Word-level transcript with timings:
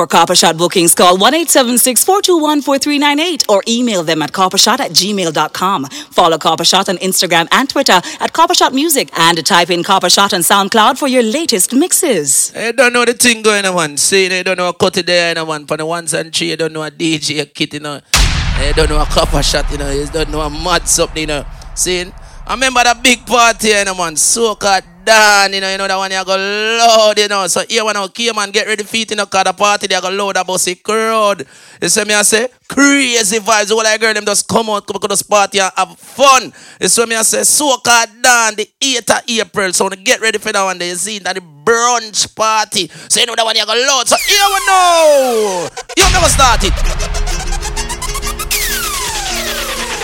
For 0.00 0.06
Copper 0.06 0.34
Shot 0.34 0.56
bookings, 0.56 0.94
call 0.94 1.18
1 1.18 1.44
421 1.44 2.62
4398 2.62 3.44
or 3.50 3.62
email 3.68 4.02
them 4.02 4.22
at 4.22 4.32
coppershot 4.32 4.80
at 4.80 4.92
gmail.com. 4.92 5.84
Follow 6.10 6.38
Copper 6.38 6.64
Shot 6.64 6.88
on 6.88 6.96
Instagram 6.96 7.46
and 7.52 7.68
Twitter 7.68 8.00
at 8.18 8.32
Copper 8.32 8.54
Shot 8.54 8.72
Music 8.72 9.10
and 9.18 9.44
type 9.44 9.68
in 9.68 9.84
Copper 9.84 10.08
Shot 10.08 10.32
on 10.32 10.40
SoundCloud 10.40 10.96
for 10.96 11.06
your 11.06 11.22
latest 11.22 11.74
mixes. 11.74 12.50
I 12.56 12.72
don't 12.72 12.94
know 12.94 13.04
the 13.04 13.12
thing 13.12 13.42
going 13.42 13.66
on, 13.66 13.98
See, 13.98 14.34
I 14.34 14.42
don't 14.42 14.56
know 14.56 14.68
what 14.68 14.78
cut 14.78 14.94
there, 15.04 15.34
man. 15.44 15.66
For 15.66 15.76
the 15.76 15.84
ones 15.84 16.14
and 16.14 16.34
three, 16.34 16.54
I 16.54 16.56
don't 16.56 16.72
know 16.72 16.82
a 16.82 16.90
DJ, 16.90 17.42
a 17.42 17.44
kit, 17.44 17.74
you 17.74 17.80
know. 17.80 18.00
I 18.14 18.72
don't 18.74 18.88
know 18.88 19.02
a 19.02 19.04
Copper 19.04 19.42
Shot, 19.42 19.70
you 19.70 19.76
know. 19.76 19.90
You 19.90 20.06
don't 20.06 20.30
know 20.30 20.40
a 20.40 20.48
mad 20.48 20.88
something, 20.88 21.20
you 21.20 21.26
know. 21.26 21.44
See? 21.74 22.10
I 22.46 22.54
remember 22.54 22.82
that 22.82 23.02
big 23.02 23.26
party, 23.26 23.68
you 23.68 23.84
know, 23.84 23.94
man. 23.94 24.14
Soca 24.14 24.82
Dan, 25.04 25.52
you 25.52 25.60
know, 25.60 25.70
you 25.70 25.78
know 25.78 25.88
that 25.88 25.96
one 25.96 26.10
you 26.10 26.24
go 26.24 26.36
loud, 26.36 27.18
you 27.18 27.28
know. 27.28 27.46
So 27.46 27.62
here 27.68 27.84
when 27.84 27.96
I 27.96 28.06
came 28.08 28.36
and 28.38 28.52
get 28.52 28.66
ready 28.66 28.84
feet, 28.84 29.10
you 29.10 29.16
know, 29.16 29.26
cause 29.26 29.44
the 29.44 29.52
party 29.52 29.86
they 29.86 30.00
go 30.00 30.10
loud 30.10 30.36
about 30.36 30.60
the 30.60 30.74
crowd. 30.74 31.46
You 31.80 31.88
see 31.88 32.04
me 32.04 32.14
I 32.14 32.22
say? 32.22 32.48
Crazy 32.68 33.38
vibes. 33.38 33.70
All 33.70 33.86
I 33.86 33.96
girl 33.96 34.12
them 34.12 34.24
just 34.24 34.46
come 34.46 34.68
out, 34.70 34.86
come 34.86 35.00
to 35.00 35.08
this 35.08 35.22
party 35.22 35.60
and 35.60 35.72
have 35.76 35.98
fun. 35.98 36.52
You 36.80 36.88
see 36.88 37.06
me 37.06 37.16
I 37.16 37.22
say? 37.22 37.40
Soca 37.40 38.06
Dan, 38.22 38.54
the 38.56 38.68
8th 38.80 39.18
of 39.18 39.22
April. 39.28 39.72
So 39.72 39.88
when 39.88 40.04
get 40.04 40.20
ready 40.20 40.38
for 40.38 40.52
that 40.52 40.64
one, 40.64 40.78
they 40.78 40.94
see 40.94 41.18
that 41.20 41.34
the 41.34 41.40
brunch 41.40 42.34
party. 42.34 42.88
So 43.08 43.20
you 43.20 43.26
know 43.26 43.34
that 43.36 43.44
one 43.44 43.56
you 43.56 43.64
go 43.64 43.72
loud. 43.72 44.06
So 44.06 44.16
here 44.28 44.48
we 44.48 44.60
know. 44.66 45.68
You 45.96 46.04
never 46.12 46.28
started. 46.28 46.72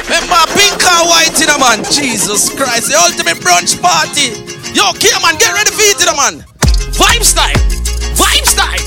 Remember 0.09 0.39
pink 0.55 0.81
and 0.81 1.09
white 1.09 1.37
in 1.43 1.51
a 1.51 1.59
man. 1.59 1.85
Jesus 1.85 2.49
Christ, 2.55 2.89
the 2.89 2.97
ultimate 2.97 3.43
brunch 3.43 3.81
party. 3.83 4.56
Yo, 4.77 4.93
Kia 5.01 5.17
man, 5.25 5.33
get 5.41 5.57
ready 5.57 5.73
for 5.73 5.89
it 5.89 6.05
a 6.05 6.13
man. 6.13 6.45
Vibe 6.93 7.25
style. 7.25 7.57
Vibe 8.13 8.45
style. 8.45 8.85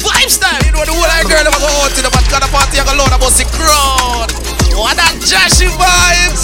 Vibe 0.00 0.32
style. 0.32 0.64
You 0.64 0.72
know 0.72 0.80
the 0.80 0.96
whole 0.96 1.04
like 1.04 1.28
girl 1.28 1.44
ever 1.44 1.60
go 1.60 1.68
in 1.92 2.00
the 2.00 2.08
man. 2.08 2.24
Cause 2.24 2.40
the 2.40 2.48
party 2.48 2.80
I 2.80 2.88
go 2.88 2.96
load 2.96 3.12
about 3.12 3.36
the 3.36 3.44
crowd. 3.52 4.32
What 4.72 4.96
that 4.96 5.12
jazzy 5.20 5.68
vibes. 5.76 6.40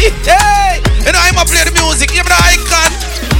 Hey. 0.24 0.80
You 1.04 1.12
know 1.12 1.20
I'm 1.20 1.36
a 1.36 1.44
play 1.44 1.68
the 1.68 1.72
music. 1.76 2.16
Even 2.16 2.32
the 2.32 2.40
icon. 2.48 2.88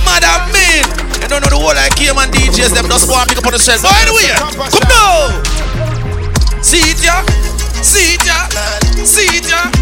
Madam 0.04 0.52
Man. 0.52 0.84
You 1.16 1.32
don't 1.32 1.40
know 1.40 1.48
the 1.48 1.56
whole 1.56 1.72
like 1.72 1.96
Kia 1.96 2.12
man 2.12 2.28
DJs. 2.28 2.76
Them 2.76 2.84
just 2.84 3.08
go 3.08 3.16
and 3.16 3.24
pick 3.24 3.40
up 3.40 3.48
on 3.48 3.56
the 3.56 3.60
shelf. 3.64 3.80
But 3.80 3.96
anyway, 4.04 4.36
come 4.68 4.84
now. 4.84 5.32
See 6.60 6.92
it, 6.92 7.00
yeah? 7.00 7.24
See 7.80 8.20
it, 8.20 8.24
yeah? 8.28 8.52
See 9.00 9.32
it, 9.32 9.48
yeah? 9.48 9.72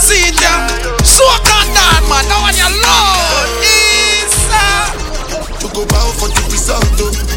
See 0.00 0.32
it, 0.32 0.40
ya. 0.40 0.68
So 1.04 1.24
can 1.44 1.68
down, 1.76 2.08
man. 2.08 2.24
Now 2.28 2.44
when 2.44 2.56
you 2.56 2.68
load, 2.68 3.15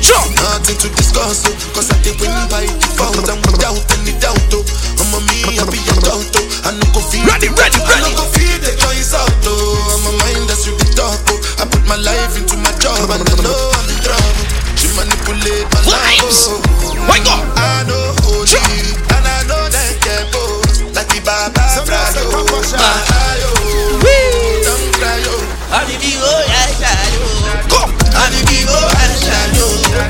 Sure. 0.09 0.25
Nothing 0.41 0.77
to 0.81 0.89
discuss, 0.97 1.45
oh. 1.45 1.53
Cause 1.77 1.93
I 1.93 1.97
did 2.01 2.17
win 2.17 2.33
by 2.49 2.65
default 2.65 3.29
and 3.29 3.39
without 3.45 3.77
any 3.93 4.17
doubt, 4.17 4.41
oh. 4.57 4.65
I'm 4.97 5.13
a 5.13 5.19
me, 5.29 5.61
I 5.61 5.63
be 5.69 5.77
a 5.85 5.95
doubt, 6.01 6.25
oh. 6.33 6.65
I 6.65 6.73
no 6.73 6.85
go 6.89 6.99
feel 7.05 7.21
Ready, 7.29 7.49
ready, 7.53 7.77
ready. 7.77 7.93
I 7.93 8.01
no 8.01 8.09
go 8.17 8.25
feel 8.33 8.57
the 8.57 8.73
choice 8.73 9.13
out, 9.13 9.29
oh. 9.45 9.93
I'm 9.93 10.09
a 10.09 10.11
mind 10.25 10.49
that's 10.49 10.65
really 10.65 10.89
dark, 10.97 11.21
oh. 11.29 11.61
I 11.61 11.69
put 11.69 11.85
my 11.85 11.97
life 12.01 12.33
into 12.41 12.57
my 12.57 12.73
job 12.81 13.05
and 13.13 13.21
I 13.21 13.35
know 13.45 13.61
I'm 13.77 13.85
in 13.85 13.99
trouble. 14.01 14.45
She 14.73 14.89
manipulate 14.97 15.69
my 15.77 15.81
life, 15.85 16.25
oh. 16.49 16.78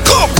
Come. 0.06 0.30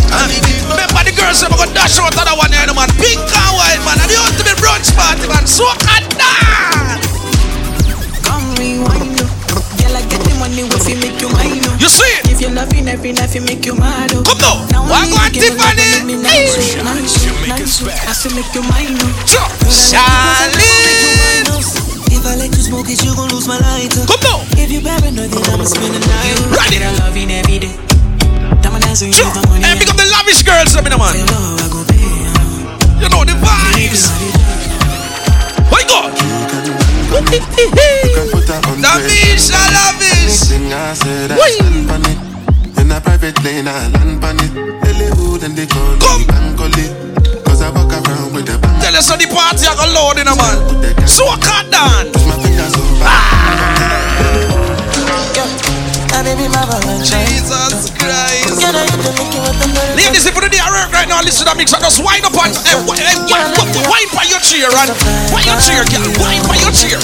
Remember 0.70 1.02
the 1.02 1.14
girls 1.16 1.42
ever 1.42 1.56
got 1.58 1.70
dash 1.74 1.98
out 1.98 2.14
of 2.14 2.24
that 2.24 2.36
one 2.36 2.52
here 2.52 2.70
man. 2.70 2.90
Pink 2.98 3.20
and 3.20 3.52
white 3.58 3.82
man. 3.82 3.98
And 3.98 4.08
the 4.10 4.18
ultimate 4.22 4.58
brunch 4.62 4.90
party 4.94 5.26
man. 5.26 5.46
So 5.46 5.66
can 5.82 6.04
dance. 6.14 7.06
Come 8.22 8.46
rewind 8.60 9.18
oh. 9.18 9.28
Girl 9.80 9.94
I 9.97 10.02
get 10.06 10.22
the 10.22 10.34
money 10.38 10.62
if 10.66 10.86
you 10.86 10.97
make 11.02 11.19
you 11.19 11.30
mine 11.34 11.62
oh. 11.66 11.76
You 11.82 11.91
see? 11.91 12.06
It 12.30 12.38
If 12.38 12.41
you 12.41 12.50
love 12.54 12.70
me 12.72 12.86
every 12.86 13.12
night 13.12 13.34
you 13.34 13.42
make 13.42 13.66
you 13.66 13.75
mad 13.75 14.14
oh. 14.14 14.22
Come 14.22 14.38
now 14.38 14.86
One 14.86 15.10
go 15.10 15.19
on 15.19 15.32
Tiffany? 15.34 16.22
Nice, 16.22 16.78
nice, 16.78 17.26
nice 17.50 17.82
I 18.06 18.12
still 18.14 18.34
make 18.38 18.52
you 18.54 18.62
mine 18.70 18.94
Sure. 19.26 19.50
Charlene. 19.66 21.10
If 22.12 22.26
I 22.26 22.36
let 22.36 22.54
you 22.54 22.62
smoke 22.62 22.88
it, 22.91 23.02
you 23.02 23.14
gon' 23.16 23.30
lose 23.30 23.48
my 23.48 23.58
light. 23.58 23.91
Come 24.06 24.20
on. 24.34 24.46
If 24.58 24.70
you 24.70 24.80
paranoid, 24.80 25.30
then 25.30 25.54
I'ma 25.54 25.64
spend 25.64 25.94
the 25.94 26.00
night. 26.06 26.38
Ready? 26.54 26.78
Get 26.78 27.00
a 27.00 27.02
loving 27.02 27.30
every 27.30 27.58
day. 27.58 27.89
Sure. 28.96 29.10
give. 29.10 29.36
And 29.62 29.78
pick 29.78 29.88
up 29.90 29.96
the 29.96 30.04
lavish 30.10 30.42
girls, 30.42 30.74
I 30.74 30.80
mean, 30.82 30.98
man. 30.98 31.14
You 31.14 31.24
know 31.26 31.54
I 31.54 31.68
go 31.70 31.84
pay. 31.86 32.02
You 32.98 33.06
know 33.08 33.22
the 33.22 33.34
vibes. 33.38 34.10
Where 35.70 35.80
you 35.80 35.86
go? 35.86 36.10
Lavish, 38.80 39.50
lavish. 39.50 40.50
In 40.50 40.72
a 42.90 43.00
private 43.00 43.34
plane, 43.36 43.68
I 43.68 43.86
land 43.88 44.24
on 44.24 44.40
it. 44.40 44.50
Hollywood 44.82 45.42
and 45.44 45.54
they 45.56 45.66
call 45.66 45.96
Come. 45.98 46.20
me 46.20 46.26
Bangoli. 46.26 46.86
Cause 47.44 47.60
I 47.62 47.70
walk 47.70 47.92
around 47.92 48.32
with 48.34 48.48
a 48.48 48.58
bang. 48.58 48.80
Tell 48.80 48.96
us 48.96 49.08
how 49.08 49.16
the 49.16 49.26
party 49.26 49.66
I 49.66 49.74
got 49.76 49.88
load 49.94 50.18
in 50.18 50.26
a 50.26 50.34
man. 50.34 50.58
So 51.06 51.28
I 51.28 51.36
can't 51.38 51.70
dance. 51.70 52.10
Push 52.12 52.26
my 56.20 56.60
over. 56.69 57.00
Jesus 57.00 57.88
Christ. 57.97 58.60
Ladies, 59.97 60.28
if 60.28 60.34
you 60.36 60.42
do 60.44 60.48
the 60.53 60.60
work 60.69 60.92
right 60.92 61.08
now, 61.08 61.25
listen 61.25 61.48
to 61.48 61.53
that 61.53 61.56
mix 61.56 61.72
just 61.72 62.04
wind 62.04 62.28
up 62.28 62.36
on 62.36 62.53
eh, 62.53 62.60
eh, 62.60 62.76
wi- 62.84 63.48
wi- 63.56 63.88
wind 63.88 64.10
by 64.12 64.28
your 64.28 64.41
chair 64.44 64.69
and 64.69 64.92
wind 65.32 65.48
your 65.48 65.56
chair, 65.64 65.81
girl. 65.88 66.04
Wind 66.20 66.44
by 66.44 66.60
your 66.60 66.72
chair. 66.76 67.00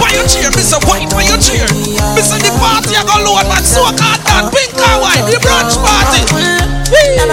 Wind 0.00 0.16
your 0.16 0.24
chair, 0.24 0.48
Mister. 0.56 0.80
Wind 0.88 1.12
by 1.12 1.28
your 1.28 1.36
chair. 1.36 1.68
Mister, 2.16 2.40
the 2.40 2.48
party 2.56 2.96
I 2.96 3.04
got 3.04 3.20
load, 3.28 3.44
man. 3.44 3.60
So 3.60 3.84
I 3.84 3.92
can't 3.92 4.24
dance. 4.24 4.48
Pink 4.48 4.72
and 4.72 4.98
white, 5.04 5.24
the 5.28 5.36
brunch 5.36 5.76
party. 5.76 6.24
Come 6.24 7.28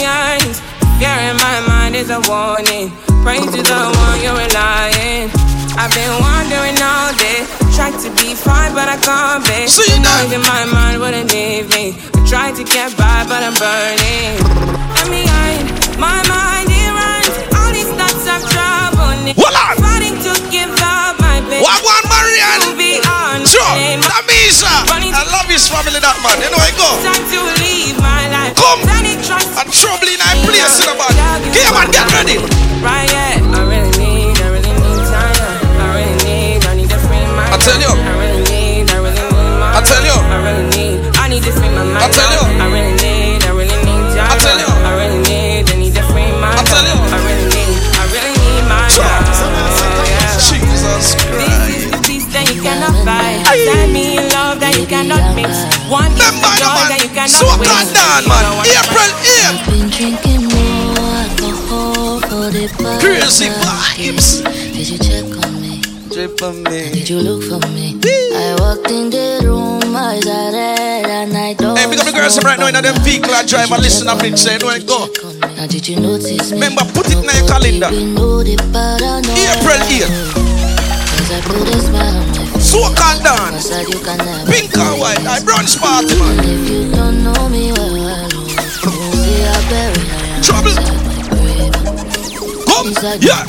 yearnings. 0.00 0.60
Fear 0.98 1.16
in 1.30 1.36
my 1.36 1.60
mind 1.68 1.94
is 1.96 2.10
a 2.10 2.20
warning. 2.28 2.92
Pray 3.24 3.40
to 3.40 3.60
the 3.60 3.82
one 4.06 4.18
you're 4.24 4.36
relying. 4.36 5.28
I've 5.76 5.92
been 5.92 6.14
wandering 6.24 6.78
all 6.80 7.12
day. 7.20 7.44
Tried 7.76 7.96
to 8.00 8.08
be 8.16 8.32
fine, 8.32 8.72
but 8.72 8.88
I 8.88 8.96
can't 8.96 9.44
be. 9.44 9.68
See 9.68 9.84
the 9.92 10.00
that? 10.00 10.24
noise 10.24 10.32
in 10.32 10.42
my 10.48 10.64
mind 10.72 11.00
wouldn't 11.00 11.28
leave 11.32 11.68
me. 11.76 11.92
I 12.16 12.20
tried 12.24 12.54
to 12.56 12.64
get 12.64 12.96
by, 12.96 13.28
but 13.28 13.44
I'm 13.44 13.56
burning. 13.60 14.40
I'm 14.96 15.08
behind. 15.12 15.68
My 16.00 16.16
mind 16.24 16.68
it 16.72 16.90
runs. 16.96 17.34
All 17.52 17.70
these 17.76 17.92
thoughts 17.92 18.24
of 18.24 18.40
trouble. 18.48 19.12
Hold 19.36 19.95
Wagwan 21.62 22.04
Marian. 22.10 22.60
To 22.66 22.72
be. 22.76 23.00
Sure. 23.46 23.72
Tamisha. 24.02 24.72
I 24.90 25.22
love 25.32 25.46
his 25.46 25.68
family, 25.68 26.00
that 26.00 26.16
man. 26.24 26.36
You 26.40 26.50
know 26.50 26.60
I 26.60 26.72
go. 26.74 26.88
Time 27.04 27.24
to 27.30 27.40
leave 27.62 27.96
my 28.00 28.28
life. 28.32 28.56
Come. 28.56 28.80
Then 28.84 29.06
it 29.06 29.20
tries 29.24 29.46
And 29.56 29.68
trouble 29.70 30.08
in 30.08 30.20
place 30.44 30.80
in 30.80 30.88
the 30.88 30.94
man. 30.96 31.12
Come 31.52 31.76
on, 31.76 31.88
get 31.92 32.08
ready. 32.12 32.36
Right, 32.82 33.08
yeah. 33.08 33.40
I 33.56 33.60
really 33.64 33.92
need, 33.96 34.36
I 34.40 34.48
really 34.52 34.72
need 34.72 35.00
time. 35.08 35.36
I 35.80 35.86
really 35.96 36.16
need, 36.24 36.60
I 36.66 36.74
need 36.76 36.90
to 36.90 36.98
free 36.98 37.24
my 37.36 37.48
I 37.52 37.56
tell 37.56 37.78
you. 37.80 37.92
I 37.92 38.12
really 38.20 38.42
need, 38.50 38.90
I 38.90 38.98
really 39.00 39.20
need 39.20 39.56
my 39.60 39.76
I 39.76 39.80
tell 39.84 40.04
you. 40.04 40.16
I 40.16 40.36
really 40.44 40.66
need, 40.76 40.96
I 41.16 41.28
need 41.28 41.42
to 41.44 41.52
free 41.52 41.70
my 41.70 41.84
mind. 41.84 42.04
I 42.04 42.08
tell 42.10 42.30
you. 42.32 42.45
Cannot 52.86 53.04
buy. 53.06 53.42
Send 53.66 53.92
me 53.92 54.16
love 54.30 54.60
that 54.60 54.76
you 54.78 54.86
cannot 54.86 55.34
mix. 55.34 55.50
One 55.90 56.10
is 56.12 56.18
Remember, 56.22 56.46
the 56.46 56.54
the 56.54 56.60
joy 56.62 56.74
man. 56.74 56.88
that 56.90 57.00
you 57.02 57.10
cannot 57.10 57.30
So 57.40 57.46
I 57.46 57.56
waste. 57.58 57.70
can't 57.70 57.90
dance, 57.94 58.26
man. 58.28 58.38
You 58.38 58.46
know 58.46 58.56
what? 58.58 58.66
April 58.70 59.10
8th. 59.26 59.58
Been 59.66 59.88
drinking 59.90 60.42
more 60.54 60.94
alcohol 61.18 62.20
for 62.30 62.46
the 62.54 62.64
bar. 62.82 62.98
Crazy 63.00 63.48
vibes. 63.50 64.28
Did 64.44 64.86
you 64.88 64.98
check 64.98 65.26
on 65.44 65.52
me? 65.60 65.82
Drip 66.12 66.38
on 66.42 66.62
me. 66.62 66.90
Did 66.94 67.08
you 67.10 67.18
look 67.20 67.42
for 67.42 67.60
me? 67.74 67.98
I 68.36 68.54
walked 68.60 68.90
in 68.90 69.10
the 69.10 69.40
room, 69.44 69.96
eyes 69.96 70.26
are 70.26 70.52
red, 70.52 71.06
and 71.06 71.36
I 71.36 71.54
don't. 71.54 71.76
Hey, 71.76 71.86
pick 71.90 71.98
up 72.00 72.06
the 72.06 72.12
girls 72.12 72.38
right 72.44 72.58
now 72.58 72.68
in 72.68 72.74
them 72.74 72.94
vehicle 73.02 73.34
I 73.34 73.42
drive 73.44 73.70
and 73.72 73.82
listen 73.82 74.06
to 74.06 74.14
me 74.22 74.36
say, 74.36 74.54
uh, 74.56 74.58
no, 74.58 74.68
I 74.68 74.78
go. 74.78 75.08
Check 75.08 75.24
on 75.24 75.34
me. 75.40 75.56
Now 75.56 75.66
did 75.66 75.88
you 75.88 75.96
notice 76.00 76.50
me? 76.52 76.60
Remember, 76.60 76.84
put 76.92 77.06
it 77.10 77.16
in 77.18 77.24
your 77.24 77.48
calendar. 77.48 77.90
April 77.90 79.80
8th. 79.90 80.36
Cause 82.66 82.82
I 82.82 82.96
put 82.96 82.96
a 82.96 82.96
smile 82.96 82.96
on 82.96 82.96
my 82.96 82.96
face. 82.96 82.96
Soak 82.96 83.00
and 83.00 83.26
I 83.26 83.50
dance. 83.50 83.70
you 83.88 84.00
can 84.00 84.18
never 84.18 84.50
Pink 84.50 84.76
and 84.76 85.00
white. 85.00 85.26
I 85.26 85.40
brunch 85.40 85.78
party, 85.80 86.14
man. 86.18 86.38
if 86.40 86.70
you 86.70 86.90
don't 86.92 87.22
know 87.24 87.48
me 87.48 87.72
well, 87.72 87.92
well, 87.94 88.30
see 88.30 89.40
how 89.42 89.70
buried 89.70 90.10
I 90.10 90.26
am 90.36 90.42
Trouble. 90.42 90.70
inside 90.70 91.06
my 91.06 91.18
grave. 91.28 91.74
Come. 92.66 92.92
Yeah. 93.20 93.46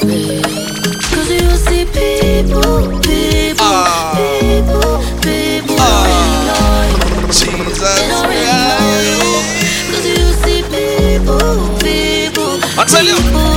Cause 1.11 1.29
you 1.29 1.49
see 1.57 1.85
people, 1.85 2.99
people, 3.01 3.65
Ah. 3.65 4.13
people, 4.17 5.01
people 5.21 5.77
you. 5.77 7.27
Jesus 7.27 7.79
They 7.95 8.07
don't 8.07 8.29
really 8.29 8.45
know 8.69 8.99
you. 9.09 9.21
Cause 9.91 10.05
you 10.05 10.25
see 10.43 10.61
people, 10.63 11.77
people, 11.79 12.59
I 12.79 12.85
tell 12.87 13.05
you. 13.05 13.56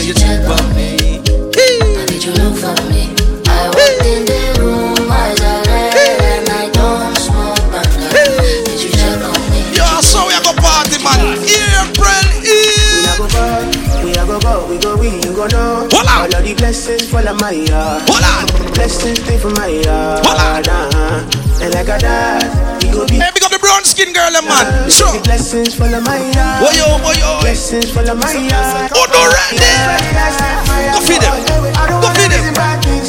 Go. 0.00 0.06
You 0.06 0.14
check 0.14 0.48
on 0.48 0.74
me. 0.74 0.96
Did 2.08 2.24
you 2.24 2.32
look 2.32 2.56
for 2.56 2.72
me? 2.88 3.12
I 3.46 3.68
walked 3.68 4.06
in 4.08 4.24
the 4.24 4.40
room, 4.58 5.10
eyes 5.12 5.40
are 5.40 5.60
red, 5.68 6.20
and 6.24 6.48
I 6.48 6.70
don't 6.72 7.16
smoke 7.20 7.60
banga. 7.68 8.08
Did 8.64 8.80
you 8.80 8.90
check 8.96 9.20
on 9.20 9.36
me? 9.52 9.60
Yo, 9.76 9.84
so 10.00 10.24
we 10.26 10.32
a 10.32 10.40
go 10.40 10.52
party, 10.56 10.96
man. 11.04 11.36
April 11.44 12.26
We 12.40 12.48
a 13.04 13.12
8th. 13.12 13.18
go 13.20 13.26
go, 13.28 13.44
we 14.02 14.10
a 14.16 14.24
go 14.24 14.40
go, 14.40 14.66
we 14.68 14.78
go 14.78 14.96
we, 14.96 15.10
you 15.20 15.36
go 15.36 15.46
know. 15.48 15.86
Hold 15.92 16.08
on. 16.08 16.32
All 16.32 16.34
of 16.34 16.44
the 16.44 16.54
blessings 16.56 17.08
fall 17.10 17.28
on 17.28 17.36
my 17.36 17.50
yard. 17.50 18.02
Hold 18.08 18.24
on. 18.24 18.72
Blessings 18.72 19.20
stay 19.20 19.36
for 19.38 19.50
my 19.50 19.68
yard. 19.68 20.24
Hold 20.24 20.40
on. 20.40 20.64
Uh-huh. 20.66 21.60
And 21.62 21.74
like 21.74 21.88
a 21.88 21.98
dad, 21.98 22.82
we 22.82 22.90
go 22.90 23.06
be. 23.06 23.20
Hey, 23.60 23.68
big 23.68 23.72
up 23.72 23.84
the 23.84 23.84
brown 23.84 23.84
skin 23.84 24.12
girl, 24.12 24.32
eh, 24.36 24.40
man. 24.40 24.84
The 24.84 24.90
Sure. 24.90 25.20
blessings 25.22 25.74
fall 25.74 25.94
on 25.94 26.04
my 26.04 26.16
yard. 26.32 26.60
Boy, 26.64 26.72
yo, 26.76 26.98
boy, 26.98 27.12
yo. 27.20 27.40
Blessings 27.40 27.90
fall 27.90 28.08
on 28.08 28.18
my 28.18 28.32
yard. 28.32 28.90
Oh, 28.94 29.06
no, 29.12 29.20
ready. 29.28 29.60
Go 30.92 31.00
feed 31.04 31.20
them. 31.20 31.36
Go 32.00 32.08
feed 32.16 32.30
them. 32.32 32.54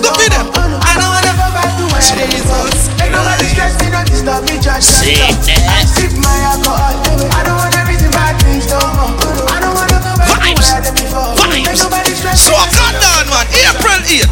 Go 0.02 0.12
feed 0.20 0.32
them. 0.32 0.48
I 0.84 0.96
don't 1.00 1.08
wanna 1.08 1.34
go 1.40 1.48
back 1.56 1.72
to 1.78 1.84
where 1.88 2.04
I 2.04 2.28
was. 2.52 2.90
Ain't 3.00 3.12
nobody 3.12 3.46
stressing, 3.48 3.92
not 3.92 4.06
disturb 4.08 4.44
me, 4.50 4.60
just 4.60 4.88
See 5.00 5.22
I 5.22 5.86
sip 5.86 6.12
my 6.20 6.38
alcohol. 6.52 7.00
I 7.32 7.44
don't 7.44 7.58
want 7.58 7.76
everything 7.78 8.12
bad 8.12 8.36
things 8.44 8.68
no 8.68 8.80
more. 8.80 9.16
I 9.50 9.60
don't 9.60 9.74
wanna 9.74 10.00
go 10.04 10.12
back 10.20 10.28
to 10.28 10.52
where 10.52 10.76
I 10.76 10.82
was 10.84 10.92
before. 10.92 11.32
Ain't 11.56 11.68
Vibes. 11.68 11.84
nobody 11.84 12.14
stressing. 12.16 12.52
So 12.52 12.56
I 12.56 12.68
cut 12.68 12.94
down, 13.00 13.26
man. 13.32 13.48
April 13.56 14.02
8th. 14.04 14.32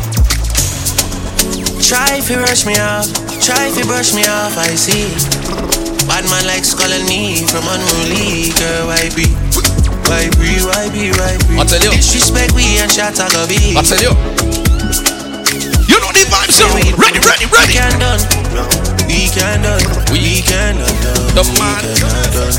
Try 1.88 2.18
if 2.18 2.30
you 2.30 2.38
rush 2.39 2.66
me 2.66 2.77
off, 2.77 3.07
try 3.42 3.66
if 3.68 3.77
you 3.77 3.86
brush 3.86 4.13
me 4.13 4.24
off, 4.27 4.57
I 4.57 4.75
see. 4.75 5.10
Bad 6.19 6.27
man 6.36 6.48
likes 6.51 6.75
calling 6.75 7.07
me 7.07 7.48
from 7.48 7.63
unruly, 7.63 8.51
girl, 8.60 8.92
why 8.92 9.07
be? 9.16 9.24
Why 10.04 10.27
be, 10.36 10.60
why 10.68 10.92
be, 10.92 11.16
why 11.16 11.39
be? 11.48 11.56
I 11.56 11.63
tell 11.63 11.80
you. 11.80 11.95
Disrespect 11.95 12.51
we 12.51 12.75
and 12.83 12.92
shot 12.92 13.16
I 13.24 13.31
go 13.31 13.48
be. 13.48 13.71
I 13.71 13.80
tell 13.88 14.04
you. 14.04 14.12
You 15.88 15.95
know 16.04 16.12
the 16.12 16.27
vibes, 16.27 16.60
so 16.60 16.68
ready, 16.75 16.92
ready, 17.24 17.48
We 17.48 17.56
ready. 17.56 17.71
can 17.71 17.95
done, 18.04 18.19
we 19.07 19.31
can 19.31 19.63
done, 19.63 19.80
we 20.12 20.44
can 20.44 20.75
done, 20.75 20.92
The 21.39 21.44
we 21.48 21.56
man. 21.56 21.88
can 21.88 22.36
done. 22.36 22.51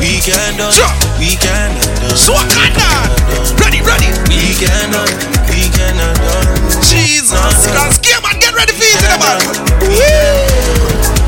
We 0.00 0.24
can 0.24 0.56
done, 0.56 0.72
we 1.20 1.36
can 1.36 1.76
done. 2.00 2.16
So 2.16 2.32
I 2.32 2.48
cut 2.48 2.72
down. 2.80 3.12
Ready, 3.60 3.84
ready. 3.84 4.08
We 4.32 4.56
can 4.56 4.88
done, 4.88 5.12
we 5.52 5.68
can 5.68 6.00
done. 6.00 6.48
Jesus 6.88 7.60
Christ. 7.60 8.00
Game 8.00 8.24
man, 8.24 8.40
get 8.40 8.56
ready 8.56 8.72
for 8.72 8.88
it, 8.88 9.04
eh, 9.04 9.20
man. 9.20 9.36
Oh, 9.84 11.19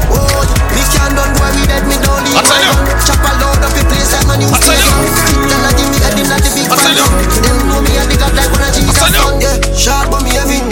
me 1.02 1.08
can't 1.08 1.16
done 1.18 1.32
boy, 1.34 1.50
we 1.58 1.66
dead, 1.66 1.84
me 1.86 1.96
don't 1.98 2.22
leave 2.22 2.38
I 2.38 2.42
tell 2.46 2.62
you. 2.62 2.74
Chop 3.02 3.18
a 3.18 3.32
load 3.42 3.62
up 3.62 3.72
the 3.74 3.82
place 3.90 4.12
like 4.14 4.26
my 4.26 4.36
new 4.38 4.46
I 4.46 4.58
tell 4.62 4.78
you. 4.78 4.90
Tell 5.50 5.62
her 5.66 5.72
give 5.74 5.88
me 5.90 5.98
head 5.98 6.18
in 6.18 6.26
like 6.30 6.42
the 6.46 6.50
big 6.54 6.70
I 6.70 6.76
tell 6.78 6.94
you. 6.94 7.06
Them 7.42 7.58
know 7.66 7.80
me 7.82 7.92
a 7.98 8.04
big 8.06 8.22
up 8.22 8.32
like 8.38 8.50
one 8.54 8.62
of 8.62 8.70
Jesus 8.70 8.94
tell 8.94 9.10
you. 9.10 9.42
Yeah, 9.42 9.58
sharp 9.74 10.10
but 10.10 10.22
me 10.22 10.30
heavy. 10.30 10.62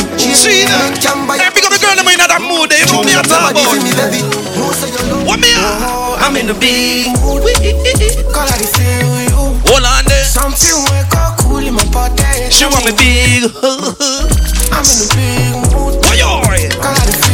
See 0.41 0.65
that? 0.65 0.97
Hey, 1.37 1.51
big 1.53 1.67
up 1.67 1.75
the 1.75 1.79
girl, 1.83 1.93
them 1.99 2.09
in 2.09 2.17
that 2.17 2.41
mood. 2.41 2.71
Eh? 2.73 2.81
They 2.81 2.89
know 2.89 3.03
me 3.03 3.13
a 3.13 3.21
talk 3.21 3.53
me 3.53 3.61
about. 3.61 3.77
baby. 3.77 4.25
No 4.57 4.73
say 4.73 4.89
you 4.89 5.03
love. 5.11 5.27
What 5.27 5.37
me 5.43 5.53
a? 5.53 5.61
Oh, 5.85 6.17
I'm 6.17 6.37
in 6.39 6.47
the 6.47 6.55
big 6.57 7.13
Call 8.33 8.49
I 8.49 8.63
feel 8.65 9.21
you. 9.27 9.37
Hold 9.69 9.85
on 9.85 10.05
there. 10.07 10.25
Something 10.25 10.81
wake 10.89 11.13
up 11.13 11.37
cool 11.45 11.61
in 11.61 11.75
my 11.75 11.85
body. 11.93 12.49
She 12.49 12.65
want 12.65 12.89
me 12.89 12.95
big. 12.97 13.53
I'm 14.73 14.87
in 14.87 14.97
the 14.97 15.09
big 15.13 15.53
mood. 15.75 16.01
Boy, 16.01 16.17
yo. 16.17 16.41
Call 16.81 16.95
I 16.95 17.05
feel 17.11 17.27
you. 17.27 17.30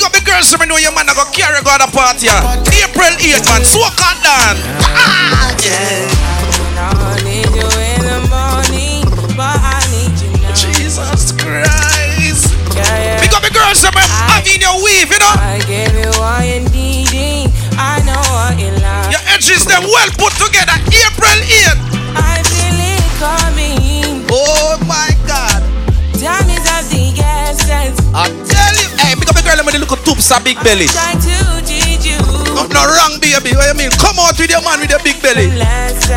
Big 0.00 0.08
up 0.08 0.16
the 0.16 0.24
girls, 0.24 0.48
me 0.56 0.64
know 0.64 0.80
your 0.80 0.96
man 0.96 1.04
a 1.10 1.12
go 1.12 1.28
carry 1.28 1.60
go 1.60 1.76
to 1.76 1.84
party. 1.92 2.32
April 2.32 3.12
8th, 3.20 3.44
man. 3.52 3.60
So 3.68 3.84
I 3.84 3.92
cut 4.00 4.16
down. 4.24 4.56
Ah, 4.80 5.52
yeah. 5.60 6.08
I 6.80 7.04
I. 7.04 7.60
Jesus 10.56 11.36
Christ. 11.36 12.48
Big 13.20 13.28
up 13.36 13.44
the 13.44 13.52
girls, 13.52 13.84
me 13.84 14.00
have 14.00 14.48
in 14.48 14.64
your 14.64 14.80
weave, 14.80 15.12
you 15.12 15.20
know. 15.20 15.36
I 15.36 15.60
give 15.68 15.92
you 15.92 16.08
all 16.16 16.40
you 16.48 16.64
needing. 16.72 17.52
I 17.76 18.00
know 18.00 18.16
what 18.32 18.56
you 18.56 18.72
like. 18.80 19.12
Your 19.12 19.20
edges 19.28 19.68
them 19.68 19.84
well 19.84 20.08
put 20.16 20.32
together. 20.40 20.80
Big 29.70 29.82
up 29.82 29.94
the 29.94 29.94
girl 29.94 29.94
with 29.94 29.94
the 29.94 29.94
little 29.94 29.96
tubes 30.04 30.30
and 30.30 30.44
big 30.44 30.58
belly. 30.62 30.86
Try 30.86 31.14
to 31.14 31.62
teach 31.62 32.06
you. 32.06 32.18
No, 32.54 32.82
wrong, 32.86 33.18
baby. 33.20 33.54
What 33.56 33.68
you 33.68 33.74
mean? 33.78 33.90
Come 33.90 34.18
out 34.18 34.38
with 34.38 34.50
your 34.50 34.62
man 34.62 34.80
with 34.80 34.90
your 34.90 35.02
big 35.02 35.20
belly. 35.22 35.50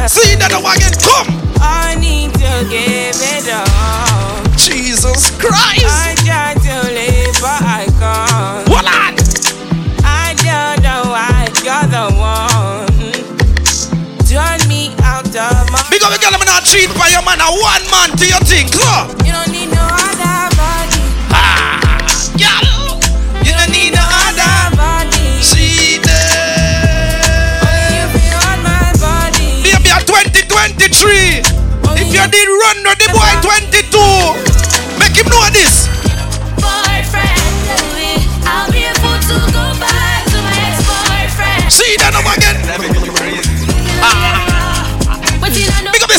See 0.10 0.36
that 0.38 0.50
now 0.52 0.66
again. 0.66 0.94
Come. 1.02 1.30
I 1.62 1.96
need 1.96 2.34
to 2.34 2.52
give 2.70 3.16
it 3.16 3.48
all. 3.54 4.44
Jesus 4.58 5.32
Christ. 5.38 5.86
I 5.86 6.16
try 6.24 6.54
to 6.54 6.76
live, 6.94 7.36
but 7.42 7.62
I 7.62 7.86
can't. 8.00 8.68
Hold 8.70 8.88
on. 8.90 9.14
I 10.04 10.36
don't 10.42 10.84
know 10.84 11.12
why 11.12 11.48
you're 11.64 11.88
the 11.90 12.06
one. 12.18 12.90
Turn 14.28 14.60
me 14.68 14.94
out 15.04 15.28
of 15.30 15.70
my. 15.72 15.80
Up 15.80 16.12
the 16.12 16.20
girl, 16.20 16.36
I'm 16.36 16.44
not 16.46 16.66
cheat 16.66 16.90
by 16.98 17.08
your 17.10 17.24
man. 17.24 17.40
A 17.40 17.48
one 17.48 17.86
man 17.92 18.10
to 18.18 18.26
your 18.28 18.42
thing. 18.44 18.68
Come. 18.68 19.10
You 19.26 19.32
don't 19.32 19.52
need 19.52 19.72
no 19.72 20.13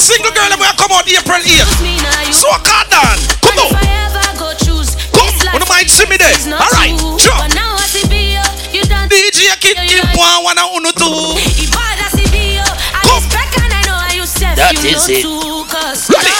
single 0.04 0.32
girl 0.36 0.48
that 0.52 0.60
will 0.60 0.76
come 0.76 0.92
out 0.92 1.08
April 1.08 1.40
8th. 1.40 1.80
me 1.80 1.96
now, 2.04 2.12
you 2.28 2.36
So 2.36 2.44
I 2.52 2.60
can't. 2.60 2.92
Come 3.40 3.56
on. 3.64 3.72
I 3.72 4.04
ever 4.04 4.24
Come, 4.36 4.92
this 5.16 5.40
life, 5.40 5.56
you 5.56 5.60
don't 5.64 5.72
mind 5.72 5.88
see 5.88 6.04
me 6.04 6.20
there? 6.20 6.36
Alright, 6.52 6.92
true. 7.00 7.16
sure. 7.16 7.38
But 7.40 7.56
now 7.56 7.72
I 7.80 7.86
see 7.88 8.04
be 8.12 8.36
you, 8.36 8.44
you 8.76 8.82
done 8.84 9.08
DJ 9.08 9.48
Kid 9.64 9.80
Kid 9.88 10.04
one 10.12 10.44
one 10.44 10.58
and 10.60 10.68
uno 10.76 10.92
two. 10.92 11.40
He 11.40 11.64
bad 11.72 12.04
as 12.04 12.12
he 12.12 12.28
be 12.28 12.60
you. 12.60 12.68
I 12.68 13.00
Come. 13.08 13.24
respect 13.24 13.56
and 13.64 13.72
I 13.72 13.80
know 13.88 13.96
you 14.12 14.26
self 14.28 14.60
you 14.76 14.92
know 14.92 15.08
it. 15.08 15.22
too. 15.24 15.64
Cause 15.72 16.10
Ready. 16.12 16.33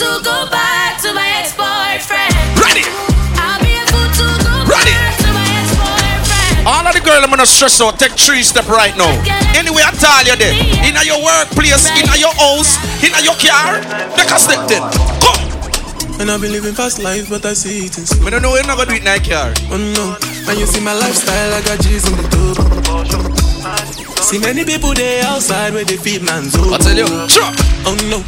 To 0.00 0.16
go 0.24 0.48
back 0.48 0.96
to 1.04 1.12
my 1.12 1.28
ex-boyfriend. 1.44 2.32
Ready. 2.56 2.88
I'll 3.36 3.60
be 3.60 3.76
a 3.76 3.84
fool 3.92 4.08
to 4.08 4.26
go 4.40 4.64
Ready. 4.64 4.96
back 4.96 5.12
to 5.20 5.28
my 5.28 5.44
ex-boyfriend. 5.60 6.64
All 6.64 6.88
of 6.88 6.96
the 6.96 7.04
girl 7.04 7.20
I'm 7.20 7.28
gonna 7.28 7.44
stress 7.44 7.84
out. 7.84 8.00
Take 8.00 8.16
three 8.16 8.40
step 8.40 8.64
right 8.72 8.96
now. 8.96 9.12
Anyway, 9.52 9.84
I 9.84 9.92
tell 10.00 10.24
you 10.24 10.40
there. 10.40 10.56
In 10.88 10.96
your 11.04 11.20
workplace, 11.20 11.92
in 12.00 12.08
your 12.16 12.32
house, 12.40 12.80
in 13.04 13.12
your 13.20 13.36
car, 13.36 13.84
make 14.16 14.32
a 14.32 14.40
step 14.40 14.64
then. 14.72 14.80
Come. 15.20 15.36
And 16.16 16.30
I've 16.32 16.40
been 16.40 16.52
living 16.52 16.72
fast 16.72 17.02
life, 17.04 17.28
but 17.28 17.44
I 17.44 17.52
see 17.52 17.84
it 17.84 18.00
in 18.00 18.24
We 18.24 18.30
don't 18.32 18.40
know 18.40 18.52
we're 18.56 18.64
not 18.64 18.80
gonna 18.80 18.96
do 18.96 18.96
it 18.96 19.04
in 19.04 19.12
a 19.12 19.20
car. 19.20 19.52
Oh 19.68 19.76
no, 19.76 20.16
and 20.48 20.56
you 20.56 20.64
see 20.64 20.80
my 20.80 20.96
lifestyle, 20.96 21.52
I 21.52 21.60
got 21.60 21.76
G's 21.84 22.08
in 22.08 22.16
the 22.16 22.24
tube. 22.32 22.56
See 24.24 24.38
many 24.40 24.64
people 24.64 24.94
there 24.94 25.24
outside 25.28 25.74
where 25.74 25.84
they 25.84 25.96
feed 25.96 26.22
man's 26.24 26.56
over. 26.56 26.72
I 26.72 26.78
tell 26.78 26.96
you. 26.96 27.04
Sure. 27.28 27.52
Oh 27.84 27.96
no, 28.08 28.24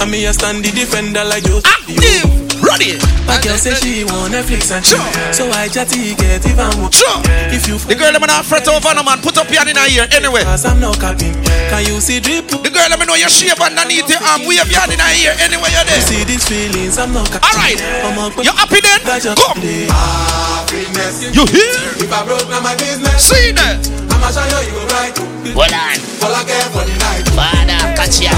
And 0.00 0.10
me 0.10 0.26
a 0.26 0.32
stand 0.32 0.64
the 0.64 0.70
defender 0.72 1.24
like 1.24 1.44
you. 1.46 1.60
Active, 1.64 2.30
ready. 2.62 2.96
My 3.26 3.38
girl 3.42 3.56
say 3.56 3.74
she 3.78 4.04
want 4.04 4.32
Netflix 4.32 4.72
and 4.72 4.84
chill. 4.84 5.02
So 5.32 5.50
I 5.52 5.68
chatty 5.68 6.14
get 6.16 6.44
even 6.46 6.70
more. 6.80 6.92
Sure. 6.92 7.20
If 7.52 7.68
you 7.68 7.78
The 7.78 7.94
girl, 7.94 8.12
let 8.12 8.20
me 8.20 8.26
not 8.26 8.44
fret 8.44 8.66
over 8.68 8.94
no 8.94 9.02
man. 9.02 9.20
Put 9.20 9.38
up 9.38 9.48
your 9.50 9.62
hand 9.62 9.70
in 9.70 9.76
her 9.76 9.88
ear 9.88 10.06
anyway. 10.12 10.42
Cause 10.42 10.64
I'm 10.64 10.80
not 10.80 10.98
capping. 10.98 11.34
Can 11.70 11.86
you 11.86 12.00
see 12.00 12.20
drip? 12.20 12.48
The 12.48 12.70
girl, 12.70 12.88
let 12.88 12.98
me 12.98 13.06
know 13.06 13.14
your 13.14 13.30
shape 13.30 13.60
underneath 13.60 14.08
your 14.10 14.22
arm. 14.22 14.44
Wave 14.46 14.66
your 14.70 14.80
hand 14.80 14.92
in 14.92 15.00
her 15.00 15.14
ear 15.14 15.34
anyway 15.38 15.70
you're 15.70 15.86
there. 15.86 16.02
See 16.02 16.24
these 16.24 16.44
feelings, 16.46 16.98
I'm 16.98 17.12
not 17.12 17.28
capping. 17.30 17.48
All 17.48 17.56
right. 17.58 17.78
I'm 18.06 18.18
a 18.18 18.24
You 18.42 18.52
happy 18.54 18.80
then? 18.82 19.00
Come. 19.36 19.58
Happiness. 19.90 21.34
You 21.34 21.44
hear? 21.46 21.74
If 22.00 22.12
I 22.12 22.24
broke, 22.24 22.48
now 22.48 22.60
my 22.60 22.74
business. 22.76 23.18
See 23.22 23.52
that? 23.52 23.80
I'ma 24.10 24.30
show 24.30 24.44
you, 24.46 24.60
you 24.66 24.72
go 24.72 24.82
right. 24.94 25.14
Hold 25.52 25.74
on. 25.74 25.96
All 26.22 26.34
I 26.34 26.42
care 26.46 26.68
for 26.70 26.84
the 26.86 26.94
night. 27.02 27.26
Father, 27.34 27.81
catch 28.02 28.18
ya. 28.26 28.34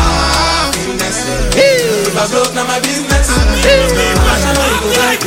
I 2.15 2.31
broke, 2.31 2.55
now 2.55 2.69
my 2.69 2.79
business. 2.85 3.33
I'ma 3.33 3.57
show 3.59 3.73
you, 3.73 3.89
you 3.89 4.05
go 4.05 4.13
right. 4.13 5.19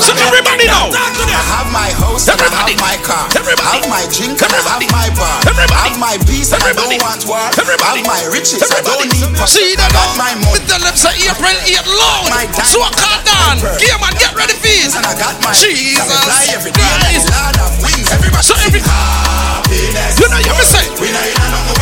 So 0.00 0.12
everybody 0.16 0.66
know. 0.66 0.90
I 0.90 1.44
have 1.54 1.70
my 1.70 1.90
house 2.00 2.26
and 2.26 2.40
I 2.40 2.48
have 2.50 2.72
my 2.80 2.96
car. 3.04 3.28
Everybody. 3.36 3.62
I 3.62 3.78
have 3.78 3.86
my 3.86 4.04
drink 4.10 4.40
and 4.40 4.52
I 4.52 4.60
have 4.64 4.82
my 4.90 5.08
bar. 5.14 5.38
Everybody. 5.44 5.76
I 5.76 5.92
have 5.92 5.98
my 6.00 6.16
peace 6.26 6.50
Everybody. 6.50 6.96
I 6.96 6.98
don't 6.98 7.04
want 7.04 7.22
war. 7.30 7.46
Everybody. 7.60 8.00
I 8.00 8.02
have 8.02 8.10
my 8.10 8.22
riches, 8.32 8.64
I 8.64 8.80
don't 8.82 9.06
need 9.12 9.28
power. 9.36 9.46
See 9.46 9.76
that 9.76 9.92
I 9.92 9.96
got 9.96 10.10
my 10.18 10.32
money. 10.42 10.64
Tell 10.66 10.82
them 10.82 10.96
say 10.98 11.14
April 11.28 11.52
8 11.52 11.84
loud. 11.84 12.32
My 12.32 12.44
time. 12.48 12.66
So 12.66 12.82
I 12.82 12.90
can't 12.96 13.22
down. 13.28 13.54
Game 13.78 14.02
and 14.02 14.16
get 14.18 14.32
ready 14.34 14.56
for 14.56 14.66
this. 14.66 14.96
And 14.98 15.04
I 15.06 15.14
got 15.14 15.36
my 15.44 15.54
Jesus 15.54 16.00
I 16.10 16.26
fly 16.26 16.42
every 16.56 16.72
day. 16.74 16.90
Christ. 17.06 17.30
Lord 17.30 17.56
of 17.60 17.72
wings. 17.86 18.08
Everybody 18.10 18.44
So 18.44 18.54
every 18.66 18.82
happiness. 18.82 20.16
you 20.18 20.26
know 20.26 20.40
you 20.42 20.54
me 20.58 20.64
say. 20.66 20.84
We 20.98 21.12
not 21.14 21.22
in 21.22 21.38
a 21.38 21.46
no 21.54 21.77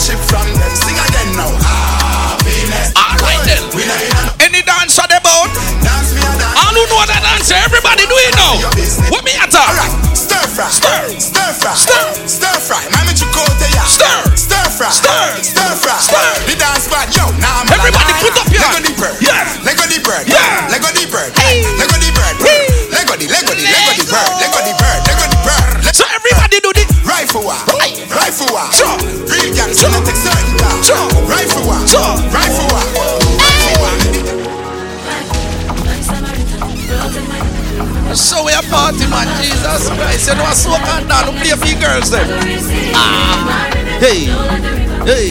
friendship 0.00 0.20
from 0.28 0.46
them. 0.56 0.72
Sing 0.76 0.96
again 0.96 1.36
now. 1.36 1.50
Happiness. 1.60 2.92
All 2.96 3.16
right 3.20 3.40
then. 3.44 3.60
We 3.76 3.84
not 3.84 4.00
in 4.00 4.48
Any 4.48 4.62
dance 4.62 4.98
on 4.98 5.08
the 5.08 5.20
boat? 5.20 5.50
dance. 5.84 6.14
Me 6.14 6.20
a 6.20 6.32
dance. 6.40 6.56
All 6.56 6.72
who 6.72 6.84
know 6.88 7.04
that 7.06 7.20
dance, 7.20 7.50
everybody 7.52 8.06
do 8.08 8.16
it 8.16 8.34
now. 8.36 8.56
What 9.12 9.24
me 9.24 9.32
at 9.36 9.52
all? 9.54 9.68
Alright, 9.68 10.16
stir 10.16 10.40
fry, 10.48 10.68
Stir. 10.72 11.20
stir 11.20 11.52
fry, 11.52 11.74
Stir. 11.74 12.26
stir 12.26 12.56
fry. 12.64 12.99
Rifle 27.90 28.46
war, 28.54 28.62
rifle. 28.62 28.78
Sure. 28.78 28.96
Real 29.26 29.54
gangs 29.54 29.82
gonna 29.82 29.98
take 30.06 30.14
certain 30.14 30.56
down. 30.58 30.82
Sure. 30.82 31.08
Rifle 31.26 31.64
war, 31.66 31.80
Sure. 31.86 32.14
rifle 32.30 32.66
war. 32.70 33.10
So 38.14 38.44
we 38.44 38.52
a 38.52 38.62
party 38.70 39.06
man, 39.06 39.26
Jesus 39.42 39.88
Christ. 39.88 40.28
You 40.28 40.34
know 40.34 40.44
a 40.46 40.54
soak 40.54 40.86
and 40.94 41.08
down 41.08 41.26
to 41.26 41.32
play 41.32 41.50
for 41.56 41.66
you 41.66 41.78
girls 41.80 42.10
then. 42.10 42.26
Ah. 42.94 43.70
Hey. 43.98 44.26
Hey. 45.06 45.30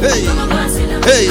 Hey. 0.00 0.24
Hey. 1.04 1.28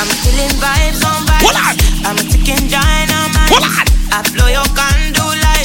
I'm 0.00 0.08
feeling 0.24 0.54
vibes 0.60 1.04
on 1.04 1.26
vibes. 1.26 1.44
Hold 1.44 1.56
on. 1.56 1.76
I'm 2.06 2.16
a 2.16 2.22
ticking 2.30 2.68
dynamite. 2.68 3.48
Hold 3.50 3.64
on. 3.64 3.86
I 4.12 4.22
blow 4.34 4.48
your 4.48 4.64
candle 4.74 5.10
light. 5.14 5.19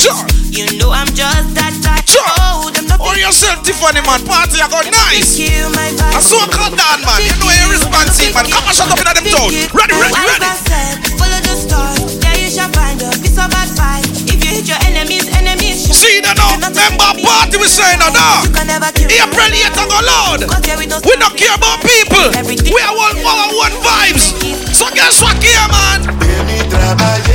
Sure. 0.06 0.22
You 0.54 0.70
know 0.78 0.94
I'm 0.94 1.10
just 1.18 1.58
that 1.58 1.74
type. 1.82 2.06
Sure. 2.06 2.22
Oh, 2.38 2.70
them 2.70 2.86
not 2.86 3.02
Or 3.02 3.18
yourself, 3.18 3.66
Tiffany 3.66 4.06
man. 4.06 4.22
Party 4.22 4.62
I 4.62 4.70
got 4.70 4.86
nice. 4.86 5.34
I 5.42 5.66
my 5.74 5.90
vibe. 5.98 6.14
A 6.14 6.22
soak 6.22 6.54
and 6.54 6.78
down 6.78 7.02
man. 7.02 7.26
You 7.26 7.34
know 7.42 7.50
you're 7.50 7.74
responsive 7.74 8.30
man. 8.38 8.46
Come 8.46 8.70
and 8.70 8.76
shut 8.78 8.86
up 8.86 9.02
in 9.02 9.08
them 9.10 9.26
town. 9.26 9.50
Ready, 9.74 9.98
ready, 9.98 10.14
As 10.14 10.30
ready. 10.30 10.46
I 10.46 10.56
said, 10.62 10.94
follow 11.18 11.42
the 11.42 11.56
stars. 11.58 12.22
There 12.22 12.38
you 12.38 12.54
shall 12.54 12.70
find 12.78 13.02
a 13.02 13.10
piece 13.18 13.42
of 13.42 13.50
advice. 13.50 14.06
If 14.30 14.38
you 14.46 14.62
hit 14.62 14.70
your 14.70 14.78
enemies, 14.86 15.26
enemies 15.34 15.90
shall 15.90 15.98
See 15.98 16.22
that 16.22 16.38
now? 16.38 16.54
Remember 16.54 17.10
party 17.26 17.58
we 17.58 17.66
saying 17.66 17.98
now, 17.98 18.14
You 18.14 18.46
dog. 18.46 18.62
can 18.62 18.70
never 18.70 18.94
kill 18.94 19.10
me. 19.10 19.18
April 19.18 19.50
8 19.58 19.74
go 19.74 20.00
loud. 20.06 20.40
We 20.78 20.86
don't 20.86 21.02
We 21.02 21.18
don't 21.18 21.34
care 21.34 21.56
about 21.58 21.82
people. 21.82 22.30
We 22.46 22.78
are 22.78 22.94
all 22.94 23.18
our 23.26 23.50
one 23.58 23.74
vibes. 23.82 24.38
So 24.70 24.86
guess 24.94 25.18
what 25.26 25.42
here, 25.42 25.66
man? 25.74 27.35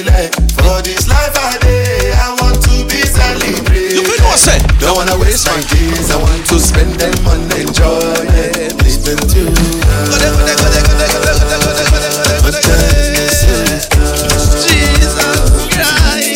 like 0.06 0.34
For 0.58 0.82
this 0.82 1.08
life 1.08 1.36
I 1.38 1.58
day, 1.62 2.14
I 2.14 2.36
want 2.42 2.62
to 2.64 2.86
be 2.86 3.02
celebrated. 3.06 3.94
You 3.94 4.04
feel 4.04 4.26
what 4.26 4.34
I 4.34 4.58
say? 4.58 4.60
Don't 4.80 4.96
wanna 4.96 5.18
waste 5.20 5.48
my 5.48 5.62
days, 5.62 6.12
I 6.12 6.18
want 6.18 6.46
to 6.48 6.60
spend 6.60 6.96
them 7.00 7.28
on 7.28 7.42
enjoyment. 7.52 8.84
Listen 8.84 9.18
to 9.18 9.42
Jesus 14.66 15.16
Christ. 15.70 16.30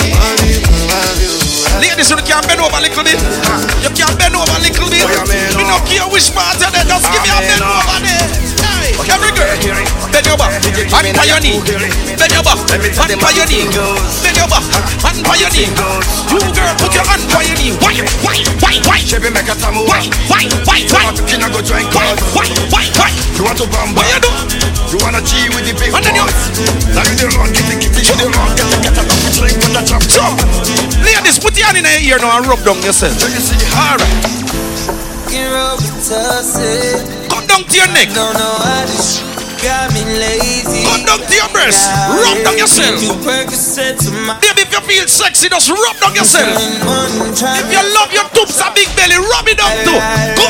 Ladies, 1.81 2.09
you 2.09 2.17
can 2.17 2.41
bend 2.47 2.61
over 2.61 2.77
a 2.77 2.81
little 2.81 3.03
bit. 3.03 3.19
You 3.81 3.89
can 3.95 4.15
bend 4.17 4.35
over 4.35 4.51
a 4.51 4.59
little 4.61 4.89
bit. 4.89 5.03
You 5.03 5.65
don't 5.65 5.85
care 5.85 6.07
which 6.09 6.31
part. 6.33 6.57
Just 6.59 6.73
give 7.11 7.21
me 7.23 7.29
a 7.29 7.39
bend 7.41 7.63
over 7.63 8.02
bend 9.43 10.25
your 10.25 10.37
back, 10.37 10.55
hand 10.63 11.11
by 11.15 11.25
your 11.27 11.39
knee. 11.43 11.59
Bend 12.15 12.31
your 12.31 12.43
back, 12.43 12.59
hand 12.63 13.19
by 13.19 13.31
your 13.35 13.47
knee. 13.47 13.67
Bend 14.23 14.37
your 14.37 14.47
back, 14.47 14.63
hand 15.03 15.19
by 15.25 15.35
your 15.35 15.51
knee. 15.51 15.67
You 16.31 16.39
girl, 16.55 16.73
put 16.79 16.93
your 16.95 17.03
hand 17.03 17.25
by 17.27 17.43
your 17.43 17.57
knee. 17.59 17.75
Why, 17.83 17.99
why, 18.23 18.37
why, 18.63 18.75
why? 18.87 18.99
Chevy 19.03 19.29
make 19.29 19.49
a 19.51 19.55
tamu. 19.55 19.83
Why, 19.83 20.07
why, 20.31 20.47
why, 20.63 20.79
why? 20.91 21.11
Kina 21.27 21.49
go 21.51 21.59
drink 21.61 21.91
Why, 21.91 22.15
why, 22.33 22.47
why, 22.71 22.85
why? 22.95 23.11
You 23.35 23.43
want 23.43 23.57
to 23.59 23.67
bamba? 23.67 23.99
What 23.99 24.07
you 24.07 24.19
do? 24.23 24.31
You 24.93 24.97
wanna 25.01 25.21
G 25.25 25.49
with 25.49 25.65
the 25.65 25.73
big 25.73 25.89
And 25.89 26.05
then 26.05 26.15
you-? 26.15 26.29
Now 26.93 27.01
you 27.01 27.15
the 27.17 27.27
wrong, 27.33 27.49
kitty 27.49 27.81
kitty, 27.81 28.05
you 28.05 28.15
the 28.15 28.29
wrong, 28.29 28.53
get 28.53 28.69
a 28.69 28.77
get 28.79 28.93
a 28.93 29.03
we 29.03 29.29
drink 29.33 29.57
with 29.57 29.73
the 29.73 29.81
chop 29.89 30.05
chop. 30.05 30.37
Ladies, 31.01 31.39
put 31.41 31.57
your 31.57 31.65
hand 31.65 31.81
in 31.81 31.85
your 31.89 32.13
ear 32.13 32.19
now 32.21 32.37
and 32.37 32.45
rub 32.45 32.61
down 32.61 32.77
yourself. 32.85 33.17
So 33.17 33.27
you 33.27 33.41
see 33.41 33.57
the 33.57 33.67
Alright, 33.73 34.05
Can 35.33 35.49
rub 35.51 35.81
it, 35.81 35.97
toss 36.05 37.32
it. 37.43 37.47
down 37.51 37.63
to 37.67 37.75
your 37.75 37.87
neck. 37.91 38.09
Don't 38.15 38.33
know 38.33 38.55
how 38.63 38.85
this 38.87 39.19
got 39.63 39.91
me 39.95 40.03
lazy. 40.03 40.83
Come 40.83 41.05
down 41.07 41.19
to 41.19 41.35
your 41.35 41.49
breast. 41.55 41.87
Rub 42.11 42.37
down 42.43 42.57
yourself. 42.57 43.01
You 43.01 43.15
Percocet 43.23 43.99
to 44.03 44.11
my 44.27 44.39
Baby, 44.39 44.67
if 44.67 44.71
you 44.71 44.81
feel 44.83 45.07
sexy, 45.07 45.49
just 45.49 45.69
rub 45.69 45.95
down 45.99 46.15
yourself. 46.15 46.59
If 46.59 47.67
you 47.71 47.81
love 47.95 48.11
your 48.11 48.27
tubes 48.35 48.59
and 48.59 48.73
big 48.75 48.91
belly, 48.95 49.17
rub 49.17 49.47
it 49.47 49.59
up 49.59 49.73
too. 49.87 49.99
Go. 50.35 50.45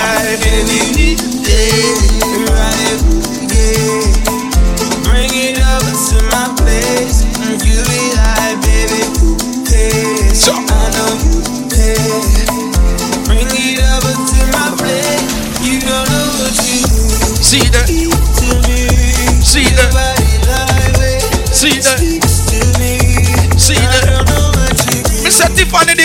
Bring 5.06 5.32
it 5.34 5.58
over 5.62 5.94
to 5.94 6.18
my 6.34 6.50
place. 6.58 7.24
You 7.64 8.12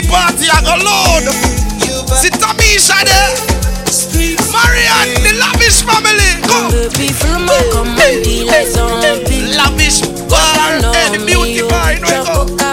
party, 0.08 0.48
I 0.50 0.58
go 0.64 0.74
loud. 0.80 1.24
Your 1.84 2.02
body 2.04 2.20
See 2.20 2.30
there. 3.04 3.32
speaks 3.88 4.48
Marianne, 4.52 5.14
the 5.22 5.32
lavish 5.38 5.84
family. 5.84 6.30
Go. 6.48 6.72
Baby, 6.72 7.12
follow 7.12 7.44
my 7.44 7.58
command, 7.72 8.24
like 8.48 8.66
zombie. 8.68 9.54
Lavish. 9.56 10.02
I 10.32 10.80
know 10.80 10.92
Hey, 10.92 11.16
the 11.16 11.24
beauty 11.24 11.62
me, 11.62 11.68
bar, 11.68 11.92
you 11.92 12.00
know, 12.00 12.08
your 12.08 12.24
go. 12.24 12.46
coca 12.46 12.70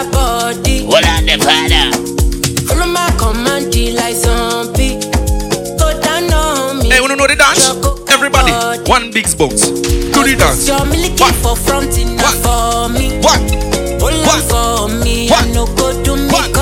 on 1.16 1.24
the 1.26 1.36
father. 1.40 1.92
Follow 2.68 2.86
my 2.90 3.08
command, 3.20 3.72
like 3.94 4.16
zombie. 4.16 5.00
Go 5.78 5.88
down 6.00 6.32
on 6.32 6.78
me. 6.80 6.90
Hey, 6.90 7.00
wanna 7.00 7.16
know 7.16 7.26
the 7.26 7.36
dance? 7.36 7.68
Everybody, 8.12 8.52
one 8.90 9.10
big 9.12 9.24
box. 9.38 9.68
Do 9.70 10.22
the 10.24 10.36
dance. 10.38 10.66
You're 10.68 10.84
me 10.86 10.96
looking 11.08 11.18
What? 11.20 11.34
for 11.36 11.56
front 11.56 11.96
in 11.98 12.16
What? 12.16 12.34
for 12.44 12.88
me. 12.88 13.18
What? 13.20 13.40
Hold 14.00 14.14
What? 14.26 14.52
on 14.52 14.88
for 14.88 15.04
me. 15.04 15.28
What? 15.28 15.44
I 15.44 15.52
no 15.52 15.66
go 15.66 15.92
do 16.04 16.16
me 16.16 16.28
What? 16.32 16.52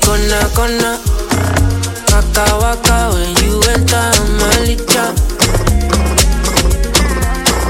be 0.00 0.06
gonna 0.54 0.98
Waka 2.12 2.44
waka 2.60 2.96
when 3.12 3.30
you 3.44 3.60
enter 3.72 4.10
my 4.38 4.76
job 4.92 5.14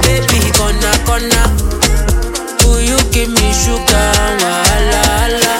Baby 0.03 0.51
kona 0.57 0.91
kona, 1.05 1.07
gonna 1.07 1.43
Do 2.59 2.69
you 2.83 2.97
give 3.11 3.29
me 3.29 3.51
sugar? 3.53 4.11
Wala 4.43 5.01
ala 5.23 5.55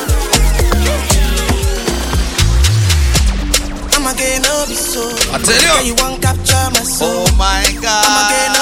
I'ma 3.95 4.13
gain 4.13 4.45
up 4.45 4.69
so 4.69 5.03
I 5.33 5.39
tell 5.39 5.61
you. 5.61 5.73
When 5.75 5.85
you 5.85 5.95
want 5.95 6.21
capture 6.21 6.69
my 6.73 6.83
soul. 6.83 7.25
Oh 7.27 7.35
my 7.37 7.63
god. 7.81 8.05
I'ma 8.05 8.56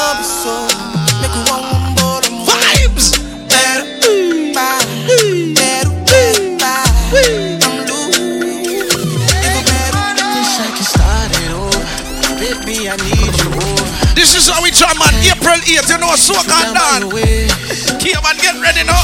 April 15.56 15.80
8th, 15.80 15.90
you 15.90 15.98
know, 16.00 16.12
dance. 16.44 17.92
Keep 18.04 18.20
on 18.28 18.36
get 18.38 18.60
ready 18.60 18.84
now. 18.84 19.00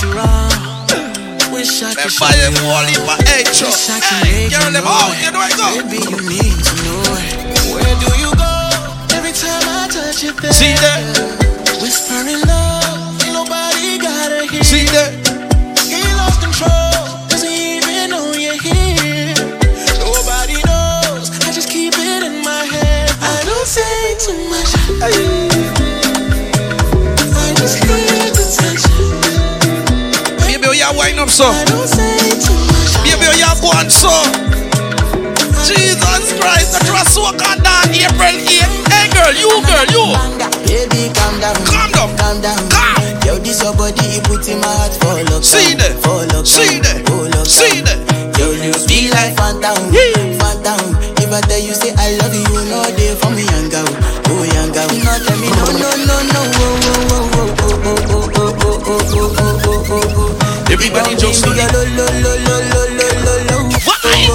Wish 1.52 1.84
I 1.84 1.94
could 1.96 2.12
buy 2.20 2.32
show 2.32 2.44
them 2.44 2.56
you 2.56 2.68
all 2.68 2.88
in 2.88 3.00
my 3.08 3.16
head, 3.28 3.48
Wish 3.48 3.90
I 3.90 4.00
could 4.00 4.28
Hey, 4.28 4.48
make 4.48 4.52
girl, 4.52 4.68
you 4.68 4.74
them 4.76 4.84
know 4.84 4.92
out. 4.92 5.16
You 5.20 5.32
know 5.32 5.40
I 5.40 5.52
go. 5.56 5.68
Baby, 5.84 6.04
you 6.04 6.20
need 6.28 6.60
to 6.60 6.74
know 6.84 7.04
it. 7.20 7.56
Where 7.72 7.96
do 8.00 8.10
you 8.20 8.32
go? 8.36 8.52
Every 9.16 9.32
time 9.32 9.64
I 9.64 9.88
touch 9.92 10.24
you, 10.24 10.34
baby. 10.36 10.52
See 10.52 10.76
that? 10.80 11.00
Whispering 11.80 12.44
love, 12.48 13.16
ain't 13.24 13.32
nobody 13.32 14.00
gotta 14.00 14.48
hear. 14.48 14.64
See 14.64 14.88
that? 14.92 15.12
He 15.88 16.04
lost 16.20 16.40
control, 16.44 17.28
doesn't 17.28 17.48
even 17.48 18.12
know 18.12 18.32
you're 18.36 18.60
here. 18.60 19.36
Nobody 20.04 20.60
knows, 20.68 21.32
I 21.48 21.52
just 21.52 21.70
keep 21.70 21.94
it 21.96 22.24
in 22.24 22.44
my 22.44 22.64
head. 22.68 23.12
I 23.22 23.40
don't 23.44 23.68
say 23.68 24.16
too 24.20 24.40
much. 24.52 24.72
I 25.04 25.41
Baby, 30.50 30.66
oh, 30.66 30.74
you 30.74 30.90
wind 30.98 31.20
up 31.20 31.30
so. 31.30 31.46
I 31.46 31.62
don't 31.70 31.86
say 31.86 32.18
too 32.42 32.58
much. 32.58 32.98
Baby, 33.06 33.30
oh, 33.30 33.38
you 33.38 33.54
go 33.62 33.70
on 33.78 33.86
so. 33.90 34.10
Jesus 35.62 36.34
Christ, 36.42 36.74
the 36.74 36.82
trust 36.90 37.14
soak 37.14 37.38
and 37.38 37.62
dance. 37.62 37.94
April 37.94 38.34
8th. 38.34 38.74
Hey, 38.90 39.06
girl, 39.14 39.30
you, 39.38 39.50
girl, 39.62 39.86
you. 39.94 40.06
Baby, 40.66 41.14
calm 41.14 41.38
down. 41.38 41.54
Calm 41.70 41.92
down. 41.94 42.10
Calm 42.18 42.42
down. 42.42 42.58
Calm. 42.74 42.98
Yo, 43.26 43.38
this 43.38 43.62
your 43.62 43.78
body, 43.78 44.18
it 44.18 44.24
put 44.26 44.50
in 44.50 44.58
my 44.60 44.66
heart 44.66 44.98
for 44.98 45.22
lockdown. 45.22 45.46
See 45.46 45.78
that? 45.78 45.94
For 46.02 46.26
lockdown. 46.34 46.50
See 46.50 46.82
that? 46.82 47.06
For 47.06 47.30
lockdown. 47.30 47.46
See 47.46 47.82
that? 47.86 48.02
Yo, 48.42 48.58
you 48.58 48.74
be 48.90 49.14
like 49.14 49.38
phantom. 49.38 49.78
Phantom. 50.42 50.98
If 51.22 51.30
I 51.30 51.40
tell 51.46 51.62
you, 51.62 51.78
say 51.78 51.91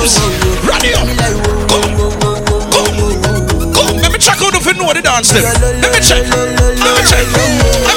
drums. 0.06 0.18
Ready 0.64 0.94
up. 0.94 1.06
Go. 1.68 1.80
Go. 1.98 2.84
Go. 3.72 3.82
Let 4.00 4.12
me 4.12 4.18
check 4.18 4.40
out 4.40 4.54
if 4.54 4.66
you 4.66 4.74
know 4.74 4.92
the 4.92 5.02
dance. 5.02 5.32
Then. 5.32 5.42
Let 5.80 5.92
me 5.92 6.00
check. 6.00 6.26
Let 6.28 6.54
me 6.54 7.10
check. 7.10 7.26
Let 7.32 7.76
me 7.76 7.86
check. 7.86 7.95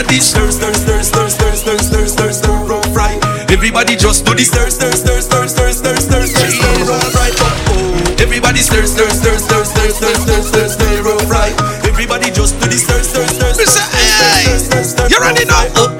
Everybody 0.00 0.20
stir 0.22 0.50
stir 0.50 0.72
stir 0.72 1.02
stir 1.02 1.28
stir 1.28 1.56
stir 1.56 1.78
stir 1.78 2.06
stir 2.08 2.32
stir 2.32 2.56
rough 2.64 2.96
right. 2.96 3.20
Everybody 3.52 3.96
just 3.96 4.24
do 4.24 4.32
the 4.34 4.44
stir 4.44 4.70
stir 4.70 4.92
stir 4.92 5.20
stir 5.20 5.46
stir 5.46 5.72
stir 5.72 5.96
stir 5.96 6.26
stir 6.26 6.50
stir. 6.50 6.88
Oh 6.88 7.04
oh. 7.68 8.16
Everybody 8.18 8.60
stir 8.60 8.86
stir 8.86 9.10
stir 9.10 9.36
stir 9.36 9.62
stir 9.62 9.90
stir 9.92 10.14
stir 10.14 10.42
stir 10.42 10.68
stir 10.68 11.02
rough 11.02 11.28
right. 11.28 11.52
Everybody 11.84 12.30
just 12.30 12.58
do 12.58 12.66
the 12.66 12.78
stir 12.78 13.02
stir 13.04 13.28
stir 13.28 13.52
stir 13.52 13.62
Mr. 13.62 13.76
stir 13.76 13.92
Hey, 13.92 14.56
stir 14.56 14.58
stir 14.58 14.84
stir. 14.84 15.08
you 15.10 15.20
ready 15.20 15.44
now? 15.44 15.68
Oh 15.76 15.92
oh. 15.92 15.99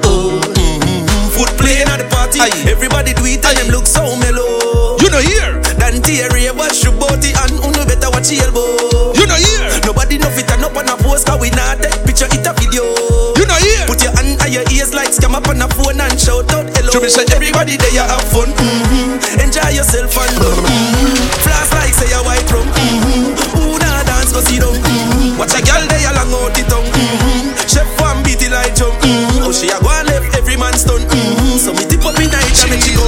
To 16.91 16.99
me 16.99 17.07
say 17.07 17.23
everybody 17.31 17.79
there 17.79 17.95
you 17.95 18.03
have 18.03 18.19
fun. 18.27 18.51
Mm-hmm. 18.51 19.39
Enjoy 19.39 19.71
yourself 19.71 20.11
and 20.11 20.35
love. 20.43 20.59
Mm-hmm. 20.59 21.23
Flash 21.39 21.71
like 21.71 21.95
say 21.95 22.11
a 22.11 22.19
white 22.19 22.43
rum. 22.51 22.67
Mm-hmm. 22.67 23.31
Who 23.55 23.79
nah 23.79 24.03
dance 24.03 24.35
go 24.35 24.43
see 24.43 24.59
down. 24.59 24.75
Mm-hmm. 24.75 25.39
Watch 25.39 25.55
a 25.55 25.63
girl 25.63 25.79
there 25.87 26.11
long 26.11 26.35
out 26.35 26.51
the 26.51 26.67
tongue. 26.67 26.83
Mm-hmm. 26.83 27.63
Chef 27.63 27.87
one 27.95 28.19
beat 28.27 28.43
it 28.43 28.51
like 28.51 28.75
jump. 28.75 28.99
Mm-hmm. 29.07 29.47
Oh 29.47 29.55
she 29.55 29.71
a 29.71 29.79
go 29.79 29.87
and 29.87 30.11
left 30.11 30.35
every 30.35 30.59
man 30.59 30.75
stun. 30.75 30.99
Mm-hmm. 30.99 31.63
So 31.63 31.71
me 31.71 31.87
tip 31.87 32.03
up 32.03 32.19
in 32.19 32.27
night 32.27 32.59
and 32.59 32.67
make 32.67 32.83
she 32.83 32.91
go. 32.91 33.07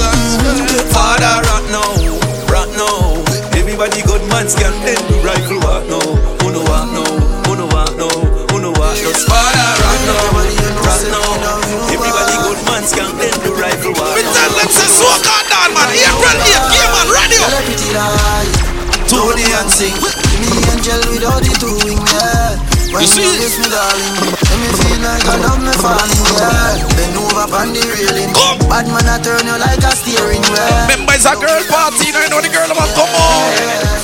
Father 0.96 1.44
rock 1.44 1.68
now, 1.68 1.92
rock 2.48 2.72
now. 2.80 3.20
Everybody 3.52 4.00
good 4.08 4.24
man 4.32 4.48
scan 4.48 4.72
then 4.88 4.96
do 5.12 5.20
rifle 5.28 5.60
walk 5.60 5.84
now, 5.92 6.08
Tony 19.84 19.92
and 19.92 20.00
sing 20.00 20.40
Me 20.40 20.50
angel 20.72 21.02
without 21.12 21.44
the 21.44 21.52
two 21.60 21.76
wing, 21.84 22.00
yeah 22.00 22.56
When 22.96 23.04
You 23.04 23.10
see? 23.10 23.28
you 23.28 23.36
kiss 23.36 23.60
me, 23.60 23.68
darling 23.68 24.16
Let 24.32 24.58
me 24.64 24.70
feel 24.80 25.00
like 25.04 25.26
I 25.28 25.36
love 25.44 25.60
me 25.60 25.74
falling, 25.76 26.24
yeah 26.40 26.80
Bend 26.96 27.18
over 27.20 27.48
on 27.52 27.68
the 27.76 27.84
railing 27.84 28.32
Come. 28.32 28.60
Bad 28.72 28.88
man, 28.88 29.08
I 29.12 29.20
turn 29.20 29.44
you 29.44 29.58
like 29.60 29.84
a 29.84 29.92
steering 29.92 30.44
wheel 30.48 30.72
Remember, 30.88 31.14
it's 31.20 31.28
a 31.28 31.36
girl 31.36 31.60
party. 31.68 32.16
Now 32.16 32.24
you 32.24 32.30
know 32.32 32.40
the 32.40 32.52
girl 32.52 32.72
want 32.72 32.92
come 32.96 33.12
on. 33.12 33.52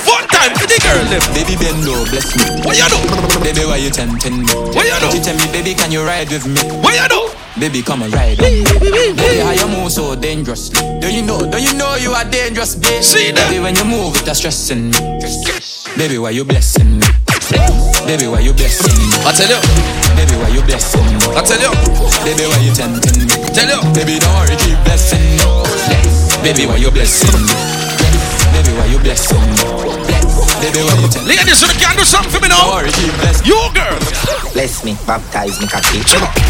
Fun 0.03 0.23
time 0.27 0.53
for 0.59 0.67
the 0.67 0.77
girl. 0.83 0.99
Them. 1.09 1.23
Baby 1.33 1.55
bend 1.55 1.81
low, 1.87 2.03
bless 2.11 2.27
me. 2.35 2.43
What 2.67 2.75
you 2.77 2.87
do? 2.91 2.99
Baby, 3.41 3.63
why 3.65 3.79
you 3.79 3.89
tempting 3.89 4.45
me? 4.45 4.51
What 4.75 4.85
you 4.85 4.93
Don't 4.99 5.15
you 5.15 5.23
tell 5.23 5.37
me, 5.37 5.47
baby, 5.51 5.73
can 5.73 5.91
you 5.91 6.03
ride 6.03 6.29
with 6.29 6.45
me? 6.45 6.61
What 6.83 6.93
you 6.93 7.07
do? 7.07 7.21
Baby, 7.59 7.81
come 7.81 8.03
and 8.03 8.13
ride 8.13 8.39
on 8.39 8.51
me. 8.51 8.63
Baby, 9.15 9.41
how 9.41 9.51
you 9.51 9.67
move 9.67 9.91
so 9.91 10.15
dangerously? 10.15 10.79
Don't 10.99 11.13
you 11.13 11.23
know? 11.23 11.39
Don't 11.39 11.63
you 11.63 11.73
know 11.73 11.95
you 11.95 12.11
are 12.11 12.25
dangerous, 12.25 12.75
baby? 12.75 13.01
See 13.03 13.31
that? 13.31 13.49
Baby, 13.49 13.63
when 13.63 13.75
you 13.75 13.85
move, 13.85 14.15
it's 14.15 14.37
stressing 14.37 14.91
me. 14.91 15.58
Baby, 15.99 16.15
why 16.17 16.31
you 16.31 16.45
blessing 16.47 16.95
me? 16.95 17.07
Baby, 18.07 18.31
why 18.31 18.39
you 18.39 18.55
blessing 18.55 18.95
me? 18.95 19.11
I 19.27 19.35
tell 19.35 19.51
you. 19.51 19.59
Baby, 20.15 20.39
why 20.39 20.47
you 20.47 20.63
blessing 20.63 21.03
me? 21.03 21.19
I 21.35 21.43
tell 21.43 21.59
you. 21.59 21.75
Baby, 22.23 22.47
why 22.47 22.55
you 22.63 22.71
tempting 22.71 23.19
me? 23.19 23.27
Tell 23.51 23.67
you. 23.67 23.83
Baby, 23.91 24.15
don't 24.23 24.31
worry, 24.39 24.55
keep 24.63 24.79
blessing 24.87 25.19
me. 25.19 25.43
Baby, 26.39 26.71
why 26.71 26.79
you 26.79 26.87
blessing 26.87 27.35
me? 27.35 27.51
Baby, 28.55 28.71
why 28.79 28.87
you 28.87 28.99
blessing 29.03 29.43
me? 29.43 29.59
Baby, 30.63 30.87
why 30.87 30.95
you 31.03 31.11
tempting 31.11 31.27
me? 31.27 31.35
Ladies, 31.35 31.59
you 31.59 31.67
can 31.75 31.91
do 31.99 32.07
something 32.07 32.31
for 32.31 32.39
me 32.39 32.47
Don't 32.47 32.63
now. 32.63 32.79
worry, 32.79 32.95
keep 32.95 33.11
blessing 33.19 33.43
You 33.51 33.59
girl. 33.75 33.99
Bless 34.55 34.87
me, 34.87 34.95
baptize 35.03 35.59
me 35.59 35.67
cocky 35.67 35.99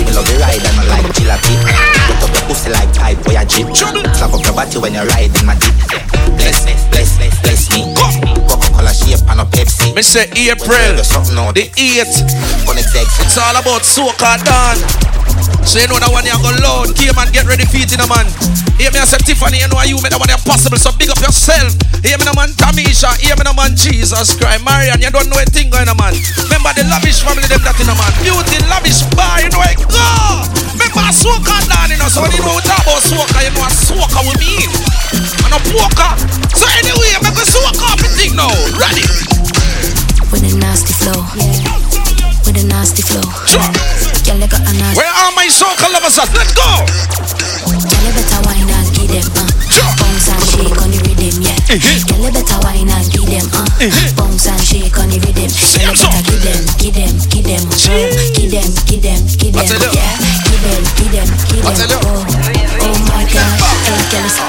Me 0.06 0.14
love 0.14 0.30
you 0.30 0.38
ride 0.38 0.62
and 0.62 0.78
I 0.78 0.86
like 0.94 1.10
jalopy 1.18 1.58
ah. 1.68 1.74
Put 2.22 2.30
up 2.30 2.38
your 2.38 2.46
pussy 2.54 2.70
like 2.70 2.94
pipe 2.96 3.20
or 3.26 3.34
your 3.34 3.46
jeep 3.50 3.68
Slap 3.76 4.30
up 4.30 4.46
your 4.46 4.54
body 4.56 4.78
when 4.78 4.94
you 4.94 5.04
ride 5.10 5.34
in 5.34 5.46
my 5.46 5.58
deep 5.60 5.76
Bless 6.40 6.64
me, 6.64 6.74
and 9.30 9.42
a 9.42 9.46
Pepsi 9.46 9.96
Me 9.96 10.02
say 10.02 10.28
April 10.36 10.68
There's 10.98 11.08
something 11.08 11.38
out 11.38 11.56
the 11.56 11.70
8th. 11.78 12.26
It's 13.22 13.38
all 13.38 13.56
about 13.56 13.82
soca 13.82 14.42
dance. 14.44 14.82
So 15.70 15.80
you 15.80 15.88
know 15.88 16.00
that 16.00 16.10
one 16.12 16.26
you 16.26 16.34
go 16.42 16.52
loud. 16.62 16.96
Came 16.96 17.18
and 17.18 17.32
get 17.32 17.46
ready 17.46 17.66
for 17.66 17.78
it 17.78 17.94
in 17.94 18.00
a 18.02 18.08
man. 18.08 18.69
Hear 18.80 18.96
me 18.96 19.04
I 19.04 19.06
say 19.06 19.20
Tiffany, 19.20 19.60
you 19.60 19.68
know 19.68 19.76
you 19.84 20.00
make 20.00 20.16
that 20.16 20.24
one 20.24 20.32
impossible. 20.32 20.80
So 20.80 20.96
big 20.96 21.12
up 21.12 21.20
yourself. 21.20 21.76
Hear 22.00 22.16
me 22.16 22.24
no 22.24 22.32
man 22.32 22.56
Tamisha. 22.56 23.12
Hear 23.20 23.36
me 23.36 23.44
no 23.44 23.52
man 23.52 23.76
Jesus 23.76 24.40
Christ. 24.40 24.64
Marian, 24.64 25.04
you 25.04 25.12
don't 25.12 25.28
know 25.28 25.36
a 25.36 25.44
thing 25.44 25.68
going 25.68 25.92
on 25.92 26.00
man. 26.00 26.16
Remember 26.48 26.72
the 26.72 26.88
lavish 26.88 27.20
family 27.20 27.44
them 27.52 27.60
that 27.68 27.76
in 27.76 27.92
a 27.92 27.96
man. 28.00 28.08
Beauty 28.24 28.56
lavish 28.72 29.04
bar, 29.20 29.44
you 29.44 29.52
know 29.52 29.60
it 29.68 29.84
go. 29.84 30.08
Remember 30.80 31.12
soca 31.12 31.60
dance, 31.68 31.92
you 31.92 32.00
know. 32.00 32.08
So 32.08 32.24
when 32.24 32.32
you 32.32 32.40
know 32.40 32.56
talk 32.64 32.88
about 32.88 33.04
soca, 33.04 33.40
you 33.44 33.52
know 33.52 33.68
what 33.68 33.76
soca 33.76 34.20
we 34.24 34.34
mean. 34.40 34.72
And 35.44 35.54
a 35.54 35.60
poker. 35.60 36.12
So 36.56 36.64
anyway, 36.80 37.20
make 37.20 37.36
a 37.36 37.44
soca 37.44 37.84
up 37.84 38.00
the 38.00 38.08
thing 38.16 38.32
now. 38.40 38.48
Ready? 38.80 39.04
With 40.32 40.48
a 40.48 40.56
nasty 40.56 40.96
flow. 40.96 41.28
With 42.48 42.56
a 42.56 42.64
nasty 42.64 43.04
flow. 43.04 43.28
Sure. 43.44 43.60
Girl, 44.24 44.40
got 44.48 44.64
a 44.64 44.72
nasty. 44.72 44.96
Where 44.96 45.12
are 45.12 45.36
my 45.36 45.52
soca 45.52 45.92
lovers 45.92 46.16
at? 46.16 46.32
Let's 46.32 46.56
go. 46.56 47.39
Girl, 47.66 47.76
you 47.76 48.12
better 48.16 48.40
wine 48.48 48.70
and 48.72 48.88
give 48.96 49.10
them, 49.12 49.28
uh. 49.36 49.48
Bounce 50.00 50.30
and 50.32 50.44
shake 50.48 50.80
on 50.82 50.90
the 50.92 51.00
rhythm, 51.06 51.42
yeah. 51.44 51.58
Girl, 52.08 52.22
you 52.24 52.32
better 52.32 52.60
wine 52.64 52.90
and 52.90 53.08
give 53.12 53.28
them, 53.28 53.46
uh. 53.54 53.66
Bounce 54.16 54.48
and 54.48 54.62
shake 54.64 54.98
on 55.00 55.10
the 55.10 55.20
rhythm. 55.20 55.50
Girl, 55.50 55.92
you 55.92 56.00
better 56.00 56.24
give 56.24 56.42
them, 56.44 56.64
give 56.80 56.96
them, 56.96 57.14
give 57.30 57.46
them, 57.46 57.64
uh. 57.68 57.76
Give 58.36 58.52
them, 58.52 58.70
give 58.88 59.02
them, 59.04 59.22
give 59.38 59.54
them, 59.54 59.68
yeah. 59.94 60.16
Give 60.48 60.62
them, 60.64 60.84
give 60.98 61.12
them, 61.12 61.30
give 61.50 61.64
them, 61.64 62.00
oh. 62.08 62.24
Oh 62.80 62.96
my 63.12 63.24
God, 63.28 63.60
hey, 63.86 64.04
girl, 64.10 64.26
it's- 64.26 64.40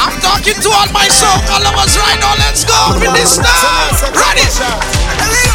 I'm 0.00 0.14
talking 0.20 0.58
to 0.62 0.68
all 0.70 0.88
my 0.92 1.08
soca 1.08 1.58
lovers 1.62 1.96
right 1.98 2.18
now. 2.20 2.34
Let's 2.38 2.64
go 2.64 2.78
with 2.98 3.12
this 3.14 3.38
now. 3.38 3.90
Ready? 4.14 5.45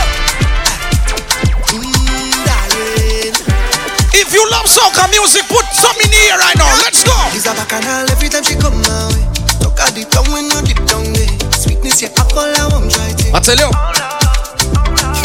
If 4.21 4.29
you 4.37 4.45
love 4.53 4.69
soca 4.69 5.09
music, 5.09 5.49
put 5.49 5.65
some 5.73 5.97
in 5.97 6.13
here 6.13 6.37
right 6.37 6.53
now. 6.53 6.69
Let's 6.85 7.01
go. 7.01 7.17
She's 7.33 7.49
a 7.49 7.57
bacchanal 7.57 8.05
every 8.13 8.29
time 8.29 8.45
she 8.45 8.53
come 8.53 8.77
my 8.77 9.09
way. 9.09 9.25
Look 9.65 9.81
at 9.81 9.97
the 9.97 10.05
tongue 10.13 10.29
when 10.29 10.45
you 10.45 10.61
dip 10.61 10.77
down 10.85 11.09
there. 11.09 11.25
Sweetness, 11.49 12.05
yeah, 12.05 12.13
apple, 12.21 12.45
I 12.45 12.69
won't 12.69 12.93
try 12.93 13.09
to. 13.09 13.25
I 13.33 13.41
tell 13.41 13.57
you. 13.57 13.73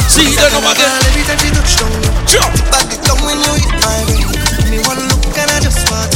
See, 0.09 0.25
you 0.25 0.41
don't 0.41 0.49
know. 0.49 0.73
Every 0.73 1.23
time 1.29 1.37
she 1.45 1.53
touch 1.53 1.77
down, 1.77 1.93
Jump. 2.25 2.57
Back 2.73 2.89
the 2.89 2.97
tongue 3.05 3.21
when 3.21 3.37
you 3.37 3.53
hit 3.61 3.77
my 3.85 4.01
way. 4.09 4.25
Me 4.73 4.81
one 4.89 4.97
look 5.13 5.37
and 5.37 5.51
I 5.53 5.61
just 5.61 5.85
want 5.93 6.16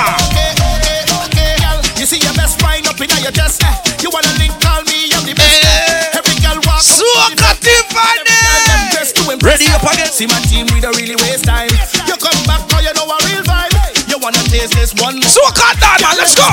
You 1.99 2.07
see 2.07 2.19
your 2.21 2.35
best 2.35 2.61
wine 2.63 2.87
up 2.87 3.01
in 3.01 3.09
your 3.23 3.33
chest. 3.33 3.63
eh? 3.65 3.73
You 4.03 4.11
wanna 4.13 4.29
link, 4.39 4.53
call 4.61 4.83
me, 4.85 5.09
I'm 5.17 5.25
the 5.25 5.35
best. 5.35 5.65
Every 6.17 6.37
girl 6.41 6.61
walk 6.69 6.77
up. 6.77 6.85
Soca 6.85 7.51
Tiffany. 7.61 8.33
Ready 9.43 9.67
up 9.73 9.83
again. 9.83 10.09
See 10.13 10.27
my 10.27 10.39
team, 10.49 10.67
we 10.73 10.81
don't 10.81 10.97
really 10.97 11.17
waste 11.17 11.45
time. 11.45 11.69
You 12.07 12.17
come 12.17 12.37
back, 12.47 12.69
cause 12.69 12.85
you 12.85 12.93
know 12.95 13.05
a 13.09 13.17
real 13.29 13.43
vibe. 13.45 13.73
You 14.09 14.19
wanna 14.19 14.41
taste 14.49 14.73
this 14.75 14.93
one 15.01 15.17
more. 15.17 15.29
Soca 15.29 15.73
done, 15.81 16.01
man. 16.01 16.17
Let's 16.17 16.35
go. 16.37 16.45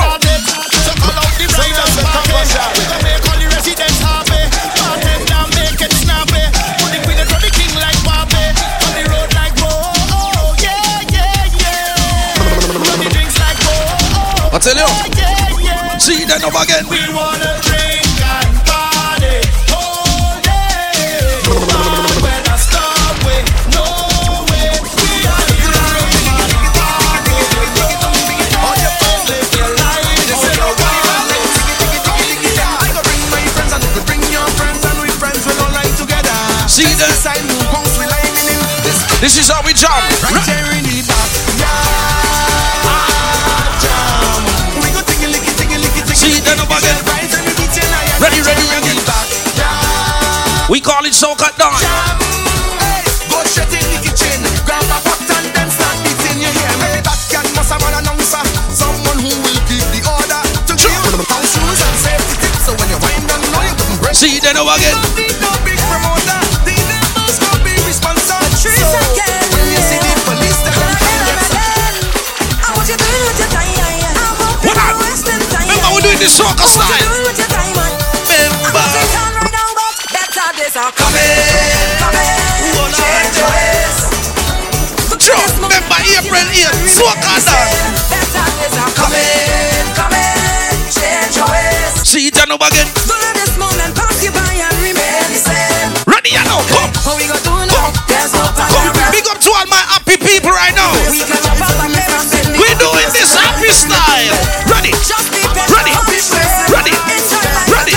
So 0.84 0.92
call 1.00 1.16
out 1.16 1.32
the 1.36 1.46
riders 1.52 1.96
and 1.96 2.06
party. 2.08 2.32
We 2.32 2.40
gon' 2.42 2.50
make 2.52 2.60
all 2.60 2.74
the 2.74 2.91
Over 16.32 16.64
again. 16.64 16.88
We 16.88 16.96
wanna 17.12 17.60
drink 17.60 18.08
and 18.24 18.56
party 18.64 19.36
all 19.68 20.40
day. 20.40 21.44
When 22.24 22.42
I 22.48 22.56
stop, 22.56 23.20
we 23.28 23.36
no 23.76 23.84
way. 24.48 24.72
We 24.72 25.12
are 25.28 25.44
the 25.44 25.60
room 25.60 26.08
party. 26.72 27.36
All 28.64 28.76
your 28.80 28.94
friends 28.96 29.28
live 29.28 29.52
your 29.60 29.70
life. 29.76 30.24
This 30.24 30.40
is 30.40 30.56
our 30.56 30.72
I 32.80 32.88
go 32.96 33.00
bring 33.04 33.22
my 33.28 33.44
friends 33.52 33.72
and 33.76 33.84
you 33.84 33.92
go 33.92 34.02
bring 34.08 34.24
your 34.32 34.48
friends 34.56 34.82
and 34.88 34.98
we 35.04 35.12
friends 35.20 35.44
we 35.44 35.52
don't 35.52 35.74
like 35.76 35.92
together. 36.00 36.32
See 36.66 36.88
that? 36.96 37.12
Side 37.12 37.44
move 37.44 37.60
bounce 37.70 37.92
we 38.00 38.08
lining 38.08 38.56
in 38.56 38.58
this 38.82 38.98
This 39.20 39.36
is 39.36 39.52
how 39.52 39.60
we 39.68 39.76
jam. 39.76 40.11
Call 51.02 51.10
it 51.10 51.18
soca 51.18 51.50
done. 51.58 51.74
jam. 51.82 52.14
Hey, 52.78 53.02
go 53.26 53.42
straight 53.42 53.74
in 53.74 53.82
the 53.90 53.98
kitchen. 54.06 54.38
Grab 54.62 54.86
a 54.86 55.02
pot 55.02 55.18
and 55.34 55.50
then 55.50 55.66
start 55.66 55.98
beating. 56.06 56.38
You 56.38 56.46
hear 56.46 56.74
me? 56.78 57.02
That 57.02 57.18
can 57.26 57.42
must 57.58 57.74
have 57.74 57.82
an 57.90 58.06
announcer. 58.06 58.38
Someone 58.70 59.18
who 59.18 59.34
will 59.42 59.60
give 59.66 59.82
the 59.90 59.98
order 60.06 60.38
to 60.62 60.74
give 60.78 61.26
house 61.26 61.58
rules 61.58 61.82
and. 61.82 62.22
So 62.62 62.78
when 62.78 62.86
you 62.86 63.02
down, 63.26 63.42
know 63.50 63.66
you. 63.66 63.74
See 64.14 64.38
that 64.46 64.54
over 64.54 64.78
again. 64.78 64.94
No 65.42 65.50
big 65.66 65.82
promoter. 65.90 66.38
Be. 66.62 66.78
So 67.34 67.50
when 67.50 67.74
you 69.74 69.82
see 69.82 69.98
the 69.98 70.14
police, 70.22 70.54
they're 70.62 70.70
gonna 70.70 71.02
come 71.02 71.18
get 71.26 71.50
What 74.70 74.78
up? 74.78 75.02
Remember 75.02 75.98
we're 75.98 76.06
doing 76.06 76.22
this 76.22 76.38
soca 76.38 76.62
style. 76.62 77.51
April 86.02 86.42
8th. 86.42 86.90
Soca 86.90 87.38
done. 87.46 87.70
See 92.04 92.26
it 92.26 92.36
over 92.36 92.66
again. 92.66 92.88
Ready, 96.06 96.30
you 96.30 96.44
know. 96.44 96.60
Come. 96.68 96.90
Come. 97.06 97.18
Big 99.12 99.26
up 99.30 99.38
to 99.40 99.50
all 99.54 99.66
my 99.70 99.82
happy 99.94 100.16
people 100.18 100.50
right 100.50 100.74
now. 100.74 100.92
We're 102.58 102.78
doing 102.78 103.08
this 103.14 103.32
happy 103.34 103.70
style. 103.70 104.34
Ready. 104.66 104.92
Ready. 105.70 105.94
Ready. 106.02 106.52
Ready. 106.68 106.92
Ready. 107.70 107.94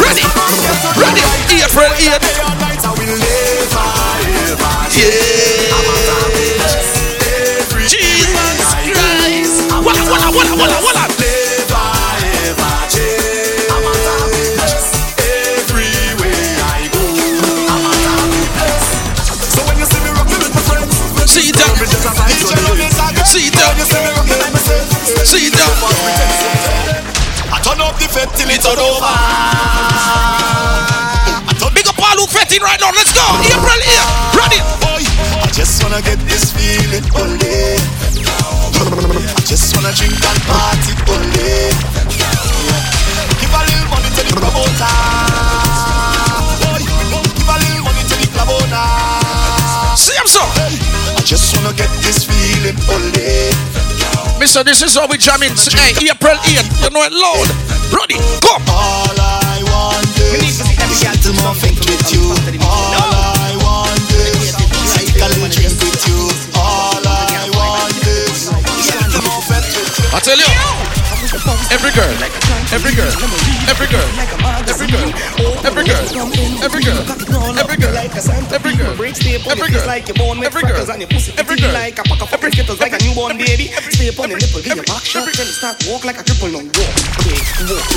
Ready. 0.00 0.24
Ready. 0.96 1.22
April 1.62 1.90
8th. 1.96 2.51
Go. 33.22 33.38
April 33.54 33.80
8th. 33.82 34.38
Ready. 34.38 34.60
Boy, 34.82 35.02
I 35.42 35.48
just 35.52 35.82
wanna 35.82 36.02
get 36.02 36.18
this 36.26 36.50
feeling 36.52 37.04
only. 37.14 37.78
I 38.82 39.40
just 39.46 39.74
wanna 39.76 39.92
drink 39.94 40.18
and 40.18 40.40
party 40.48 40.92
only. 41.14 41.70
Give 43.40 43.54
a 43.54 43.60
little 43.68 43.88
money 43.90 44.10
to 44.16 44.22
the 44.26 44.32
promoter. 44.34 44.96
Boy, 46.62 46.82
give 46.82 47.50
a 47.50 47.56
little 47.62 47.82
money 47.86 48.02
to 48.10 48.16
the 48.18 48.28
promoter. 48.34 48.88
See 49.96 50.16
him 50.16 50.26
so. 50.26 50.42
I 50.42 51.22
just 51.24 51.54
wanna 51.54 51.72
get 51.74 51.90
this 52.02 52.24
feeling 52.24 52.78
only. 52.90 53.52
Mister, 54.38 54.64
this 54.64 54.82
is 54.82 54.96
how 54.96 55.06
we 55.06 55.18
jam 55.18 55.42
in. 55.42 55.54
Hey, 55.54 55.94
April 56.10 56.36
8th. 56.42 56.82
You 56.82 56.90
know 56.90 57.04
it 57.06 57.12
loud. 57.12 57.48
Ready. 57.94 58.18
Come. 58.42 58.64
All 58.68 59.14
I 59.20 59.62
want 59.70 60.18
is 60.18 60.61
Every 71.72 71.88
girl. 71.96 72.04
every 72.68 72.92
girl, 72.92 73.08
every 73.08 73.88
girl, 73.88 74.04
every 74.68 74.84
girl, 74.92 75.08
every 75.64 75.84
girl, 75.88 76.04
every 76.60 76.84
girl, 76.84 77.00
every 77.64 77.72
girl, 77.80 77.96
every 78.52 78.76
girl, 78.76 78.92
every 79.48 79.72
girl, 79.72 79.86
like 79.88 80.06
you're 80.06 80.20
born 80.20 80.36
with 80.36 80.52
every 80.52 80.60
girl, 80.60 80.84
freckles 80.84 80.90
and 80.92 81.00
your 81.00 81.08
pussy 81.08 81.32
every 81.32 81.56
pretty 81.56 81.62
girl, 81.62 81.72
like 81.72 81.98
a 81.98 82.02
pack 82.04 82.20
of 82.20 82.28
fucking 82.28 82.52
skittles 82.52 82.78
like 82.78 82.92
a 82.92 83.00
newborn 83.00 83.38
baby. 83.38 83.72
Stay 83.88 84.08
upon 84.08 84.28
the 84.28 84.36
nipple, 84.36 84.60
give 84.60 84.76
your 84.76 84.84
back 84.84 85.00
shot, 85.00 85.24
then 85.24 85.48
start 85.48 85.80
walk 85.88 86.04
like 86.04 86.20
a 86.20 86.24
cripple 86.28 86.52
now. 86.52 86.60
Walk, 86.60 86.92
walk, 87.72 87.88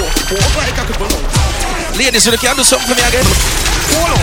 walk, 0.00 0.12
walk, 0.32 0.56
like 0.64 0.72
a 0.72 0.84
cripple 0.88 1.08
now. 1.12 2.00
Ladies, 2.00 2.24
you 2.24 2.32
can 2.40 2.56
do 2.56 2.64
something 2.64 2.88
for 2.88 2.96
me 2.96 3.04
again. 3.04 3.28
On. 4.00 4.16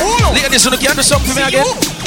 Hold 0.00 0.24
on. 0.24 0.32
Ladies, 0.32 0.64
you 0.64 0.72
can 0.72 0.96
do 0.96 1.02
something 1.04 1.28
for 1.28 1.36
me 1.36 1.44
again. 1.44 1.99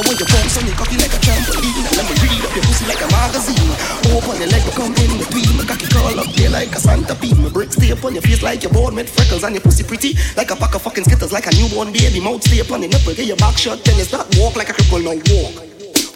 I 0.00 0.02
want 0.08 0.16
your 0.16 0.32
bones 0.32 0.56
on 0.56 0.64
your 0.64 0.72
cocky 0.80 0.96
like 0.96 1.12
a 1.12 1.20
trampoline. 1.20 1.76
And 1.92 2.08
me 2.08 2.14
read 2.24 2.40
up 2.40 2.56
your 2.56 2.64
pussy 2.64 2.88
like 2.88 3.04
a 3.04 3.08
magazine. 3.12 3.68
Open 4.16 4.40
your 4.40 4.48
leg, 4.48 4.64
come 4.72 4.96
in 4.96 5.12
between 5.20 5.52
My 5.60 5.68
cocky 5.68 5.92
curl 5.92 6.16
up 6.16 6.24
there 6.40 6.48
like 6.48 6.72
a 6.72 6.80
Santa 6.80 7.12
bean 7.20 7.36
My 7.44 7.52
bricks 7.52 7.76
stay 7.76 7.92
up 7.92 8.00
on 8.00 8.16
your 8.16 8.24
face 8.24 8.40
like 8.40 8.64
you're 8.64 8.72
born 8.72 8.96
with 8.96 9.12
freckles 9.12 9.44
And 9.44 9.52
your 9.52 9.60
pussy 9.60 9.84
pretty. 9.84 10.16
Like 10.40 10.48
a 10.48 10.56
pack 10.56 10.72
of 10.72 10.80
fucking 10.80 11.04
skittles 11.04 11.36
Like 11.36 11.52
a 11.52 11.52
newborn 11.52 11.92
baby. 11.92 12.16
Mouth 12.16 12.40
stay 12.40 12.64
up 12.64 12.72
on 12.72 12.80
the 12.80 12.88
nipple 12.88 13.12
Get 13.12 13.28
your 13.28 13.36
back 13.36 13.60
shot 13.60 13.84
Then 13.84 14.00
you 14.00 14.08
start 14.08 14.24
walk 14.40 14.56
like 14.56 14.72
a 14.72 14.72
cripple 14.72 15.04
Now 15.04 15.20
walk. 15.36 15.68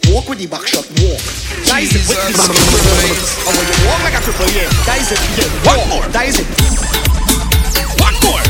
Walk 0.08 0.32
with 0.32 0.40
the 0.40 0.48
back 0.48 0.64
shot, 0.64 0.88
walk. 1.04 1.20
That 1.68 1.84
is 1.84 1.92
it, 1.92 2.08
with 2.08 2.16
the 2.24 2.32
back 2.40 2.56
shot 2.56 2.72
I 3.44 3.52
want 3.52 3.68
you 3.68 3.84
walk 3.84 4.00
like 4.00 4.16
a 4.16 4.22
cripple, 4.24 4.48
yeah. 4.56 4.68
That 4.88 4.96
is 4.96 5.12
it, 5.12 5.20
yeah. 5.36 5.68
One 5.68 5.84
more. 5.92 6.04
That 6.08 6.24
is 6.24 6.40
it. 6.40 6.48
One 8.00 8.16
more. 8.24 8.44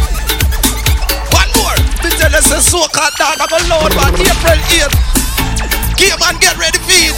One 1.34 1.50
more. 1.58 1.78
Tell 2.22 2.34
us 2.38 2.54
a 2.54 2.62
so-called 2.62 3.18
dog 3.18 3.42
of 3.42 3.50
a 3.50 3.60
load 3.66 3.90
man. 3.98 4.14
April 4.14 4.62
8th. 4.78 5.13
Game 5.96 6.18
and 6.26 6.40
get 6.40 6.58
ready 6.58 6.78
it. 6.82 7.14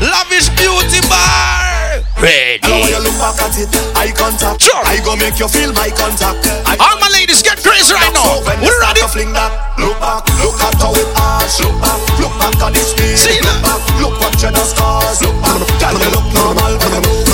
Lavish 0.00 0.48
beauty 0.56 1.00
bar. 1.08 2.00
Ready. 2.16 2.64
You 2.64 3.00
look 3.00 3.16
back 3.20 3.40
at 3.44 3.56
it, 3.60 3.68
eye 3.96 4.12
contact. 4.16 4.62
Sure. 4.62 4.80
I 4.84 5.00
go 5.04 5.16
make 5.16 5.38
you 5.38 5.48
feel 5.48 5.72
my 5.72 5.92
contact. 5.92 6.44
I 6.64 6.76
All 6.80 6.96
my 7.00 7.08
ladies 7.12 7.42
get 7.42 7.60
crazy 7.60 7.92
right 7.92 8.12
now. 8.12 8.40
So 8.40 8.56
We 8.60 8.66
you 8.66 8.72
start 8.72 8.96
ready? 8.96 9.08
fling 9.12 9.32
that, 9.32 9.52
look 9.78 10.00
back, 10.00 10.24
look 10.40 10.56
at 10.60 10.74
how 10.80 10.92
it 10.96 11.08
arch. 11.16 11.60
Look 11.60 11.76
back, 11.80 12.00
look 12.20 12.34
back 12.40 12.56
at 12.60 12.72
this 12.72 12.92
speed. 12.92 13.16
See 13.16 13.36
look 13.40 13.60
that? 13.60 13.64
back, 13.64 13.82
look 14.00 14.16
what 14.20 14.34
you 14.40 14.50
the 14.52 14.64
scars. 14.64 15.20
Look 15.20 15.36
back, 15.44 15.60
you 15.92 16.08
look 16.12 16.28
normal 16.32 17.29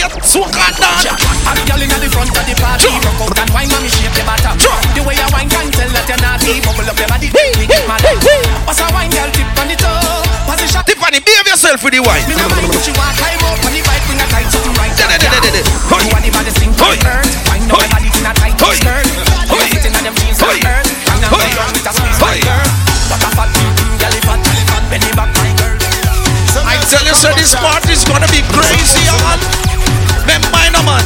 April 0.00 0.24
8th. 0.24 0.32
So-called 0.32 0.76
dog. 0.80 1.04
A 1.44 1.52
girl 1.68 1.82
inna 1.84 1.96
the 2.00 2.08
front 2.08 2.32
of 2.32 2.44
the 2.44 2.54
party. 2.56 2.88
Rock 2.88 3.20
out 3.20 3.38
and 3.40 3.50
wine, 3.52 3.68
mommy 3.68 3.92
shape 3.92 4.16
your 4.16 4.24
bottom. 4.24 4.56
The 4.96 5.00
way 5.04 5.16
you 5.16 5.28
wine 5.28 5.48
can 5.52 5.68
tell 5.72 5.90
that 5.92 6.08
you're 6.08 6.20
naughty. 6.24 6.60
Bubble 6.64 6.88
up 6.88 6.96
your 6.96 7.08
body, 7.08 7.28
we 7.60 7.64
get 7.68 7.84
mad. 7.84 8.00
What's 8.64 8.80
a 8.80 8.88
wine, 8.96 9.12
girl, 9.12 9.28
tip 9.32 9.48
on 9.60 9.68
the 9.68 9.76
toe 9.76 10.24
Position, 10.48 10.82
Tiffany, 10.88 11.20
behave 11.20 11.46
yourself 11.46 11.84
with 11.84 11.94
the 11.94 12.00
wine. 12.00 12.24
me 12.26 12.34
no 12.34 12.46
mind 12.48 12.72
if 12.72 12.82
she 12.82 12.92
want 12.96 13.14
climb 13.18 13.38
up 13.44 13.60
on 13.60 13.70
the 13.70 13.80
bike 13.86 14.04
Bring 14.08 14.18
a 14.18 14.26
tight 14.26 14.48
something 14.50 14.74
right. 14.80 14.94
You 14.98 16.10
want 16.10 16.46
the 16.48 16.52
sing 16.56 16.72
Hoi. 16.74 16.96
from 16.96 17.06
earth 17.06 17.32
Wine 17.46 17.70
up 17.70 17.78
your 17.78 17.90
body 17.92 18.08
in 18.10 18.26
a 18.26 18.32
tight 18.34 18.56
skirt. 18.56 19.06
Hoi. 19.52 19.62
You 19.62 19.78
sitting 19.78 19.94
on 19.94 20.02
them 20.02 20.14
jeans 20.18 20.38
from 20.40 20.58
earth 20.64 20.90
up 20.90 21.38
Hoi. 21.38 21.46
your 21.54 21.68
with 21.70 21.86
a 21.86 21.92
squeeze, 21.92 22.18
my 22.18 22.38
girl. 22.40 22.66
What 23.10 23.22
a 23.22 23.30
fat, 23.36 23.50
girl, 23.54 24.16
fat, 24.26 24.84
belly 24.90 25.12
back, 25.14 25.30
my 25.38 25.50
girl. 25.60 25.76
I 26.66 26.78
tell 26.86 27.04
you, 27.06 27.14
sir, 27.14 27.32
this 27.38 27.54
party's 27.54 28.02
gonna 28.04 28.26
be 28.30 28.42
crazy, 28.50 29.06
Remember, 30.30 30.62
no 30.70 30.86
man. 30.86 31.02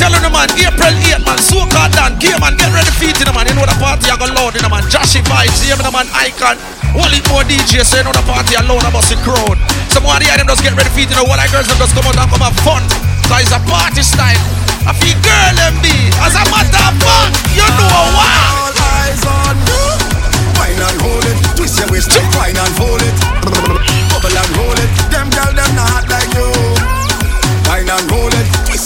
Tell 0.00 0.08
you, 0.08 0.16
no 0.24 0.32
man, 0.32 0.48
April 0.56 0.96
8th, 0.96 1.28
man, 1.28 1.36
so 1.44 1.60
called 1.68 1.92
done. 1.92 2.16
Game, 2.16 2.40
man, 2.40 2.56
get 2.56 2.72
ready 2.72 2.88
it, 3.04 3.12
you 3.20 3.28
know, 3.28 3.36
man. 3.36 3.44
You 3.44 3.52
know 3.52 3.68
the 3.68 3.76
party, 3.76 4.08
I 4.08 4.16
go 4.16 4.32
loud, 4.32 4.56
you 4.56 4.64
know, 4.64 4.72
man. 4.72 4.80
Joshy 4.88 5.20
vibes, 5.28 5.60
you 5.60 5.76
know, 5.76 5.92
man, 5.92 6.08
icon. 6.16 6.56
Only 6.96 7.20
more 7.28 7.44
DJ, 7.44 7.84
so 7.84 8.00
you 8.00 8.08
know 8.08 8.16
the 8.16 8.24
party 8.24 8.56
alone 8.56 8.80
about 8.88 9.04
the 9.12 9.20
crowd. 9.20 9.60
Some 9.92 10.08
of 10.08 10.16
the 10.24 10.32
items 10.32 10.56
just 10.56 10.64
get 10.64 10.72
ready 10.72 10.88
it, 10.88 11.12
you 11.12 11.16
know, 11.20 11.28
what 11.28 11.36
I 11.36 11.52
girls 11.52 11.68
them 11.68 11.76
just 11.76 11.92
come 11.92 12.08
out 12.08 12.16
and 12.16 12.32
come 12.32 12.40
have 12.40 12.56
fun. 12.64 12.80
So 13.28 13.36
it's 13.36 13.52
a 13.52 13.60
party 13.68 14.00
style. 14.00 14.40
I 14.88 14.96
feel 14.96 15.20
girl 15.20 15.56
be, 15.84 15.92
as 16.24 16.32
a 16.32 16.44
matter 16.48 16.80
of 16.80 16.96
fact, 16.96 17.36
you 17.52 17.68
know 17.76 18.08
what? 18.16 18.40
All 18.56 18.72
eyes 18.72 19.20
on 19.20 19.56
you. 19.68 19.84
Wine 20.56 20.80
and 20.80 20.98
hold 21.04 21.28
it, 21.28 21.36
twist 21.60 21.76
your 21.76 21.92
waist, 21.92 22.08
wine 22.32 22.56
and 22.56 22.72
hold 22.80 23.04
it. 23.04 23.16
Bubble 24.08 24.32
and 24.32 24.50
roll 24.56 24.65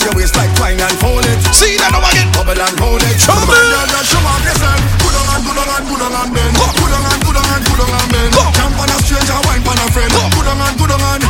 twist 0.00 0.08
your 0.08 0.14
waist 0.16 0.36
like 0.36 0.52
wine 0.60 0.80
and 0.80 0.96
fold 1.00 1.24
it. 1.28 1.36
See 1.52 1.76
that 1.76 1.92
now 1.92 2.00
again. 2.00 2.28
Bubble 2.32 2.56
and 2.56 2.74
roll 2.80 2.96
it. 2.96 3.16
Trouble. 3.20 3.52
Girl, 3.52 3.84
just 3.92 4.08
show 4.08 4.22
off 4.24 4.40
yourself. 4.40 4.80
Good 5.04 5.12
on 5.12 5.28
and 5.28 5.42
good 5.44 5.58
on 5.60 5.68
and 5.68 5.84
good 5.84 6.00
on 6.00 6.14
and 6.16 6.30
bend. 6.32 6.52
Go. 6.56 6.64
Good 6.72 6.92
on 6.96 7.04
and 7.04 7.20
good 7.20 7.36
on 7.36 7.48
and 7.52 7.62
good 7.68 7.80
on 7.84 7.92
and 7.92 8.08
bend. 8.08 8.30
Go. 8.32 8.44
Jump 8.56 8.80
on 8.80 8.88
a 8.88 8.96
stranger, 9.04 9.38
wine 9.44 9.60
on 9.60 9.76
a 9.76 9.86
friend. 9.92 10.10
Go. 10.10 10.22
Good 10.32 10.48
on 10.48 10.60
and 10.64 10.74
good 10.80 10.92
on 10.96 11.04
and. 11.04 11.22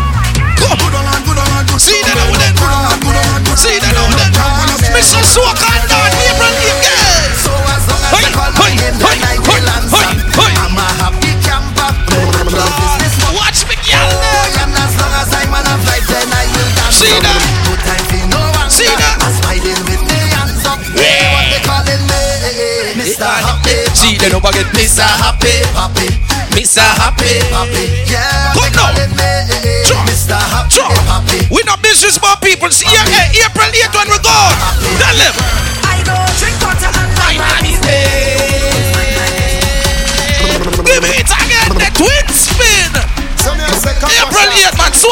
Go. 0.55 0.69
Good 0.71 0.95
on 0.95 1.07
and 1.11 1.23
good 1.27 1.39
on 1.41 1.51
and. 1.51 1.67
See 1.83 1.99
that 2.07 2.15
and 2.15 2.31
now 2.31 2.39
then. 2.39 2.53
Good 2.55 2.71
on 2.71 2.85
and 2.95 3.01
good 3.03 3.17
on 3.19 3.27
and. 3.35 3.59
See 3.59 3.75
that 3.75 3.91
and 3.91 3.97
now 3.99 4.07
then. 4.15 4.31
Jump 4.39 4.55
on 4.55 4.69
a 4.71 4.75
stranger. 4.79 5.03
Mr. 5.03 5.21
So 5.27 5.43
called 5.51 5.87
done, 5.91 6.15
April 6.15 6.55
8th, 6.55 6.87
yes. 6.87 7.43
So 7.43 7.53
as 7.75 7.83
long 7.91 8.03
as 8.07 8.13
you 8.23 8.31
call 8.31 8.53
my 8.55 8.71
name, 8.71 8.97
then 9.03 9.19
I 9.19 9.35
will 9.43 9.67
answer. 9.67 10.07
I'm 10.31 10.79
a 10.79 10.87
happy 11.03 11.33
camper. 11.43 11.91
Love 12.55 12.75
business 12.79 13.15
for 13.19 13.33
Watch 13.35 13.67
me, 13.67 13.75
girl. 13.83 14.15
and 14.63 14.73
as 14.79 14.93
long 14.95 15.15
as 15.19 15.31
I'm 15.35 15.51
on 15.59 15.67
a 15.67 15.75
flight, 15.83 16.07
then 16.07 16.29
I 16.31 16.45
will 16.55 16.71
dance. 16.79 17.03
See 17.03 17.19
that? 17.19 17.50
They 24.31 24.39
don't 24.39 24.47
forget 24.47 24.71
Mr. 24.79 25.03
Happy, 25.03 25.51
Happy, 25.75 26.07
Mr. 26.55 26.79
Happy. 26.79 27.43
Happy. 27.51 27.83
Yeah, 28.07 28.55
Come 28.55 28.71
now. 28.79 28.95
me 28.95 29.11
Sure. 29.83 29.99
Mr. 30.07 30.39
Happy. 30.39 30.79
Happy. 31.11 31.51
We 31.51 31.67
not 31.67 31.83
business 31.83 32.15
for 32.15 32.31
people. 32.39 32.71
See, 32.71 32.87
yeah, 32.87 33.03
yeah, 33.11 33.27
April 33.51 33.67
8th 33.67 33.91
when 33.91 34.07
we 34.07 34.23
go. 34.23 34.39
Tell 35.03 35.19
them. 35.19 35.35
I 35.83 35.99
go 36.07 36.15
drink 36.39 36.63
water 36.63 36.95
and 36.95 37.11
My 37.19 37.35
man 37.43 37.75
is 37.75 37.83
Give 40.79 41.03
me 41.03 41.11
it 41.11 41.27
again. 41.27 41.75
The 41.75 41.91
twin 41.99 42.27
spin. 42.31 42.95
So 43.43 43.51
me 43.59 43.67
a 43.67 43.75
say, 43.83 43.99
come 43.99 44.15
on, 44.15 44.31
April 44.31 44.47
sir. 44.47 44.71
8th, 44.71 44.79
man. 44.79 44.95
So 44.95 45.11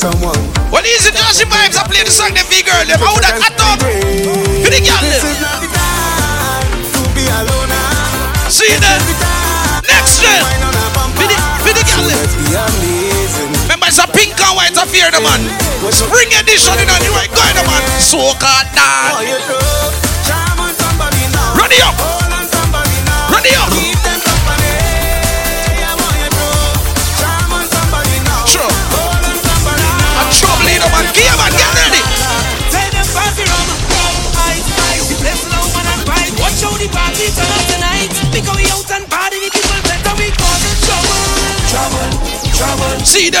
someone. 0.00 0.40
Well, 0.72 0.80
easy 0.80 1.12
Jersey 1.12 1.44
vibes. 1.44 1.76
I 1.76 1.84
play 1.84 2.00
the 2.00 2.08
song, 2.08 2.32
the 2.32 2.40
big 2.48 2.64
girl, 2.64 2.80
them. 2.88 2.96
That 2.96 3.36
hot 3.36 3.60
up? 3.60 3.84
For 3.84 4.70
the 4.72 4.80
girl, 4.80 5.02
This 5.04 5.20
is 5.20 5.36
not 5.44 5.60
the 5.60 5.68
time 5.68 6.72
to 6.72 7.00
be 7.12 7.28
alone. 7.28 7.68
See 8.48 8.72
that? 8.80 9.04
Next 9.84 10.24
trend. 10.24 10.48
For 11.12 11.28
the, 11.76 11.84
girl, 11.84 12.08
them. 12.08 12.16
Let's 12.16 12.32
be 12.32 12.48
amazing. 12.48 13.52
Remember, 13.68 13.92
it's 13.92 14.00
a 14.00 14.08
pink 14.08 14.40
and 14.40 14.56
white 14.56 14.72
affair, 14.72 15.12
the 15.12 15.20
man. 15.20 15.44
Spring 15.92 16.32
edition, 16.32 16.80
you 16.80 16.88
know, 16.88 16.96
you 17.04 17.12
ain't 17.20 17.32
going, 17.36 17.52
the 17.52 17.64
man. 17.68 17.84
So 18.00 18.16
Oh, 18.20 18.34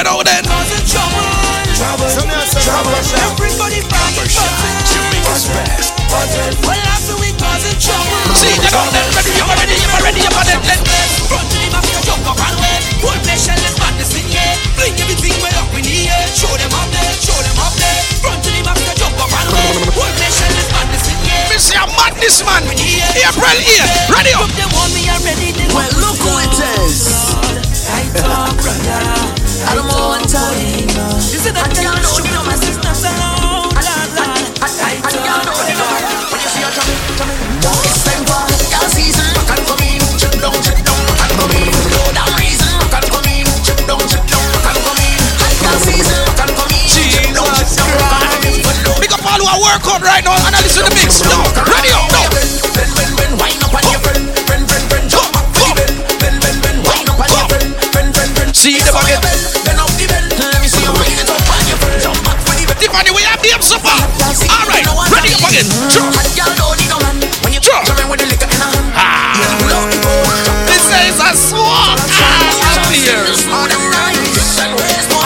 that 0.00 0.06
out 0.06 0.24
then. 0.24 0.44
causing 0.48 0.84
trouble, 0.88 1.24
trouble, 1.76 2.08
trouble. 2.64 2.92
Everybody 3.20 3.80
party 3.84 4.24
buzzing, 4.32 5.12
buzzing, 5.24 5.60
buzzing. 6.08 6.54
Well 6.64 6.82
after 6.88 7.16
we 7.20 7.28
causing 7.36 7.76
trouble. 7.76 8.16
See 8.36 8.56
that 8.64 8.74
out 8.80 8.88
then. 8.96 9.06
Ready, 9.12 9.32
you 9.36 9.44
ready, 9.44 9.76
you 9.76 9.88
ready, 10.00 10.20
you 10.24 10.30
ready. 10.32 10.54
Let- 10.64 10.84
Front 11.28 11.46
to 11.52 11.56
the 11.60 11.68
back, 11.70 11.84
you 11.86 12.00
jump 12.02 12.24
up 12.26 12.40
and 12.40 12.56
wait. 12.64 12.82
Full 13.04 13.18
pleasure, 13.22 13.54
let's 13.60 13.76
madness 13.78 14.12
in 14.16 14.24
here. 14.26 14.54
Bring 14.74 14.94
everything 14.98 15.36
way 15.44 15.52
up 15.60 15.70
in 15.76 15.84
the 15.84 15.96
air. 16.10 16.24
Show 16.34 16.50
them 16.58 16.72
up 16.74 16.88
there, 16.90 17.12
show 17.22 17.38
them 17.38 17.58
up 17.60 17.74
there. 17.78 18.00
Front 18.24 18.40
to 18.44 18.50
the 18.50 18.60
back, 18.66 18.78
you 18.82 18.92
jump 18.98 19.14
up 19.20 19.30
and 19.30 19.48
wait. 19.52 19.94
Full 19.94 20.12
pleasure, 20.18 20.50
let's 20.56 20.70
madness 20.74 21.06
in 21.12 21.18
here. 21.28 21.44
Me 21.52 21.56
say 21.60 21.76
I'm 21.78 21.90
mad 21.94 22.16
this 22.18 22.40
man. 22.42 22.64
April 22.66 23.58
here. 23.62 23.86
Ready 24.10 24.32
up. 24.34 24.48
They 24.58 24.66
want 24.74 24.90
me 24.96 25.02
already. 25.12 25.48
They 25.54 25.68
Well, 25.70 25.92
look 26.02 26.18
who 26.18 26.32
it 26.42 26.56
is. 26.82 26.98
I 27.90 28.02
talk, 28.18 28.54
brother. 28.58 29.09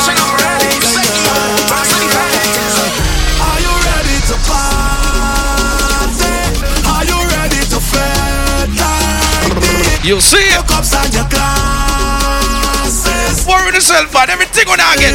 Of 0.08 0.26
rights. 0.34 0.94
Pass 1.70 1.94
on 1.94 2.00
the 2.02 2.10
rights. 2.10 2.74
Are 3.38 3.60
you 3.62 3.72
ready 3.86 4.18
to 4.28 4.36
party? 4.50 6.26
Are 6.90 7.06
you 7.06 7.18
ready 7.38 7.62
to 7.70 7.78
flirt? 7.78 8.70
You 10.04 10.20
see 10.20 10.50
Your 10.52 10.64
cups 10.64 10.92
and 10.94 11.14
your 11.14 11.28
glasses. 11.30 11.86
Worry 13.46 13.72
yourself, 13.72 14.12
man. 14.12 14.30
Everything 14.30 14.68
on 14.68 14.80
again. 14.80 15.14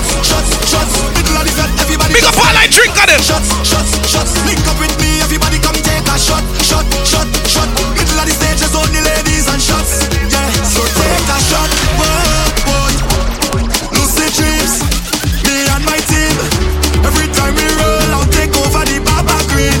Shots, 0.00 0.28
shots, 0.28 0.50
shots, 0.70 0.70
shots. 0.70 0.94
Of 1.00 1.14
the 1.14 1.80
everybody. 1.80 2.14
Big 2.14 2.24
up 2.24 2.36
all 2.36 2.56
I 2.56 2.66
drink 2.68 2.94
them. 2.94 3.20
Shots, 3.20 3.48
shots, 3.66 3.92
shots. 4.08 4.32
Link 4.46 4.60
up 4.68 4.78
with 4.80 4.94
me, 5.00 5.20
everybody 5.20 5.58
come 5.58 5.76
take 5.76 6.06
a 6.08 6.16
shot, 6.18 6.44
shot, 6.64 6.84
shot, 7.04 7.26
shot. 7.48 7.68
Middle 7.96 8.20
of 8.20 8.26
the 8.26 8.34
stage, 8.34 8.60
there's 8.60 8.74
only 8.74 9.00
ladies 9.00 9.48
and 9.48 9.60
shots. 9.60 10.08
Yeah, 10.28 10.48
so 10.64 10.82
take 10.84 11.28
a 11.28 11.38
shot, 11.48 11.70
boy, 11.96 12.40
boy. 12.64 12.92
Lucid 13.96 14.32
dreams, 14.36 14.80
me 15.44 15.64
and 15.68 15.84
my 15.84 15.98
team. 16.08 16.36
Every 17.04 17.28
time 17.32 17.54
we 17.56 17.66
roll 17.80 18.24
take 18.32 18.52
over 18.56 18.84
the 18.84 19.00
Baba 19.04 19.36
Green. 19.52 19.80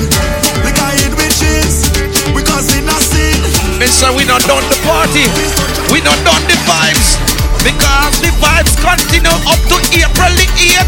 Like 0.64 0.78
I 0.80 0.92
hit 1.00 1.12
with 1.16 1.32
cheese, 1.32 1.88
because 2.36 2.68
in 2.76 2.88
a 2.88 2.98
scene. 3.00 3.40
Mister, 3.78 4.12
we 4.12 4.24
not 4.24 4.44
done 4.44 4.64
the 4.68 4.78
party. 4.84 5.24
We 5.92 6.00
not 6.00 6.18
done 6.24 6.44
the 6.48 6.56
vibes. 6.68 7.29
Vibes 8.60 8.76
continue 8.76 9.32
up 9.48 9.56
to 9.72 9.76
April 9.96 10.32
the 10.36 10.44
8th. 10.52 10.84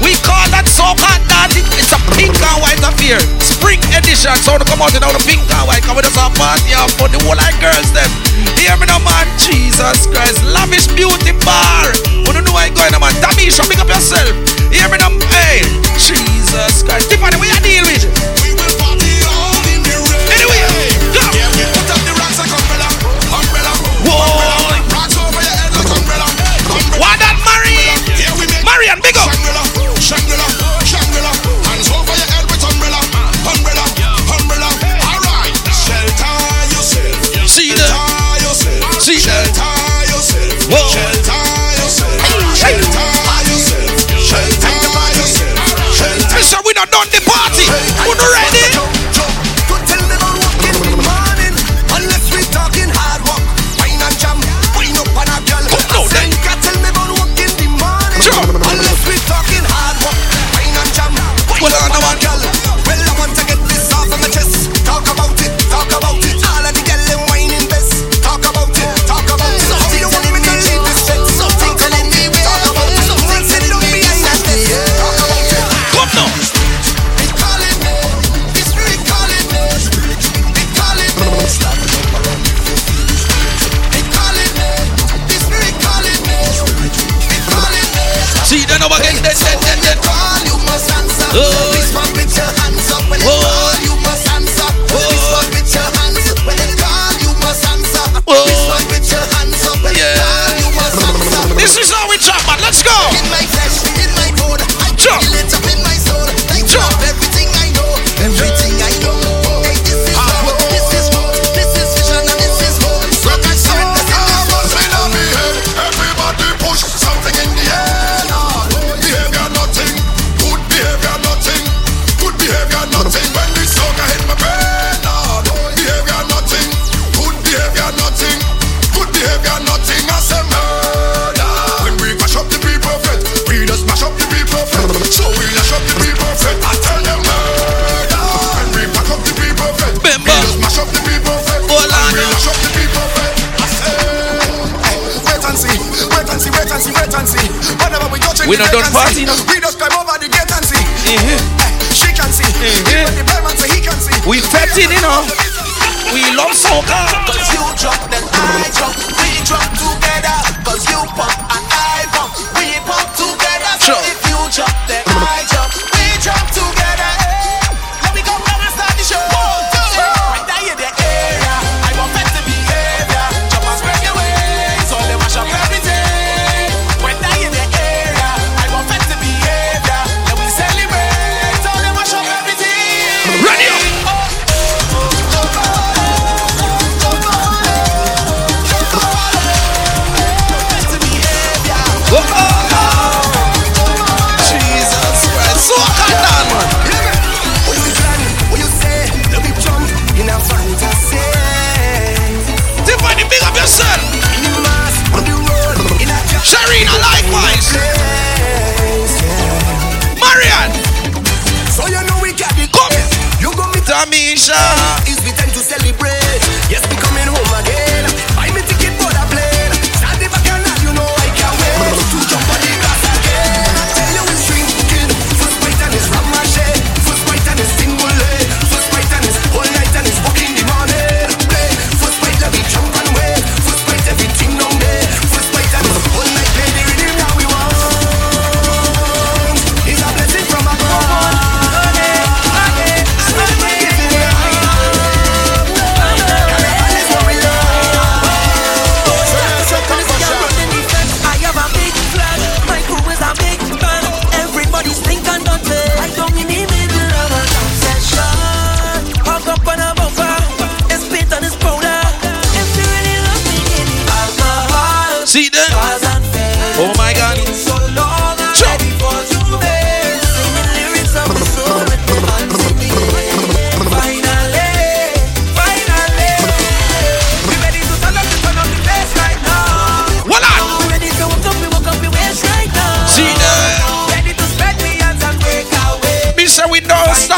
We 0.00 0.16
call 0.24 0.40
that 0.56 0.64
so-called 0.64 1.20
daddy. 1.28 1.60
It's 1.76 1.92
a 1.92 2.00
pink 2.16 2.32
and 2.32 2.58
white 2.64 2.80
affair. 2.80 3.20
Spring 3.44 3.76
edition. 3.92 4.32
So 4.40 4.56
to 4.56 4.64
come 4.64 4.80
out 4.80 4.96
all 5.04 5.12
the 5.12 5.20
pink 5.28 5.44
and 5.44 5.68
white. 5.68 5.84
Come 5.84 6.00
with 6.00 6.08
us 6.08 6.16
a 6.16 6.32
party 6.32 6.72
out 6.72 6.88
for 6.96 7.12
the 7.12 7.20
whole 7.20 7.36
like 7.36 7.60
girls 7.60 7.92
them. 7.92 8.08
Hear 8.56 8.72
me 8.80 8.88
now, 8.88 9.04
man. 9.04 9.28
Jesus 9.36 10.08
Christ. 10.08 10.40
Lavish 10.48 10.88
beauty 10.96 11.36
bar. 11.44 11.92
We 12.08 12.32
don't 12.32 12.40
know 12.40 12.56
why 12.56 12.72
going 12.72 12.96
on, 12.96 13.04
man. 13.04 13.12
Tamisha, 13.20 13.68
pick 13.68 13.84
up 13.84 13.92
yourself. 13.92 14.32
Hear 14.72 14.88
me 14.88 14.96
now. 14.96 15.12
Hey. 15.28 15.60
Jesus 16.00 16.80
Christ. 16.80 17.12
Tiffany, 17.12 17.36
what 17.36 17.52
you 17.52 17.60
deal 17.60 17.84
with? 17.84 18.49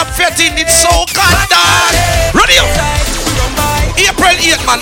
Stop 0.02 0.14
fetting. 0.14 0.58
It's 0.58 0.82
soca, 0.82 1.22
dog. 1.46 1.94
Ready 2.34 2.58
up. 2.58 2.66
April 3.94 4.34
8, 4.34 4.66
man. 4.66 4.80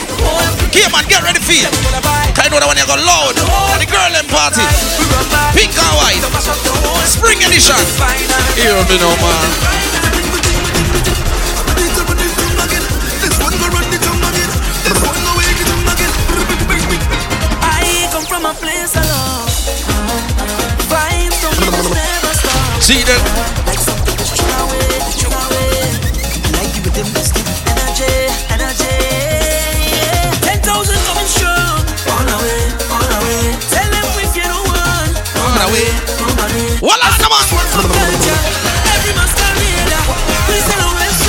Okay, 0.68 0.88
man, 0.92 1.04
get 1.08 1.22
ready 1.22 1.40
for 1.40 1.52
it. 1.52 1.68
Cause 2.32 2.44
you 2.44 2.50
know 2.50 2.60
that 2.60 2.68
when 2.68 2.78
you 2.78 2.86
go 2.88 2.96
loud. 2.96 3.36
And 3.36 3.80
the 3.80 3.88
girl 3.90 4.08
them 4.12 4.26
party. 4.32 4.64
Pink 5.52 5.76
and 5.76 5.94
white. 6.00 6.24
Spring 7.04 7.42
edition. 7.44 7.76
Hear 8.56 8.80
me 8.88 8.96
now, 8.96 9.12
man. 9.20 9.48
See 22.80 23.04
them? 23.04 23.59
Like 27.01 27.09
you 27.09 27.16
with 27.16 27.32
them 27.32 27.32
best 27.32 27.32
energy, 27.64 28.12
energy. 28.53 28.92
yeah. 29.88 30.36
Ten 30.44 30.61
thousand 30.61 31.01
coming 31.09 31.24
strong. 31.24 31.80
On 32.12 32.28
our 32.28 32.40
way, 32.44 32.61
on 32.92 33.09
our 33.09 33.22
way. 33.24 33.57
Tell 33.72 33.88
them 33.88 34.05
if 34.20 34.36
you 34.36 34.44
don't 34.44 34.68
want. 34.68 35.12
On 35.16 35.53
our 35.64 35.70
way. 35.72 35.88
On 36.20 36.28
our 36.36 36.51
way. 36.53 36.76
Voila, 36.76 37.09
come 37.16 37.32
on. 37.32 37.40
For 37.48 37.64
culture, 37.72 38.40
every 38.92 39.16
man's 39.16 39.32
career. 39.32 39.80
We 40.44 40.61
sell 40.61 40.80
our 40.84 40.92
best. 41.01 41.24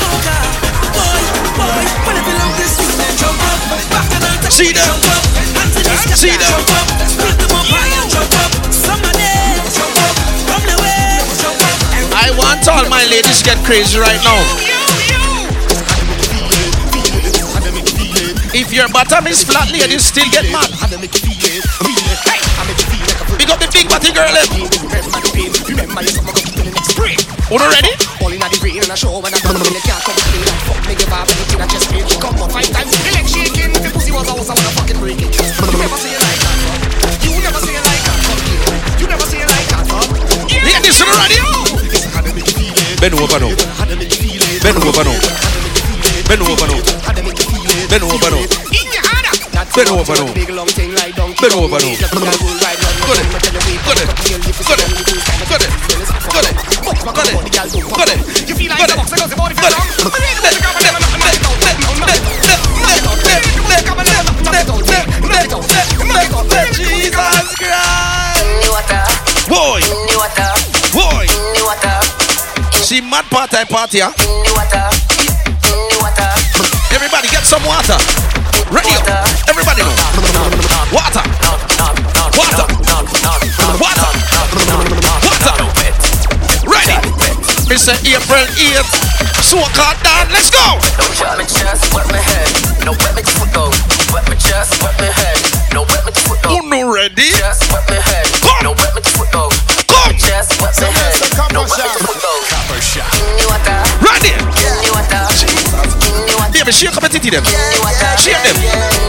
Boy, 0.91 1.23
boy, 1.55 1.83
whenever 2.03 2.31
you 2.35 2.39
love 2.43 2.55
this, 2.59 2.75
then 2.99 3.13
jump 3.15 3.39
up. 3.39 3.59
Back 3.95 4.11
and 4.11 4.27
out, 4.27 4.51
See 4.51 4.75
them? 4.75 4.83
jump 4.83 5.07
up. 5.07 5.23
Hands 5.55 6.03
in 6.11 6.19
See 6.19 6.35
them? 6.35 6.51
jump 6.51 6.67
up. 6.67 6.87
Split 7.07 7.37
them 7.39 7.55
up 7.55 7.63
high 7.71 7.95
and 7.95 8.11
jump 8.11 8.27
up. 8.43 8.51
Somebody, 8.75 9.23
jump 9.71 9.95
up. 10.03 10.15
From 10.51 10.63
the 10.67 10.75
way, 10.83 11.23
jump 11.39 11.55
up. 11.63 11.79
I 12.11 12.27
want 12.35 12.59
all 12.67 12.83
my 12.91 13.07
ladies 13.07 13.39
to 13.39 13.55
get 13.55 13.63
crazy 13.63 13.95
right 14.03 14.19
now. 14.27 14.80
If 18.71 18.79
your 18.79 18.87
bottom 18.87 19.27
is 19.27 19.43
flat, 19.43 19.67
ladies 19.67 20.07
still 20.07 20.23
get 20.31 20.47
mad. 20.47 20.71
Big 20.71 20.79
up 23.51 23.59
the 23.59 23.67
big 23.67 23.83
body 23.91 24.15
girl. 24.15 24.31
Eh? 24.31 24.47
them. 25.75 25.91
Uno 27.51 27.67
ready? 27.67 27.91
All 28.23 28.31
inna 28.31 28.47
the 28.47 28.63
rain 28.63 28.79
and 28.79 28.87
a 28.87 28.95
show 28.95 29.19
when 29.19 29.35
I 29.35 29.43
come 29.43 29.59
in 29.59 29.75
the 29.75 29.83
car 29.83 29.99
come 30.07 30.15
clean 30.23 30.47
and 30.47 30.55
fuck 30.63 30.79
me 30.87 30.95
give 30.95 31.11
up 31.11 31.27
anything 31.27 31.59
I 31.59 31.67
just 31.67 31.91
paid. 31.91 32.07
Come 32.23 32.39
on 32.39 32.47
five 32.47 32.71
times, 32.71 32.95
the 32.95 33.11
leg 33.11 33.27
shaking. 33.27 33.75
If 33.75 33.83
your 33.83 33.91
pussy 33.91 34.15
was 34.15 34.31
a 34.31 34.39
house, 34.39 34.47
I 34.47 34.55
wanna 34.55 34.71
fucking 34.79 35.03
break 35.03 35.19
it. 35.19 35.35
You 35.35 35.75
never 35.75 35.99
say 35.99 36.15
it 36.15 36.23
like 36.23 36.39
that, 36.39 36.55
fuck. 36.63 36.79
You 37.27 37.43
never 37.43 37.59
say 37.59 37.75
it 37.75 37.83
like 37.83 38.07
that, 38.07 38.23
fuck. 38.23 38.39
You 38.95 39.11
never 39.11 39.27
say 39.27 39.43
it 39.43 39.51
like 39.51 39.67
that, 39.67 39.83
fuck. 39.83 40.07
Ladies 40.47 40.95
to 40.95 41.03
the 41.03 41.11
radio. 41.19 41.43
Bend 43.03 43.19
over 43.19 43.35
now. 43.35 43.51
Bend 44.63 44.79
over 44.79 45.03
now. 45.03 45.19
Bend 46.23 46.39
over 46.47 46.71
now. 46.71 47.00
Bend 47.91 48.07
over 48.07 48.15
now. 48.31 48.39
In 48.39 48.87
your 48.87 49.03
hand, 49.03 49.27
that's 49.51 49.75
Bend 49.75 49.91
over 49.91 50.15
now. 50.15 50.31
big 50.31 50.47
long 50.55 50.67
thing 50.71 50.95
like 50.95 51.11
donkey. 51.11 51.35
Bend 51.43 51.59
over 51.59 51.75
now. 51.75 51.91
Just 51.91 52.15
like 52.15 52.23
a 52.23 52.39
bull 52.39 52.55
ride 52.63 52.79
round 52.79 52.95
the 52.95 53.03
Got 53.03 53.19
it. 53.19 53.27
corner, 53.27 53.43
tell 53.43 53.51
you 53.51 53.67
we 53.67 53.75
Got 53.83 53.99
it. 53.99 54.07
fuck 54.07 54.07
up, 54.07 54.23
kill 54.23 54.39
you 54.39 54.53
for 54.55 54.63
Got 54.63 54.79
it. 54.79 54.87
selling 54.87 54.95
the 54.95 55.11
food, 55.11 55.27
Got 55.51 55.59
it. 55.59 55.75
Got 56.31 56.47
it. 56.47 56.55
Got 57.03 57.11
it. 57.11 57.11
Got 57.11 57.27
it. 57.27 57.35
Got 57.51 57.67
it. 57.67 57.83
Got 57.91 58.07
it. 58.07 58.47
You 58.47 58.55
feel 58.55 58.71
like 58.71 58.79
the 58.79 58.95
it. 58.95 58.95
box 58.95 59.11
because 59.11 59.27
the 59.27 59.35
body 59.35 59.55
Got 59.59 59.75
feels 59.75 59.75
it. 59.75 59.91
strong. 59.91 60.07
But 60.07 60.23
ain't 60.23 60.39
no 60.39 60.49
sugar, 60.55 60.71
but 60.71 60.87
never 60.87 60.99
knock 61.03 61.11
it 61.11 61.27
out, 61.27 61.35
knock 61.35 61.51
it 61.51 61.59
out, 61.59 61.99
knock 61.99 62.07
it 62.07 62.31
out. 62.47 63.51
Jesus 66.71 67.11
Christ. 67.59 67.91
Boy. 69.51 69.83
Boy. 70.95 71.25
See 72.87 73.01
mad 73.01 73.25
party 73.29 73.65
party, 73.67 73.99
huh? 73.99 74.11
Everybody 77.01 77.33
get 77.33 77.41
some 77.49 77.65
water. 77.65 77.97
Ready 78.69 78.93
up. 78.93 79.25
Everybody 79.49 79.81
know. 79.81 79.89
Water. 80.93 81.25
Water. 82.37 82.67
Water. 83.81 84.09
Water. 85.25 85.57
Ready. 86.61 86.97
Mr. 87.65 87.97
April 88.05 88.45
8th. 88.53 88.93
Soca 89.41 89.97
down. 90.05 90.29
Let's 90.29 90.53
go. 90.53 90.77
Don't 91.01 91.17
wet 91.17 91.39
me 91.41 91.45
chest, 91.49 91.91
wet 91.91 92.05
me 92.13 92.21
head. 92.21 92.85
No 92.85 92.91
wet 92.93 93.15
me 93.17 93.23
though. 93.49 93.73
Wet 94.13 94.29
me 94.29 94.37
chest, 94.37 94.77
wet 94.83 94.93
Inni 106.71 106.87
water. 106.87 106.87
Baby, 106.87 106.87
shake 106.87 106.95
up 106.95 107.03
a 107.03 107.09
titty 107.09 107.29
them. 107.29 107.43
Shake 107.43 108.39
them. 108.43 108.55
Inni. 108.55 109.03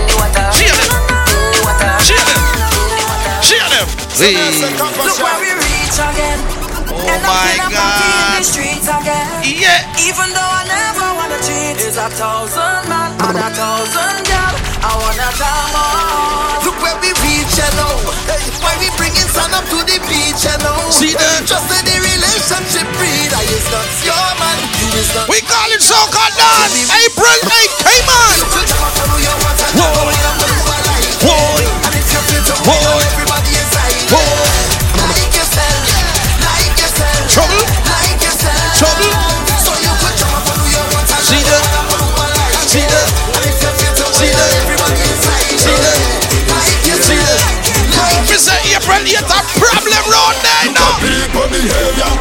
Shake 0.51 0.75
them. 0.75 0.91
Inni. 1.23 2.03
Shake 2.03 2.27
them. 2.27 2.41
Shake 3.43 3.69
them. 3.71 3.87
Hey. 4.19 4.35
Look 4.79 5.19
where 5.23 5.39
we 5.39 5.51
reach 5.55 5.95
again. 5.95 6.39
Oh 6.91 6.99
and 7.09 7.23
my 7.23 7.31
I'm 7.31 7.71
in 7.71 7.71
a 7.71 7.71
party 7.71 8.03
in 8.67 8.83
God. 8.83 9.01
again. 9.01 9.47
Yeah. 9.47 9.87
Even 10.03 10.29
though 10.35 10.43
I 10.43 10.67
never 10.67 11.07
wanna 11.15 11.39
cheat, 11.41 11.79
it's 11.79 11.97
a 11.97 12.11
thousand 12.11 12.91
man 12.91 13.15
and 13.23 13.39
a 13.39 13.49
thousand 13.55 14.27
girl. 14.27 14.55
I 14.83 14.93
wanna 14.99 15.31
come 15.39 15.75
on. 15.79 16.67
Look 16.67 16.77
where 16.83 16.99
we 17.01 17.15
reach, 17.23 17.55
you 17.57 17.71
know. 17.79 17.95
Hey, 18.27 18.43
why 18.61 18.75
we 18.83 18.91
bringing 18.99 19.27
sun 19.31 19.55
up 19.55 19.65
to 19.71 19.79
the 19.87 19.99
beach, 20.11 20.43
you 20.45 20.57
know. 20.67 20.77
See 20.91 21.15
that? 21.15 21.47
Just 21.47 21.71
in 21.71 21.83
the 21.87 21.97
relationship 22.03 22.87
breed. 22.99 23.31
I 23.33 23.47
is 23.55 23.67
not 23.71 23.89
your 24.05 24.29
man. 24.43 24.59
You 24.83 24.89
is 24.99 25.11
not. 25.15 25.27
We 25.31 25.41
call 25.47 25.71
it 25.73 25.81
so-called 25.81 26.35
dance. 26.37 26.91
April 27.33 27.49
8, 27.49 27.72
come 27.80 28.12
on. 28.12 28.37
Whoa. 29.72 30.05
Whoa. 31.24 31.57
Whoa. 32.68 33.01
Everybody 33.09 33.57
inside. 33.57 34.05
Whoa. 34.12 34.20
Like 35.01 35.33
yourself. 35.33 35.80
Like 36.45 36.76
yourself. 36.76 37.24
Trouble. 37.33 37.64
Like 37.89 38.20
yourself. 38.20 38.76
Trouble. 38.76 39.12
So 39.64 39.72
you 39.80 39.93
could 39.97 40.14
jump 40.20 40.37
up 40.37 40.45
and 40.45 40.61
do 40.61 40.66
your 40.76 40.85
one 40.93 41.07
time. 41.09 41.24
See 41.24 41.41
that? 41.41 41.64
See 42.68 42.85
that? 42.85 43.09
See 44.12 44.28
that? 44.28 44.53
See 45.64 45.72
that? 45.72 46.05
See 47.01 47.16
that? 47.16 47.41
Me 48.28 48.37
say 48.37 48.61
April 48.76 49.01
8 49.01 49.16
a 49.16 49.41
problem 49.57 50.05
round 50.12 50.37
there 50.45 50.68
now. 50.76 51.01
People 51.01 51.49
behavior. 51.49 52.12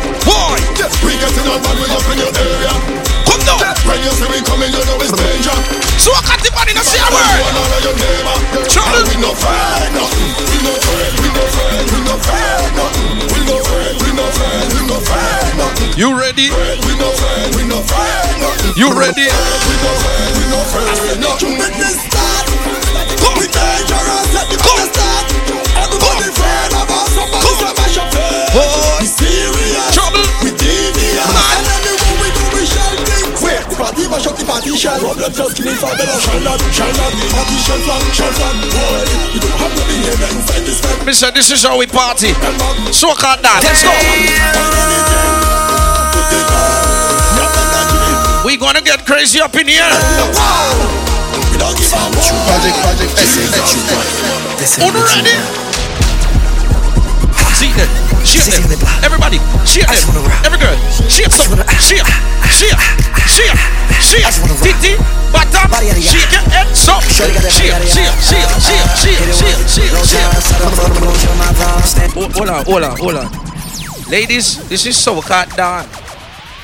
See 4.21 4.29
we 4.29 4.39
coming, 4.45 4.69
you 4.69 4.83
know 4.85 4.97
it's 5.01 5.13
danger. 5.13 5.55
So 5.97 6.13
I 6.13 6.21
got 6.21 6.39
the 6.45 6.51
body 6.53 6.73
to 6.77 6.83
say 6.85 7.01
a 7.01 7.09
word. 7.09 7.41
all 7.57 7.73
of 7.73 7.81
your 7.81 7.95
neighbor. 7.97 8.37
Trouble. 8.69 9.01
We 9.09 9.17
no 9.17 9.33
friend, 9.33 9.89
nothing. 9.97 10.31
We 10.45 10.57
no 10.61 10.73
friend, 10.77 11.11
we 11.21 11.29
no 11.33 11.43
friend, 11.49 11.83
we 11.89 11.99
no 12.05 12.15
friend, 12.21 12.69
nothing. 12.77 13.09
We 13.33 13.39
no 13.49 13.57
friend, 13.65 13.93
we 14.01 14.09
no 14.13 14.25
friend, 14.29 14.65
we 14.77 14.81
no 14.85 14.97
friend, 15.01 15.57
nothing. 15.57 15.91
You 15.97 16.09
ready? 16.13 16.53
We 16.53 16.93
no 17.01 17.09
friend, 17.17 17.49
we 17.57 17.63
no 17.65 17.79
friend, 17.81 18.29
nothing. 18.41 18.73
You 18.77 18.93
ready? 18.93 19.25
We 19.25 19.75
no 19.81 19.91
friend, 20.01 20.31
we 20.37 20.45
no 20.53 20.61
friend, 20.69 21.17
nothing. 21.21 21.57
Make 21.57 21.77
this 21.81 21.97
start. 22.05 22.45
Come. 23.21 23.37
We 23.41 23.47
dangerous, 23.49 24.27
let 24.33 24.47
the 24.49 24.57
fire 24.61 24.80
mash 34.11 34.27
up 34.27 34.35
the 34.35 34.43
party 34.43 34.75
shell. 34.75 34.99
Problem 34.99 35.31
just 35.31 35.55
killing 35.55 35.79
for 35.79 35.95
better. 35.95 36.19
Shall 36.19 36.43
not, 36.43 36.59
shall 36.75 36.91
not. 36.99 37.11
The 37.15 37.25
party 37.31 37.55
shall 37.63 37.79
flag, 37.87 38.03
shall 38.11 38.33
flag. 38.35 38.55
Boy, 38.75 39.07
you 39.31 39.39
don't 39.39 39.55
have 39.55 39.71
no 39.71 39.83
behavior 39.87 40.29
inside 40.35 40.67
this 40.67 40.83
man. 40.83 41.07
Me 41.07 41.13
say 41.15 41.31
this 41.31 41.49
is 41.49 41.63
how 41.63 41.79
we 41.79 41.87
party. 41.87 42.35
So-called 42.91 43.39
dance. 43.41 43.63
Let's 43.63 43.81
go. 43.87 43.95
We 48.43 48.57
gonna 48.57 48.81
get 48.81 49.05
crazy 49.05 49.39
up 49.39 49.55
in 49.55 49.67
here. 49.67 49.87
Project, 52.51 52.77
project, 52.83 53.13
essay, 53.15 53.47
On 54.83 54.93
ready? 54.93 55.61
See 55.61 55.70
Shake 58.23 58.45
them. 58.53 58.79
Everybody, 59.03 59.37
shake 59.65 59.87
them. 59.87 60.25
Every 60.45 60.59
girl, 60.59 60.77
shake 61.09 61.31
some. 61.31 61.57
Shake, 61.81 62.05
shake, 62.49 62.75
shake, 63.27 63.55
shake. 63.99 64.29
Titi, 64.61 64.93
bottom, 65.33 65.71
shake 66.01 66.31
your 66.31 66.45
head, 66.53 66.67
so. 66.75 66.99
Shake, 67.09 67.33
shake, 67.49 67.73
shake, 67.87 68.13
shake, 68.21 68.45
shake, 68.97 69.21
shake, 69.33 69.97
shake. 70.05 70.21
Oh, 72.13 72.29
Hold 72.35 72.49
on, 72.49 72.65
hold 72.65 72.83
on, 72.83 72.97
hold 72.97 73.15
on. 73.15 73.29
Ladies, 74.09 74.67
this 74.67 74.85
is 74.85 74.97
so-called 74.97 75.49
dawn. 75.55 75.87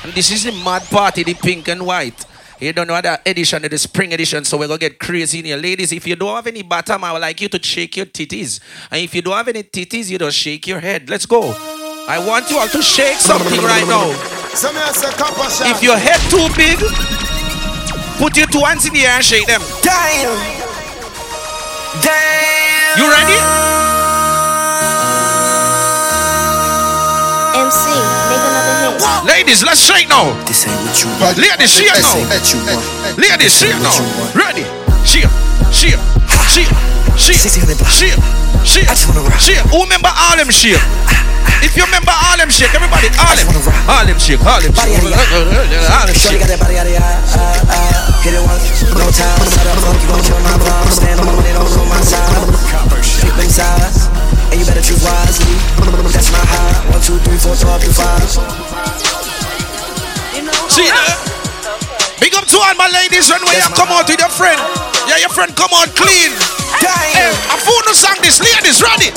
And 0.04 0.12
this 0.12 0.30
is 0.30 0.44
the 0.44 0.52
mad 0.52 0.82
party, 0.90 1.22
the 1.24 1.34
pink 1.34 1.68
and 1.68 1.84
white. 1.84 2.24
You 2.60 2.72
don't 2.72 2.88
know 2.88 3.00
that 3.00 3.22
edition 3.26 3.64
of 3.64 3.70
the 3.70 3.78
spring 3.78 4.12
edition, 4.12 4.44
so 4.44 4.58
we're 4.58 4.66
gonna 4.66 4.78
get 4.78 4.98
crazy 4.98 5.38
in 5.38 5.44
here. 5.44 5.56
Ladies, 5.56 5.92
if 5.92 6.06
you 6.08 6.16
don't 6.16 6.34
have 6.34 6.46
any 6.48 6.62
bottom, 6.62 7.04
I 7.04 7.12
would 7.12 7.22
like 7.22 7.40
you 7.40 7.48
to 7.48 7.62
shake 7.62 7.96
your 7.96 8.06
titties. 8.06 8.58
And 8.90 9.00
if 9.00 9.14
you 9.14 9.22
don't 9.22 9.36
have 9.36 9.46
any 9.46 9.62
titties, 9.62 10.10
you 10.10 10.18
don't 10.18 10.32
shake 10.34 10.66
your 10.66 10.80
head. 10.80 11.08
Let's 11.08 11.24
go. 11.24 11.54
I 12.08 12.18
want 12.26 12.50
you 12.50 12.58
all 12.58 12.66
to 12.66 12.82
shake 12.82 13.18
something 13.18 13.60
right 13.62 13.86
now. 13.86 14.10
So 14.54 14.72
me 14.72 14.80
I 14.80 14.90
say 14.90 15.10
copper 15.12 15.48
shot. 15.48 15.70
If 15.70 15.84
your 15.84 15.96
head 15.96 16.18
too 16.26 16.48
big, 16.58 16.78
put 18.18 18.36
your 18.36 18.48
two 18.48 18.64
hands 18.66 18.86
in 18.86 18.92
the 18.92 19.06
air 19.06 19.12
and 19.12 19.24
shake 19.24 19.46
them. 19.46 19.60
Damn. 19.82 20.34
Damn. 22.02 22.98
You 22.98 23.06
ready? 23.06 23.38
MC, 27.54 27.86
make 27.86 27.94
another 27.94 28.26
hit. 28.26 28.27
Ladies, 29.24 29.64
let's 29.64 29.80
shake 29.80 30.08
now. 30.08 30.32
This 30.46 30.66
ain't 30.66 30.76
what 30.82 31.02
you 31.02 31.08
want. 31.20 31.38
Ladies, 31.38 31.70
shake 31.70 31.92
now. 32.02 32.14
Ladies, 33.16 33.52
shake 33.58 33.78
now. 33.82 33.94
Ready? 34.34 34.64
Shake, 37.18 37.36
shake, 37.36 37.50
shake, 37.50 37.66
shake, 37.66 38.14
shake, 38.64 38.88
shake, 38.88 39.40
shake. 39.42 39.62
Who 39.74 39.82
remember 39.82 40.08
Harlem 40.08 40.48
shake? 40.54 40.78
If 41.60 41.74
you 41.74 41.82
remember 41.82 42.14
Harlem 42.14 42.46
shake, 42.46 42.70
everybody 42.70 43.10
Harlem, 43.18 43.50
Harlem 43.90 44.18
shake, 44.22 44.38
Harlem 44.38 44.70
shake, 44.70 45.02
Harlem 45.02 46.14
Shorty 46.14 46.38
shake. 46.38 46.38
got 46.38 46.50
that 46.54 46.60
body 46.62 46.78
out 46.78 46.86
of 46.86 46.94
ya. 46.94 47.02
Uh, 47.02 47.74
uh, 47.74 48.22
hit 48.22 48.38
it 48.38 48.42
once, 48.46 48.62
no 48.94 49.10
time. 49.10 49.42
Set 49.50 49.66
up, 49.66 49.82
fuck, 49.82 49.98
you 49.98 50.06
gon' 50.06 50.22
kill 50.22 50.38
my 50.46 50.54
vibe. 50.62 50.90
Stand 50.94 51.18
on 51.18 51.26
my 51.26 51.34
money, 51.34 51.50
don't 51.50 51.66
on 51.66 51.88
my 51.90 51.98
side. 52.06 52.30
Pick 53.18 53.34
them 53.34 53.50
sides, 53.50 54.06
and 54.54 54.56
you 54.62 54.64
better 54.64 54.84
choose 54.86 55.02
wisely. 55.02 55.58
That's 56.14 56.30
my 56.30 56.38
high. 56.38 56.94
One, 56.94 57.02
two, 57.02 57.18
three, 57.26 57.42
four, 57.42 57.58
five, 57.58 57.82
two, 57.82 57.90
five. 57.90 58.22
See 60.70 60.86
that? 60.86 61.18
Big 62.22 62.34
up 62.38 62.46
to 62.46 62.56
all 62.62 62.74
my 62.78 62.86
ladies 62.94 63.26
when 63.26 63.42
you 63.42 63.66
come 63.74 63.90
out 63.90 64.06
with 64.06 64.22
your 64.22 64.30
friend. 64.30 64.62
Yeah, 65.10 65.18
your 65.18 65.34
friend 65.34 65.50
come 65.58 65.74
out 65.74 65.90
clean. 65.98 66.30
Hey, 66.78 67.10
eh, 67.18 67.54
a 67.54 67.56
fool 67.58 67.80
no 67.86 67.92
song 67.92 68.16
this. 68.22 68.38
Ladies, 68.40 68.80
ready? 68.82 69.10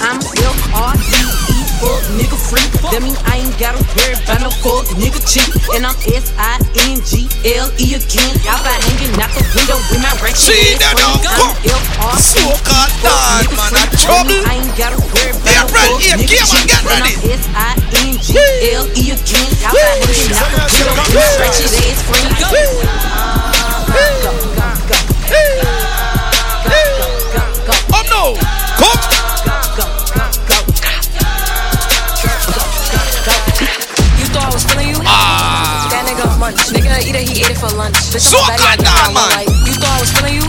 I'm 0.00 0.18
F-R-E-E, 0.20 1.56
fuck 1.82 2.02
nigga 2.16 2.38
free. 2.38 2.62
That 2.90 3.02
mean 3.02 3.16
I 3.26 3.42
ain't 3.44 3.56
gotta 3.58 3.82
worry 3.98 4.14
about 4.16 4.40
no 4.46 4.50
fuck 4.62 4.86
nigga 4.98 5.18
cheap. 5.26 5.50
And 5.74 5.84
I'm 5.86 5.96
S-I-N-G-L-E 6.06 7.86
again. 7.94 8.32
Y'all 8.46 8.60
by 8.62 8.74
hanging 8.86 9.14
out 9.20 9.30
the 9.34 9.42
window 9.54 9.78
with 9.90 10.00
my 10.02 10.12
ratchet 10.22 10.38
See 10.54 10.74
ass 10.74 10.80
that 10.82 10.94
ring. 10.96 11.20
now? 11.24 11.34
I'm 11.34 11.54
F-R-E-E, 11.66 12.22
So-called 12.22 12.92
fuck 12.94 13.02
dog, 13.02 13.44
nigga 13.46 13.56
man, 13.58 13.70
free. 13.70 13.80
a 13.80 13.90
That 13.90 13.98
trouble. 14.00 14.30
mean 14.30 14.44
I 14.46 14.54
ain't 14.62 14.74
gotta 14.78 14.98
worry 15.00 15.32
about 15.34 15.50
Get 15.50 15.60
no 15.60 15.74
ready, 15.74 15.90
fuck 15.90 16.02
yeah, 16.06 16.16
nigga 16.16 16.30
get 16.30 16.46
cheap. 16.46 16.66
get 16.68 16.80
And 16.80 16.90
ready. 16.90 17.12
I'm 17.18 17.34
S-I-N-G-L-E 17.36 19.04
again. 19.18 19.50
Out 19.66 19.74
by 19.74 19.94
hanging 19.98 20.32
out 20.36 20.46
the 20.46 20.70
window 20.70 20.94
with 20.94 21.18
my 21.18 21.30
ratchet 21.42 21.72
ass 21.74 22.00
ring. 22.06 22.99
For 37.60 37.68
lunch. 37.76 37.96
Bitch, 38.08 38.32
So 38.32 38.40
I'm 38.40 38.56
a 38.56 38.56
I 38.56 38.56
got 38.56 38.80
I 38.80 38.84
that, 38.88 39.08
man. 39.12 39.30
Like, 39.36 39.52
you 39.68 39.74
thought 39.76 39.92
I 39.92 40.00
was 40.00 40.10
feeling 40.16 40.34
you? 40.40 40.44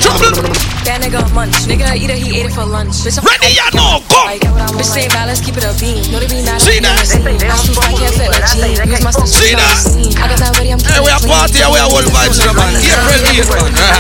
That 0.88 0.98
nigga 1.04 1.22
munch. 1.36 1.68
Nigga 1.68 1.92
either 1.92 2.16
he 2.16 2.40
ate 2.40 2.48
it 2.48 2.56
for 2.56 2.64
lunch. 2.64 3.04
Bitch, 3.04 3.20
I'm 3.20 3.28
Ready, 3.28 3.52
ya 3.52 3.68
know, 3.76 4.00
go! 4.08 4.24
Like, 4.24 4.48
bitch, 4.80 4.88
say 4.88 5.12
bad, 5.12 5.28
let's 5.28 5.44
keep 5.44 5.60
it 5.60 5.68
a 5.68 5.76
beam. 5.76 6.00
No, 6.08 6.24
they 6.24 6.32
be 6.32 6.40
not 6.42 6.64
See 6.64 6.80
that? 6.80 6.96
I'm 6.96 7.60
too 7.68 7.76
fine, 7.76 8.00
can't 8.00 8.16
fit 8.16 8.32
a 8.32 8.40
jean. 8.56 8.80
Use 8.88 9.04
my 9.04 9.12
stuff, 9.12 9.28
See 9.28 9.52
that? 9.60 9.76
I 10.24 10.32
got 10.32 10.40
that 10.40 10.56
ready, 10.56 10.72
I'm 10.72 10.80
Hey, 10.80 11.04
we 11.04 11.12
are 11.12 11.20
party, 11.20 11.60
we 11.60 11.78
are 11.78 11.92
all 11.92 12.00
vibes, 12.08 12.40
you 12.40 12.48
know, 12.48 12.56
man. 12.56 12.80
April 12.80 13.68
8, 13.68 13.76
man. 13.76 13.92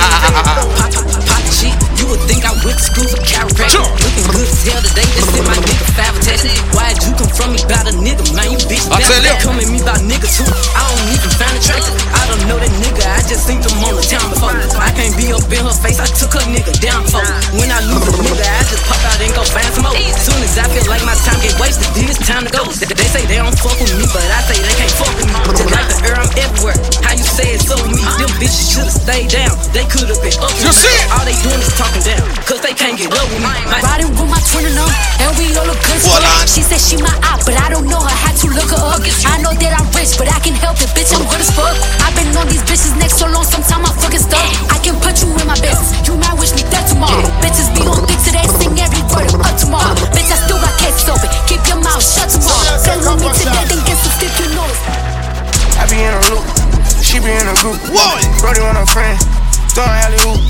Pop 1.27 1.43
shit, 1.51 1.75
you 1.99 2.07
would 2.07 2.23
think 2.29 2.47
I 2.47 2.55
went 2.63 2.79
to 2.79 2.85
school 2.85 3.07
for 3.11 3.19
chiropractic. 3.27 3.81
Looking 3.81 4.27
good 4.31 4.47
as 4.47 4.61
hell 4.63 4.81
today, 4.81 5.07
just 5.19 5.35
in 5.35 5.43
my 5.43 5.57
nigga 5.59 5.85
five 5.97 6.15
attachment. 6.15 6.55
Why'd 6.71 6.97
you 7.03 7.11
come 7.17 7.31
from 7.33 7.49
me 7.57 7.59
about 7.65 7.89
a 7.89 7.93
nigga, 7.97 8.23
man? 8.31 8.55
You 8.55 8.57
bitch, 8.57 8.60
I 8.89 8.97
tell 9.05 9.21
you. 9.21 9.35
Come 9.41 9.61
at 9.61 9.69
me 9.69 9.79
about 9.81 10.01
niggas 10.01 10.41
too. 10.41 10.47
I 10.73 10.81
don't 10.89 11.09
even 11.13 11.31
find 11.37 11.53
attractive. 11.53 11.93
I 12.15 12.23
don't 12.29 12.43
know 12.49 12.57
that 12.57 12.73
nigga, 12.81 13.03
I 13.05 13.21
just 13.27 13.45
seen 13.45 13.61
them 13.61 13.77
on 13.85 13.93
the 13.97 14.05
town 14.05 14.25
before. 14.33 14.55
I 14.81 14.89
can't 14.97 15.13
be 15.13 15.29
up 15.29 15.45
in 15.51 15.61
her 15.61 15.75
face, 15.75 16.01
I 16.01 16.07
took 16.09 16.33
her 16.33 16.45
nigga 16.49 16.73
down 16.81 17.05
for. 17.05 17.21
When 17.57 17.69
I 17.69 17.83
lose 17.85 18.05
a 18.07 18.13
nigga, 18.21 18.45
I 18.45 18.61
just 18.65 18.83
pop 18.89 19.01
out 19.05 19.19
and 19.21 19.33
go 19.37 19.43
find 19.45 19.69
some 19.75 19.85
more. 19.85 19.97
Soon 20.17 20.39
as 20.41 20.57
I 20.57 20.65
feel 20.71 20.85
like 20.89 21.03
my 21.05 21.17
time 21.21 21.37
get 21.43 21.53
wasted, 21.61 21.89
then 21.93 22.09
it's 22.09 22.21
time 22.23 22.47
to 22.47 22.51
go. 22.53 22.65
They 22.65 22.87
they 22.89 23.09
say 23.11 23.21
they 23.27 23.37
don't 23.37 23.53
fuck 23.59 23.77
with 23.77 23.93
me, 23.93 24.05
but 24.09 24.23
I 24.23 24.39
say 24.47 24.57
they 24.57 24.75
can't 24.79 24.95
fuck 24.95 25.13
with 25.19 25.29
me. 25.29 25.39
Just 25.53 25.69
like 25.69 25.87
the 25.91 25.97
air, 26.07 26.17
I'm 26.17 26.31
everywhere. 26.39 26.77
How 27.05 27.13
you 27.13 27.25
say 27.25 27.57
it 27.57 27.61
so 27.61 27.75
me? 27.85 28.01
Them 28.17 28.31
bitches 28.39 28.71
should've 28.71 28.93
stayed 28.93 29.29
down. 29.29 29.53
They 29.75 29.85
could've 29.85 30.19
been 30.23 30.35
up. 30.41 30.53
You 30.61 30.71
see 30.73 30.89
it? 30.89 31.05
All 31.13 31.25
they 31.27 31.35
doing 31.43 31.61
is 31.61 31.73
talking 31.77 32.01
down, 32.01 32.23
cause 32.47 32.61
they 32.63 32.73
can't 32.73 32.95
get 32.97 33.11
up 33.11 33.27
with 33.29 33.43
me. 33.43 33.51
My 33.67 33.81
Riding 33.83 34.11
with 34.15 34.29
my 34.29 34.39
twin 34.49 34.67
and 34.71 34.79
um, 34.79 34.89
and 35.21 35.31
we 35.37 35.51
all 35.59 35.67
look 35.67 35.79
good. 35.85 35.99
She 36.47 36.63
said 36.63 36.79
she 36.79 36.95
my 37.01 37.13
op, 37.27 37.43
but 37.43 37.59
I 37.59 37.67
don't 37.69 37.85
know 37.85 37.99
her. 37.99 38.15
Had 38.21 38.37
to 38.43 38.47
look 38.53 38.70
hug. 38.77 39.03
I 39.27 39.41
know 39.41 39.51
that 39.55 39.73
I'm 39.75 39.87
rich, 39.95 40.15
but 40.15 40.27
I 40.31 40.39
can 40.39 40.55
help 40.55 40.79
it, 40.79 40.91
bitch. 40.95 41.11
I'm 41.15 41.23
good 41.27 41.41
as 41.41 41.51
fuck. 41.51 41.75
I've 42.03 42.15
been 42.15 42.31
on 42.37 42.47
these 42.47 42.63
bitches 42.63 42.95
next 42.99 43.19
so 43.19 43.27
long, 43.27 43.43
sometimes 43.43 43.87
I'm 43.87 43.95
fucking 43.97 44.23
stuck. 44.23 44.45
I 44.71 44.77
can 44.79 44.95
put 45.01 45.19
you 45.23 45.29
in 45.31 45.47
my 45.47 45.57
bed. 45.59 45.75
You 46.07 46.15
might 46.17 46.35
wish 46.39 46.55
me 46.55 46.63
dead 46.69 46.87
tomorrow. 46.87 47.25
Bitches 47.43 47.69
be 47.75 47.83
on 47.87 48.03
dick 48.07 48.19
today, 48.23 48.45
sing 48.59 48.75
every 48.79 49.03
word 49.11 49.31
up 49.41 49.55
tomorrow. 49.57 49.93
Bitch, 50.15 50.29
I 50.31 50.37
still 50.39 50.59
got 50.59 50.73
cases 50.79 51.07
open. 51.09 51.29
Keep 51.49 51.63
your 51.67 51.81
mouth 51.81 52.03
shut 52.03 52.29
tomorrow. 52.31 52.77
Send 52.79 53.01
me 53.03 53.29
today, 53.35 53.63
then 53.67 53.81
get 53.87 53.97
some 53.99 54.13
stick, 54.15 54.33
you 54.39 54.47
know 54.55 54.67
it. 54.67 54.79
I 55.77 55.87
be 55.89 55.97
in 55.97 56.13
a 56.13 56.21
loop, 56.29 56.45
she 57.01 57.17
be 57.19 57.31
in 57.33 57.47
a 57.47 57.55
group. 57.59 57.79
One, 57.89 58.23
Brody 58.39 58.61
on 58.61 58.77
her 58.77 58.87
friend, 58.87 59.17
throwing 59.73 59.89
alley 59.89 60.19
hoop. 60.23 60.41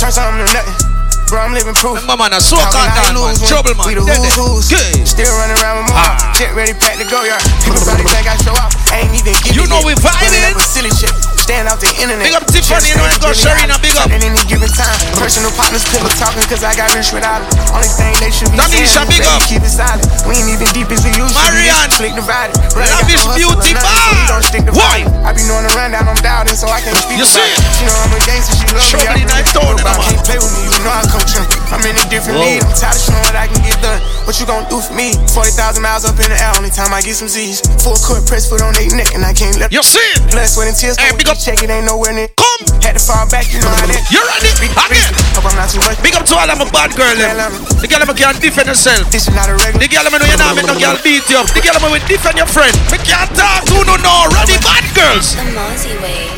Turn 0.00 0.10
something 0.10 0.40
to 0.40 0.48
nothing. 0.52 0.99
Bro, 1.30 1.46
I'm 1.46 1.54
living 1.54 1.78
proof. 1.78 1.94
Remember, 1.94 2.26
man, 2.26 2.34
a 2.34 2.42
soca 2.42 2.58
How 2.58 2.74
can 2.74 2.90
I 2.90 3.14
down, 3.14 3.14
man. 3.14 3.38
lose 3.38 3.46
Trouble, 3.46 3.70
man. 3.78 3.86
We 3.86 3.94
the 3.94 4.02
who's 4.02 4.66
who's. 4.66 4.66
Still 5.06 5.30
running 5.38 5.54
around 5.62 5.86
with 5.86 5.94
more. 5.94 6.02
Ah. 6.02 6.34
Jet 6.34 6.50
ready, 6.58 6.74
pack 6.74 6.98
to 6.98 7.06
go, 7.06 7.22
yard. 7.22 7.38
People 7.62 7.78
probably 7.86 8.02
think 8.10 8.26
I 8.26 8.34
show 8.42 8.50
up. 8.58 8.74
I 8.90 9.06
ain't 9.06 9.14
even 9.14 9.38
give 9.46 9.54
You 9.54 9.62
know 9.70 9.78
we 9.86 9.94
vibing. 9.94 10.26
Running 10.26 10.58
up 10.58 10.58
a 10.58 10.66
silly 10.66 10.90
shit. 10.90 11.14
Stand 11.50 11.66
out 11.66 11.82
the 11.82 11.90
internet. 11.98 12.22
Big 12.22 12.38
up 12.38 12.46
Tiffany, 12.46 12.94
you 12.94 12.94
know, 12.94 13.10
and 13.10 13.18
go 13.18 13.34
Sharina, 13.34 13.74
big 13.82 13.98
up. 13.98 14.06
And 14.06 14.22
any 14.22 14.38
given 14.46 14.70
time. 14.70 14.94
Personal 15.18 15.50
partners, 15.58 15.82
pillow 15.90 16.06
talking, 16.14 16.46
cause 16.46 16.62
I 16.62 16.78
got 16.78 16.94
rich 16.94 17.10
without 17.10 17.42
it. 17.42 17.50
Only 17.74 17.90
thing 17.90 18.14
they 18.22 18.30
should 18.30 18.54
be 18.54 18.62
Tanisha, 18.62 19.02
saying 19.02 19.10
big 19.10 19.26
up. 19.26 19.42
keep 19.50 19.58
it 19.58 19.74
silent. 19.74 20.06
We 20.30 20.38
ain't 20.38 20.46
even 20.46 20.70
deep 20.70 20.86
as 20.94 21.02
we 21.02 21.10
used 21.10 21.34
to 21.34 21.42
be. 21.42 21.50
Marianne. 21.50 21.90
Just 21.90 21.98
Click 21.98 22.14
divided. 22.14 22.54
Got 22.54 23.02
Lavish 23.02 23.26
beauty 23.34 23.74
or 23.74 23.82
nothing, 23.82 23.82
so 23.82 23.90
bar. 23.90 24.14
we 24.14 24.22
don't 24.30 24.46
stick 24.46 24.62
to 24.62 24.72
Why? 24.78 25.02
I 25.26 25.34
be 25.34 25.42
knowing 25.50 25.66
the 25.66 25.74
rundown, 25.74 26.06
I'm 26.06 26.22
doubting, 26.22 26.54
so 26.54 26.70
I 26.70 26.78
can't 26.86 26.94
speak 26.94 27.18
You 27.18 27.26
about 27.26 27.34
see 27.34 27.50
it. 27.50 27.58
She 27.74 27.82
know 27.82 27.98
I'm 27.98 28.14
a 28.14 28.20
gangster, 28.22 28.54
she 28.54 28.66
love 28.70 28.86
Show 28.86 29.02
me. 29.02 29.10
I 29.10 29.18
me 29.18 29.22
that 29.26 29.42
really 29.42 29.50
tone, 29.50 29.74
feel 29.74 29.82
about 29.82 29.98
man. 29.98 30.06
Can't 30.06 30.22
play 30.30 30.38
with 30.38 30.52
me, 30.54 30.60
you 30.70 30.78
know 30.86 30.94
I 30.94 31.02
coach 31.10 31.34
him. 31.34 31.44
I'm 31.74 31.82
in 31.82 31.98
a 31.98 32.06
different 32.06 32.38
Whoa. 32.38 32.46
league. 32.46 32.62
I'm 32.62 32.78
tired 32.78 32.94
of 32.94 33.02
showing 33.02 33.26
what 33.26 33.34
I 33.34 33.50
can 33.50 33.58
get 33.66 33.74
done. 33.82 33.98
What 34.22 34.38
you 34.38 34.46
gon' 34.46 34.70
do 34.70 34.78
for 34.78 34.94
me? 34.94 35.18
40,000 35.34 35.82
miles 35.82 36.06
up 36.06 36.14
in 36.22 36.30
the 36.30 36.38
air, 36.38 36.54
only 36.54 36.70
time 36.70 36.94
I 36.94 37.02
get 37.02 37.18
some 37.18 37.26
Z's. 37.26 37.58
Full 37.82 37.98
court 38.06 38.22
press 38.30 38.46
foot 38.46 38.62
on 38.62 38.70
their 38.78 38.86
neck, 38.94 39.18
and 39.18 39.26
I 39.26 39.34
can't 39.34 39.58
let 39.58 39.74
You 39.74 39.82
see? 39.82 39.98
Blood, 40.30 40.46
sweat, 40.46 40.70
and 40.70 40.78
tears. 40.78 40.94
Hey, 40.94 41.10
big 41.18 41.26
up. 41.26 41.39
Check 41.40 41.64
it 41.64 41.72
ain't 41.72 41.88
nowhere 41.88 42.12
near. 42.12 42.28
Come. 42.36 42.84
Had 42.84 43.00
to 43.00 43.00
fall 43.00 43.24
back, 43.32 43.48
you 43.48 43.64
know 43.64 43.72
how 43.72 43.88
that. 43.88 44.04
You 44.12 44.20
ready? 44.20 44.52
Again. 44.60 45.08
Hope 45.32 45.48
I'm 45.48 45.56
not 45.56 45.72
too 45.72 45.80
much. 45.88 45.96
Big 46.04 46.12
up 46.12 46.28
to 46.28 46.36
all 46.36 46.44
of 46.44 46.60
my 46.60 46.68
bad 46.68 46.92
girl. 46.92 47.16
Eh. 47.16 47.32
The 47.80 47.88
girl 47.88 48.04
them 48.04 48.12
can't 48.12 48.36
defend 48.36 48.68
herself. 48.68 49.08
This 49.08 49.24
is 49.24 49.32
not 49.32 49.48
a 49.48 49.56
regular. 49.56 49.80
The 49.80 49.88
girl 49.88 50.04
them 50.04 50.20
know 50.20 50.28
you 50.28 50.36
not 50.36 50.52
make 50.52 50.68
no 50.68 50.76
girl 50.76 51.00
beat 51.00 51.24
you 51.32 51.40
up. 51.40 51.48
The 51.48 51.64
girl 51.64 51.80
them 51.80 51.96
will 51.96 52.04
defend 52.04 52.36
your 52.36 52.44
friend. 52.44 52.76
We 52.92 53.00
can't 53.00 53.32
talk 53.32 53.64
to 53.72 53.80
no 53.88 53.96
no. 54.04 54.28
Ready 54.36 54.60
bad 54.60 54.84
girls. 54.92 55.32
The 55.32 55.48
Mosey 55.56 55.96
way. 56.04 56.28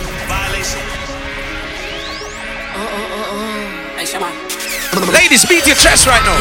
Hey, 3.99 4.07
uh, 4.07 4.07
Shama. 4.07 4.31
Uh, 4.31 5.03
uh, 5.03 5.11
Ladies, 5.19 5.43
beat 5.51 5.67
your 5.67 5.75
chest 5.75 6.07
right 6.07 6.23
now. 6.23 6.39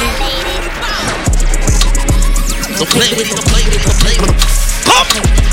Don't 2.78 2.94
play 2.94 3.10
with 3.10 3.26
it, 3.26 3.34
don't 3.34 3.50
play 3.50 3.66
with 3.66 3.74
it, 3.74 3.82
don't 3.82 3.98
play 4.06 4.22
with 4.22 4.30
it. 4.30 4.38
Come. 4.86 5.50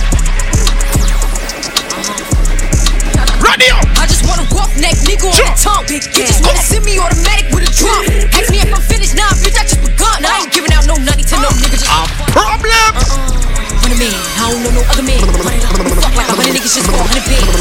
Ready 3.48 3.72
up. 3.72 3.80
I 3.96 4.04
just 4.04 4.28
want 4.28 4.44
a 4.44 4.46
rough 4.52 4.76
neck 4.76 4.92
nigga 5.08 5.24
on 5.24 5.32
the 5.32 5.56
tongue. 5.56 5.88
You 5.88 6.04
just 6.04 6.44
wanna 6.44 6.60
send 6.60 6.84
me 6.84 7.00
automatic 7.00 7.48
with 7.48 7.64
a 7.64 7.72
drum. 7.72 8.04
Ask 8.36 8.52
me 8.52 8.60
if 8.60 8.68
I'm 8.68 8.84
finished, 8.84 9.16
nah, 9.16 9.32
bitch, 9.40 9.56
I 9.56 9.64
just 9.64 9.80
begun. 9.80 10.20
I 10.20 10.44
ain't 10.44 10.52
giving 10.52 10.68
out 10.76 10.84
no 10.84 11.00
nutty 11.00 11.24
to 11.32 11.36
no 11.40 11.48
nigga. 11.56 11.80
Just 11.80 11.88
uh, 11.88 12.04
problem. 12.28 12.68
Uh-uh. 12.68 13.80
Hundred 13.80 14.04
man, 14.04 14.12
I 14.12 14.52
don't 14.52 14.60
know 14.60 14.72
no 14.76 14.84
other 14.92 15.00
man. 15.00 15.24
Fuck 15.96 16.12
like 16.12 16.28
a 16.28 16.36
hundred 16.36 16.60
niggas 16.60 16.76
just 16.76 16.92
for 16.92 17.00
a 17.00 17.08
hundred 17.08 17.24
bands. 17.24 17.56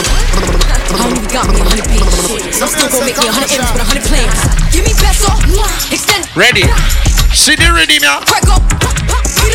I 0.92 1.08
don't 1.08 1.16
even 1.24 1.32
got 1.32 1.48
me 1.56 1.64
a 1.64 1.68
hundred 1.72 1.88
bands. 1.88 2.12
Shit, 2.20 2.44
I'm 2.60 2.68
still 2.68 2.92
gonna 2.92 3.08
make 3.08 3.16
me 3.24 3.28
a 3.32 3.32
hundred 3.32 3.56
M's 3.56 3.72
with 3.72 3.80
a 3.80 3.88
hundred 3.88 4.06
plans. 4.12 4.36
Give 4.76 4.84
me 4.84 4.92
peso, 4.92 5.32
extend. 5.88 6.28
Ready. 6.36 6.68
See 7.32 7.56
the 7.56 7.72
rhythm, 7.72 8.04
yeah. 8.04 8.20
Crack 8.28 8.44
up. 8.52 8.60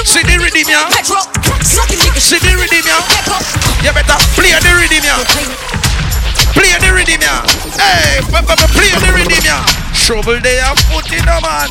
See 0.09 0.25
the 0.25 0.41
rhythm, 0.41 0.65
yeah. 0.65 0.89
Petro, 0.89 1.29
sucking 1.61 2.01
niggas. 2.01 2.25
See 2.25 2.41
the. 2.41 2.57
You 2.57 3.93
better 3.93 4.17
play 4.33 4.57
the 4.57 4.73
rhythm, 4.81 5.05
yeah. 5.05 5.82
Play 6.53 6.73
the 6.79 6.91
rhythm, 6.95 7.21
yeah. 7.21 7.43
Hey, 7.81 8.21
p- 8.21 8.33
p- 8.33 8.57
p- 8.57 8.73
play 8.77 8.91
the 9.01 9.11
rhythm, 9.17 9.43
yeah. 9.45 9.65
Shovel 9.95 10.39
there, 10.41 10.69
put 10.93 11.09
in 11.13 11.25
a 11.27 11.39
man. 11.41 11.71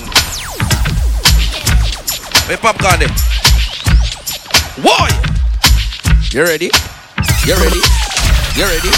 Hey, 2.50 2.58
popcorn 2.58 3.00
them. 3.00 3.12
Boy. 4.82 5.10
You 6.34 6.44
ready? 6.44 6.70
You 7.46 7.56
ready? 7.60 7.82
You 8.58 8.66
ready? 8.66 8.92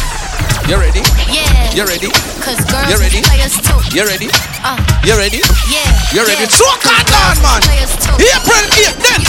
You 0.69 0.77
ready? 0.79 1.01
Yeah. 1.27 1.75
You 1.75 1.83
ready? 1.83 2.09
Cause 2.39 2.61
girls 2.71 2.87
You 2.89 2.97
ready? 2.97 3.19
is 3.19 3.27
players 3.27 3.55
too. 3.59 3.79
You 3.91 4.05
ready? 4.07 4.29
Uh, 4.63 4.77
You 5.03 5.17
ready? 5.17 5.41
yeah. 5.67 5.91
You 6.13 6.23
ready? 6.23 6.43
yeah. 6.47 6.55
So 6.55 6.65
calm 6.79 7.03
down, 7.11 7.35
man. 7.43 7.61
Too. 7.61 8.15
April 8.15 8.63
8th, 8.79 8.97
then. 9.03 9.21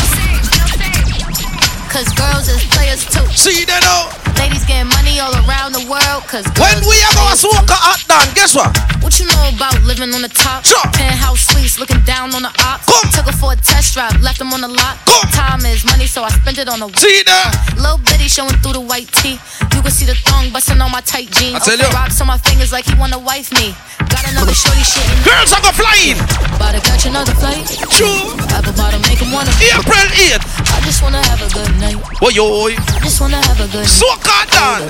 Cause 1.91 2.09
girls 2.15 2.49
is 2.49 2.63
players 2.71 3.05
too. 3.07 3.27
See 3.35 3.65
that 3.67 3.83
now? 3.83 4.24
Ladies 4.39 4.65
getting 4.65 4.91
money 4.91 5.21
all 5.21 5.33
around 5.47 5.73
the 5.73 5.85
world. 5.89 6.23
Cause 6.27 6.47
When 6.59 6.79
we 6.87 6.97
are 7.07 7.15
going 7.15 7.33
to 7.33 7.39
smoker 7.39 7.79
hot 7.79 8.01
down, 8.09 8.27
guess 8.35 8.55
what? 8.55 8.71
What 9.03 9.19
you 9.21 9.27
know 9.27 9.45
about 9.55 9.77
living 9.85 10.13
on 10.15 10.23
the 10.23 10.33
top? 10.33 10.65
Penthouse 10.93 11.47
suites, 11.53 11.79
looking 11.79 12.01
down 12.05 12.35
on 12.35 12.43
the 12.43 12.53
ops. 12.65 12.87
Took 13.15 13.27
her 13.27 13.37
for 13.37 13.53
a 13.53 13.57
test 13.57 13.95
drive, 13.95 14.21
left 14.21 14.39
them 14.39 14.53
on 14.53 14.61
the 14.61 14.69
lot. 14.69 14.99
Time 15.33 15.65
is 15.67 15.85
money, 15.85 16.07
so 16.07 16.23
I 16.23 16.31
spent 16.31 16.59
it 16.59 16.69
on 16.69 16.83
a 16.83 16.89
See 16.97 17.23
that? 17.27 17.75
Little 17.77 17.99
bitty 17.99 18.29
showing 18.29 18.57
through 18.63 18.75
the 18.75 18.81
white 18.81 19.09
tee. 19.13 19.39
You 19.85 19.93
can 19.93 19.99
see 20.01 20.07
the 20.09 20.17
thong 20.25 20.49
busting 20.49 20.81
on 20.81 20.91
my 20.91 21.03
tight 21.05 21.29
jeans. 21.29 21.57
I 21.57 21.59
tell 21.61 21.77
you. 21.77 21.85
Rocks 21.93 22.19
on 22.19 22.27
my 22.27 22.39
fingers 22.39 22.73
like 22.73 22.89
he 22.89 22.97
wanna 22.97 23.19
wife 23.19 23.53
me. 23.53 23.77
Got 24.09 24.25
another 24.33 24.57
shorty 24.57 24.81
shit 24.81 25.05
Girls 25.29 25.53
are 25.53 25.61
going 25.61 25.77
flying. 25.77 26.17
About 26.57 26.73
to 26.73 26.81
catch 26.81 27.05
another 27.05 27.37
flight. 27.37 27.69
True. 27.93 28.33
Apple 28.57 28.73
bottom 28.81 29.05
make 29.05 29.21
him 29.21 29.29
wanna. 29.29 29.53
April 29.61 30.09
8th. 30.33 30.41
I 30.73 30.81
just 30.89 31.05
wanna 31.05 31.21
have 31.29 31.45
a 31.45 31.53
good 31.53 31.69
night. 31.77 32.01
Boy, 32.17 32.33
yo. 32.33 32.73
I 32.73 33.01
just 33.05 33.21
wanna 33.21 33.37
have 33.45 33.61
a 33.61 33.69
good 33.69 33.85
So 33.85 34.09
calm 34.25 34.49
down. 34.49 34.89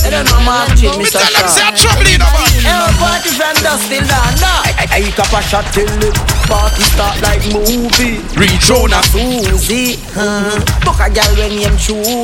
I 0.00 0.08
don't 0.08 0.26
know 0.30 0.40
Mark 0.46 0.70
Chin, 0.78 0.90
Mr. 1.02 1.18
tell 1.18 1.34
them 1.34 1.48
say 1.50 1.62
I'm 1.66 1.74
Sean. 1.74 1.98
troubling, 1.98 2.18
man. 2.18 2.30
Eh, 2.62 3.10
from 3.34 3.56
dust 3.62 3.90
till 3.90 4.06
dawn. 4.06 4.38
I, 4.42 4.86
I, 4.90 4.98
I 4.98 5.10
a 5.10 5.42
shot 5.42 5.66
till 5.72 5.86
the 5.98 6.10
party 6.50 6.82
start 6.82 7.20
like 7.22 7.42
movie. 7.52 8.18
Reach 8.34 8.70
on 8.70 8.92
a 8.92 9.00
Susie, 9.06 9.96
huh? 10.12 10.58
Fuck 10.82 11.00
a 11.00 11.08
girl 11.14 11.30
when 11.38 11.56
name 11.56 11.78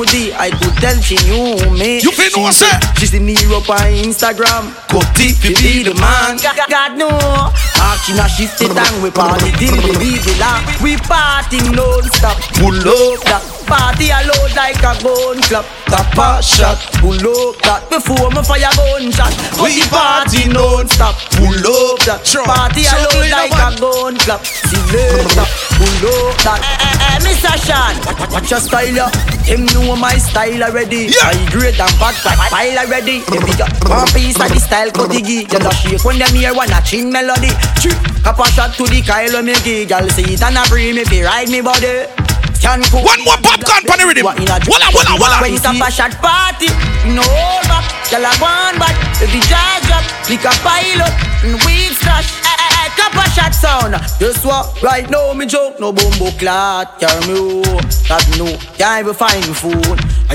I 0.05 0.51
could 0.51 0.76
tell 0.76 1.01
she 1.01 1.16
knew 1.24 1.57
me. 1.72 2.01
You 2.01 2.12
feel 2.12 2.42
no 2.42 2.51
say? 2.51 2.68
She 2.99 3.07
see 3.07 3.18
me 3.18 3.32
up 3.49 3.68
on 3.70 3.97
Instagram. 4.05 4.76
Deep, 5.16 5.42
you 5.42 5.57
be 5.57 5.82
the 5.82 5.94
man. 5.94 6.36
God, 6.36 6.68
God 6.68 6.99
no. 6.99 7.09
Action 7.80 8.18
a 8.20 8.28
shift 8.28 8.61
it 8.61 8.76
and 8.76 9.03
we 9.03 9.11
party 9.11 9.51
till 9.53 9.72
we 9.72 9.92
leave 9.97 10.22
the 10.24 10.36
land. 10.38 10.82
We 10.82 10.97
party 10.99 11.59
non-stop. 11.72 12.36
Pull 12.61 12.76
up 12.76 13.24
that 13.24 13.55
party 13.66 14.10
a 14.10 14.22
load 14.22 14.54
like 14.54 14.78
a 14.80 14.94
gun 15.02 15.38
clap. 15.50 15.66
Tap 15.90 16.18
a 16.18 16.42
shot. 16.42 16.78
Pull 17.02 17.18
up 17.18 17.58
that 17.66 17.82
before 17.90 18.30
me 18.30 18.42
fire 18.42 18.70
gun 18.78 19.10
shot. 19.12 19.34
We 19.58 19.82
party 19.90 20.48
non-stop. 20.48 21.14
Pull 21.36 21.66
up 21.66 21.98
that 22.06 22.22
party 22.22 22.86
a 22.86 22.96
load 23.02 23.28
like 23.28 23.52
a 23.52 23.68
gun 23.78 24.14
clap. 24.22 24.46
See 24.46 24.80
later. 24.94 25.46
Pull 25.76 26.06
up 26.06 26.38
that. 26.46 26.62
Eh, 26.62 26.78
eh, 26.78 27.06
eh, 27.06 27.18
Mr. 27.26 27.54
Sean, 27.66 27.94
watch 28.30 28.50
your 28.50 28.60
style 28.62 28.94
ya. 28.94 29.10
Him 29.44 29.66
know 29.74 29.94
my 29.94 30.16
style 30.18 30.62
already. 30.62 31.10
I 31.22 31.34
great 31.50 31.78
and 31.78 31.94
bad 31.98 32.16
like 32.24 32.38
pile 32.50 32.78
already. 32.78 33.22
We 33.30 33.52
got 33.58 33.70
one 33.86 34.06
piece 34.14 34.38
of 34.40 34.48
the 34.48 34.58
style 34.58 34.90
cut 34.90 35.10
diggy. 35.10 35.46
You 35.50 35.58
know 35.58 35.70
shake 35.70 36.04
when 36.04 36.18
them 36.18 36.34
hear 36.34 36.54
one 36.54 36.70
a 36.72 36.80
chin 36.82 37.10
melody. 37.10 37.50
Chip, 37.82 37.94
a 38.26 38.46
shot 38.50 38.74
to 38.74 38.84
the 38.86 39.02
Kyle 39.02 39.42
me 39.42 39.54
gig. 39.62 39.90
Y'all 39.90 40.08
see 40.10 40.34
it 40.34 40.42
and 40.42 40.56
a 40.56 40.64
free 40.66 40.92
me 40.92 41.04
fi 41.04 41.22
ride 41.22 41.48
me 41.48 41.60
body. 41.60 42.26
Can 42.66 42.82
cook. 42.90 43.06
One 43.06 43.22
more 43.22 43.38
popcorn 43.46 43.86
for 43.86 43.94
the 43.94 44.10
rhythm. 44.10 44.26
Walla, 44.26 44.58
walla, 44.66 45.14
walla. 45.22 45.38
When 45.38 45.54
it's 45.54 45.62
a 45.62 45.70
shot 45.86 46.18
party, 46.18 46.66
no 47.14 47.22
hold 47.22 47.62
back. 47.70 47.86
Y'all 48.10 48.26
a 48.26 48.34
one 48.42 48.74
back. 48.82 48.98
Every 49.22 49.38
jazz 49.46 49.86
drop, 49.86 50.02
lick 50.26 50.42
a 50.42 50.50
pile 50.66 51.06
up, 51.06 51.14
and 51.46 51.62
weed 51.62 51.94
stash. 51.94 52.26
Eh, 52.42 52.50
eh, 52.50 52.90
eh, 52.90 53.22
a 53.22 53.30
shot 53.30 53.54
sound. 53.54 53.94
Just 54.18 54.44
what? 54.44 54.82
Right 54.82 55.08
now 55.08 55.32
me 55.32 55.46
joke, 55.46 55.78
no 55.78 55.92
bumbo 55.92 56.34
clot. 56.42 56.98
Carry 56.98 57.22
me. 57.30 57.62
That 58.10 58.26
no, 58.34 58.50
can't 58.74 59.06
even 59.06 59.14
find 59.14 59.46
phone. 59.54 59.98
I 60.26 60.34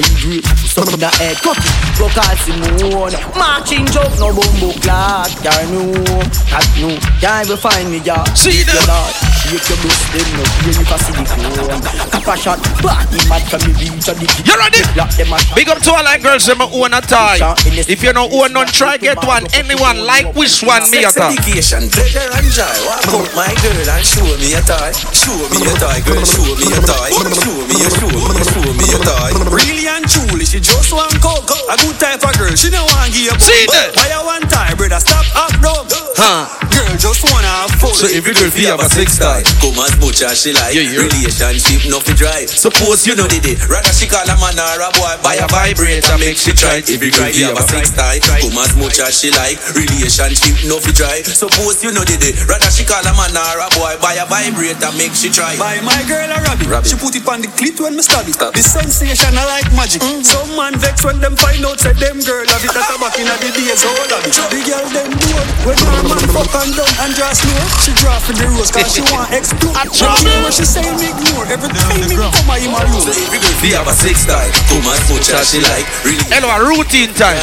great, 0.72 0.88
something 0.88 1.00
that 1.00 1.14
head 1.16 1.38
cut 1.44 1.58
it. 1.58 1.76
Go 2.00 2.08
call 2.10 2.36
Simone. 2.44 3.16
Marching 3.36 3.86
joke, 3.88 4.12
no 4.20 4.32
bumbo 4.32 4.74
clot. 4.80 5.30
Carry 5.44 5.68
me 5.68 5.92
home. 5.92 6.28
That 6.52 6.66
no, 6.80 6.90
can't 7.20 7.48
even 7.48 7.58
find 7.58 7.92
me 7.92 8.00
yeah. 8.04 8.24
See 8.34 8.64
that? 8.64 9.32
Shake 9.42 9.68
your 9.68 9.80
bust, 9.84 10.02
them 10.16 10.30
no 10.38 10.44
fear 10.64 10.74
you 10.80 10.86
can 10.88 11.00
see 11.00 11.14
the 11.16 11.24
phone. 11.28 11.82
Cap 12.12 12.28
a 12.28 12.36
shot, 12.38 12.60
body 12.82 13.20
mad 13.28 13.44
from 13.48 13.62
me 13.68 13.72
reach 13.76 14.08
a 14.08 14.14
the 14.16 14.26
You 14.46 14.56
ready? 14.56 14.82
Block 14.96 15.12
them 15.16 15.34
a 15.34 15.38
Big 15.56 15.68
up 15.70 15.80
to 15.84 15.92
all 15.92 16.04
like 16.04 16.24
girls 16.24 16.46
them 16.46 16.62
own 16.62 16.94
a 16.94 17.02
tie. 17.02 17.40
If 17.68 18.04
you 18.04 18.14
don't 18.14 18.32
own 18.32 18.54
none, 18.54 18.68
try 18.68 18.98
get 18.98 19.20
one. 19.26 19.46
Anyone 19.54 20.06
like 20.06 20.32
which 20.36 20.64
one 20.64 20.88
me 20.92 21.04
a 21.04 21.12
Sex 21.12 21.20
tie. 21.20 21.34
education, 21.34 21.90
pleasure 21.92 22.24
and 22.24 22.48
joy. 22.48 22.78
Walk 22.88 23.12
out 23.12 23.30
my 23.36 23.52
girl 23.60 23.90
and 23.92 24.06
show 24.06 24.24
me 24.40 24.56
a 24.56 24.62
toy. 24.64 24.92
Show 25.12 25.36
me 25.52 25.60
a 25.68 25.74
toy, 25.76 26.00
girl. 26.06 26.24
Show 26.24 26.48
me 26.56 26.68
a 26.72 26.80
toy. 26.86 27.10
Show 27.42 27.58
me 27.68 27.76
a 27.82 27.90
show 27.92 28.08
me 28.08 28.44
show 28.46 28.70
me 28.72 28.88
a 28.96 29.00
toy. 29.04 29.32
Really 29.52 29.86
and 29.90 30.06
truly, 30.08 30.46
she 30.46 30.61
just 30.62 30.94
want 30.94 31.12
coke. 31.20 31.50
A 31.70 31.76
good 31.82 31.98
type 31.98 32.22
of 32.22 32.34
girl, 32.38 32.54
she 32.56 32.70
don't 32.70 32.86
want 32.94 33.12
give 33.12 33.34
up. 33.34 33.42
See 33.42 33.66
that? 33.74 33.98
Why 33.98 34.08
you 34.14 34.22
want 34.24 34.46
tie, 34.48 34.74
brother? 34.78 35.02
Stop 35.02 35.26
up, 35.36 35.54
no. 35.60 35.74
Huh? 36.16 36.46
Girl 36.70 36.94
just 37.02 37.26
wanna 37.26 37.50
have 37.50 37.74
fun. 37.82 37.98
So 37.98 38.06
every 38.08 38.38
girl 38.38 38.52
feel 38.54 38.78
have 38.78 38.86
a 38.86 38.90
sex 38.90 39.18
style. 39.18 39.42
Come 39.58 39.80
as 39.82 39.98
much 39.98 40.22
as 40.22 40.38
she 40.38 40.54
like. 40.54 40.78
Relationship 40.78 41.90
nothing 41.90 42.16
dry. 42.16 42.46
Suppose 42.46 43.08
you 43.10 43.18
know 43.18 43.26
did 43.26 43.44
it. 43.44 43.58
Rather 43.66 43.92
she 43.92 44.06
call 44.06 44.24
a 44.24 44.36
man 44.38 44.56
or 44.56 44.86
a 44.86 44.90
boy 44.94 45.18
buy 45.26 45.42
a 45.42 45.48
vibrator 45.50 46.18
make 46.22 46.38
she 46.38 46.54
try. 46.54 46.86
Every 46.86 47.10
girl 47.10 47.26
feel 47.34 47.52
have 47.52 47.60
a 47.60 47.66
sex 47.66 47.90
style. 47.90 48.22
Come 48.22 48.60
as 48.62 48.78
much 48.78 49.02
as 49.02 49.18
she 49.18 49.34
like. 49.34 49.58
Relationship 49.74 50.56
nothing 50.70 50.94
dry. 50.94 51.26
Suppose 51.26 51.82
you 51.82 51.92
know 51.92 52.06
did 52.06 52.22
it. 52.22 52.38
Rather 52.46 52.70
she 52.70 52.86
call 52.86 53.02
a 53.02 53.14
man 53.18 53.34
or 53.34 53.66
a 53.66 53.70
boy 53.74 53.98
buy 53.98 54.20
a 54.22 54.26
vibrator 54.30 54.94
make 54.94 55.18
she 55.18 55.34
try. 55.34 55.58
Buy 55.58 55.82
my 55.82 55.98
girl 56.06 56.30
a 56.30 56.38
rabbit. 56.44 56.68
Rabbit. 56.70 56.88
She 56.88 56.96
put 57.02 57.18
it 57.18 57.26
on 57.26 57.42
the 57.42 57.50
clit 57.58 57.82
when 57.82 57.98
me 57.98 58.04
stab 58.06 58.30
it. 58.30 58.38
The 58.38 58.62
sensation 58.62 59.34
I 59.34 59.60
like 59.60 59.70
magic. 59.74 60.06
Mm. 60.06 60.22
Some 60.52 60.60
man 60.60 60.76
vex 60.84 61.08
when 61.08 61.16
them 61.24 61.32
find 61.40 61.64
out 61.64 61.80
say 61.80 61.96
them 61.96 62.20
girl 62.28 62.44
have 62.44 62.60
it. 62.60 62.76
That's 62.76 62.92
a 62.92 63.00
back 63.00 63.16
in 63.16 63.24
the 63.24 63.56
days 63.56 63.88
old 63.88 64.12
of 64.12 64.20
it. 64.20 64.36
The 64.36 64.60
girl 64.68 64.84
them 64.92 65.08
bored 65.16 65.48
when 65.64 65.80
her 65.80 66.04
man 66.12 66.28
fuck 66.28 66.52
and 66.60 66.76
down 66.76 66.92
and 67.08 67.16
just 67.16 67.48
know 67.48 67.64
she 67.80 67.96
draw 67.96 68.20
for 68.20 68.36
the 68.36 68.52
rose 68.52 68.68
cause 68.68 68.92
she 68.92 69.00
want 69.16 69.32
explode. 69.32 69.72
I 69.80 69.88
try 69.88 70.12
me. 70.28 70.36
When 70.44 70.52
she 70.52 70.68
say 70.68 70.84
me 70.84 71.08
ignore 71.08 71.48
every 71.48 71.72
time 71.72 72.04
me 72.04 72.20
come 72.20 72.52
I 72.52 72.60
in 72.60 72.68
my 72.68 72.84
room. 72.84 73.00
Every 73.00 73.40
girl 73.40 73.80
have 73.80 73.88
a 73.88 73.96
sex 73.96 74.28
style. 74.28 74.52
Come 74.68 74.84
as 74.92 75.00
much 75.08 75.32
as 75.32 75.56
she 75.56 75.64
like. 75.64 75.88
Really 76.04 76.28
Hello, 76.28 76.52
a 76.52 76.60
routine 76.68 77.16
time. 77.16 77.40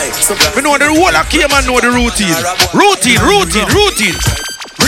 We 0.52 0.60
know 0.60 0.76
the 0.76 0.92
whole 0.92 1.08
of 1.08 1.24
Cayman 1.32 1.64
know 1.64 1.80
the 1.80 1.88
routine. 1.88 2.36
Routine, 2.76 3.24
routine, 3.24 3.68
routine. 3.72 4.20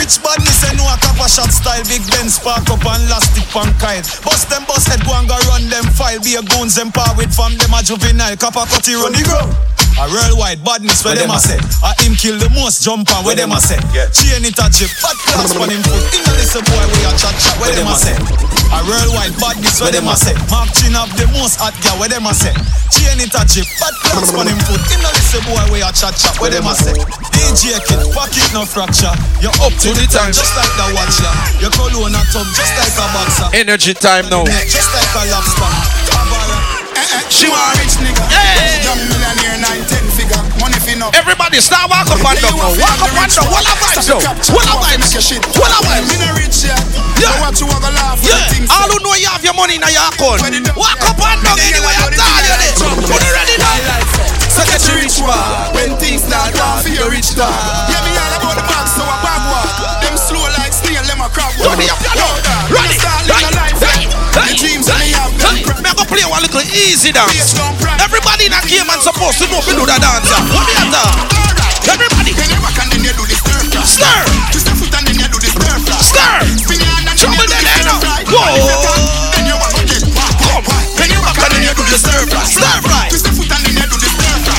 Rich 0.01 0.25
badness 0.25 0.65
and 0.65 0.79
no 0.79 0.89
a 0.89 0.97
copper 0.97 1.29
shot 1.29 1.53
style. 1.53 1.85
Big 1.85 2.01
Ben 2.09 2.31
spark 2.33 2.65
up 2.73 2.81
and 2.89 3.05
elastic 3.05 3.45
pan 3.53 3.69
Kyle 3.77 4.01
Bust 4.25 4.49
them 4.49 4.65
bust 4.65 4.89
head 4.89 5.05
go 5.05 5.13
and 5.13 5.29
go 5.29 5.37
run 5.53 5.69
them 5.69 5.85
file. 5.93 6.19
Be 6.25 6.41
a 6.41 6.43
goons 6.43 6.79
empower 6.79 7.13
with 7.21 7.29
from 7.37 7.53
them 7.61 7.75
a 7.77 7.83
juvenile. 7.85 8.35
Copper 8.41 8.65
cutty 8.65 8.95
run. 8.97 9.13
The 9.13 9.21
ground 9.29 9.53
a 9.99 10.07
real 10.07 10.37
white 10.39 10.63
badness 10.63 11.03
where 11.05 11.17
them 11.17 11.31
a 11.31 11.39
say 11.41 11.59
A 11.83 11.91
him 12.03 12.15
kill 12.15 12.39
the 12.39 12.49
most 12.55 12.83
jump 12.85 13.11
on 13.11 13.25
where 13.25 13.35
them 13.35 13.53
a 13.53 13.59
say 13.59 13.81
Chain 14.15 14.47
it 14.47 14.57
a 14.57 14.67
chip, 14.71 14.91
fat 15.03 15.17
class 15.27 15.53
on 15.57 15.69
him 15.69 15.83
foot. 15.83 16.05
In 16.15 16.25
a 16.25 16.61
boy 16.63 16.85
where 16.95 17.11
a 17.11 17.13
chat 17.19 17.35
chat 17.37 17.57
where 17.59 17.75
them 17.75 17.91
a 17.91 17.97
say 17.99 18.15
A 18.15 18.79
real 18.87 19.11
white 19.13 19.35
badness 19.37 19.81
where 19.83 19.93
them 19.93 20.07
a 20.07 20.15
say 20.15 20.37
Mark 20.53 20.71
chin 20.79 20.95
up 20.95 21.11
the 21.19 21.27
most 21.35 21.59
hot 21.59 21.75
girl 21.83 21.99
where 21.99 22.09
them 22.09 22.29
a 22.29 22.33
say 22.33 22.55
Chain 22.95 23.19
it 23.19 23.35
a 23.35 23.43
chip, 23.47 23.67
fat 23.79 23.95
class 24.07 24.31
on 24.35 24.47
him 24.47 24.59
foot. 24.67 24.83
In 24.95 25.03
a 25.03 25.11
boy 25.47 25.65
where 25.75 25.87
a 25.87 25.91
chat 25.91 26.15
chat 26.15 26.37
where 26.39 26.51
them 26.51 26.67
a 26.67 26.75
say 26.75 26.95
DJ 27.35 27.79
kid, 27.85 28.03
fuck 28.15 28.33
it 28.33 28.51
no 28.53 28.65
fracture. 28.65 29.13
You 29.41 29.51
up 29.65 29.75
to 29.85 29.91
the 29.93 30.07
time. 30.09 30.33
just 30.33 30.55
like 30.57 30.73
the 30.77 30.87
watch 30.95 31.19
ya 31.21 31.33
Your 31.61 31.73
cologne 31.73 32.15
a 32.15 32.23
tub 32.33 32.47
just 32.55 32.75
like 32.79 32.95
a 32.95 33.07
boxer. 33.13 33.49
Energy 33.57 33.95
time 33.95 34.29
now. 34.29 34.45
Just 34.45 34.91
like 34.95 35.13
a 35.17 35.31
lobster 35.31 36.00
She 37.31 37.47
want 37.47 37.79
rich 37.79 37.97
nigga 38.03 38.25
Young 38.83 39.01
millionaire, 39.07 39.57
nine, 39.63 39.85
ten 39.87 40.03
figure 40.11 40.41
Money 40.59 40.79
fin 40.83 41.01
up 41.01 41.15
Everybody 41.15 41.63
start 41.63 41.89
walk 41.89 42.11
up 42.11 42.19
and 42.19 42.39
down. 42.43 42.59
Walk 42.59 43.01
up 43.01 43.15
and 43.15 43.31
down. 43.31 43.47
What 43.49 43.65
a 43.65 43.75
vibes 43.79 44.07
though. 44.11 44.21
What 44.53 44.67
a 44.67 44.75
vibes. 44.77 45.15
What 45.57 45.71
a 45.71 45.79
vibes. 45.87 46.11
Me 46.11 46.17
rich 46.37 46.67
yet 46.67 46.83
Yeah. 47.23 47.39
What 47.41 47.55
you 47.61 47.67
wanna 47.71 47.95
laugh 47.95 48.19
Yeah, 48.21 48.75
all 48.75 48.91
who 48.91 48.99
know 49.01 49.15
you 49.15 49.31
have 49.31 49.45
your 49.45 49.55
money 49.55 49.79
in 49.79 49.85
your 49.87 50.07
account. 50.11 50.43
Walk 50.77 51.01
up 51.07 51.21
and 51.21 51.41
down 51.47 51.59
anyway. 51.59 51.95
I'm 52.03 52.13
tired 52.13 52.49
of 52.49 52.61
it. 52.67 52.75
Put 53.07 53.23
it 53.23 53.33
ready 53.33 53.57
now. 53.61 54.31
So 54.51 54.67
get 54.67 54.83
you 54.83 54.99
rich 54.99 55.23
one 55.23 55.39
When 55.73 55.95
things 55.97 56.27
start 56.27 56.59
off 56.59 56.83
for 56.83 56.91
your 56.91 57.09
rich 57.09 57.39
dog 57.39 57.55
Yeah, 57.87 58.03
me 58.03 58.13
all 58.19 58.35
about 58.35 58.59
the 58.59 58.65
bag 58.67 58.87
so 58.91 59.07
I 59.07 59.17
bag 59.23 59.43
walk 59.47 60.03
Them 60.03 60.17
slow 60.19 60.43
like 60.59 60.75
snail, 60.75 61.07
them 61.07 61.23
a 61.23 61.31
crab 61.31 61.55
walk 61.63 61.71
up, 61.71 61.79
you 61.79 61.87
Yo, 62.19 62.29
play 66.21 66.29
one 66.29 66.43
little 66.45 66.61
easy 66.77 67.13
dance. 67.13 67.57
Everybody 67.97 68.47
in 68.47 68.53
a 68.53 68.61
game 68.69 68.85
and 68.85 69.01
supposed 69.01 69.41
to 69.41 69.49
know 69.49 69.59
if 69.59 69.69
you 69.69 69.77
do 69.77 69.87
the 69.89 69.97
dance. 69.97 70.29
What 70.53 70.69
the 70.69 70.77
other? 70.85 71.07
Everybody. 71.89 72.37
Stir. 73.81 74.21
Stir. 76.05 76.37
Trouble 77.17 77.49
then, 77.49 77.65
eh, 77.65 77.81
you 77.81 77.85
know. 77.89 77.99
Go. 78.29 78.45
Come. 78.85 79.05
Then 79.33 81.09
you 81.09 81.21
and 81.21 81.53
then 81.53 81.63
you 81.65 81.73
do 81.73 81.85
the 81.89 81.97
stir 81.97 82.27
fry. 82.29 82.45
Stir 82.45 82.77
fry. 82.85 83.09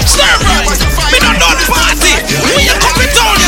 Stir 0.05 0.33
fry. 0.41 0.65
Me 1.13 1.19
not 1.21 1.37
done 1.37 1.61
party. 1.69 2.13
We 2.57 2.69
are 2.69 2.79
coming 2.81 3.13
down. 3.13 3.40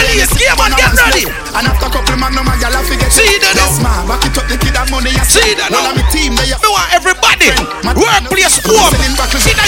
Man. 0.00 0.20
Is 0.20 0.32
game 0.36 0.56
and 0.56 0.74
get 0.76 0.92
ready. 0.96 1.24
And 1.28 1.66
after 1.68 1.88
couple 1.92 2.16
magnum, 2.16 2.48
I 2.48 2.56
gal 2.56 2.74
forget. 2.84 3.12
See 3.12 3.38
that? 3.44 3.54
Yes, 3.56 3.80
man. 3.82 4.08
Back 4.08 4.24
it 4.24 4.36
up, 4.38 4.46
the 4.48 4.56
kid 4.56 4.76
have 4.76 4.90
money. 4.90 5.12
See 5.28 5.54
that 5.60 5.68
now? 5.68 5.92
A 5.92 6.02
team. 6.08 6.36
They 6.36 6.52
Me 6.56 6.68
want 6.68 6.90
everybody. 6.92 7.52
Workplace 7.96 8.60
home. 8.64 8.94
In 9.00 9.12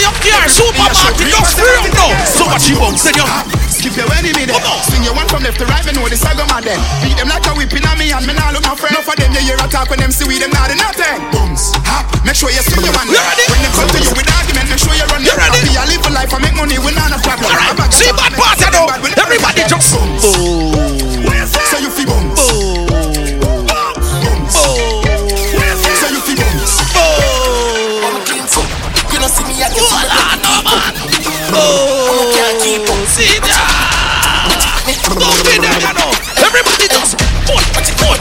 your 0.00 0.14
car, 0.22 0.48
supermarket, 0.48 1.28
just 1.28 1.58
free 1.58 1.76
up 1.76 1.88
now. 1.92 2.12
So 2.24 2.44
much 2.48 2.68
you 2.68 2.78
want, 2.80 2.98
then 3.02 3.14
you. 3.16 3.26
Skip 3.82 3.98
your 3.98 4.06
enemy 4.14 4.46
on. 4.46 4.62
Swing 4.86 5.02
your 5.02 5.10
one 5.10 5.26
from 5.26 5.42
left 5.42 5.58
to 5.58 5.66
right, 5.66 5.82
me 5.82 5.90
know 5.90 6.06
the 6.06 6.14
saga 6.14 6.46
man 6.46 6.62
then. 6.62 6.78
Beat 7.02 7.18
them 7.18 7.26
like 7.26 7.42
a 7.42 7.50
whipping 7.58 7.82
on 7.82 7.98
me 7.98 8.14
and 8.14 8.22
me 8.22 8.30
nah 8.30 8.54
look 8.54 8.62
my 8.62 8.78
friend. 8.78 8.94
Enough 8.94 9.10
of 9.10 9.18
them 9.18 9.34
you 9.34 9.42
hear 9.42 9.58
a 9.58 9.66
talk 9.66 9.90
when 9.90 9.98
them 9.98 10.14
see 10.14 10.22
we 10.22 10.38
them 10.38 10.54
not 10.54 10.70
do 10.70 10.78
nothing. 10.78 11.18
Booms, 11.34 11.74
hop. 11.82 12.06
Make 12.22 12.38
sure 12.38 12.46
you 12.54 12.62
swing 12.62 12.86
your 12.86 12.94
one. 12.94 13.10
You 13.10 13.18
ready? 13.18 13.42
When 13.50 13.58
they 13.58 13.74
come 13.74 13.90
to 13.90 13.98
you 13.98 14.14
with 14.14 14.30
argument, 14.38 14.70
make 14.70 14.78
sure 14.78 14.94
you 14.94 15.02
run. 15.10 15.26
You 15.26 15.34
ready? 15.34 15.66
Happy, 15.66 15.74
I 15.74 15.90
live 15.90 16.06
a 16.06 16.14
life, 16.14 16.30
I 16.30 16.38
make 16.38 16.54
money, 16.54 16.78
we 16.78 16.94
not 16.94 17.10
a 17.10 17.18
problem. 17.26 17.50
Alright, 17.50 17.90
see 17.90 18.06
bad 18.14 18.30
party 18.38 18.70
now. 18.70 18.86
Everybody 19.18 19.66
just 19.66 19.90
boom. 19.90 20.14
So 20.14 21.82
you 21.82 21.90
feel 21.90 22.06
bums. 22.06 22.38
Bums. 22.86 24.62
So 24.62 24.78
you 26.06 26.22
feel 26.22 26.38
bums. 26.38 26.86
You 29.10 29.18
don't 29.18 29.26
see 29.26 29.42
me, 29.42 29.58
I 29.58 29.66
get 29.74 29.90
on, 29.90 30.06
no 30.38 30.70
man. 30.70 30.94
Oh, 31.50 32.30
see 33.10 33.42
that? 33.42 33.71
Don't 35.12 35.44
be 35.44 35.60
there, 35.60 35.76
you. 35.76 35.92
Everybody 36.40 36.88
just 36.88 37.16
put, 37.44 37.64
put, 37.76 37.86
put. 38.00 38.20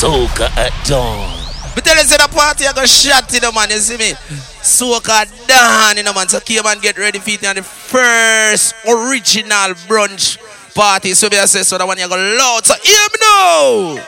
Soca 0.00 0.48
at 0.56 0.72
dawn. 0.86 1.28
But 1.74 1.84
tell 1.84 1.96
you, 1.96 2.04
say 2.04 2.16
the 2.16 2.28
party 2.28 2.66
I 2.66 2.72
go 2.72 2.84
shot 2.86 3.32
in 3.34 3.40
the 3.40 3.52
man, 3.52 3.70
you 3.70 3.78
see 3.78 3.96
me? 3.96 4.12
Soca 4.60 5.24
at 5.24 5.28
dawn 5.46 5.98
in 5.98 6.04
the 6.04 6.12
man. 6.12 6.28
So 6.28 6.40
keep 6.40 6.64
man 6.64 6.78
get 6.80 6.98
ready 6.98 7.18
for 7.18 7.30
it 7.30 7.44
on 7.46 7.56
the 7.56 7.62
first 7.62 8.74
original 8.86 9.74
brunch 9.88 10.38
party. 10.74 11.14
So 11.14 11.28
be 11.30 11.38
I 11.38 11.44
say 11.46 11.62
so 11.62 11.78
that 11.78 11.86
one 11.86 11.98
you 11.98 12.08
go 12.08 12.16
loud. 12.16 12.64
So 12.64 12.74
hear 12.82 13.06
me 13.12 13.18
now. 13.20 14.04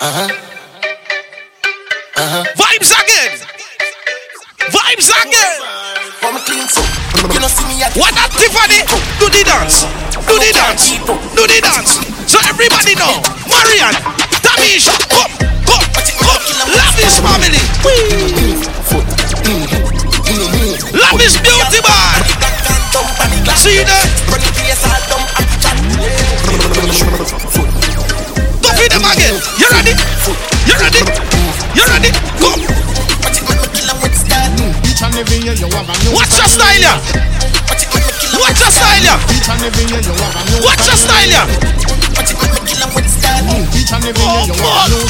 Uh-huh. 0.00 0.28
Uh-huh. 2.16 2.44
Vibes 2.56 2.92
again. 2.92 3.38
Vibes 4.72 5.10
again. 5.24 5.66
Clean 6.44 6.68
don't 7.40 7.48
see 7.48 7.64
me, 7.64 7.80
What 7.96 8.12
that 8.12 8.28
Tiffany? 8.36 8.84
Do 9.16 9.24
the 9.32 9.40
dance. 9.40 9.88
Do 10.28 10.36
the 10.36 10.52
dance. 10.52 11.00
Do 11.32 11.42
the 11.48 11.58
dance. 11.64 11.96
So 12.28 12.36
everybody 12.44 12.92
know. 12.92 13.24
Marian, 13.48 13.96
Tamish, 14.44 14.84
come, 15.08 15.32
come, 15.64 15.86
come. 16.20 16.42
Love 16.76 16.98
is 17.00 17.16
family. 17.24 17.62
Love 20.92 21.20
is 21.24 21.40
beauty, 21.40 21.80
man. 21.80 22.20
See 23.56 23.80
that? 23.80 24.04
Go 28.60 28.68
feed 28.76 28.92
them 28.92 29.08
again. 29.08 29.40
You 29.56 29.68
ready? 29.72 29.94
You 30.68 30.76
ready? 30.84 31.00
You 31.72 31.84
ready? 31.88 32.10
Come. 32.44 32.85
Each 34.96 35.04
and 35.04 35.12
every 35.12 35.44
year 35.44 35.52
you 35.52 35.68
have 35.76 35.84
a 35.84 35.92
new 36.08 36.16
Watch 36.16 36.40
your 36.40 36.48
style, 36.48 36.80
yeah. 36.80 36.96
Watch 38.40 38.56
your 38.56 38.72
style, 38.72 39.04
yeah. 39.04 39.20
Each 39.28 39.44
and 39.44 39.60
every 39.60 39.84
year 39.92 40.00
you 40.00 40.16
have 40.16 40.32
a 40.32 40.40
new 40.48 40.64
Watch 40.64 40.88
your 40.88 40.96
style, 40.96 41.28
yeah. 41.28 41.44
Each 43.76 43.92
and 43.92 44.08
every 44.08 44.24
year 44.24 44.48
you 44.48 44.56
have 44.56 44.72
a 44.72 44.88
new 44.88 45.04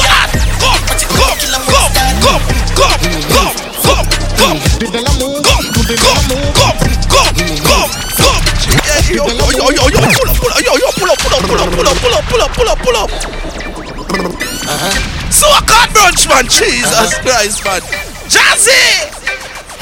What? 0.00 0.32
Come, 0.64 0.80
come, 0.80 1.20
come, 1.20 1.44
come, 1.60 1.92
come, 2.24 2.40
come, 2.72 2.96
come, 2.96 3.52
come. 3.60 4.56
Come, 4.80 4.96
come, 5.20 5.44
come, 5.44 5.76
come, 5.76 7.36
come, 7.36 7.92
come. 8.16 8.40
Yeah, 8.80 9.12
Yo, 9.12 9.28
yo, 9.28 9.44
yo, 9.52 9.68
yo, 9.76 9.84
yo, 9.92 10.00
pull 10.08 10.24
up, 10.24 10.40
pull 10.40 10.48
up, 10.48 10.64
yo, 10.64 10.72
yo, 10.72 10.88
pull 10.96 11.12
up, 11.12 11.20
pull 11.20 11.36
up, 11.36 11.44
pull 11.44 11.60
up, 11.60 11.68
pull 11.68 11.84
up, 11.84 12.00
pull 12.00 12.16
up, 12.16 12.24
pull 12.24 12.40
up, 12.40 12.52
pull 12.56 12.68
up, 12.70 12.80
pull 12.80 12.96
up. 12.96 14.59
Uh-huh. 14.70 15.34
So 15.34 15.50
I 15.50 15.66
can't 15.66 15.90
brunch, 15.90 16.30
man. 16.30 16.46
Jesus 16.46 16.94
uh-huh. 16.94 17.26
Christ, 17.26 17.58
man. 17.66 17.82
Jazzy! 18.30 19.10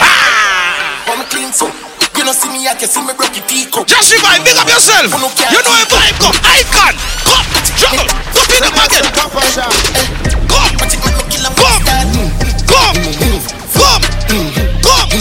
Ah! 0.01 1.05
Come 1.05 1.28
clean, 1.28 1.53
so. 1.53 1.68
You 2.16 2.24
know, 2.24 2.32
see 2.32 2.49
me, 2.49 2.64
I 2.64 2.72
can 2.72 2.89
see 2.89 3.05
me 3.05 3.12
broke 3.12 3.36
your 3.36 3.45
teacup. 3.45 3.84
Just 3.84 4.09
revive, 4.16 4.49
big 4.49 4.57
up 4.57 4.64
yourself. 4.64 5.12
You 5.12 5.20
know, 5.20 5.28
a 5.28 5.84
vibe 5.93 6.16
go. 6.16 6.32
Icon. 6.41 6.97
Come, 7.20 7.45
juggle. 7.76 8.09
Up 8.32 8.49
in 8.49 8.64
the 8.64 8.72
market. 8.72 9.05
Come, 9.12 9.28
come, 9.28 9.45
come, 9.45 9.68
come, 9.68 10.49
come, 14.89 15.12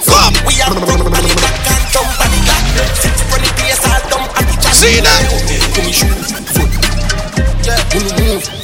come. 0.00 0.34
We 0.48 0.64
are 0.64 0.72
running 0.72 1.38
back 1.44 1.60
and 1.60 1.84
down, 1.92 2.08
running 2.24 2.44
back. 2.48 2.64
Six 3.04 3.20
running 3.28 3.52
PS, 3.60 3.84
I'll 3.84 4.00
dump. 4.08 4.32
See 4.72 5.04
that? 5.04 5.28
Come, 5.76 5.92
you. 5.92 6.08
Yeah. 7.64 8.63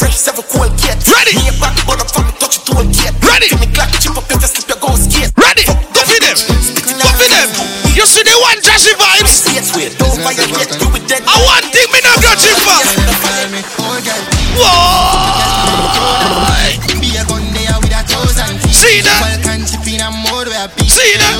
French 0.00 0.16
cool 0.48 0.64
kid. 0.80 0.96
Ready. 1.04 1.36
Me 1.36 1.52
a 1.52 1.54
back 1.60 1.76
but 1.84 2.00
I'm 2.00 2.08
from 2.08 2.32
touch 2.40 2.56
you 2.56 2.72
to 2.72 2.80
a 2.80 2.84
kid. 2.88 3.12
Ready. 3.20 3.52
Give 3.52 3.60
me 3.60 3.68
clock, 3.68 3.92
chip 4.00 4.16
up 4.16 4.24
your 4.32 4.40
slip 4.40 4.64
your 4.72 4.80
goals 4.80 5.04
kid. 5.12 5.28
Ready. 5.36 5.68
Go 5.92 6.00
feed 6.08 6.24
them. 6.24 6.40
Go 6.40 7.12
feed 7.20 7.28
them. 7.28 7.52
You 7.92 8.08
see 8.08 8.24
the 8.24 8.32
one 8.40 8.56
trashy 8.64 8.96
vibes. 8.96 9.44
I 9.44 11.36
want 11.44 11.68
thing 11.68 11.84
me 11.92 12.00
not 12.00 12.16
got 12.24 12.40
you 12.40 12.56
for. 12.64 12.80
See 18.72 19.04
that? 19.04 19.20
See 20.88 21.12
that? 21.20 21.36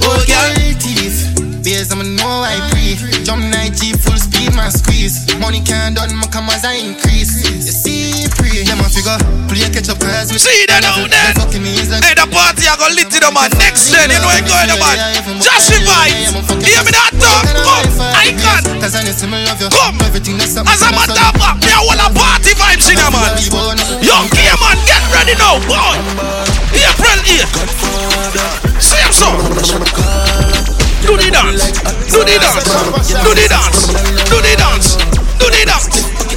Oh, 0.00 0.16
girl, 0.24 0.48
teeth. 0.80 1.28
Bears, 1.62 1.92
I'm 1.92 2.00
know 2.16 2.40
I 2.40 2.79
Jump 3.30 3.46
night 3.46 3.78
G, 3.78 3.94
full 3.94 4.18
speed, 4.18 4.50
man 4.58 4.74
squeeze. 4.74 5.22
Money 5.38 5.62
can't 5.62 5.94
done, 5.94 6.10
my 6.18 6.26
commas 6.34 6.66
I 6.66 6.82
increase. 6.82 7.46
You 7.46 7.70
see, 7.70 8.26
pre. 8.26 8.66
Yeah, 8.66 8.74
man, 8.74 8.90
figure. 8.90 9.14
Play 9.46 9.70
catch 9.70 9.86
up 9.86 10.02
cause 10.02 10.34
we 10.34 10.38
See 10.42 10.66
that 10.66 10.82
out 10.82 10.98
there? 11.06 11.30
Fucking 11.38 11.62
like. 11.62 12.02
Hey, 12.02 12.18
the 12.18 12.26
party 12.26 12.66
I 12.66 12.74
gonna 12.74 12.98
lit 12.98 13.06
it 13.06 13.22
up 13.22 13.30
man. 13.30 13.46
Next 13.54 13.94
gen, 13.94 14.10
you 14.10 14.18
know 14.18 14.26
where 14.26 14.42
going 14.42 14.74
man. 14.74 15.14
Joshy 15.38 15.78
vibes. 15.78 16.42
Hear 16.58 16.82
me 16.82 16.90
that 16.90 17.14
talk? 17.22 17.46
Come, 17.54 18.02
I 18.18 18.34
can. 18.34 18.66
Cause 18.82 18.98
I 18.98 19.06
need 19.06 19.14
to 19.14 19.26
love 19.30 19.62
you. 19.62 19.70
Come. 19.78 20.02
Everything 20.10 20.34
that's 20.34 20.58
up. 20.58 20.66
As 20.66 20.82
a 20.82 20.90
matter 20.90 21.14
of 21.14 21.38
fact, 21.38 21.62
me 21.62 21.70
I 21.70 21.86
want 21.86 22.02
a 22.02 22.10
party 22.10 22.50
vibes 22.58 22.90
in 22.90 22.98
a 22.98 23.14
man. 23.14 23.38
Young 24.02 24.26
gear 24.34 24.58
man, 24.58 24.74
get 24.90 25.06
ready 25.14 25.38
now, 25.38 25.62
boy. 25.70 26.02
April 26.74 27.20
8. 27.30 27.46
See 28.82 28.98
him 28.98 29.14
so. 29.14 30.59
Do 31.00 31.16
the 31.16 31.30
dance. 31.30 31.72
Do 32.12 32.20
the 32.24 32.36
dance. 32.36 32.66
Do 33.08 33.32
the 33.34 33.46
dance. 33.48 33.88
Do 34.28 34.38
the 34.40 34.52
dance. 34.56 34.96
Do 35.40 35.48
the 35.48 35.64
dance. 35.64 35.86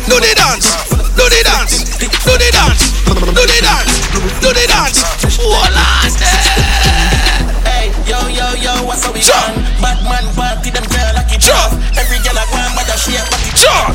Do 0.07 0.19
the 0.19 0.33
dance. 0.33 0.67
Do 1.15 1.25
the 1.27 1.41
dance. 1.43 1.83
Do 2.23 2.33
the 2.37 2.49
dance. 2.51 2.83
Do 3.03 3.43
the 3.43 3.59
dance. 3.59 3.93
Do 4.39 4.49
the 4.53 4.65
dance. 4.67 5.03
Voila. 5.37 5.83
Hey, 7.67 7.91
yo, 8.07 8.19
yo, 8.27 8.53
yo, 8.55 8.71
what's 8.85 9.05
up, 9.05 9.13
we 9.13 9.21
done? 9.21 9.55
Batman 9.81 10.31
party, 10.35 10.71
them 10.71 10.83
girl 10.87 11.11
like 11.13 11.31
it. 11.35 11.43
Every 11.99 12.19
girl 12.23 12.39
I 12.39 12.45
want, 12.51 12.75
but 12.75 12.87
I 12.87 12.95
shake 12.95 13.19
back 13.19 13.43
it 13.43 13.57
Sure. 13.59 13.85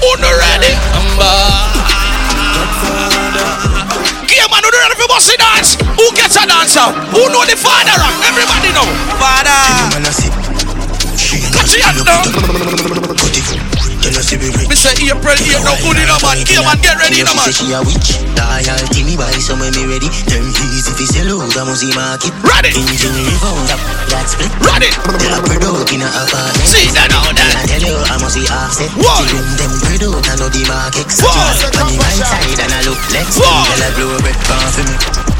Who 0.00 0.10
no 0.20 0.30
ready? 0.32 0.72
Gear 1.18 1.87
man, 4.50 4.64
who 4.64 4.70
no 4.70 4.80
ready 4.80 4.96
for 4.96 5.08
bossy 5.08 5.36
dance? 5.36 5.76
Who 5.76 6.06
gets 6.16 6.36
a 6.36 6.46
dancer? 6.46 6.88
Who 7.12 7.28
know 7.32 7.44
the 7.44 7.56
father? 7.56 7.96
Everybody 8.24 8.72
know. 8.72 8.88
Father. 9.20 9.56
Cut 11.52 11.68
your 11.72 11.84
hand 11.84 13.07
Me 14.18 14.74
say 14.74 14.98
April 14.98 15.30
8 15.30 15.62
no 15.62 15.78
good 15.78 15.94
in 15.94 16.10
a 16.10 16.18
man. 16.18 16.42
Gear 16.42 16.58
man, 16.66 16.74
get 16.82 16.98
ready 16.98 17.22
in 17.22 17.30
a 17.30 17.34
man. 17.38 17.54
She 17.54 17.70
a 17.70 17.78
witch, 17.86 18.18
loyalty 18.34 19.06
me 19.06 19.14
buy 19.14 19.30
some 19.38 19.62
when 19.62 19.70
me 19.78 19.86
ready. 19.86 20.10
Them 20.26 20.42
if 20.50 20.90
you 20.98 21.06
sell 21.06 21.38
out, 21.38 21.54
I 21.54 21.62
must 21.62 21.86
see 21.86 21.94
market. 21.94 22.34
Ready. 22.42 22.74
Engine 22.74 23.14
revound 23.14 23.70
up, 23.70 23.78
that 24.10 24.26
split. 24.26 24.50
Ready. 24.58 24.90
Tell 24.90 25.38
a 25.38 25.40
bird 25.46 25.62
out 25.62 25.86
in 25.94 26.02
a 26.02 26.10
apartment. 26.10 26.66
See 26.66 26.90
that 26.98 27.14
now, 27.14 27.30
that. 27.30 27.62
I 27.62 27.70
tell 27.70 27.78
you, 27.78 27.94
I 27.94 28.18
must 28.18 28.34
see 28.34 28.42
offset. 28.50 28.90
What? 28.98 29.22
See 29.22 29.38
them 29.38 29.46
them 29.54 29.72
bird 29.86 30.02
out, 30.10 30.26
I 30.26 30.34
know 30.34 30.50
the 30.50 30.66
market. 30.66 31.06
What? 31.22 31.54
On 31.78 31.86
the 31.86 31.94
right 32.02 32.18
side 32.18 32.58
and 32.58 32.74
I 32.74 32.82
look 32.90 32.98
left. 33.14 33.38
What? 33.38 33.70
Tell 33.70 33.86
a 33.86 33.88
blow 33.94 34.18
bread 34.18 34.38
pan 34.50 34.66
for 34.74 34.82
me. 34.82 34.94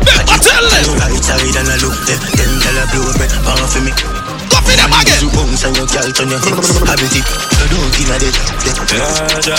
I 0.07 0.39
tell 0.39 0.67
them. 0.71 0.87
Right 1.03 1.19
side 1.19 1.51
and 1.51 1.67
I 1.67 1.83
look 1.83 1.99
left. 2.07 2.31
Then 2.31 2.53
tell 2.63 2.79
a 2.79 2.85
blow 2.95 3.11
bread 3.19 3.35
pan 3.43 3.59
for 3.67 3.83
me. 3.83 4.18
Go 4.59 4.67
for 4.67 4.75
them 4.75 4.91
again. 4.91 5.23
You 5.23 5.31
bounce 5.31 5.63
and 5.65 5.77
your 5.77 5.87
girl 5.87 6.11
turn 6.11 6.29
your 6.35 6.43
hips. 6.43 6.83
Habit 6.83 7.15
it, 7.15 7.27
bird 7.55 7.73
out 7.79 7.95
in 7.95 8.11
a 8.11 8.19
dead. 8.19 8.35
Ja, 8.91 9.55
ja. 9.55 9.59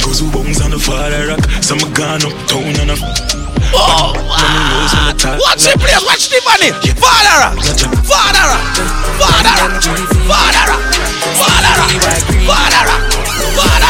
Goes 0.00 0.20
who 0.20 0.30
bones 0.30 0.60
on 0.62 0.70
the 0.70 0.78
father 0.78 1.28
rock. 1.28 1.44
Some 1.60 1.78
gone 1.92 2.24
up 2.24 2.32
town 2.48 2.64
and 2.80 2.90
a. 2.90 2.96
Oh, 3.74 4.14
Watch 5.44 5.64
the 5.64 5.76
place, 5.76 6.04
watch 6.06 6.28
the 6.30 6.40
money. 6.48 6.72
Father 6.96 7.36
rock. 7.36 7.60
Father 8.08 8.44
rock. 8.48 8.64
Father 9.20 9.54
rock. 9.60 9.82
Father 10.24 10.64
rock. 10.70 10.82
Father 11.36 11.74
rock. 11.76 11.92
Father 12.48 12.84
rock. 12.86 13.12
Father 13.12 13.17
rock. 13.54 13.82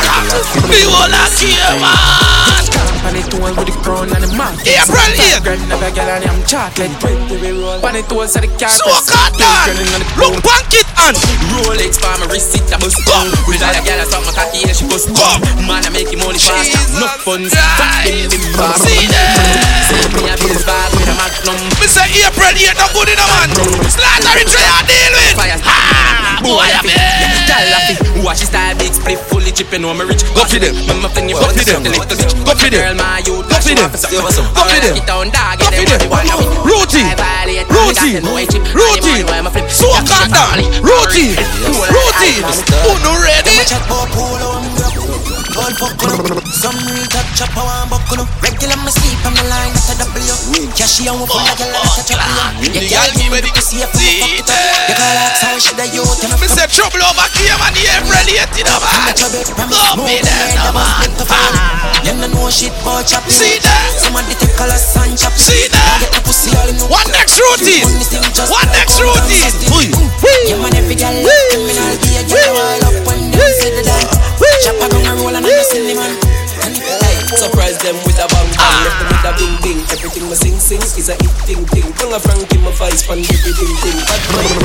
We 0.68 0.84
will 0.86 1.08
not 1.08 1.30
care, 1.36 1.76
man. 1.80 2.64
Pan 2.98 3.14
it 3.14 3.30
with 3.30 3.54
the 3.62 3.74
crown 3.86 4.10
and 4.10 4.22
the 4.26 4.30
mark. 4.34 4.58
April 4.66 4.98
8. 4.98 5.40
Girl, 5.46 5.60
never 5.70 5.90
girl 5.94 6.10
and 6.18 6.26
I'm 6.26 6.42
chocolate. 6.44 6.92
Pan 6.98 7.96
it 7.96 8.10
all 8.10 8.26
so 8.26 8.42
the 8.42 8.50
car. 8.58 8.68
So 8.68 8.90
cut 9.06 9.32
down. 9.38 9.70
Look, 10.18 10.42
bank 10.42 10.74
it 10.74 10.88
on. 10.98 11.14
Rolex 11.54 11.96
for 11.96 12.10
my 12.18 12.26
wrist, 12.26 12.58
it 12.58 12.66
a 12.74 12.76
bust 12.76 12.98
down. 13.06 13.30
With 13.46 13.62
all 13.62 13.72
the 13.72 13.80
girl, 13.86 14.02
I 14.02 14.04
stop 14.04 14.26
my 14.26 14.34
cocky, 14.34 14.66
yeah, 14.66 14.74
she 14.74 14.84
bust 14.90 15.08
down. 15.14 15.40
Man, 15.64 15.86
I 15.86 15.90
make 15.94 16.10
him 16.10 16.20
money 16.20 16.42
fast, 16.42 16.74
enough 16.98 17.22
funds. 17.22 17.54
Fuck 17.54 18.04
him, 18.04 18.28
the 18.28 18.38
bar. 18.58 18.74
See 18.82 19.06
that? 19.08 19.88
Send 19.88 20.10
me 20.18 20.26
a 20.26 20.34
bills 20.36 20.66
bag 20.66 20.90
with 20.98 21.08
a 21.08 21.14
magnum. 21.14 21.58
Me 21.78 21.86
say 21.86 22.10
April 22.26 22.50
8 22.50 22.76
no 22.76 22.86
good 22.92 23.08
in 23.14 23.18
a 23.18 23.26
man. 23.30 23.50
Slaughter 23.88 24.36
it, 24.42 24.48
try 24.50 24.66
and 24.74 24.86
deal 24.90 25.14
with. 25.14 25.38
Ah, 25.64 26.42
boy, 26.42 26.66
I 26.66 26.82
mean. 26.82 27.37
Tell 27.48 27.64
her 27.64 27.80
fi 27.88 27.96
Watch 28.20 28.44
his 28.44 28.52
style 28.52 28.76
big 28.76 28.92
split 28.92 29.16
fully 29.16 29.48
chipping 29.50 29.80
on 29.88 29.96
my 29.96 30.04
rich 30.04 30.20
Go 30.36 30.44
for 30.44 30.60
them. 30.60 30.76
Mama 30.84 31.08
fling 31.08 31.32
you 31.32 31.40
Go 31.40 31.48
for 31.48 31.64
them. 31.64 31.80
Go 31.82 31.96
Go 32.44 32.52
for 32.52 32.68
them. 32.68 32.76
Girl 32.76 32.92
my 33.00 33.24
youth 33.24 33.48
Go 33.48 33.56
for 33.56 33.72
them. 33.72 33.88
Go 33.88 33.96
for 33.96 34.12
them. 34.84 35.00
Get 35.00 35.08
down 35.08 35.32
dog 35.32 35.56
Go 35.56 35.72
for 35.72 35.88
them. 35.88 36.04
Routine. 36.68 37.08
Routine. 37.72 38.20
Routine. 38.76 39.24
So 39.68 39.88
calm 40.04 40.30
down. 40.30 40.58
Routine. 40.82 41.36
Routine. 41.88 42.44
Who 42.84 42.92
no 43.02 43.12
ready? 43.22 43.56
gold 45.58 45.82
up 45.82 46.44
Some 46.54 46.78
real 46.86 47.06
top 47.10 47.26
chopper 47.34 47.62
one 47.62 47.90
buckle. 47.90 48.24
Regular 48.42 48.78
me 48.82 48.90
sleep 48.94 49.18
on 49.26 49.34
the 49.34 49.44
line, 49.50 49.74
that's 49.74 49.90
a 49.90 49.94
W. 49.98 50.70
Cash 50.74 51.02
you 51.02 51.10
out 51.10 51.26
for 51.26 51.40
like 51.42 51.58
a 51.58 51.66
lot 51.74 51.98
of 51.98 52.04
trouble. 52.06 52.62
You 52.62 52.70
girl 52.86 53.10
give 53.18 53.30
me 53.30 53.38
the 53.42 53.50
safe 53.58 53.86
from 53.90 53.98
the 53.98 54.10
fuck 54.22 54.34
it 54.38 54.50
up. 54.50 54.88
You 54.88 54.94
call 54.94 55.18
out 55.18 55.34
sound 55.38 55.60
shit 55.62 55.76
that 55.78 55.90
you 55.90 56.02
turn 56.22 56.30
up. 56.34 56.38
Me 56.38 56.48
say 56.48 56.66
trouble 56.70 57.02
over 57.02 57.26
here, 57.34 57.56
man. 57.58 57.74
You 57.74 57.90
ain't 57.90 58.06
ready 58.06 58.38
yet, 58.38 58.50
you 58.54 58.64
know 58.66 58.78
The 58.78 58.86
air 58.86 59.14
related, 59.18 59.56
no 59.58 59.66
man. 59.66 59.82
Don't 59.98 60.06
be 60.06 60.16
there, 60.22 60.54
no 60.62 60.70
man. 60.74 61.10
Them 62.06 62.16
no 62.22 62.26
know 62.30 62.50
shit 62.50 62.74
about 62.82 63.06
chopping. 63.06 63.34
See 63.34 63.58
that? 63.58 63.98
Somebody 63.98 64.34
take 64.38 64.54
colors 64.54 64.94
and 65.02 65.18
chop. 65.18 65.34
See 65.34 65.66
that? 65.70 65.98
Get 66.02 66.10
the 66.14 66.20
pussy 66.22 66.54
all 66.54 66.68
in 66.70 66.78
the. 66.78 66.86
What 66.86 67.06
next 67.10 67.38
routine? 67.38 67.86
What 68.46 68.66
next 68.70 68.98
routine? 69.02 69.50
Yeah, 70.46 70.56
man, 70.62 70.74
every 70.78 70.94
girl 70.94 71.12
like 71.12 71.42
criminal. 71.50 71.92
Be 72.02 72.10
a 72.16 72.22
girl 72.24 72.56
all 72.56 72.84
up 72.88 72.96
when 73.06 73.17
them 73.38 73.52
see 73.62 73.70
the. 73.70 73.82
Chop 74.58 74.74
a 74.82 74.90
gun 74.90 75.06
and 75.06 75.20
roll 75.22 75.34
and 75.34 75.46
I 75.46 75.62
see 75.62 75.86
the 75.86 75.94
man. 75.94 76.38
Surprise 77.38 77.78
them 77.78 77.94
with 78.02 78.18
a 78.18 78.26
bang 78.26 78.50
bang 78.50 78.58
ah. 78.58 78.82
Left 78.82 78.98
them 78.98 79.08
with 79.12 79.30
a 79.30 79.32
bing 79.38 79.56
bing 79.62 79.80
Everything 79.94 80.26
me 80.26 80.34
sing 80.34 80.58
sing 80.58 80.82
is 80.82 81.06
a 81.06 81.14
hit 81.14 81.30
ting 81.46 81.62
ting 81.70 81.86
Tongue 81.94 82.16
a 82.16 82.18
frank 82.18 82.50
in 82.50 82.64
my 82.64 82.72
vice 82.74 83.06
Pan 83.06 83.20
every 83.20 83.52
ding 83.54 83.74
ding 83.84 83.98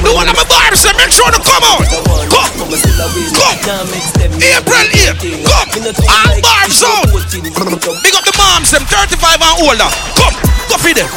The 0.02 0.12
one 0.16 0.26
of 0.26 0.34
my 0.34 0.48
barbs, 0.48 0.82
say 0.82 0.90
make 0.98 1.14
sure 1.14 1.30
to 1.30 1.38
come 1.44 1.62
out. 1.62 1.86
Come. 1.86 2.50
Come 2.58 2.74
still 2.74 2.98
a 2.98 3.06
win 3.14 3.30
Come. 3.36 3.60
Now 3.68 3.84
mix 3.92 4.10
them 4.18 4.32
April 4.42 4.88
8. 4.90 5.46
Come. 5.46 5.70
And 5.86 5.94
ah, 6.08 6.34
bar 6.42 6.66
zone. 6.72 7.14
Big 7.30 8.16
up 8.16 8.26
the 8.26 8.34
moms, 8.40 8.72
them 8.72 8.84
35 8.90 9.22
and 9.22 9.56
older. 9.68 9.92
Come. 10.18 10.36
Go 10.72 10.76
feed 10.82 10.98
them. 10.98 11.10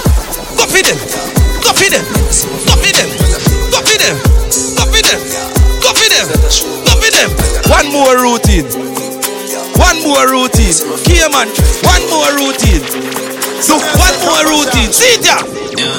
Go 0.59 0.67
feed 0.69 0.85
them. 0.85 0.99
Go 1.63 1.73
feed 1.73 1.95
them. 1.95 2.05
Go 2.69 2.75
feed 2.83 2.95
them. 2.99 3.09
Go 3.73 3.79
feed 3.87 4.03
them. 4.03 4.17
Go 4.77 4.85
feed 4.93 5.07
them. 5.07 6.27
Go 6.85 6.95
feed 7.01 7.15
them. 7.15 7.46
Go 7.67 7.75
feed 7.75 7.93
them. 7.93 7.93
One 7.93 7.93
more 7.93 8.17
routine. 8.23 8.67
One 9.77 9.99
more 10.03 10.27
routine. 10.31 10.75
Here, 11.07 11.29
man. 11.31 11.49
One 11.83 12.05
more 12.11 12.31
routine. 12.39 12.85
So 13.63 13.77
one 13.99 14.17
more 14.23 14.45
routine. 14.47 14.93
See 14.93 15.19
ya. 15.23 15.39
Yeah. 15.77 15.99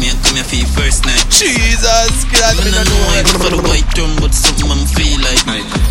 Me 0.00 0.08
and 0.08 0.18
come 0.24 0.36
here 0.36 0.44
for 0.44 0.56
your 0.56 0.70
first 0.78 1.04
night. 1.04 1.24
Jesus 1.28 2.24
Christ. 2.30 2.64
Me 2.64 2.70
no 2.72 2.82
know 2.82 3.18
it 3.20 3.28
for 3.36 3.50
the 3.52 3.60
white 3.68 3.86
drum, 3.94 4.14
but 4.20 4.32
something 4.32 4.70
I'm 4.70 4.86
feel 4.86 5.18
like. 5.20 5.44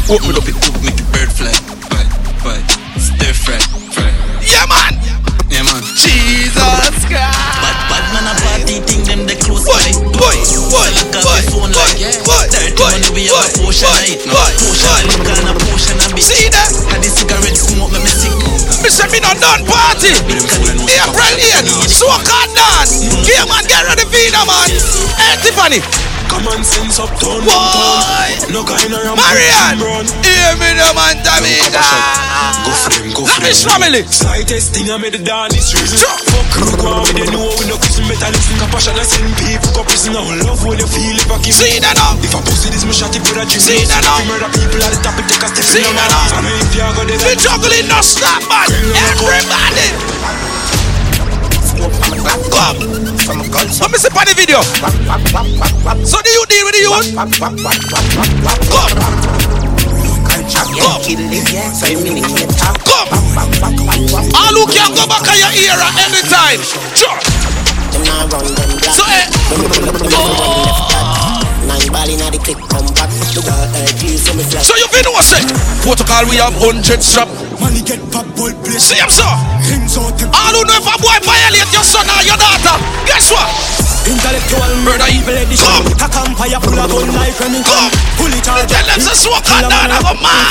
Open 0.09 0.33
up 0.35 0.47
it 0.49 0.55
cook, 0.57 0.75
make 0.81 0.97
the 0.97 1.05
bird 1.13 1.29
fly. 1.29 1.53
Fly, 1.91 2.05
fly. 2.41 2.59
Stir 2.97 3.33
fry, 3.33 3.59
fry. 3.93 4.09
Yeah, 4.41 4.65
man. 4.65 4.97
Yeah, 5.53 5.61
man. 5.63 5.81
Jesus 5.93 6.57
Christ. 6.57 7.05
Bad, 7.09 7.77
bad 7.89 8.05
man 8.13 8.25
a 8.25 8.33
party 8.41 8.81
thing, 8.81 9.03
them 9.05 9.25
they 9.27 9.35
close 9.37 9.65
Boy, 9.65 9.93
boy, 10.17 10.37
boy, 10.73 10.89
boy, 11.21 11.41
phone 11.53 11.69
boy, 11.69 11.77
like, 11.77 11.99
yeah. 12.01 12.17
boy, 12.25 12.25
Dirty 12.25 12.25
boy, 12.25 12.25
money, 12.25 12.25
we 12.25 12.25
boy, 12.25 12.25
have 12.25 12.25
a 12.25 12.25
portion 12.25 12.25
boy, 12.25 12.25
of 12.25 12.25
it 12.25 12.25
now. 12.25 12.27
boy, 12.27 12.45
Portion 12.49 12.57
boy. 12.57 12.58
Of 12.79 13.11
liquor 15.03 15.35
and 15.35 15.51
a 15.51 15.53
portion 15.67 15.99
of 15.99 16.11
bit. 16.15 16.23
See 16.23 16.47
that? 16.49 16.71
And 16.95 17.03
the 17.03 17.09
cigarette 17.11 17.57
smoke, 17.59 17.91
me 17.91 17.99
me 17.99 18.11
sick. 18.11 18.31
Me 18.79 18.89
say 18.89 19.07
me 19.11 19.19
not 19.19 19.35
done 19.43 19.65
party. 19.67 20.15
April 20.15 21.35
8, 21.35 21.67
so 21.91 22.07
can't 22.23 22.51
dance. 22.55 23.03
Yeah, 23.27 23.43
man, 23.51 23.63
get 23.67 23.83
ready 23.83 24.05
for 24.07 24.15
it, 24.15 24.31
man. 24.31 24.67
Hey, 25.19 25.35
Tiffany. 25.43 25.81
Common 26.29 26.61
sense 26.63 26.99
up 27.01 27.09
town, 27.19 27.41
Boy. 27.41 28.29
No 28.53 28.61
kind 28.63 28.93
of 28.93 29.17
Marian. 29.17 29.81
Hear 30.23 30.53
me, 30.61 30.69
no 30.77 30.93
man, 30.93 31.17
Tamika. 31.25 31.83
Go 32.63 32.71
for 32.71 32.89
them, 32.93 33.09
go 33.17 33.25
for 33.25 33.41
Lavish 33.41 33.65
them. 33.65 33.81
family. 33.81 34.01
Slightest 34.07 34.71
thing 34.77 34.87
I 34.93 34.97
made 35.01 35.13
the 35.17 35.23
dance 35.25 35.73
reason. 35.73 35.97
Fuck 35.99 36.53
you, 36.55 36.69
go 36.77 36.87
on 36.93 37.01
with 37.01 37.17
the 37.17 37.25
know 37.33 37.49
we 37.57 37.65
no 37.65 37.75
kissing 37.81 37.88
better 38.09 38.33
listen. 38.33 38.57
Compassion 38.57 38.97
I 38.97 39.05
send 39.05 39.29
people 39.37 39.69
go 39.77 39.85
prison. 39.85 40.17
I 40.17 40.41
love 40.41 40.65
when 40.65 40.81
you 40.81 40.89
feel 40.89 41.13
it 41.13 41.29
back 41.29 41.45
in 41.45 41.53
See 41.53 41.77
that 41.77 41.93
now? 41.93 42.17
If 42.17 42.33
I 42.33 42.41
pussy 42.41 42.73
this, 42.73 42.81
me 42.81 42.93
shot 42.93 43.13
it 43.13 43.21
with 43.21 43.37
a 43.37 43.45
drink. 43.45 43.61
See 43.61 43.85
that 43.85 44.01
now? 44.01 44.17
You 44.17 44.33
murder 44.33 44.49
people 44.49 44.81
at 44.81 44.89
the 44.89 44.99
top, 45.05 45.13
it 45.21 45.29
take 45.29 45.45
a 45.45 45.47
step 45.53 45.61
See 45.61 45.85
that 45.85 45.93
now. 45.93 46.09
now? 46.09 46.33
I 46.33 46.41
know 46.41 46.57
if 46.57 46.73
you 46.73 46.89
go 46.97 47.05
there, 47.05 47.21
Fit 47.21 47.37
juggling, 47.37 47.85
no 47.85 48.01
stop, 48.01 48.41
man. 48.49 48.65
Everybody. 48.97 49.93
Come. 52.49 52.75
Let 53.79 53.91
me 53.91 53.97
see 54.01 54.11
on 54.11 54.25
the 54.25 54.33
video. 54.35 54.59
So 56.03 56.17
do 56.19 56.29
you 56.33 56.43
deal 56.49 56.65
with 56.65 56.75
the 56.75 56.81
youth? 56.83 57.15
Come. 57.15 57.31
Come. 57.31 57.55
Come. 57.55 57.79
All 64.35 64.55
who 64.55 64.65
can 64.67 64.91
go 64.95 65.07
back 65.07 65.23
on 65.23 65.37
your 65.39 65.53
era 65.55 65.87
anytime. 66.03 66.59
Sure. 66.95 67.58
So, 67.89 69.03
eh. 69.07 69.25
So 74.61 74.75
you 74.75 74.87
been 74.91 75.07
what's 75.11 75.31
it? 75.33 75.45
Protocol 75.81 76.25
we 76.29 76.37
have 76.37 76.53
hundred 76.57 77.01
strap. 77.01 77.27
Money 77.59 77.81
get 77.81 77.99
bad 78.11 78.27
boy 78.35 78.53
place. 78.63 78.83
See 78.91 78.99
him 78.99 79.09
sir. 79.09 79.25
All 80.33 80.53
who 80.53 80.61
know 80.65 80.77
if 80.77 80.87
a 80.87 80.95
boy 81.01 81.17
violate 81.23 81.71
your 81.73 81.83
son 81.83 82.05
or 82.09 82.21
your 82.25 82.37
daughter, 82.37 82.77
guess 83.07 83.31
what? 83.31 83.88
Intellectual 84.07 84.71
murder 84.85 85.09
evil 85.11 85.35
edition. 85.35 85.83
A 85.99 86.07
campfire 86.07 86.59
full 86.63 86.79
of 86.79 86.87
gun 86.87 87.09
like 87.17 87.35
Remington. 87.39 88.09
It 88.29 88.47
all. 88.47 88.63
Tell 88.63 88.85
them 88.87 89.01
to 89.03 89.13
smoke 89.17 89.49
on 89.51 89.67
down. 89.67 89.91
I 89.91 89.99
go 89.99 90.13
mad. 90.21 90.47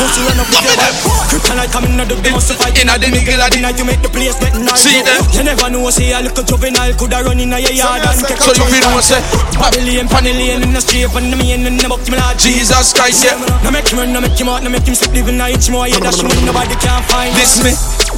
Go 0.00 0.06
with 0.10 0.80
them. 0.80 0.94
Kryptonite 1.28 1.70
coming 1.70 2.00
out 2.00 2.08
the 2.08 2.16
must 2.32 2.50
fight. 2.56 2.74
In 2.80 2.88
the 2.88 3.08
middle 3.12 3.38
of 3.38 3.50
the 3.52 3.60
night 3.60 3.78
you 3.78 3.84
make 3.84 4.02
the 4.02 4.08
place 4.08 4.34
get 4.40 4.56
nice. 4.58 4.82
See 4.82 4.98
them. 5.04 5.22
You 5.36 5.44
never 5.44 5.68
know 5.70 5.86
say 5.92 6.10
a 6.10 6.24
little 6.24 6.42
juvenile 6.42 6.94
coulda 6.98 7.22
run 7.22 7.38
in 7.38 7.52
your 7.52 7.70
yard 7.70 8.02
and 8.02 8.18
take 8.24 8.40
a 8.40 8.42
So 8.42 8.56
you 8.56 8.66
feel 8.66 8.88
what 8.90 9.04
say? 9.04 9.20
Babylon, 9.54 10.08
Panellian 10.08 10.64
in 10.64 10.72
the 10.72 10.80
street 10.80 11.06
and 11.12 11.30
me 11.36 11.52
and 11.52 11.78
them 11.78 11.92
up 11.92 12.02
to 12.02 12.10
me 12.10 12.18
lad. 12.18 12.38
Jesus 12.40 12.96
Christ, 12.96 13.22
yeah. 13.22 13.38
No 13.62 13.70
make 13.70 13.86
him 13.86 14.02
run, 14.02 14.10
no 14.10 14.20
make 14.24 14.34
him 14.34 14.48
out, 14.48 14.64
no 14.64 14.70
make 14.70 14.88
him 14.88 14.96
sleep 14.96 15.14
living 15.14 15.36
night. 15.36 15.62
More 15.70 15.86
yeah, 15.86 16.00
that's 16.00 16.18
when 16.18 16.32
nobody 16.42 16.74
can 16.80 17.02
find. 17.06 17.30
This 17.36 17.62
me. 17.62 17.76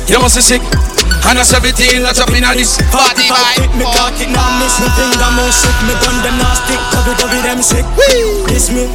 You 0.08 0.18
must 0.18 0.38
be 0.38 0.42
sick. 0.42 0.62
And 1.28 1.36
a 1.36 1.44
17 1.44 2.00
that's 2.00 2.18
up 2.18 2.32
in 2.32 2.42
this 2.56 2.80
party 2.88 3.28
vibe. 3.28 3.68
Me 3.76 3.84
oh. 3.84 3.92
got 3.92 4.16
it 4.16 4.30
now, 4.32 4.48
miss 4.70 4.78
me 4.78 4.88
finger 4.94 5.30
more 5.34 5.50
sick. 5.50 5.74
Me 5.86 5.94
gun 5.98 6.14
them 6.22 6.38
now 6.38 6.54
stick, 6.54 6.78
cover 6.94 7.14
cover 7.18 7.42
them 7.42 7.62
sick. 7.62 7.84
This 8.46 8.70
me. 8.70 8.86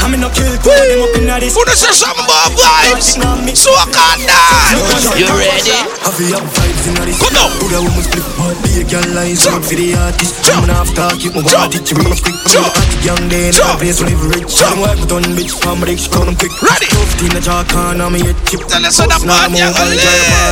I'm 0.00 0.14
in 0.14 0.24
a 0.24 0.30
kill, 0.30 0.48
two 0.64 0.70
of 0.70 0.86
them 0.88 1.02
up 1.02 1.16
in 1.18 1.28
a 1.28 1.38
this. 1.38 1.54
Who 1.54 1.62
say 1.70 1.92
some 1.92 2.16
more 2.16 2.50
vibes? 2.56 3.20
So 3.54 3.70
I 3.70 3.86
can't 3.94 4.22
dance. 4.26 5.06
You 5.18 5.28
ready? 5.28 5.76
Have 6.02 6.18
you 6.18 6.34
have 6.34 6.48
vibes 6.50 6.79
in 6.86 6.96
a 6.96 7.04
this? 7.04 7.18
Come 7.20 7.36
on. 7.36 7.50
Put 7.60 7.72
a 7.76 7.80
woman's 7.82 8.06
split, 8.08 8.56
be 8.64 8.70
a 8.80 8.84
girl 8.88 9.08
line, 9.12 9.36
so 9.36 9.52
for 9.60 9.76
the 9.76 9.94
artist. 9.96 10.40
I'm 10.48 10.64
gonna 10.64 10.80
have 10.80 10.92
to 10.94 11.04
keep 11.20 11.34
my 11.34 11.42
body 11.44 11.78
to 11.80 11.92
reach 12.00 12.22
quick. 12.24 12.38
I'm 12.56 12.64
a 12.64 12.70
hot 12.72 13.04
young 13.04 13.24
day, 13.28 13.50
never 13.52 13.76
place 13.78 14.00
when 14.00 14.10
live 14.10 14.24
rich. 14.32 14.52
I'm 14.64 14.80
wipe 14.80 15.02
done 15.08 15.26
bitch, 15.36 15.52
from 15.60 15.80
rich, 15.84 16.08
come 16.10 16.32
quick. 16.36 16.54
Ready? 16.62 16.86
Tough 16.88 17.20
in 17.20 17.30
the 17.36 17.40
jar, 17.40 17.64
can 17.64 18.00
I'm 18.00 18.14
a 18.16 18.20
chip. 18.48 18.64
Tell 18.66 18.84
us 18.84 19.00
on 19.00 19.08
party, 19.10 19.60
I'm 19.60 19.72
gonna 19.76 19.96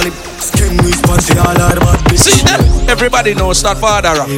live. 0.05 0.15
Skin 0.39 0.77
response, 0.85 1.31
all 1.35 1.59
out 1.59 1.77
of 1.77 1.83
bad 1.83 2.01
bitch. 2.07 2.29
See 2.29 2.45
that? 2.45 2.61
Everybody 2.89 3.35
knows 3.35 3.63
that 3.63 3.79
father 3.79 4.15
rock. 4.15 4.29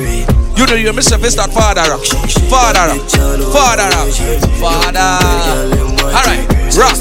You 0.57 0.67
know 0.67 0.75
you 0.75 0.93
myself 0.93 1.25
is 1.25 1.37
that 1.37 1.53
father 1.53 1.83
rock. 1.89 2.05
Father 2.51 2.93
rock. 2.93 3.03
Father 3.53 3.89
rock. 3.91 4.11
Father. 4.61 5.09
Alright. 6.11 6.45
Rock. 6.77 6.99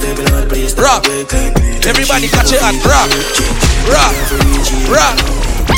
Rock. 0.78 1.06
Everybody 1.86 2.28
catch 2.28 2.54
it 2.54 2.62
and 2.62 2.80
rock. 2.86 3.10
Rock. 3.90 4.16
Rock. 4.90 5.18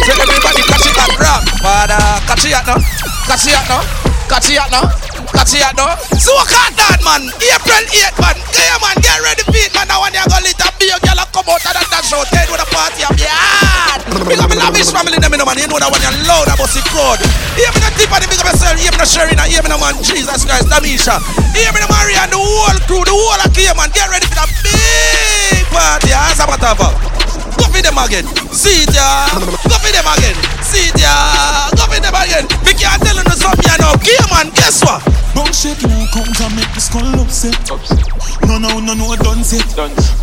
Tell 0.05 0.19
everybody 0.22 0.61
catch 0.67 0.88
it 0.88 0.97
and 0.97 1.13
rock. 1.19 1.43
Father. 1.61 1.99
Catch 2.28 2.45
it 2.45 2.63
now. 2.65 2.78
Catch 3.28 3.47
it 3.47 3.69
now. 3.69 3.82
Catch 4.28 4.49
it 4.51 4.72
now. 4.72 5.11
Catch 5.32 5.55
it 5.55 5.73
now. 5.75 5.95
So 6.19 6.36
can't 6.47 6.75
that 6.75 6.99
man? 7.01 7.27
April 7.39 7.84
8 7.88 8.21
man. 8.21 8.38
Yeah 8.53 8.77
man. 8.84 8.95
Get 8.99 9.19
ready 9.23 9.43
it 9.47 9.71
man. 9.73 9.88
Now 9.88 10.01
when 10.03 10.13
you 10.13 10.25
go 10.25 10.38
lit 10.43 10.59
up, 10.61 10.75
a 10.77 10.97
girl 10.99 11.21
come 11.32 11.49
out 11.49 11.63
of 11.63 11.88
that 11.89 12.03
show. 12.03 12.21
Tell 12.27 12.45
you 12.45 12.57
the 12.57 12.67
party 12.69 13.01
of 13.05 13.15
your 13.15 13.32
heart. 13.32 14.01
Big 14.27 14.39
up 14.41 14.49
my 14.49 14.57
lavish 14.57 14.91
family, 14.91 15.17
them, 15.17 15.32
you 15.32 15.39
know, 15.39 15.47
man. 15.47 15.57
You 15.57 15.69
know 15.69 15.79
that 15.79 15.89
when 15.89 16.01
you're 16.01 16.17
loud 16.27 16.49
about 16.49 16.71
the 16.73 16.82
crowd. 16.89 17.21
Hear 17.55 17.71
me 17.71 17.79
the 17.79 17.89
tip 17.95 18.11
and 18.11 18.21
the 18.21 18.27
big 18.27 18.41
up 18.41 18.47
yourself. 18.49 18.75
Hear 18.77 18.91
me 18.91 18.99
the 18.99 19.07
Sherry, 19.07 19.34
hear 19.47 19.61
me 19.63 19.69
the 19.71 19.77
man. 19.77 19.95
Jesus 20.03 20.43
Christ, 20.43 20.67
Damisha. 20.67 21.15
Hear 21.55 21.71
me 21.71 21.79
the 21.79 21.89
Maria 21.89 22.25
and 22.27 22.32
the 22.34 22.39
whole 22.41 22.79
crew, 22.89 23.03
the 23.05 23.13
whole 23.13 23.39
of 23.39 23.49
Kia, 23.53 23.73
man. 23.77 23.89
Get 23.93 24.09
ready 24.09 24.27
for 24.27 24.38
that 24.38 24.49
big 24.65 25.65
party. 25.71 26.11
As 26.11 26.39
a 26.41 26.45
matter 26.49 26.75
of. 26.75 27.30
Go 27.72 27.80
for 27.80 27.84
them 27.88 28.03
again. 28.03 28.28
See 28.51 28.84
it, 28.84 28.91
ya. 28.91 29.32
Go 29.32 29.80
for 29.80 29.91
them 29.95 30.03
again. 30.03 30.36
See 30.59 30.91
it, 30.91 30.99
ya. 30.99 31.72
Go 31.72 31.88
for 31.88 32.03
them 32.03 32.11
again. 32.11 32.43
We 32.67 32.76
can't 32.76 32.99
tell 32.99 33.15
you 33.15 33.24
something, 33.32 33.63
you 33.63 33.78
know. 33.80 33.95
Kia, 34.03 34.19
man. 34.28 34.51
Guess 34.59 34.84
what? 34.84 34.99
Bounce 35.32 35.63
shake 35.63 35.80
now 35.88 36.03
comes 36.11 36.36
and 36.43 36.51
make 36.51 36.67
the 36.76 36.84
skull 36.84 37.07
upset. 37.15 37.55
No, 38.43 38.59
no, 38.59 38.84
no, 38.84 38.91
no, 38.91 39.15
done 39.15 39.39
set. 39.47 39.63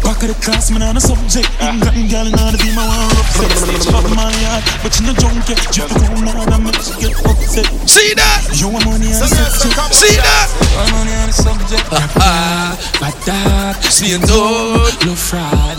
Back 0.05 0.21
of 0.21 0.29
the 0.29 0.37
class, 0.45 0.69
man, 0.69 0.83
on 0.85 0.97
a 0.97 1.01
subject. 1.01 1.49
Ain't 1.65 1.81
got 1.81 1.97
girl 1.97 2.29
in 2.29 2.37
order 2.37 2.53
to 2.53 2.61
be 2.61 2.69
my 2.77 2.85
one 2.85 3.17
upset. 3.17 3.49
Fuck 3.89 4.05
my 4.13 4.29
yard, 4.45 4.63
but 4.85 4.93
you 5.01 5.09
no 5.09 5.17
junk 5.17 5.49
yet. 5.49 5.65
Just 5.73 5.97
go 5.97 6.13
now 6.21 6.45
and 6.45 6.65
make 6.69 6.77
you 6.77 7.09
get 7.09 7.17
upset. 7.25 7.65
See 7.89 8.13
that? 8.21 8.45
You 8.53 8.69
want 8.69 8.85
money 8.85 9.09
on 9.09 9.25
the 9.25 9.33
subject. 9.33 9.97
See 9.97 10.21
that? 10.21 10.53
You 10.53 10.77
Want 10.77 10.93
money 10.93 11.15
on 11.17 11.33
the 11.33 11.37
subject. 11.41 11.89
Ah, 12.21 12.77
but 13.01 13.17
that, 13.25 13.81
see 13.89 14.13
you 14.13 14.21
don't 14.21 14.93
love 15.09 15.17
fraud. 15.17 15.78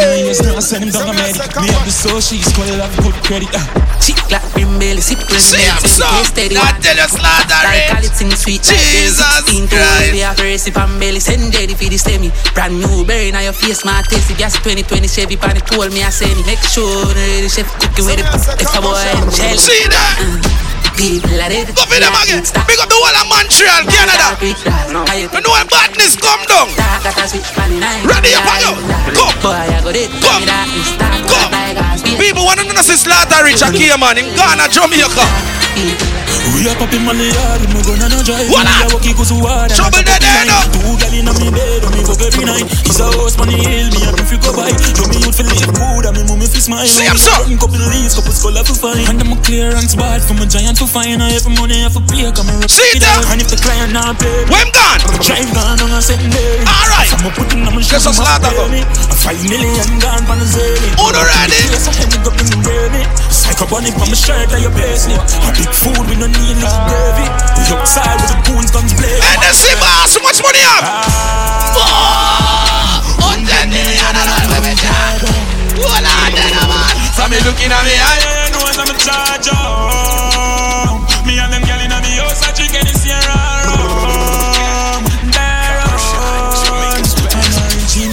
Ratchet 0.00 0.40
players 0.40 0.40
now 0.42 0.60
send 0.60 0.84
him 0.84 0.90
down 0.90 1.08
a 1.08 1.12
medic. 1.12 1.36
Me 1.60 1.68
have 1.68 1.84
the 1.84 1.92
soul, 1.92 2.20
she's 2.20 2.48
called 2.52 2.70
love 2.78 2.94
good 3.04 3.14
credit. 3.24 3.48
Ah. 3.52 3.68
Chick 4.00 4.16
like 4.32 4.44
brim 4.56 4.78
belly, 4.80 5.00
sip 5.00 5.20
See 5.28 5.60
I'm 5.68 5.84
so. 5.84 6.08
Not 6.08 6.80
tell 6.80 6.96
you 6.96 7.08
slaughter 7.08 7.60
Like 7.68 7.84
it. 7.84 7.90
call 7.92 8.04
it 8.04 8.14
sing 8.16 8.30
sweet 8.32 8.62
Jesus 8.64 9.20
Christ. 9.20 10.12
They 10.12 10.24
have 10.24 10.38
recipe 10.40 10.80
and 10.80 10.98
belly 10.98 11.20
Send 11.20 11.52
ready 11.54 11.74
for 11.74 11.84
the 11.84 11.98
semi 11.98 12.32
Brand 12.54 12.80
new 12.80 13.04
berry 13.04 13.30
Now 13.30 13.40
your 13.40 13.52
face 13.52 13.84
my 13.84 14.00
taste. 14.08 14.28
tasty 14.28 14.34
Gas 14.40 14.54
2020 14.64 15.06
Chevy 15.06 15.36
Pan 15.36 15.56
it 15.56 15.66
told 15.66 15.92
me 15.92 16.02
I 16.02 16.08
send 16.08 16.32
it 16.32 16.46
Make 16.46 16.64
sure 16.64 16.88
the 17.12 17.48
chef 17.52 17.68
cooking 17.78 18.06
with 18.06 18.20
it 18.20 18.26
It's 18.56 18.72
a 18.74 18.80
boy 18.80 18.96
and 18.96 19.28
jelly 19.36 19.58
See 19.58 19.84
that? 19.92 20.69
People 21.00 21.32
are 21.32 21.48
ready 21.48 21.72
Go 21.72 21.88
for 21.88 21.96
them 21.96 22.12
again. 22.12 22.44
Big 22.68 22.76
up 22.76 22.84
the 22.84 22.92
whole 22.92 23.16
of 23.16 23.24
Montreal, 23.32 23.88
Canada. 23.88 24.36
You 25.16 25.40
know 25.40 25.56
when 25.56 25.64
badness 25.72 26.12
come 26.20 26.44
down. 26.44 26.68
Ready 28.04 28.36
up 28.36 28.44
you. 28.60 28.76
Come. 29.16 29.32
Come. 29.40 30.44
Come. 31.24 32.20
People 32.20 32.44
want 32.44 32.60
to 32.60 32.68
know 32.68 32.76
this 32.76 33.00
slaughter 33.00 33.40
rich 33.48 33.64
a 33.64 33.72
key 33.72 33.88
man 33.96 34.20
in 34.20 34.28
Ghana, 34.36 34.68
Jamaica. 34.68 36.09
We 36.56 36.68
are 36.68 36.76
popping 36.76 37.04
money 37.06 37.30
hard, 37.32 37.62
me 37.72 37.80
gonna 37.86 38.10
no 38.10 38.20
drive. 38.20 38.50
What 38.52 38.66
up? 38.68 38.90
a 38.90 38.92
walkie 38.92 39.14
we 39.16 39.40
hard. 39.46 39.70
Trouble 39.72 40.02
there, 40.04 40.20
there, 40.20 40.44
no. 40.44 40.58
Two 40.74 40.92
gal 41.00 41.14
inna 41.14 41.32
me 41.40 41.48
bed, 41.48 41.82
me 41.94 42.02
fuck 42.04 42.20
every 42.20 42.44
night. 42.44 42.66
He's 42.84 43.00
a 43.00 43.06
horse 43.16 43.38
money 43.40 43.56
hill, 43.56 43.88
me 43.94 44.00
a 44.04 44.10
fi 44.28 44.36
go 44.36 44.52
by. 44.52 44.68
Show 44.92 45.06
me 45.08 45.22
youth 45.24 45.36
fi 45.38 45.44
live 45.46 45.72
good, 45.72 46.04
and 46.04 46.14
me 46.18 46.22
mummy 46.28 46.46
fi 46.50 46.60
smile. 46.60 46.84
See, 46.84 47.06
I'm 47.08 47.16
so- 47.16 47.46
Couple 47.60 47.80
leaves, 47.92 48.12
couple 48.16 48.32
skull 48.32 48.56
fi 48.60 48.74
find. 48.76 49.08
And 49.08 49.16
them 49.20 49.32
a 49.32 49.36
clearance 49.40 49.94
bad 49.96 50.20
from 50.20 50.40
a 50.42 50.46
giant 50.46 50.76
to 50.82 50.86
find. 50.86 51.22
I 51.22 51.32
every 51.38 51.54
money 51.56 51.80
I 51.84 51.88
fi 51.88 52.00
pay, 52.08 52.28
come 52.32 52.48
and 52.52 52.68
See 52.68 52.96
it 52.96 53.00
that? 53.04 53.24
And 53.32 53.40
if 53.40 53.48
the 53.48 53.56
client 53.56 53.92
not 53.96 54.18
pay, 54.20 54.44
When 54.50 54.68
gone? 54.76 55.00
drive 55.24 55.48
gone 55.56 55.80
on 55.80 55.90
a 55.96 56.00
secondary. 56.02 56.60
Alright. 56.66 57.08
So 57.08 57.16
I'm 57.24 57.32
putting 57.32 57.64
on 57.64 57.72
my 57.72 57.80
shoes, 57.80 58.04
must 58.04 58.20
later, 58.20 58.52
pay. 58.52 58.82
A 58.84 59.16
five 59.16 59.40
million 59.48 59.88
gone 60.02 60.24
from 60.28 60.38
the 60.40 60.48
zany. 60.48 60.88
Who 60.98 61.06
the 61.14 61.22
ready? 61.24 61.60
Yes, 61.72 61.88
I 61.88 61.92
had 61.96 62.08
me 62.12 62.18
go 62.20 62.30
in 62.36 62.46
the 62.52 62.58
baby. 62.64 63.02
Psychobonic 63.60 63.92
from 63.92 64.08
my 64.08 64.16
shirt 64.16 64.48
like 64.52 64.62
your 64.64 64.72
paisley. 64.72 65.12
A 65.20 65.52
big 65.52 65.68
food 65.68 66.00
we 66.08 66.16
no 66.16 66.24
need 66.32 66.56
little 66.56 66.80
gravy. 66.88 67.28
We 67.60 67.76
outside 67.76 68.16
with 68.16 68.32
the 68.32 68.40
goons 68.48 68.72
guns 68.72 68.96
blazing. 68.96 69.20
And 69.20 69.36
the 69.36 69.52
see 69.52 69.76
boss, 69.76 70.16
how 70.16 70.24
much 70.24 70.40
money 70.40 70.64
you 70.64 70.72
ah. 70.72 70.80
have? 71.60 72.00
Hundred 73.20 73.68
million 73.68 74.16
dollars, 74.16 74.48
baby. 74.48 74.72
Hold 75.76 76.08
on, 76.08 76.32
man. 76.40 76.96
So 77.12 77.28
me 77.28 77.36
looking 77.44 77.68
at 77.68 77.84
me 77.84 78.00
you 78.00 78.48
know 78.56 78.64
I'm 78.64 78.88
a 78.88 78.96
charger. 78.96 80.89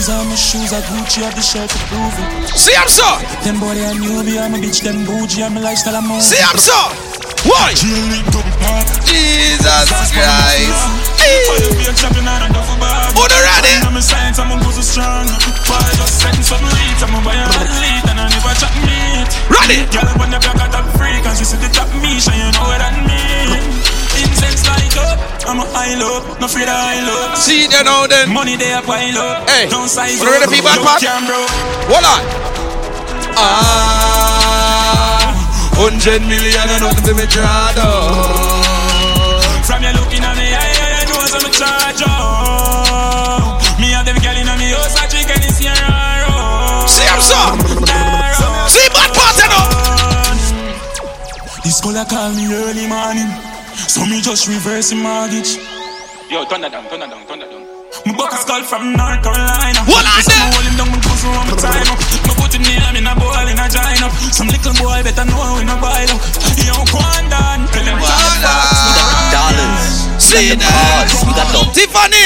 And 0.07 0.23
on 0.23 0.31
my 0.31 0.39
shoes, 0.39 0.71
I 0.71 0.79
Gucci 0.87 1.19
have 1.19 1.35
the 1.35 1.43
shirt 1.43 1.67
to 1.67 1.79
prove 1.91 2.15
it. 2.15 2.55
See 2.55 2.71
I'm 2.79 2.87
so. 2.87 3.03
Them 3.43 3.59
boy 3.59 3.75
they 3.75 3.83
a 3.83 3.91
newbie, 3.91 4.39
I'm 4.39 4.55
a 4.55 4.57
bitch, 4.57 4.79
them 4.79 5.03
bougie, 5.03 5.43
I'm 5.43 5.57
a 5.57 5.59
lifestyle, 5.59 5.99
I'm. 5.99 6.07
See 6.23 6.39
I'm 6.39 6.55
so. 6.55 6.79
Why? 7.43 7.75
Jesus 7.75 8.07
Christ. 10.15 10.79
Who 13.19 13.23
the 13.27 13.35
ready? 13.35 13.75
I'm 13.83 13.99
a 13.99 14.01
science, 14.01 14.39
I'm 14.39 14.55
a 14.55 14.63
go 14.63 14.71
so 14.71 14.79
strong. 14.79 15.27
Why 15.67 15.83
just 15.99 16.23
setting 16.23 16.39
some 16.39 16.63
leads, 16.63 17.03
I'm 17.03 17.11
a 17.11 17.19
buy 17.27 17.35
a 17.35 17.43
athlete, 17.43 18.07
and 18.07 18.15
I 18.15 18.31
never 18.31 18.55
meat. 18.87 19.27
Ready? 19.51 19.83
Girl, 19.91 20.07
when 20.23 20.31
the 20.31 20.39
black 20.39 20.55
at 20.55 20.71
top 20.71 20.87
freak, 20.95 21.19
and 21.19 21.35
she 21.35 21.43
see 21.43 21.59
the 21.59 21.67
top 21.67 21.91
me, 21.99 22.15
so 22.23 22.31
you 22.31 22.47
know 22.55 22.63
what 22.63 22.79
that 22.79 22.95
mean. 23.03 23.86
Incense 24.37 24.69
light 24.69 24.93
up, 25.01 25.17
I'm 25.49 25.57
a 25.57 25.65
high 25.73 25.97
low, 25.97 26.21
no 26.37 26.45
of 26.45 26.53
high 26.53 27.01
low. 27.01 27.33
See 27.33 27.65
it 27.65 27.73
now 27.73 28.05
then. 28.05 28.29
Money 28.29 28.53
they 28.55 28.69
a 28.73 28.81
pile 28.85 29.17
up, 29.17 29.49
Hey, 29.49 29.65
don't 29.65 29.89
size 29.89 30.21
you 30.21 30.29
ready 30.29 30.45
for 30.45 30.51
feedback, 30.53 30.77
Look, 30.77 30.85
Pat? 30.85 31.01
cam, 31.01 31.25
bro. 31.25 31.41
Hold 31.89 32.05
on. 32.05 32.21
Ah, 33.37 35.33
hundred 35.73 36.21
million 36.29 36.69
and 36.69 36.81
nothing 36.85 37.01
for 37.01 37.17
me 37.17 37.25
charge. 37.25 37.81
From 39.65 39.81
you 39.81 39.93
looking 39.97 40.21
at 40.21 40.37
me, 40.37 40.53
I, 40.53 41.01
I 41.01 41.09
know 41.09 41.25
some 41.25 41.49
charge 41.49 42.01
on. 42.05 43.57
Me 43.81 43.93
and 43.97 44.05
them 44.05 44.17
girl 44.21 44.37
in 44.37 44.45
me 44.61 44.69
house, 44.77 44.93
I 45.01 45.05
drink 45.09 45.29
and 45.33 45.41
it's 45.41 45.57
here 45.57 45.73
See 46.85 47.05
him 47.09 47.21
so. 47.25 47.41
See 48.69 48.85
bad 48.93 49.09
part 49.17 49.37
you 49.41 49.49
know. 49.49 49.65
This 51.65 51.81
a 51.81 52.05
call 52.05 52.31
me 52.37 52.45
early 52.53 52.85
morning, 52.87 53.29
so 53.85 54.05
me 54.05 54.21
just 54.21 54.47
reverse 54.47 54.89
the 54.89 54.97
mortgage. 54.97 55.61
Yo, 56.29 56.43
turn 56.49 56.61
that 56.61 56.71
down, 56.71 56.89
turn 56.89 56.99
that 56.99 57.09
down, 57.09 57.25
turn 57.27 57.39
that 57.39 57.49
down. 57.49 57.63
My 58.05 58.13
buck 58.17 58.33
a 58.33 58.37
skull 58.37 58.63
from 58.63 58.93
North 58.93 59.23
Carolina. 59.23 59.79
What 59.87 60.03
on 60.03 60.21
there? 60.25 60.49
Hold 60.51 60.65
him 60.65 60.75
down, 60.75 60.89
my 60.91 60.99
pussy 60.99 61.27
on 61.31 61.47
my 61.47 61.55
time 61.55 61.87
up. 61.87 61.99
Me 62.25 62.31
put 62.35 62.53
him 62.53 62.63
name 62.67 62.95
in 62.99 63.07
a 63.07 63.13
bowl 63.15 63.47
in 63.47 63.57
a 63.57 63.65
giant 63.69 64.03
up. 64.03 64.11
Some 64.33 64.47
little 64.47 64.75
boy 64.75 65.01
better 65.03 65.25
know 65.25 65.55
we 65.55 65.63
no 65.63 65.79
buy 65.79 66.03
up. 66.09 66.19
Yo, 66.59 66.75
Kwandan, 66.91 67.69
tell 67.71 67.87
him 67.87 67.97
Dollars. 69.31 69.96
See 70.17 70.57
that? 70.57 71.07
Tiffany, 71.73 72.25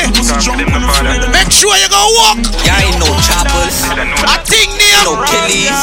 make 1.30 1.52
sure 1.52 1.76
you 1.76 1.90
go 1.92 2.02
walk. 2.24 2.40
Yeah, 2.64 2.88
ain't 2.88 2.98
no 2.98 3.12
choppers. 3.20 3.84
I 4.26 4.40
think 4.48 4.74
near. 4.80 5.04
No 5.04 5.20
killies. 5.28 5.76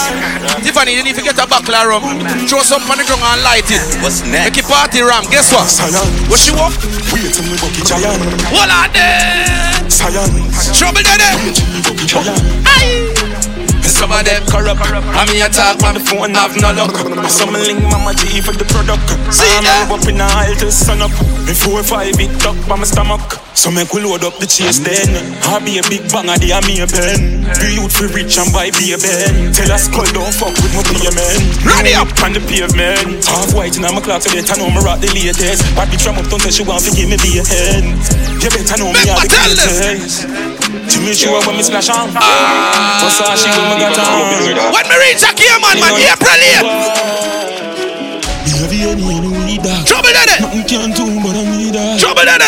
Tiffany, 0.64 0.96
you 0.96 1.04
need 1.04 1.14
to 1.16 1.22
get 1.22 1.38
a 1.38 1.46
buckle 1.46 1.74
of 1.74 1.86
rum. 1.86 2.02
Throw 2.48 2.64
some 2.64 2.82
on 2.90 2.98
the 2.98 3.04
ground 3.04 3.22
and 3.22 3.42
light 3.44 3.68
it. 3.70 3.82
What's 4.02 4.24
next? 4.24 4.56
Make 4.56 4.58
it 4.58 4.66
party 4.66 5.02
ram. 5.02 5.24
Guess 5.30 5.52
what? 5.52 5.68
What 6.32 6.40
she 6.40 6.50
walk? 6.52 6.72
Wait 7.12 7.28
till 7.32 7.44
me 7.44 7.56
bucky 7.60 7.84
giant. 7.84 8.18
What 8.50 8.72
are 8.72 8.88
they? 8.88 9.88
Science. 9.88 10.72
Trouble 10.76 11.04
there. 11.04 11.36
Aye. 12.64 13.47
Some 13.88 14.12
of 14.12 14.20
them 14.24 14.44
corrupt. 14.44 14.84
I 14.84 15.24
mean, 15.32 15.40
I 15.40 15.48
talk 15.48 15.80
on 15.82 15.94
the 15.96 16.00
phone, 16.04 16.36
I 16.36 16.44
have 16.44 16.54
no 16.60 16.70
luck. 16.76 16.92
Some 17.32 17.56
link 17.56 17.80
Mama 17.88 18.12
G 18.12 18.40
for 18.44 18.52
the 18.52 18.68
product. 18.68 19.08
See 19.32 19.48
I'm 19.48 19.88
up 19.88 20.04
in 20.04 20.20
the 20.20 20.28
aisle 20.28 20.54
till 20.60 20.70
sun 20.70 21.00
up. 21.00 21.10
Before 21.48 21.82
five, 21.82 22.12
it 22.20 22.32
tuck 22.38 22.56
by 22.68 22.76
my 22.76 22.84
stomach. 22.84 23.24
So 23.56 23.72
make 23.72 23.90
we 23.96 24.04
load 24.04 24.22
up 24.22 24.36
the 24.38 24.46
chase 24.46 24.78
then. 24.78 25.08
I 25.42 25.58
be 25.64 25.80
a 25.80 25.84
big 25.88 26.04
bang 26.12 26.28
of 26.28 26.38
the 26.38 26.52
army 26.52 26.78
pen. 26.84 27.42
Be 27.58 27.80
youth 27.80 27.90
for 27.90 28.06
rich 28.12 28.36
and 28.36 28.52
buy 28.52 28.70
be 28.76 28.92
a 28.92 28.98
ben. 29.00 29.50
Tell 29.56 29.72
us 29.72 29.88
skull 29.88 30.06
don't 30.12 30.30
fuck 30.30 30.54
with 30.62 30.72
my 30.76 30.84
payment. 30.84 31.42
Ready 31.64 31.96
up 31.96 32.12
on 32.20 32.36
the 32.36 32.44
pavement. 32.44 33.24
Half 33.24 33.56
white 33.56 33.74
in 33.74 33.82
my 33.82 33.98
clock 34.04 34.22
so 34.22 34.30
better 34.30 34.54
know 34.60 34.68
me 34.70 34.78
rock 34.84 35.00
the 35.00 35.08
latest. 35.10 35.64
Bad 35.74 35.88
bitch 35.88 36.04
from 36.04 36.20
uptown 36.20 36.38
say 36.44 36.52
she 36.54 36.62
want 36.62 36.84
to 36.84 36.92
give 36.92 37.08
me 37.08 37.18
be 37.18 37.40
a 37.40 37.42
hen. 37.42 37.96
You 38.38 38.52
better 38.52 38.76
know 38.78 38.92
me 38.92 39.00
all 39.10 39.16
my 39.16 39.26
the 39.26 40.57
me 41.08 41.14
sure 41.16 41.40
when 41.46 41.56
me 41.56 41.62
splash 41.62 41.88
on. 41.88 42.12
What's 42.12 43.20
all 43.24 43.32
she 43.32 43.48
when 43.48 43.64
me 43.72 43.80
got 43.80 43.96
on. 43.96 44.28
When 44.76 44.84
me 44.84 44.96
reach 45.00 45.24
a 45.24 45.32
key 45.32 45.48
man, 45.56 45.80
man, 45.80 45.96
April 45.96 46.36
8. 46.36 46.68
Me 48.44 48.52
have 48.60 48.72
you 48.72 48.92
any 48.92 49.16
any 49.16 49.28
weed 49.32 49.62
dog. 49.64 49.86
Trouble 49.88 50.12
there. 50.12 50.28
Nothing 50.44 50.64
can 50.68 50.92
do 50.92 51.04
but 51.24 51.32
I 51.32 51.48
need 51.48 51.72
that. 51.72 51.96
Trouble 51.98 52.28
there. 52.28 52.38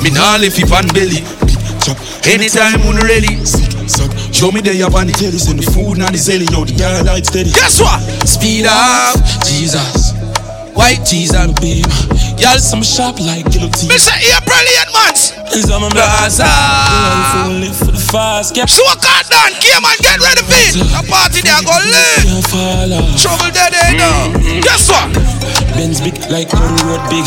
Me 0.00 0.10
nah 0.16 0.40
lift 0.40 0.58
it 0.58 0.72
on 0.72 0.88
belly. 0.96 1.20
Anytime 2.24 2.80
when 2.88 2.96
ready. 3.04 3.36
Show 4.32 4.52
me 4.52 4.60
the 4.60 4.74
your 4.74 4.90
body 4.90 5.12
telly, 5.12 5.38
send 5.38 5.58
the 5.58 5.70
food 5.72 5.98
and 5.98 6.14
the 6.14 6.18
zelly, 6.18 6.46
yo, 6.52 6.64
the 6.64 6.72
girl 6.72 7.04
light 7.04 7.26
steady. 7.26 7.50
Guess 7.50 7.80
what? 7.80 8.00
Speed 8.28 8.66
up, 8.68 9.16
Jesus. 9.44 10.17
White 10.78 11.02
tees 11.02 11.34
and 11.34 11.58
beam. 11.58 11.82
Y'all 12.38 12.54
some 12.62 12.86
sharp 12.86 13.18
like 13.18 13.50
guillotine. 13.50 13.90
Me 13.90 13.98
say 13.98 14.14
April 14.30 14.62
8 14.62 14.94
months. 14.94 15.34
Is 15.50 15.66
I'm 15.74 15.82
a 15.82 15.90
blazer. 15.90 16.46
Live 17.50 17.74
for 17.74 17.90
the 17.90 17.98
fast, 17.98 18.54
get 18.54 18.70
So 18.70 18.86
what 18.86 19.02
got 19.02 19.26
done? 19.26 19.58
Key 19.58 19.74
man, 19.82 19.98
get 19.98 20.22
ready 20.22 20.38
for 20.46 20.54
it. 20.54 20.78
A 20.94 21.02
party 21.02 21.42
there 21.42 21.58
go 21.66 21.74
lit. 21.82 22.30
Trouble 23.18 23.50
there, 23.50 23.74
they 23.74 23.98
know. 23.98 24.30
Guess 24.62 24.86
what? 24.86 25.10
Benz 25.74 25.98
big 25.98 26.14
like 26.30 26.46
Murray 26.54 26.78
Road 26.86 27.02
big. 27.10 27.26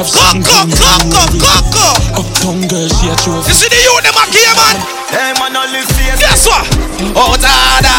Have 0.00 0.08
Coco, 0.08 0.40
Coco, 0.72 1.22
Coco. 1.36 1.86
Uptown 2.16 2.64
girl, 2.64 2.88
she 2.96 3.12
a 3.12 3.16
trophy. 3.20 3.52
You 3.52 3.60
see 3.60 3.68
the 3.68 3.76
youth, 3.76 4.08
them 4.08 4.16
a 4.16 4.24
key 4.32 4.48
man. 4.56 4.80
Hey 5.12 5.36
man, 5.36 5.52
I 5.52 5.68
live 5.68 5.84
face. 5.84 6.16
Guess 6.16 6.48
what? 6.48 6.64
Oh, 7.12 7.36
tada. 7.36 7.92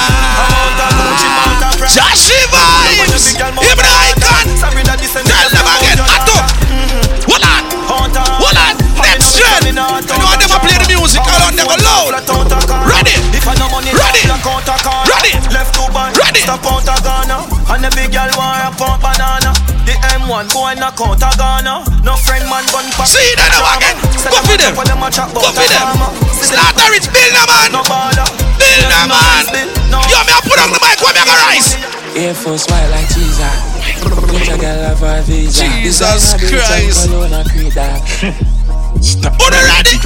Joshy 1.86 2.40
vibes. 2.50 3.36
Him 4.72 4.84
the 4.84 4.96
icon. 4.96 5.24
Tell 5.28 5.50
them 5.52 5.68
again. 5.68 6.00
Ato. 6.00 6.38
Hold 7.28 7.46
on. 7.46 7.64
Hold 7.92 8.58
on. 8.58 8.74
Them 9.04 9.22
straight. 9.22 9.68
You 9.68 9.74
know 9.76 10.00
how 10.00 10.36
them 10.40 10.52
a 10.52 10.58
play 10.64 10.78
the 10.80 10.88
music. 10.88 11.22
All 11.22 11.44
on 11.44 11.56
them 11.56 11.68
go 11.68 11.76
loud. 11.84 12.16
Ready. 12.88 13.16
Ready. 13.42 14.24
Ready. 14.24 15.34
Left 15.52 15.74
two 15.76 15.88
band, 15.92 16.16
Ready. 16.18 16.42
stop 16.42 16.64
out 16.64 16.88
a 16.88 16.96
Ghana 17.04 17.44
And 17.74 17.84
the 17.84 17.90
big 17.92 18.12
girl 18.16 18.32
want 18.40 18.64
a 18.64 18.72
pump 18.78 19.04
banana 19.04 19.52
The 19.84 19.96
M1 20.16 20.48
boy 20.54 20.80
knock 20.80 21.00
out 21.04 21.20
a 21.20 21.30
Ghana 21.36 21.84
No 22.04 22.16
friend 22.16 22.48
man 22.48 22.64
gun 22.72 22.88
pa 22.96 23.04
See 23.04 23.20
that 23.36 23.52
now 23.52 23.68
again. 23.76 23.98
Go 24.16 24.40
for 24.48 24.56
them. 24.56 24.72
Go 24.76 25.42
for 25.52 25.68
them. 25.68 25.88
Slaughter 26.40 26.88
rich. 26.92 27.08
Bill 27.12 27.32
no 27.36 27.44
man. 27.48 27.68
No 27.76 27.82
bother 27.84 28.28
Bill 28.56 28.82
no 28.88 29.00
man. 29.12 29.44
Yo, 30.08 30.20
me 30.24 30.32
a 30.32 30.40
put 30.48 30.60
on 30.60 30.72
the 30.72 30.80
mic. 30.80 31.00
Where 31.04 31.14
me 31.14 31.20
a 31.20 31.26
go 31.28 31.36
rise? 31.48 31.76
Air 32.16 32.34
Force 32.36 32.68
white 32.68 32.88
like 32.92 33.10
Jesus. 33.12 33.71
Put 34.02 34.50
a 34.50 34.58
girl 34.58 34.82
have 34.82 35.04
a 35.04 35.22
visa. 35.24 35.64
Jesus 35.64 36.34
and 36.34 36.42
Christ. 36.42 37.08
cologne 37.08 37.34
and 37.34 37.50
creed 37.50 37.74
dog. 37.74 38.02
Who 39.02 39.48
the 39.50 39.62
ready? 39.66 39.98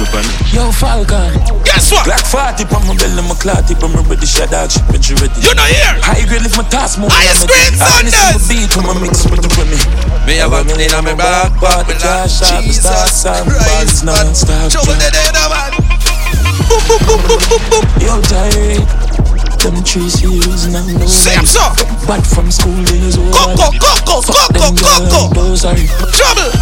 Yo, 0.56 0.72
Falcon. 0.72 1.32
Guess 1.64 1.92
what? 1.92 2.04
Black 2.08 2.24
40 2.24 2.64
on 2.72 2.88
my 2.88 2.96
belly, 2.96 3.20
my 3.28 3.36
clot 3.36 3.68
tip 3.68 3.82
on 3.84 3.92
my 3.92 4.00
ready, 4.08 4.24
shut 4.24 4.52
out, 4.52 4.72
shit, 4.72 4.84
bitch, 4.88 5.12
you 5.12 5.16
ready. 5.20 5.36
You 5.44 5.52
know 5.52 5.68
here. 5.68 6.00
High 6.00 6.24
grade 6.24 6.40
lift 6.40 6.56
my 6.56 6.64
task 6.68 6.98
more. 6.98 7.12
High 7.12 7.28
screen 7.36 7.76
Sundays. 7.76 8.16
I 8.16 8.40
beat 8.48 8.72
when 8.72 8.88
I 8.88 8.94
mix 9.00 9.24
with 9.28 9.44
the 9.44 9.50
women. 9.60 9.80
Me 10.24 10.40
have 10.40 10.52
a 10.52 10.64
million 10.64 10.92
on 10.96 11.04
my 11.04 11.14
back, 11.14 11.52
but 11.60 11.84
me 11.88 11.94
like 12.00 12.32
Jesus 12.64 13.24
Christ, 13.24 14.04
man. 14.04 14.32
Trouble 14.72 14.96
the 14.96 15.08
day, 15.12 15.28
no 15.32 15.44
man. 15.52 15.72
Boop, 16.68 16.80
boop, 16.88 17.00
boop, 17.04 17.20
boop, 17.28 17.42
boop, 17.48 17.62
boop. 17.68 17.84
Yo, 18.00 18.16
tired. 18.24 19.05
Them 19.66 19.82
trees 19.82 20.14
she 20.22 20.30
using 20.30 20.78
and 20.78 20.94
no 20.94 21.06
Same 21.10 21.42
so. 21.42 21.58
Bad 22.06 22.22
from 22.22 22.54
school 22.54 22.78
days. 22.86 23.18
oh, 23.18 23.26
Coco, 23.34 23.74
Coco, 23.82 24.22
Coco, 24.22 24.66
Coco. 24.78 25.34
Those 25.34 25.64
are 25.66 25.74
Trouble. 25.74 26.54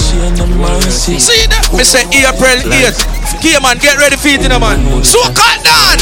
she 0.00 0.16
and 0.24 0.32
them 0.32 0.56
mercy. 0.56 1.20
See 1.20 1.44
that? 1.52 1.68
Me 1.76 1.84
say 1.84 2.08
April 2.08 2.56
8th. 2.72 3.04
Key 3.44 3.60
man, 3.60 3.76
get 3.84 4.00
ready 4.00 4.16
for 4.16 4.32
it, 4.32 4.40
you 4.40 4.48
know, 4.48 4.56
man. 4.58 4.80
So 5.04 5.20
cut 5.36 5.60
down. 5.60 6.00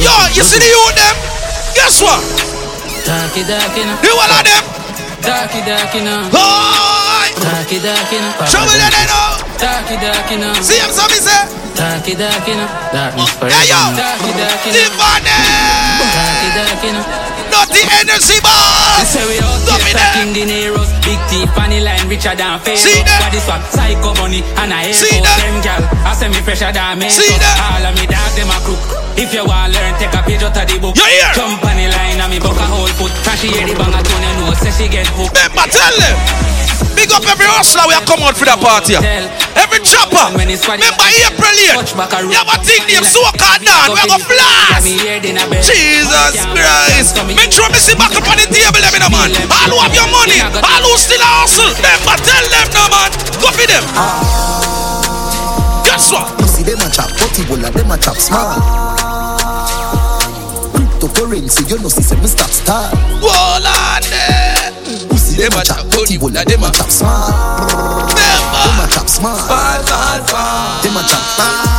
Yo, 0.00 0.16
you 0.32 0.48
see 0.48 0.56
the 0.56 0.64
youth 0.64 0.96
them? 0.96 1.12
Guess 1.76 2.00
what? 2.00 2.24
Darky 3.04 3.44
darky 3.44 3.84
no. 3.84 4.00
The 4.00 4.16
one 4.16 4.32
of 4.32 4.48
them. 4.48 4.64
Darky 5.20 5.60
darky 5.60 6.00
no. 6.00 6.24
Oh! 6.32 7.03
Boy. 7.36 7.44
Darky 7.44 7.78
darky 7.80 8.18
no. 8.20 8.30
Trouble 8.46 8.76
the 8.78 8.88
day, 8.90 9.06
no. 9.10 9.20
Darky 9.58 9.96
darky 9.98 10.36
no. 10.36 10.50
See 10.62 10.78
him, 10.78 10.90
so 10.90 11.04
me 11.10 11.18
say. 11.18 11.42
Darky 11.74 12.14
darky 12.14 12.54
no. 12.54 12.66
Darkness 12.94 13.30
forever. 13.36 13.54
Hey, 13.54 13.70
yo. 13.70 13.80
Darky 13.98 14.30
darky 14.38 14.70
no. 14.70 14.78
Tiffany. 14.78 15.36
Darky 16.14 16.48
darky 16.54 16.90
no. 16.94 17.02
Naughty 17.50 17.82
energy 18.00 18.40
boss. 18.40 18.98
They 18.98 19.06
say 19.06 19.24
we 19.28 19.36
out 19.38 19.62
here 19.62 19.94
stacking 19.94 20.32
dineros 20.34 20.90
Big 21.06 21.20
T, 21.28 21.44
funny 21.54 21.78
line, 21.78 22.02
richer 22.08 22.34
than 22.34 22.58
Pharaoh 22.64 22.80
See 22.80 22.98
that? 23.04 23.20
Body 23.20 23.38
swag, 23.38 23.62
psycho 23.70 24.10
bunny, 24.16 24.40
and 24.58 24.72
I 24.74 24.90
air 24.90 24.96
See 24.96 25.20
that? 25.22 25.36
them 25.38 25.60
gal 25.62 25.82
I 26.02 26.16
say 26.16 26.32
me 26.32 26.40
fresher 26.40 26.72
than 26.72 26.98
me 26.98 27.12
See 27.12 27.30
that? 27.36 27.54
All 27.62 27.84
of 27.84 27.94
me 28.00 28.08
dog, 28.10 28.32
them 28.34 28.50
a 28.50 28.58
crook 28.64 28.80
If 29.14 29.30
you 29.36 29.44
want 29.44 29.70
learn, 29.76 29.92
take 30.00 30.16
a 30.16 30.24
page 30.24 30.42
out 30.42 30.56
of 30.56 30.64
the 30.66 30.76
book 30.80 30.96
You 30.96 31.04
hear? 31.04 31.30
Jump 31.36 31.62
on 31.62 31.76
the 31.76 31.86
line, 31.92 32.18
and 32.18 32.30
me 32.32 32.40
buck 32.40 32.56
a 32.58 32.64
whole 32.66 32.90
foot 32.96 33.12
Cause 33.22 33.38
she 33.38 33.52
hear 33.54 33.68
the 33.68 33.76
bang 33.76 33.94
she 34.76 34.88
get 34.90 35.06
hooked 35.14 35.34
Remember, 35.38 35.70
tell 35.70 35.94
them. 35.98 36.18
Big 36.94 37.10
up 37.10 37.26
every 37.26 37.46
hustler 37.46 37.86
we 37.90 37.94
have 37.94 38.06
come 38.06 38.22
out 38.22 38.34
for 38.38 38.46
that 38.46 38.58
party. 38.62 38.94
Every 38.94 39.80
chopper. 39.82 40.30
Remember 40.34 41.06
April 41.10 41.54
8th. 41.74 41.94
You 42.22 42.38
have 42.38 42.50
a 42.50 42.58
thing 42.62 42.82
named 42.86 43.06
Soca 43.06 43.58
down. 43.62 43.94
We 43.94 44.02
go 44.06 44.18
blast. 44.30 44.86
Jesus 45.66 46.34
Christ. 46.54 47.14
Make 47.26 47.50
sure 47.50 47.66
me 47.70 47.78
see 47.82 47.98
back 47.98 48.14
up 48.14 48.26
on 48.26 48.38
the 48.38 48.46
table, 48.46 48.78
them, 48.78 48.94
no 48.98 49.10
man. 49.10 49.30
All 49.50 49.70
who 49.74 49.78
have 49.82 49.94
your 49.94 50.06
money. 50.10 50.38
All 50.42 50.82
who 50.86 50.94
still 50.98 51.22
a 51.22 51.28
hustle. 51.42 51.70
Remember, 51.78 52.14
tell 52.22 52.44
them, 52.46 52.66
no 52.74 52.84
man. 52.90 53.10
Go 53.42 53.48
for 53.50 53.66
them. 53.66 53.84
Guess 55.86 56.14
what? 56.14 56.30
You 56.38 56.46
see 56.46 56.64
them 56.66 56.82
a 56.82 56.88
chop 56.90 57.10
portable 57.18 57.58
and 57.58 57.74
them 57.74 57.90
a 57.90 57.96
chop 57.98 58.18
small. 58.18 58.58
Cryptocurrency, 60.74 61.62
you 61.70 61.78
know, 61.82 61.90
see 61.90 62.14
them 62.14 62.26
stop 62.26 62.50
star. 62.50 62.90
Hold 63.22 63.66
on 63.66 64.02
there. 64.10 64.43
You 65.34 65.40
see 65.40 65.48
them 65.48 65.58
a 65.58 65.64
chop 65.64 65.82
portable 65.90 66.30
and 66.30 66.46
them 66.46 66.62
a 66.62 66.70
chop 66.70 66.90
small. 66.94 67.26
Them 68.14 68.78
a 68.78 68.86
chop 68.86 69.08
small. 69.10 69.34
Them 69.34 70.94
a 70.94 71.02
chop 71.02 71.26
small. 71.34 71.74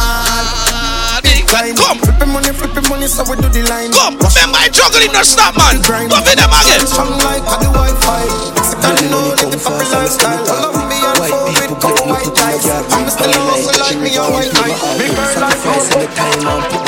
Come. 1.56 2.00
Flipping 2.00 2.34
money, 2.34 2.52
flipping 2.52 2.90
money, 2.90 3.08
so 3.08 3.24
we 3.24 3.38
do 3.38 3.48
the 3.48 3.64
line. 3.72 3.92
Come. 3.96 4.20
Remember, 4.20 4.60
I 4.60 4.68
juggling 4.68 5.14
no 5.14 5.24
stop, 5.24 5.56
man. 5.56 5.80
Go 5.80 6.20
for 6.20 6.36
them 6.36 6.52
again. 6.52 6.84
Strong 6.86 7.16
like 7.24 7.48
a 7.48 7.56
the 7.64 7.72
Wi-Fi. 7.72 8.28
Mexican 8.60 9.08
know 9.10 9.32
that 9.32 9.48
the 9.48 9.58
fucking 9.58 9.88
lifestyle. 9.88 10.44
Colombian 10.44 11.16
food 11.16 11.56
with 11.56 11.80
couple 11.80 12.12
white 12.12 12.36
ties. 12.36 12.68
I'm 12.68 13.08
still 13.08 13.32
a 13.32 13.40
hustle 13.40 13.72
like 13.80 14.04
me 14.04 14.20
a 14.20 14.24
white 14.28 14.52
eye. 14.52 14.76
Me 15.00 15.08
burn 15.16 15.40
like 15.40 15.64
gold. 15.64 16.85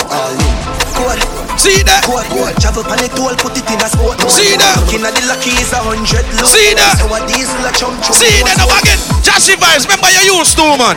See 1.68 1.76
See 1.76 1.84
that? 1.84 2.07
Boy, 2.07 2.23
boy, 2.31 2.56
travel 2.64 2.88
pan 2.88 3.03
it 3.03 3.11
all, 3.19 3.35
put 3.35 3.52
it 3.60 3.68
in 3.68 3.84
a 3.84 3.91
sport. 3.91 4.15
See 4.31 4.56
that? 4.56 4.80
Looking 4.88 5.03
at 5.03 5.11
the 5.11 5.27
lucky 5.27 5.52
is 5.52 5.76
a 5.76 5.84
hundred 5.84 6.23
low. 6.39 6.48
See 6.48 6.72
that? 6.80 6.95
So 6.95 7.11
a 7.11 7.19
diesel 7.27 7.60
a 7.60 7.76
chum 7.76 7.91
chum. 7.99 8.15
See 8.15 8.39
that 8.48 8.56
now 8.56 8.72
again. 8.72 8.95
Jazzy 9.19 9.60
vibes, 9.60 9.84
remember 9.84 10.07
you 10.15 10.39
used 10.39 10.56
to, 10.56 10.64
man. 10.80 10.95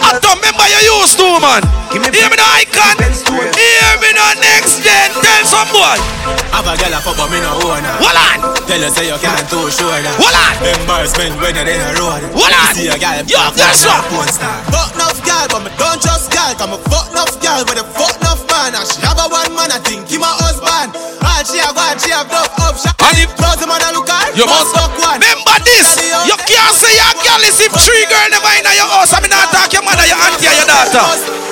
I 0.00 0.16
don't 0.24 0.40
remember 0.40 0.64
you 0.72 0.80
used 0.88 1.20
to, 1.20 1.28
man. 1.36 1.60
Hear 1.92 2.00
me 2.32 2.36
now, 2.40 2.48
icon. 2.56 2.96
Hear 2.96 3.90
me 4.00 4.10
now, 4.16 4.32
next 4.40 4.80
gen. 4.80 5.12
Tell 5.20 5.44
some 5.44 5.68
boy. 5.68 6.00
Have 6.56 6.64
a 6.64 6.74
girl 6.80 6.96
a 6.96 6.98
fuck 7.04 7.20
but 7.20 7.28
me 7.28 7.38
no 7.44 7.54
own 7.60 7.84
her. 7.84 7.96
Hold 8.00 8.16
on. 8.16 8.56
Tell 8.64 8.80
her 8.80 8.88
say 8.88 9.06
you 9.10 9.18
can't 9.20 9.44
too 9.52 9.68
sure 9.68 9.92
that. 9.92 10.16
Hold 10.16 10.32
on. 10.32 10.54
Embarrassment 10.64 11.36
when 11.44 11.52
you're 11.54 11.68
in 11.68 11.82
a 11.82 11.90
road. 12.00 12.22
Hold 12.32 12.50
on. 12.50 12.72
You 12.78 12.88
see 12.88 12.90
a 12.90 12.96
girl 12.96 13.20
Yo, 13.26 13.36
pop 13.36 13.54
guess 13.58 13.84
what? 13.84 14.00
Fuck 14.72 14.90
enough 14.96 15.20
girl, 15.22 15.46
but 15.52 15.60
me 15.66 15.70
don't 15.76 16.00
trust 16.00 16.32
girl. 16.32 16.54
Cause 16.56 16.70
me 16.72 16.78
fuck 16.88 17.10
enough 17.12 17.34
girl 17.42 17.62
with 17.66 17.82
a 17.82 17.86
fuck 17.92 18.16
enough 18.22 18.42
man. 18.46 18.74
And 18.78 18.86
she 18.86 19.02
have 19.02 19.18
a 19.18 19.26
one 19.26 19.52
man, 19.54 19.73
I 19.74 19.82
think 19.82 20.06
he 20.06 20.22
my 20.22 20.30
husband. 20.38 20.94
All 21.18 21.42
she 21.42 21.58
have, 21.58 21.74
all 21.74 21.98
she 21.98 22.14
have, 22.14 22.30
enough 22.30 22.62
up. 22.62 22.78
And 23.10 23.26
if 23.26 23.34
close 23.34 23.58
man 23.66 23.82
and 23.82 23.98
look 23.98 24.06
at 24.06 24.30
you 24.38 24.46
must 24.46 24.70
fuck 24.70 24.94
one. 25.02 25.18
remember 25.18 25.58
this. 25.66 25.98
You 25.98 26.38
can't 26.46 26.74
say 26.78 26.94
your 26.94 27.10
girl 27.26 27.42
is 27.42 27.58
if 27.58 27.74
three 27.82 28.06
girl 28.06 28.22
never 28.30 28.54
in 28.54 28.70
your 28.70 28.86
house. 28.86 29.10
I 29.10 29.18
mean, 29.18 29.34
not 29.34 29.50
talk 29.50 29.74
your 29.74 29.82
mother, 29.82 30.06
your 30.06 30.14
auntie, 30.30 30.46
or 30.46 30.54
your 30.54 30.70
daughter. 30.70 31.02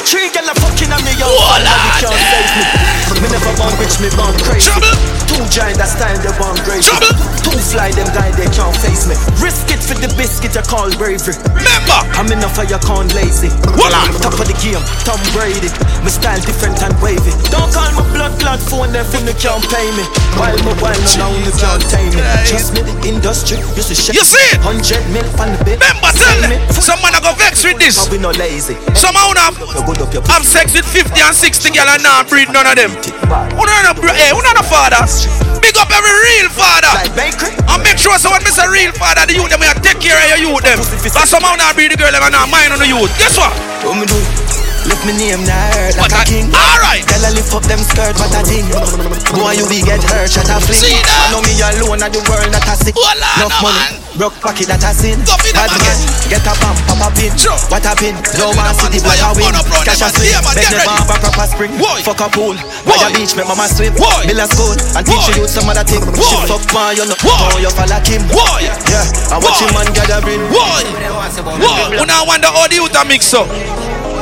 Three 0.06 0.30
girl 0.30 0.46
a 0.46 0.54
fucking 0.54 0.94
on 0.94 1.02
me, 1.02 1.18
yo. 1.18 1.26
Hold 1.26 1.66
on, 1.66 1.66
Nobody 1.66 1.98
can't 1.98 2.22
save 2.30 2.50
me. 2.54 3.26
Me 3.26 3.28
never 3.34 3.52
born 3.58 3.74
rich, 3.82 3.98
me 3.98 4.06
born 4.14 4.38
crazy. 4.38 4.70
Trouble. 4.70 5.21
Two 5.32 5.48
giant 5.48 5.80
that 5.80 5.88
style, 5.88 6.12
they 6.20 6.32
born 6.36 6.56
crazy. 6.60 6.84
Trouble. 6.92 7.08
Two 7.40 7.56
fly, 7.72 7.88
them 7.96 8.08
guy, 8.12 8.28
they 8.36 8.48
can't 8.52 8.76
face 8.84 9.08
me. 9.08 9.16
Risk 9.40 9.72
it 9.72 9.80
for 9.80 9.96
the 9.96 10.12
biscuit, 10.20 10.52
you 10.52 10.64
call 10.68 10.92
bravery. 11.00 11.32
Remember. 11.56 11.98
I'm 12.20 12.28
enough 12.28 12.52
for 12.52 12.68
you 12.68 12.76
can't 12.84 13.08
lazy. 13.16 13.48
On. 13.64 13.90
Top 14.20 14.36
of 14.36 14.44
the 14.44 14.56
game, 14.60 14.80
Tom 15.08 15.16
Brady. 15.32 15.72
My 16.04 16.12
style 16.12 16.40
different 16.44 16.76
and 16.84 16.92
wavy. 17.00 17.32
Don't 17.48 17.72
call 17.72 17.88
my 17.96 18.04
blood 18.12 18.36
clot 18.36 18.60
phone, 18.60 18.92
they 18.92 19.00
feel 19.08 19.24
you 19.24 19.32
can't 19.40 19.64
pay 19.72 19.88
me. 19.96 20.04
While 20.36 20.56
my 20.68 20.76
while 20.84 21.02
now 21.16 21.32
you 21.32 21.52
can't 21.56 21.80
tame 21.88 22.12
me. 22.12 22.20
Trust 22.44 22.76
me, 22.76 22.84
the 22.84 22.94
industry 23.08 23.56
used 23.72 23.88
to 23.88 23.96
shit. 23.96 24.12
You 24.12 24.24
see 24.28 24.44
it? 24.52 24.60
Hundred 24.60 25.00
mil 25.16 25.24
on 25.40 25.56
the 25.56 25.58
bit. 25.64 25.80
Remember, 25.80 26.12
tell 26.12 26.40
me. 26.44 26.60
Some 26.76 27.00
man 27.00 27.16
a 27.16 27.20
go 27.24 27.32
vex 27.40 27.64
with 27.64 27.80
this. 27.80 27.96
How 27.96 28.12
we 28.12 28.20
no 28.20 28.36
lazy. 28.36 28.76
Some 28.92 29.16
man 29.16 29.32
have, 29.40 29.56
You 29.56 29.80
good 29.88 30.04
up 30.04 30.12
your 30.12 30.24
have 30.28 30.44
sex 30.44 30.76
with 30.76 30.84
50 30.84 31.16
and 31.24 31.32
60 31.32 31.72
girl 31.72 31.88
and 31.88 32.02
not 32.04 32.28
breed 32.28 32.52
none 32.52 32.68
of 32.68 32.76
them. 32.76 32.92
Who 33.56 33.64
not 33.64 33.88
a, 33.88 33.94
bro- 33.96 34.12
eh, 34.12 34.32
hey, 35.24 35.30
who 35.30 35.44
not 35.44 35.56
a 35.56 35.58
father? 35.58 35.60
Big 35.62 35.76
up 35.78 35.90
every 35.90 36.12
real 36.12 36.48
father. 36.50 36.92
Like 36.94 37.14
bakery. 37.14 37.54
And 37.68 37.80
make 37.82 37.98
sure 37.98 38.18
so 38.18 38.30
when 38.30 38.42
me 38.42 38.50
say 38.50 38.66
real 38.68 38.92
father, 38.92 39.26
the 39.26 39.34
youth 39.34 39.50
them 39.50 39.60
will 39.60 39.74
take 39.80 40.00
care 40.00 40.18
of 40.18 40.26
your 40.34 40.50
youth 40.50 40.62
them. 40.62 40.78
But 40.78 41.28
some 41.28 41.42
man 41.42 41.58
not 41.58 41.74
breed 41.74 41.92
the 41.92 41.96
girl 41.96 42.12
them 42.12 42.22
and 42.22 42.32
not 42.32 42.48
mind 42.50 42.72
on 42.72 42.78
the 42.78 42.88
youth. 42.88 43.10
Guess 43.18 43.38
what? 43.38 43.52
What 43.84 43.98
me 43.98 44.06
do? 44.06 44.51
Lift 44.82 45.06
me 45.06 45.14
name 45.14 45.42
now 45.46 45.54
hurt 45.78 45.94
like 45.94 46.10
What 46.10 46.12
a- 46.12 46.22
a 46.22 46.24
king. 46.26 46.46
Alright. 46.50 47.06
Tell 47.06 47.22
her 47.22 47.30
lift 47.32 47.54
up 47.54 47.62
them 47.70 47.78
skirt, 47.86 48.18
what 48.18 48.34
a 48.34 48.42
thing. 48.42 48.66
Boy, 49.32 49.54
you 49.54 49.64
be 49.70 49.78
get 49.82 50.02
hurt, 50.10 50.26
shut 50.30 50.50
a 50.50 50.58
fling. 50.58 50.82
See 50.82 50.98
that? 50.98 51.30
I 51.30 51.32
know 51.32 51.40
me 51.46 51.54
alone 51.62 52.02
at 52.02 52.10
the 52.12 52.20
world 52.26 52.50
that 52.50 52.66
I 52.66 52.74
sick. 52.74 52.94
Hold 52.98 53.06
on, 53.14 53.46
Enough 53.46 53.54
no, 53.54 53.62
money, 53.62 53.78
man. 53.78 54.18
broke 54.18 54.36
pocket 54.42 54.66
that 54.68 54.82
I 54.82 54.90
sin. 54.92 55.22
Go 55.22 55.38
be 55.40 55.54
the 55.54 55.62
Bad 55.62 55.70
man. 55.70 55.86
get, 56.28 56.42
get 56.42 56.46
a 56.50 56.52
bump, 56.58 56.76
pop 56.90 56.98
a 56.98 57.08
pin. 57.14 57.30
Sure. 57.38 57.54
What 57.70 57.86
a 57.86 57.94
pin. 57.94 58.18
No 58.36 58.50
the 58.50 58.62
see 58.74 58.90
the 58.90 58.98
man. 59.06 59.16
Fire, 59.16 59.22
a 59.22 59.30
win. 59.38 59.44
burn 59.46 59.56
up, 59.62 59.66
burn 59.70 59.84
Cash 59.86 60.02
a 60.02 60.08
swing. 60.10 60.28
yeah, 60.34 60.42
man, 60.42 60.54
Beg 60.58 60.66
get 60.66 60.70
the 60.74 60.78
ready. 60.82 61.06
bar, 61.06 61.18
proper 61.22 61.46
spring. 61.46 61.72
Boy. 61.78 61.98
Fuck 62.02 62.20
a 62.20 62.28
pool. 62.28 62.56
Boy. 62.58 62.90
By 62.90 62.94
the 63.06 63.08
beach, 63.14 63.32
make 63.38 63.46
mama 63.46 63.66
swim. 63.70 63.94
Boy. 63.94 64.22
Mill 64.26 64.42
a 64.42 64.46
school 64.50 64.74
and 64.74 65.04
teach 65.06 65.26
you 65.38 65.46
some 65.46 65.70
other 65.70 65.86
thing. 65.86 66.02
Boy. 66.10 66.26
She 66.26 66.36
fuck 66.50 66.64
man, 66.74 66.98
you 66.98 67.06
know. 67.06 67.16
Boy. 67.22 67.38
Oh, 67.54 67.56
you 67.62 67.70
fall 67.70 67.86
like 67.86 68.04
him. 68.10 68.26
Boy. 68.28 68.66
Yeah, 68.90 69.06
I 69.30 69.38
watch 69.38 69.62
Boy. 69.62 69.70
him 69.70 69.70
man 69.78 69.88
gathering. 69.94 70.42
Why? 70.50 70.82
When 71.96 72.10
I 72.10 72.26
wonder 72.26 72.50
how 72.50 72.66
the 72.66 72.74
youth 72.82 72.98
a 72.98 73.06
mix 73.06 73.30
up. 73.32 73.46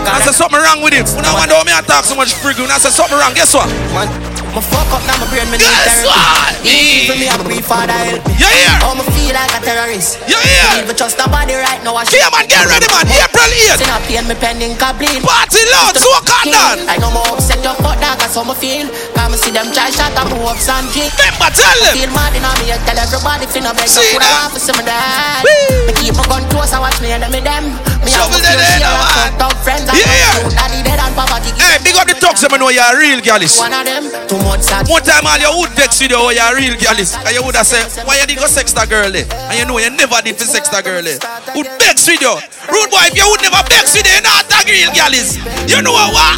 I 0.06 0.20
say 0.24 0.32
something 0.32 0.58
wrong 0.60 0.80
with 0.82 0.94
him. 0.96 1.04
When 1.16 1.24
I 1.24 1.32
wonder 1.36 1.54
how 1.56 1.64
me 1.64 1.72
I 1.72 1.82
talk 1.84 2.04
so 2.04 2.14
much 2.16 2.32
freak. 2.34 2.58
When 2.58 2.70
I 2.70 2.78
say 2.78 2.90
something 2.90 3.16
wrong, 3.16 3.32
guess 3.34 3.52
what? 3.54 3.68
Man, 3.94 4.08
my 4.54 4.62
fuck 4.64 4.88
up 4.90 5.02
now, 5.06 5.14
my 5.22 5.26
brain, 5.30 5.46
me 5.52 5.58
need 5.60 5.68
Guess 5.68 6.02
therapy. 6.02 6.10
what? 6.10 6.52
Even 6.66 7.16
me, 7.22 7.26
I 7.30 7.36
pray 7.40 7.62
father 7.62 7.94
help 7.94 8.22
me. 8.26 8.34
You 8.40 8.48
hear? 8.50 8.74
Oh, 8.82 8.94
me 8.98 9.04
feel 9.14 9.32
like 9.36 9.52
a 9.54 9.60
terrorist. 9.62 10.18
You 10.26 10.38
hear? 10.40 10.82
Even 10.82 10.94
trust 10.96 11.16
nobody 11.20 11.54
right 11.54 11.78
now. 11.86 11.94
I 11.94 12.02
Yeah, 12.10 12.26
man, 12.34 12.46
get 12.50 12.66
ready, 12.66 12.88
man. 12.90 13.06
April 13.06 13.46
8th. 13.46 13.78
Sin 13.78 13.90
up 13.92 14.02
pain, 14.10 14.24
me 14.26 14.34
pending 14.36 14.74
complete. 14.80 15.22
Party 15.22 15.62
loud, 15.70 15.94
so 15.94 16.10
can't 16.26 16.50
done. 16.50 16.80
I 16.90 16.98
know 16.98 17.12
more 17.14 17.26
upset 17.38 17.62
your 17.62 17.76
fuck 17.78 18.00
dog, 18.02 18.18
that's 18.18 18.34
how 18.34 18.42
me 18.42 18.56
feel. 18.58 18.90
Come 19.14 19.36
see 19.38 19.54
them 19.54 19.70
try 19.70 19.92
shot 19.94 20.10
and 20.16 20.26
move 20.34 20.48
up 20.48 20.58
some 20.58 20.88
kick. 20.90 21.12
Remember, 21.14 21.48
tell 21.54 21.78
them. 21.86 21.94
Feel 21.94 22.10
mad 22.16 22.34
in 22.34 22.42
me, 22.42 22.74
I 22.74 22.78
tell 22.82 22.98
everybody 22.98 23.46
finna 23.46 23.70
beg 23.78 23.86
See 23.86 24.02
up 24.02 24.18
when 24.18 24.24
I 24.24 24.26
that? 24.26 24.38
want 24.48 24.52
for 24.58 24.62
some 24.64 24.78
of 24.80 24.86
that. 24.88 25.40
Woo. 25.46 25.86
Me 25.86 25.92
keep 26.02 26.14
my 26.18 26.24
gun 26.26 26.42
close, 26.50 26.74
I 26.74 26.82
watch 26.82 26.98
me 26.98 27.14
and 27.14 27.22
them 27.22 27.30
with 27.30 27.46
them. 27.46 27.64
Me 28.04 28.10
have 28.16 28.32
a 28.32 28.38
few 28.38 28.40
the 28.40 28.56
dead, 28.56 28.80
share 28.80 28.88
of 28.88 29.36
man. 29.36 29.56
friends. 29.60 29.86
Yeah. 29.92 30.40
know 30.40 30.48
daddy 30.50 30.80
dead 30.80 31.00
and 31.00 31.12
poverty. 31.12 31.52
Hey, 31.60 31.76
big 31.84 31.96
up 31.96 32.08
the 32.08 32.16
talks, 32.16 32.40
them 32.40 32.56
know 32.56 32.72
you're 32.72 32.84
a 32.84 32.96
real 32.96 33.20
gallus. 33.20 33.60
One 33.60 33.72
of 33.76 33.84
them, 33.84 34.08
too 34.24 34.40
much 34.40 34.64
sad. 34.64 34.88
One 34.88 35.04
time 35.04 35.26
all 35.28 35.36
you 35.36 35.52
would 35.60 35.72
vex 35.76 36.00
with 36.00 36.10
you, 36.10 36.16
oh, 36.16 36.32
you're 36.32 36.48
a 36.48 36.56
real 36.56 36.76
gallus. 36.80 37.12
And 37.16 37.32
you 37.36 37.44
would 37.44 37.56
have 37.56 37.68
said, 37.68 37.84
why 38.08 38.16
you 38.16 38.26
did 38.26 38.38
go 38.40 38.46
sex 38.48 38.72
that 38.72 38.88
girl 38.88 39.10
there? 39.12 39.28
And 39.52 39.58
you 39.60 39.64
know 39.68 39.76
you 39.76 39.90
never 39.92 40.16
did 40.24 40.36
for 40.40 40.48
sex 40.48 40.68
that 40.72 40.84
girl 40.84 41.04
eh? 41.04 41.18
there. 41.18 41.20
Would 41.56 41.68
vex 41.76 42.08
with 42.08 42.24
you. 42.24 42.34
Rude 42.72 42.88
boy, 42.88 43.04
if 43.10 43.16
you 43.16 43.26
would 43.28 43.42
never 43.44 43.60
vex 43.68 43.92
with 43.92 44.08
you, 44.08 44.16
you're 44.16 44.24
not 44.24 44.48
a 44.48 44.60
real 44.64 44.90
gallus. 44.96 45.36
You 45.68 45.82
know 45.84 45.92
what? 45.92 46.36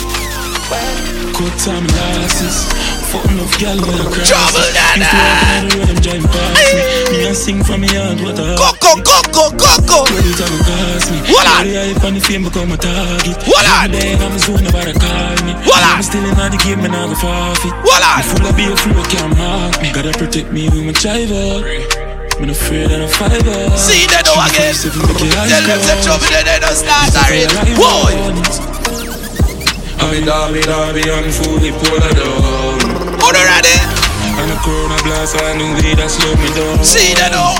Cut 1.37 1.55
time 1.63 1.87
losses. 1.87 2.72
Enough 3.43 3.59
gal 3.59 3.75
when 3.75 3.99
I 3.99 4.07
cry. 4.07 4.23
Trouble, 4.23 4.71
the 4.71 4.87
I'm 4.87 5.99
driving 5.99 6.31
me. 6.31 7.27
And 7.27 7.35
sing 7.35 7.59
from 7.67 7.83
me 7.83 7.91
heart, 7.91 8.23
what 8.23 8.39
a 8.39 8.55
Coco, 8.55 9.03
coco, 9.03 9.51
coco. 9.59 10.07
Credit 10.07 10.39
time 10.39 10.47
will 10.47 10.63
cost 10.63 11.11
me. 11.11 11.19
Hold 11.27 11.51
on. 11.51 11.67
Every 11.67 11.91
hype 11.91 12.15
the 12.15 12.23
fame 12.23 12.47
become 12.47 12.71
a 12.71 12.79
target. 12.79 13.35
Hold 13.43 13.67
on. 13.67 13.91
I'm 13.99 14.39
zone, 14.39 14.63
nobody 14.63 14.95
call 14.95 15.43
me. 15.43 15.59
Hold 15.59 15.75
on. 15.75 15.91
I'm 15.91 16.07
still 16.07 16.23
in 16.23 16.39
the 16.39 16.59
game, 16.63 16.87
and 16.87 16.95
I 16.95 17.03
go 17.11 17.19
forfeit. 17.19 17.75
Hold 17.83 18.07
on. 18.07 18.23
Full 18.31 18.47
of 18.47 18.55
beer, 18.55 18.79
flow 18.79 19.03
can't 19.11 19.35
me. 19.83 19.91
Gotta 19.91 20.15
protect 20.15 20.55
me 20.55 20.71
with 20.71 20.87
my 20.87 20.95
driver. 20.95 21.67
I'm 22.39 22.47
not 22.47 22.55
afraid 22.55 22.95
of 22.95 23.03
a 23.03 23.09
fiver. 23.11 23.59
See 23.75 24.07
that 24.15 24.23
now 24.23 24.39
again. 24.47 24.71
Tell 24.71 25.67
them 25.67 25.83
say 25.83 25.99
trouble, 26.07 26.31
they 26.31 26.63
don't 26.63 26.79
start 26.79 27.11
a 27.11 27.27
race. 27.27 27.51
Boy. 27.75 28.15
I'm 29.99 30.15
in 30.15 30.31
Derby, 30.31 30.63
Derby, 30.63 31.11
I'm 31.11 31.27
fully 31.35 31.75
pulled 31.75 32.07
down. 32.15 32.82
Hold 33.33 33.49
on, 33.49 33.49
ready? 33.49 33.81
And 34.45 34.53
a 34.53 34.57
corona 34.61 35.01
blast, 35.09 35.41
I 35.41 35.57
knew 35.57 35.73
it, 35.81 35.97
that 35.97 36.13
slowed 36.13 36.37
me 36.37 36.53
down. 36.53 36.85
See 36.85 37.17
that 37.17 37.33
now? 37.33 37.57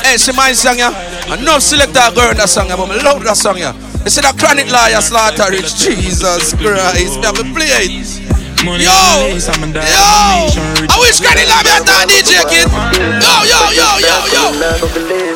Hey, 0.00 0.16
she 0.16 0.32
my 0.32 0.56
song, 0.56 0.80
yeah. 0.80 0.88
Enough 1.28 1.60
select 1.60 1.92
that 1.92 2.16
girl 2.16 2.32
in 2.32 2.40
that 2.40 2.48
song, 2.48 2.72
yeah, 2.72 2.80
but 2.80 2.88
I 2.88 2.96
love 3.04 3.20
that 3.28 3.36
song, 3.36 3.60
yeah. 3.60 3.76
You 3.76 4.08
see 4.08 4.24
that 4.24 4.40
chronic 4.40 4.72
liar 4.72 5.04
slaughter 5.04 5.52
rich. 5.52 5.76
Jesus 5.76 6.56
Christ. 6.56 7.20
Me 7.20 7.28
have 7.28 7.36
to 7.36 7.44
play 7.52 7.92
it. 7.92 8.08
Money 8.64 8.88
Yo, 8.88 8.96
on 8.96 9.28
the 9.28 9.36
lace, 9.36 9.52
I'm 9.52 9.60
a 9.60 9.68
yo. 9.68 9.84
I'm 9.84 10.48
a 10.48 10.48
nation 10.48 10.64
rich. 10.80 10.88
I 10.88 10.96
wish 10.96 11.20
Granny 11.20 11.44
Love 11.44 11.68
had 11.68 11.84
that 11.84 12.08
DJ 12.08 12.40
kid. 12.48 12.64
Yo, 13.20 13.36
yo, 13.44 13.60
yo, 13.76 14.00
yo, 14.00 14.16
yo. 14.32 14.48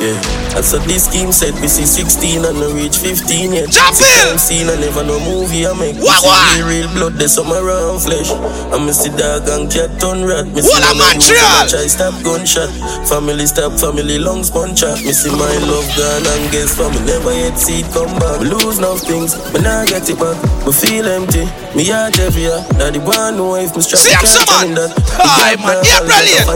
Yeah. 0.01 0.44
And 0.55 0.65
so 0.65 0.79
this 0.87 1.11
scheme 1.11 1.33
said 1.33 1.51
we 1.59 1.67
see 1.67 1.83
16 1.83 2.47
and 2.47 2.55
no 2.63 2.71
reach 2.71 3.03
15 3.03 3.53
yet. 3.53 3.75
Jump 3.75 3.99
in! 3.99 4.39
Seen 4.39 4.71
I 4.71 4.79
never 4.79 5.03
no 5.03 5.19
movie 5.19 5.67
I 5.67 5.75
make. 5.75 5.99
What, 5.99 6.23
what? 6.23 6.63
real 6.63 6.87
blood, 6.95 7.19
there's 7.19 7.35
some 7.35 7.51
around 7.51 8.07
flesh. 8.07 8.31
I 8.71 8.79
miss 8.79 9.03
the 9.03 9.11
dog 9.19 9.51
and 9.51 9.67
cat 9.67 9.99
on 10.07 10.23
rat. 10.23 10.47
Me 10.47 10.63
What 10.63 10.79
a 10.79 10.95
no 10.95 11.03
Montreal! 11.03 11.67
Try 11.67 11.91
stop 11.91 12.15
gunshot. 12.23 12.71
Family 13.11 13.51
stop, 13.51 13.75
family 13.75 14.23
lungs 14.23 14.47
punch 14.51 14.87
up. 14.87 15.03
Me 15.03 15.11
my 15.35 15.59
love 15.67 15.91
gone 15.99 16.23
and 16.23 16.47
guess 16.55 16.71
for 16.79 16.87
me 16.87 17.03
never 17.03 17.35
yet 17.35 17.59
see 17.59 17.83
it 17.83 17.91
come 17.91 18.15
back. 18.23 18.39
Me 18.39 18.47
lose 18.47 18.79
now 18.79 18.95
things, 18.95 19.35
me 19.51 19.59
nah 19.59 19.83
get 19.91 20.07
it 20.07 20.15
back. 20.23 20.39
Me 20.63 20.71
feel 20.71 21.11
empty, 21.11 21.51
me 21.75 21.83
heart 21.91 22.15
heavier. 22.15 22.63
Daddy 22.79 23.03
want 23.03 23.43
know 23.43 23.59
if 23.59 23.75
me 23.75 23.83
strap 23.83 23.99
See, 23.99 24.15
I'm 24.15 24.23
someone. 24.23 24.79
Aye, 25.19 25.59
man, 25.59 25.83
April 25.83 26.23
here. 26.23 26.47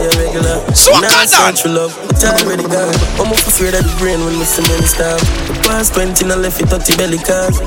So 0.71 0.95
I 0.95 1.03
can't 1.03 1.27
done. 1.27 1.55
True 1.59 1.75
love, 1.75 1.91
I 2.23 2.39
already 2.39 2.63
gone. 2.63 2.95
I'm 3.19 3.35
afraid 3.35 3.75
the 3.75 3.88
brain 3.97 4.19
when 4.21 4.37
me 4.37 4.45
see 4.45 4.61
stop. 4.85 5.19
The 5.49 5.55
past 5.65 5.93
20 5.95 6.29
and 6.29 6.41
left 6.41 6.61
it 6.61 6.69
30 6.69 6.97
belly 6.97 7.17
cars. 7.17 7.57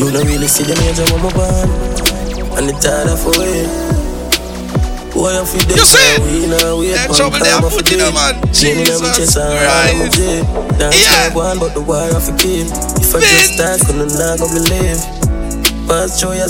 You 0.00 0.10
don't 0.10 0.26
really 0.26 0.48
see 0.48 0.64
the 0.64 0.74
major 0.82 1.06
when 1.14 1.22
I'm 1.22 1.32
born. 1.36 1.68
And 2.58 2.66
the 2.66 2.74
tired 2.82 3.06
of 3.06 3.22
away. 3.22 3.68
Boy, 5.14 5.34
I 5.34 5.44
feel 5.46 5.62
You 5.76 5.86
see? 5.86 6.18
We 6.22 6.46
now 6.46 6.78
wait 6.78 6.94
That 6.94 7.10
trouble 7.14 7.38
they 7.38 7.50
are 7.50 7.62
a 7.62 7.70
putting 7.70 7.98
them 7.98 8.16
on. 8.16 8.34
Jesus 8.50 8.98
every 8.98 9.10
chest 9.14 9.36
and 9.38 9.50
arm 9.50 10.02
of 10.02 10.14
Christ. 10.14 10.18
Yeah. 10.18 11.34
one, 11.34 11.58
but 11.58 11.74
the 11.74 11.82
off 12.14 12.28
a 12.28 12.34
keep. 12.38 12.66
If 12.98 13.14
I 13.14 13.20
just 13.22 13.54
start, 13.54 13.80
couldn't 13.86 14.14
not 14.14 14.38
go 14.38 14.46
believe. 14.50 15.00
Past 15.86 16.20
joy, 16.20 16.36
I 16.36 16.46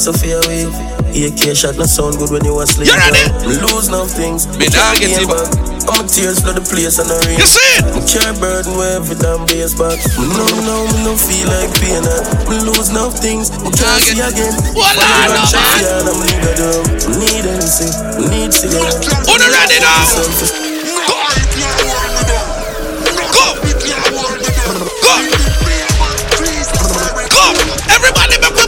wave. 0.49 0.98
AK 1.15 1.57
shot 1.57 1.77
not 1.77 1.89
sound 1.89 2.19
good 2.19 2.31
when 2.31 2.45
you 2.45 2.59
asleep. 2.61 2.89
You 2.89 2.97
ready? 2.97 3.25
Lose 3.65 3.89
now 3.89 4.05
things. 4.05 4.47
Me 4.61 4.69
nah 4.69 4.93
get 5.01 5.17
it 5.17 5.29
back. 5.29 5.49
I'm 5.89 6.05
a 6.05 6.09
tears 6.09 6.41
flood 6.45 6.61
the 6.61 6.65
place 6.69 7.01
and 7.01 7.09
I 7.09 7.17
rain. 7.25 7.41
You 7.41 7.49
see 7.49 7.65
it? 7.81 7.85
Me 7.97 8.01
carry 8.05 8.37
burden 8.37 8.77
where 8.77 9.01
every 9.01 9.17
damn 9.17 9.49
base 9.49 9.73
back. 9.73 9.97
Know 10.21 10.45
now, 10.69 10.85
me 10.93 11.01
no 11.09 11.17
feel 11.17 11.49
like 11.49 11.73
pain. 11.81 12.05
uh. 12.05 12.21
Me 12.53 12.61
lose 12.61 12.93
now 12.93 13.09
things. 13.09 13.49
Me 13.65 13.73
can't 13.73 14.01
see 14.05 14.21
again. 14.21 14.53
What 14.77 14.93
I 15.01 15.33
know, 15.33 15.49
man? 15.49 16.13
I'm 16.13 16.21
nigga 16.29 16.53
dumb. 16.61 16.85
Need 17.17 17.45
anything. 17.49 17.93
Need 18.29 18.53
cigarette. 18.53 19.01
On 19.33 19.41
the 19.41 19.49
ready 19.49 19.81
now. 19.81 20.05
Go. 20.13 21.17
Go. 23.33 23.47
Go. 27.33 27.45
Everybody 27.89 28.37
make 28.45 28.68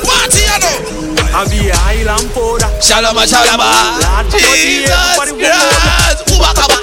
I 1.32 1.46
be 1.48 1.70
a 1.70 1.76
island 1.88 2.28
powder. 2.34 2.68
Shalama, 2.82 3.24
shalama. 3.24 3.68
Jesus 4.32 4.90
Christ. 5.32 6.20
Ubakaba. 6.28 6.76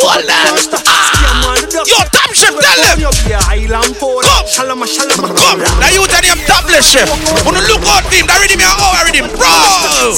Hold 0.00 0.24
them. 0.24 0.54
Ah. 0.86 1.56
Yo, 1.86 1.98
top 2.14 2.30
chef, 2.32 2.54
tell. 2.56 2.96
You 2.96 3.36
powder. 3.98 4.24
Come. 4.24 4.46
Shalama, 4.46 4.86
shalama. 4.86 5.28
Come. 5.34 5.60
Now 5.80 5.90
you 5.92 6.06
tell 6.06 6.22
them 6.22 6.38
topless 6.46 6.86
chef. 6.88 7.08
Wanna 7.44 7.60
look 7.68 7.84
out 7.90 8.06
him. 8.08 8.26
That 8.26 8.38
ready 8.40 8.56
me 8.56 8.64
a 8.64 8.72
hour 8.72 9.04
ready. 9.04 9.20
Bro. 9.20 10.16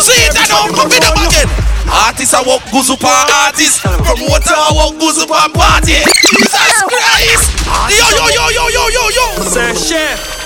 See 0.00 0.24
it 0.24 0.34
now. 0.48 0.70
Come 0.72 0.92
it 0.92 1.04
up 1.04 1.18
again. 1.20 1.48
Artists 1.92 2.32
are 2.32 2.44
walk 2.46 2.62
goose 2.70 2.88
up 2.88 3.04
on 3.04 3.28
artists. 3.44 3.80
Promoter 3.82 4.54
are 4.56 4.72
walk 4.72 4.96
goose 4.98 5.20
up 5.20 5.30
on 5.30 5.52
party. 5.52 6.00
Jesus 6.00 6.72
Christ. 6.88 7.52
Yo, 7.92 8.06
yo, 8.16 8.26
yo, 8.30 8.48
yo, 8.48 8.64
yo, 8.68 8.88
yo, 8.88 9.04
yo. 9.10 9.26
Say 9.44 9.74
chef. 9.74 10.41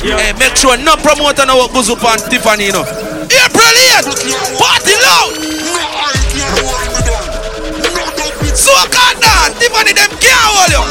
Hey, 0.00 0.32
make 0.38 0.54
sure 0.56 0.76
no 0.76 0.96
promoter 0.96 1.44
no 1.46 1.56
walk 1.56 1.72
goose 1.72 1.90
up 1.90 2.04
on 2.04 2.18
Tiffany, 2.30 2.66
you 2.66 2.72
know. 2.72 2.82
April 2.82 3.74
8th. 3.98 4.06
Party 4.58 4.94
loud. 5.02 5.34
So 8.54 8.74
can 8.90 9.14
that. 9.20 9.54
Tiffany 9.58 9.92
them 9.92 10.10
can't 10.22 10.38
hold 10.54 10.70
you. 10.70 10.82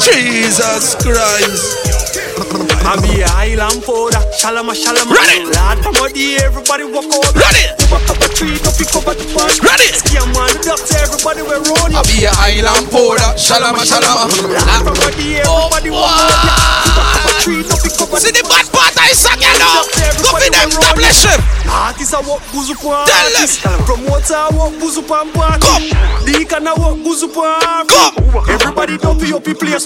Jesus 0.00 0.94
Christ. 1.02 2.70
I 2.84 3.00
be 3.00 3.24
a 3.24 3.28
island 3.32 3.80
powder. 3.80 4.20
Shalama, 4.36 4.76
shalama. 4.76 5.16
Ready. 5.16 5.48
Lord, 5.48 5.78
come 5.80 5.96
on, 6.04 6.12
the 6.12 6.36
everybody 6.44 6.84
walk 6.84 7.08
out. 7.08 7.32
Ready. 7.32 7.64
Walk 7.88 8.04
up 8.12 8.20
a 8.20 8.28
tree, 8.28 8.60
don't 8.60 8.76
pick 8.76 8.92
up 8.92 9.08
at 9.08 9.16
the 9.16 9.24
park. 9.32 9.56
Ready. 9.64 9.88
Scam 9.96 10.28
man, 10.36 10.52
the 10.60 10.76
doctor, 10.76 11.00
everybody 11.00 11.40
we 11.48 11.56
run. 11.64 11.96
I 11.96 12.04
be 12.04 12.28
a 12.28 12.32
island 12.36 12.92
powder. 12.92 13.30
Shalama, 13.40 13.88
shalama. 13.88 14.28
Lord, 14.28 14.84
come 14.84 15.00
on, 15.00 15.12
the 15.16 15.40
everybody 15.40 15.90
oh, 15.90 16.04
walk 16.04 16.12
out. 16.12 16.84
Walk 16.92 17.14
up 17.16 17.24
a 17.24 17.32
tree, 17.40 17.64
don't 17.64 17.80
pick 17.80 17.96
up 17.96 18.14
See 18.20 18.30
the 18.30 18.46
bad 18.46 18.64
part 18.70 18.94
I 18.94 19.10
suck 19.12 19.42
you 19.42 19.50
now. 19.58 19.82
Go 20.22 20.32
for 20.32 20.40
them 20.40 20.54
establish 20.54 21.26
him. 21.26 21.40
Artists 21.66 22.14
a 22.14 22.22
walk 22.22 22.40
buzu 22.54 22.78
pan 22.78 23.04
Tell 23.10 23.28
them. 23.34 23.50
Promoter 23.84 24.38
a 24.38 24.48
walk 24.54 24.72
buzu 24.78 25.02
pan 25.02 25.28
party. 25.34 25.66
Come. 25.66 26.24
Deacon 26.24 26.66
a 26.66 26.72
walk 26.78 27.02
buzu 27.02 27.26
pan 27.34 27.84
Come. 27.90 28.14
Everybody 28.48 28.96
dumpy 28.98 29.32
up 29.34 29.42
the 29.42 29.54
place. 29.54 29.84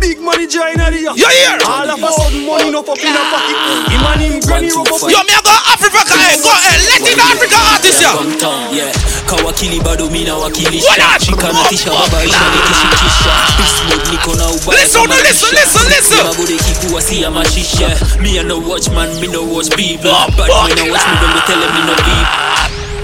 Big 0.00 0.18
money 0.20 0.46
join 0.48 0.80
the 0.80 1.14
You 1.14 1.28
hear? 1.28 1.58
All 1.68 1.90
of 1.90 2.00
a 2.00 2.10
sudden 2.20 2.44
money 2.46 2.70
no 2.70 2.80
up 2.80 2.98
in 2.98 3.16
a 3.16 3.22
pocket. 3.32 3.56
Him 3.88 4.04
and 4.04 4.20
him 4.20 4.40
granny 4.44 4.68
rub 4.70 4.88
up. 4.92 5.00
Yo, 5.08 5.20
me 5.24 5.32
a 5.32 5.40
go 5.40 5.52
Africa, 5.72 6.00
eh, 6.04 6.36
go, 6.44 6.52
eh, 6.52 6.76
let 6.92 7.08
it 7.08 7.18
Africa 7.18 7.58
artist 7.72 8.00
ya. 8.02 8.12
Downtown, 8.14 8.74
yeah. 8.74 8.92
Kawakili 9.26 9.80
bado 9.80 10.10
mina 10.10 10.34
wakilisha 10.36 10.90
What? 10.90 11.22
shikanatisha 11.24 11.90
babaisha 11.90 12.40
nikishikisha 12.50 13.32
Bismod 13.58 14.08
niko 14.12 14.34
na 14.34 14.48
ubaya 14.48 14.82
Listen, 14.82 15.02
kama 15.02 15.14
listen, 15.22 15.48
listen, 15.50 15.88
listen. 15.88 16.26
Magode 16.26 16.56
kikuwa 16.58 17.02
si 17.02 17.22
ya 17.22 17.30
mashisha 17.30 17.96
Me 18.20 18.38
a 18.38 18.42
no 18.42 18.58
watchman, 18.58 19.20
me 19.20 19.26
no 19.26 19.42
watch 19.44 19.68
people 19.76 20.10
But 20.36 20.48
me 20.48 20.74
no 20.74 20.92
watch 20.92 21.06
me 21.06 21.14
when 21.20 21.32
they 21.34 21.42
tell 21.46 21.60
them 21.60 21.74
me 21.74 21.80
no 21.86 21.94
beep 21.94 22.28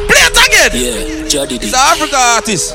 Play 0.08 0.26
it 0.26 0.36
again. 0.46 0.70
Yeah, 0.74 1.28
Jaddy 1.28 1.58
He's 1.60 1.72
an 1.74 1.80
Africa 1.80 2.16
artist. 2.16 2.74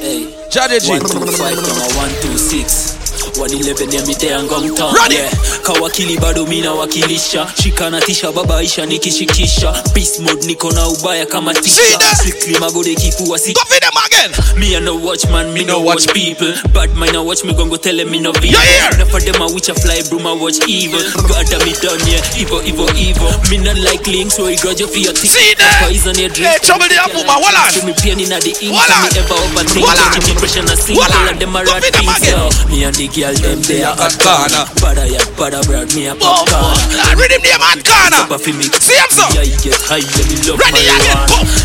Hey, 0.00 0.32
Jaddy 0.50 0.80
G. 0.80 0.90
one 0.90 1.00
two 1.00 1.26
five 1.36 1.56
kama 1.56 1.86
one 1.96 2.12
two 2.22 2.38
six 2.38 2.95
111 3.38 3.94
ya 3.96 4.02
mitea 4.06 4.42
ngomtown 4.42 4.94
Ready. 4.94 5.14
yeah. 5.14 5.32
Kawakili 5.62 6.18
bado 6.18 6.46
mina 6.46 6.72
wakilisha 6.72 7.46
shikana 7.62 8.00
tisha 8.00 8.32
babaisha 8.32 8.86
nikishikisha 8.86 9.82
mode 10.20 10.46
niko 10.46 10.72
na 10.72 10.88
ubaya 10.88 11.26
kama 11.26 11.54
See 11.54 11.60
tisha 11.62 11.98
that? 11.98 12.16
Strictly 12.18 12.58
magode 12.58 12.94
kifua 12.94 13.38
si 13.38 13.52
Go 13.52 13.60
for 13.60 13.80
them 13.80 13.96
again. 14.06 14.30
Me 14.60 14.74
a 14.74 14.80
no 14.80 14.96
watchman, 14.96 15.52
me 15.52 15.64
no 15.64 15.80
watch 15.80 16.06
people. 16.12 16.52
Bad 16.72 16.94
mind 16.96 17.16
a 17.16 17.22
watch 17.22 17.44
me 17.44 17.52
gon' 17.54 17.68
go 17.68 17.76
tell 17.76 17.96
them 17.96 18.10
me 18.10 18.18
no 18.20 18.30
evil. 18.42 18.52
Yeah, 18.52 18.90
yeah. 18.90 18.94
Enough 18.94 19.14
of 19.14 19.24
them 19.24 19.42
a 19.42 19.46
witch 19.52 19.68
a 19.68 19.74
fly 19.74 20.02
broom 20.10 20.26
watch 20.40 20.58
evil. 20.68 21.00
God 21.28 21.46
damn 21.50 21.62
me 21.64 21.72
done 21.80 22.00
yeah, 22.06 22.20
evil, 22.38 22.62
evil, 22.64 22.88
evil. 22.96 23.30
Me 23.50 23.58
not 23.58 23.76
like 23.78 24.06
links 24.06 24.38
where 24.38 24.50
you 24.52 24.58
grudge 24.58 24.80
you 24.80 24.88
for 24.88 24.98
your 24.98 25.12
teeth. 25.12 25.32
See 25.36 25.54
that? 25.58 25.84
Poison 25.84 26.16
your 26.18 26.28
drink. 26.30 26.50
Hey, 26.52 26.58
trouble 26.62 26.88
the 26.88 26.96
apple, 27.00 27.24
man. 27.24 27.38
On. 27.42 27.72
To 27.72 27.80
me 27.86 27.92
pain 27.98 28.20
inna 28.20 28.38
the 28.40 28.52
ink. 28.62 28.74
On. 28.74 28.86
Me 28.86 29.08
ever 29.18 29.36
overthink. 29.36 29.84
On. 29.84 29.96
Give 30.14 30.24
me 30.28 30.32
pressure 30.40 30.64
and. 30.66 30.96
Hold 30.98 31.10
on. 31.10 31.22
All 31.26 31.32
of 31.32 31.38
them 31.38 31.56
a 31.56 31.60
Go 31.64 31.72
rat 31.72 31.84
things. 31.94 32.24
Me 32.70 32.84
and 32.84 32.94
the 32.96 33.06
girl 33.08 33.25
them 33.34 33.58
they 33.66 33.82
a 33.82 33.90
hot 33.90 34.14
corner. 34.22 34.62
Bada 34.78 35.04
ya, 35.08 35.18
bada 35.34 35.58
brad 35.66 35.90
me 35.94 36.06
a 36.06 36.14
Oh, 36.14 36.44
pop 36.44 36.46
ah, 36.54 36.76
corner. 36.78 37.02
I 37.02 37.18
read 37.18 37.32
him 37.34 37.42
name 37.42 37.64
at 37.64 37.80
corner. 37.82 38.22
Papa 38.28 38.38
fi 38.38 38.52
me. 38.54 38.66
See 38.78 38.94
him, 38.94 39.10
sir? 39.10 39.26
Yeah, 39.34 39.48
get 39.64 39.80
high, 39.82 40.04
yeah, 40.04 40.26
me 40.30 40.36
love 40.46 40.60
Ready 40.62 40.86
again. 40.86 41.18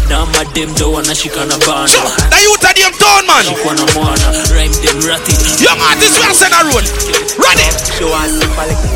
Now 0.10 0.26
my 0.34 0.48
them 0.58 0.74
don't 0.80 0.94
wanna 0.96 1.14
shikana 1.14 1.60
bana. 1.68 1.86
Sure. 1.92 2.10
Now 2.32 2.42
you 2.42 2.54
tell 2.58 2.74
them 2.74 2.94
town, 2.98 3.24
man. 3.30 3.46
Shikwana 3.46 3.86
mwana, 3.94 4.28
rhyme 4.56 4.76
them 4.82 4.98
ratty. 5.06 5.34
Young 5.62 5.80
artist, 5.86 6.18
we 6.18 6.26
are 6.26 6.34
send 6.34 6.56
a 6.56 6.62
road. 6.72 6.86
Ready. 7.38 7.68
Show 8.00 8.10
us 8.10 8.34
the 8.42 8.48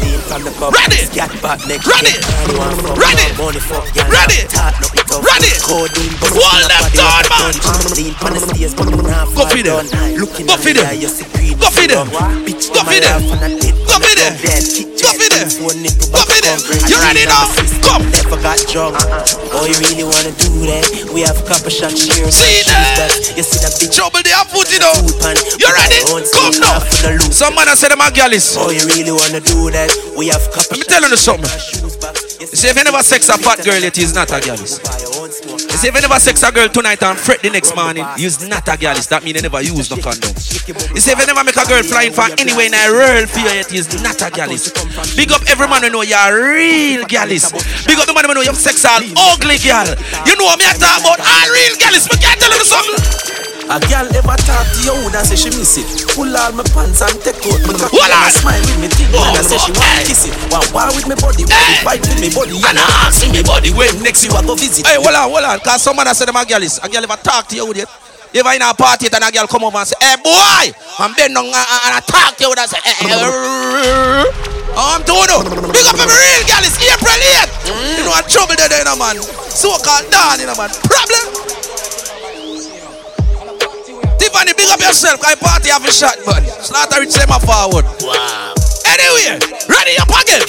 lean 0.01 0.19
from 0.25 0.41
the 0.43 0.51
cup. 0.57 0.73
Ready. 0.73 1.05
Get 1.13 1.31
back 1.41 1.59
next 1.69 1.85
Ready. 1.85 2.15
You 2.49 2.57
want 2.57 2.75
from 2.81 2.97
Ready. 2.97 3.27
Money 3.37 3.61
fuck 3.61 3.85
girl. 3.93 4.09
Ready. 4.09 4.47
Tart 4.49 4.75
up 4.81 4.95
it 4.95 5.07
up. 5.11 5.21
Ready. 5.21 5.53
Hold 5.69 5.93
in 5.97 6.11
them 6.67 6.85
down, 6.97 7.23
man. 7.29 7.53
Lean 7.95 8.13
from 8.17 8.33
the 8.33 8.41
stairs, 8.41 8.73
but 8.73 8.89
you 8.89 9.01
not 9.01 9.29
Go 9.35 9.45
feed 9.47 9.65
them. 9.65 9.85
Go 9.85 10.53
at 10.53 10.59
feed 10.59 10.75
them. 10.77 10.85
yeah, 10.85 10.91
you 10.91 11.07
see 11.07 11.27
green. 11.33 11.57
Go 11.57 11.69
feed 11.69 11.91
them. 11.91 12.07
Bitch, 12.55 12.71
Go 12.71 12.79
I'm 12.79 12.87
feed 12.87 13.03
a 13.03 13.11
them. 13.11 13.19
laugh 13.19 13.43
and 13.43 13.51
a 13.51 13.59
dead. 13.59 13.75
Go 13.83 13.95
feed 13.99 14.15
them. 14.15 14.33
Go 14.39 14.47
jet, 14.95 15.19
them. 15.27 15.47
Go 15.99 16.07
back 16.15 16.31
them. 16.39 16.59
You 16.87 16.95
ready 17.03 17.27
now? 17.27 17.51
on 17.51 17.67
Come. 17.83 18.03
Never 18.15 18.39
got 18.39 18.59
drunk. 18.71 18.95
Oh, 19.51 19.67
you 19.67 19.75
really 19.83 20.07
wanna 20.07 20.31
do 20.39 20.63
that? 20.71 20.87
We 21.11 21.21
have 21.27 21.35
a 21.35 21.43
couple 21.43 21.67
shots, 21.67 21.99
cheers. 22.07 22.31
See 22.31 22.63
that? 22.71 23.11
You 23.35 23.43
see 23.43 23.59
that 23.59 23.75
bitch? 23.75 23.91
Trouble 23.91 24.23
the 24.23 24.31
foot, 24.47 24.71
you 24.71 24.79
know. 24.79 24.95
Food. 25.19 25.35
You 25.59 25.67
ready? 25.67 25.99
Come 26.31 26.55
now. 26.63 26.79
half 26.79 26.87
of 26.87 27.01
the 27.03 27.11
loot. 27.19 27.33
Some 27.35 27.55
man 27.55 27.67
I 27.67 27.75
said 27.75 27.91
them 27.91 27.99
a 27.99 28.07
gallus. 28.11 28.55
Oh, 28.55 28.71
you 28.71 28.87
really 28.87 29.11
wanna 29.11 29.43
do 29.43 29.67
that? 29.75 29.91
We 30.15 30.31
have 30.31 30.39
a 30.47 30.51
couple 30.55 30.79
Let 30.79 30.79
me 30.79 30.85
tell 30.87 31.03
you 31.03 31.17
something. 31.19 32.24
You 32.39 32.47
see, 32.47 32.67
if 32.67 32.75
you 32.75 32.83
never 32.83 33.01
sex 33.03 33.29
a 33.29 33.37
fat 33.37 33.63
girl, 33.63 33.81
it 33.81 33.97
is 33.97 34.13
not 34.13 34.27
a 34.31 34.39
gallus. 34.43 34.79
You 34.79 35.77
see, 35.79 35.87
if 35.87 35.95
you 35.95 36.01
never 36.01 36.19
sex 36.19 36.43
a 36.43 36.51
girl 36.51 36.67
tonight 36.67 37.01
and 37.03 37.17
fret 37.17 37.41
the 37.41 37.49
next 37.49 37.75
morning, 37.75 38.05
you's 38.17 38.45
not 38.47 38.67
a 38.67 38.75
gallus. 38.77 39.07
That 39.07 39.23
means 39.23 39.37
you 39.37 39.41
never 39.41 39.61
use 39.61 39.89
no 39.89 39.95
condom. 39.97 40.35
You 40.35 40.99
see, 40.99 41.11
if 41.11 41.19
you 41.19 41.27
never 41.27 41.43
make 41.43 41.55
a 41.55 41.63
girl 41.63 41.83
flying 41.83 42.11
from 42.11 42.31
anywhere 42.37 42.67
in 42.67 42.75
a 42.75 43.27
for 43.27 43.39
you, 43.39 43.55
it 43.55 43.71
is 43.71 43.87
not 44.03 44.19
a 44.19 44.29
gallus. 44.31 44.71
Big 45.15 45.31
up 45.31 45.47
every 45.47 45.67
man 45.67 45.83
who 45.83 45.89
know 45.89 46.01
you're 46.03 46.19
a 46.19 46.33
real 46.35 47.05
gallus. 47.07 47.51
Big 47.87 47.99
up 47.99 48.07
the 48.07 48.13
man 48.13 48.25
who 48.25 48.33
know 48.35 48.41
you 48.41 48.51
have 48.51 48.59
sex 48.59 48.83
all 48.83 48.99
ugly 49.31 49.55
girl. 49.63 49.87
You 50.27 50.35
know 50.35 50.51
me 50.59 50.67
I 50.67 50.75
talk 50.75 50.99
about 50.99 51.23
all 51.23 51.47
real 51.55 51.75
gallus. 51.79 52.09
Me 52.11 52.19
can't 52.19 52.39
tell 52.39 52.51
you 52.51 52.65
something. 52.67 53.44
A 53.65 53.81
girl 53.89 54.05
ever 54.13 54.37
talk 54.45 54.61
to 54.77 54.79
you 54.85 54.93
and 55.09 55.25
say 55.25 55.33
she 55.35 55.49
miss 55.57 55.75
it. 55.81 55.87
Pull 56.13 56.29
all 56.37 56.53
my 56.53 56.61
pants 56.69 57.01
and 57.01 57.17
take 57.25 57.41
out 57.49 57.61
my 57.65 57.73
Hold 57.73 57.97
on. 58.13 58.29
and 58.29 58.33
smile 58.37 58.61
with 58.61 58.93
me 58.93 59.05
Oh, 59.17 59.33
and 59.33 59.41
say 59.41 59.57
she 59.57 59.73
want 59.73 60.05
kiss 60.05 60.29
it. 60.29 60.33
Want 60.53 60.69
war 60.69 60.85
with 60.93 61.09
me 61.09 61.17
body, 61.17 61.43
Hey. 61.49 61.81
fight 61.81 62.01
with 62.05 62.21
me 62.21 62.29
body 62.29 62.53
And 62.61 62.77
I 62.77 62.85
ask 63.09 63.25
me 63.25 63.41
body 63.41 63.73
when 63.73 63.89
next 64.05 64.21
you 64.21 64.29
a 64.37 64.39
go 64.45 64.53
visit. 64.53 64.85
Hey, 64.85 65.01
hold 65.01 65.17
on, 65.17 65.33
hold 65.33 65.43
on. 65.49 65.57
Cause 65.65 65.81
someone 65.81 66.05
has 66.05 66.17
said 66.21 66.29
them 66.29 66.37
a 66.37 66.45
girl 66.45 66.61
is. 66.61 66.77
A 66.85 66.87
girl 66.87 67.01
ever 67.03 67.17
talk 67.25 67.49
to 67.49 67.55
you 67.57 67.65
with 67.65 67.81
it. 67.81 67.89
You 68.37 68.45
ever 68.45 68.53
in 68.53 68.61
a 68.61 68.69
party 68.77 69.09
and 69.09 69.23
a 69.25 69.31
girl 69.33 69.47
come 69.49 69.63
over 69.65 69.81
and 69.81 69.87
say, 69.89 69.97
hey 69.97 70.15
boy, 70.21 70.69
I'm 71.01 71.15
bend 71.17 71.33
down 71.33 71.49
and, 71.49 71.55
and 71.55 71.93
I 71.97 72.01
talk 72.05 72.37
to 72.37 72.43
you 72.45 72.51
and 72.53 72.59
I 72.61 72.67
say, 72.69 72.77
hey, 72.85 73.09
hey, 73.09 73.17
oh, 73.17 74.93
I'm 74.93 75.01
doing 75.09 75.25
it. 75.25 75.41
Big 75.73 75.87
up 75.89 75.97
every 75.97 76.13
real 76.13 76.43
girl, 76.45 76.61
it's 76.67 76.77
April 76.85 77.17
8th. 77.17 77.49
You 77.97 78.03
know 78.05 78.13
what 78.13 78.27
trouble 78.29 78.53
there, 78.59 78.69
you 78.77 78.85
know, 78.85 78.99
man. 78.99 79.17
So-called 79.49 80.11
down, 80.11 80.37
you 80.43 80.45
know, 80.51 80.55
man. 80.59 80.69
Problem? 80.85 81.54
Tiffany, 84.35 84.53
big 84.53 84.67
up 84.69 84.79
yourself, 84.81 85.21
cause 85.21 85.35
party 85.37 85.69
have 85.69 85.85
a 85.85 85.91
shot, 85.91 86.17
man. 86.27 86.43
Slaughter 86.59 87.03
it, 87.03 87.29
my 87.29 87.39
forward. 87.39 87.85
Wow. 88.03 88.53
Anyway, 88.85 89.39
ready 89.69 89.95
up 89.97 90.11
again. 90.11 90.43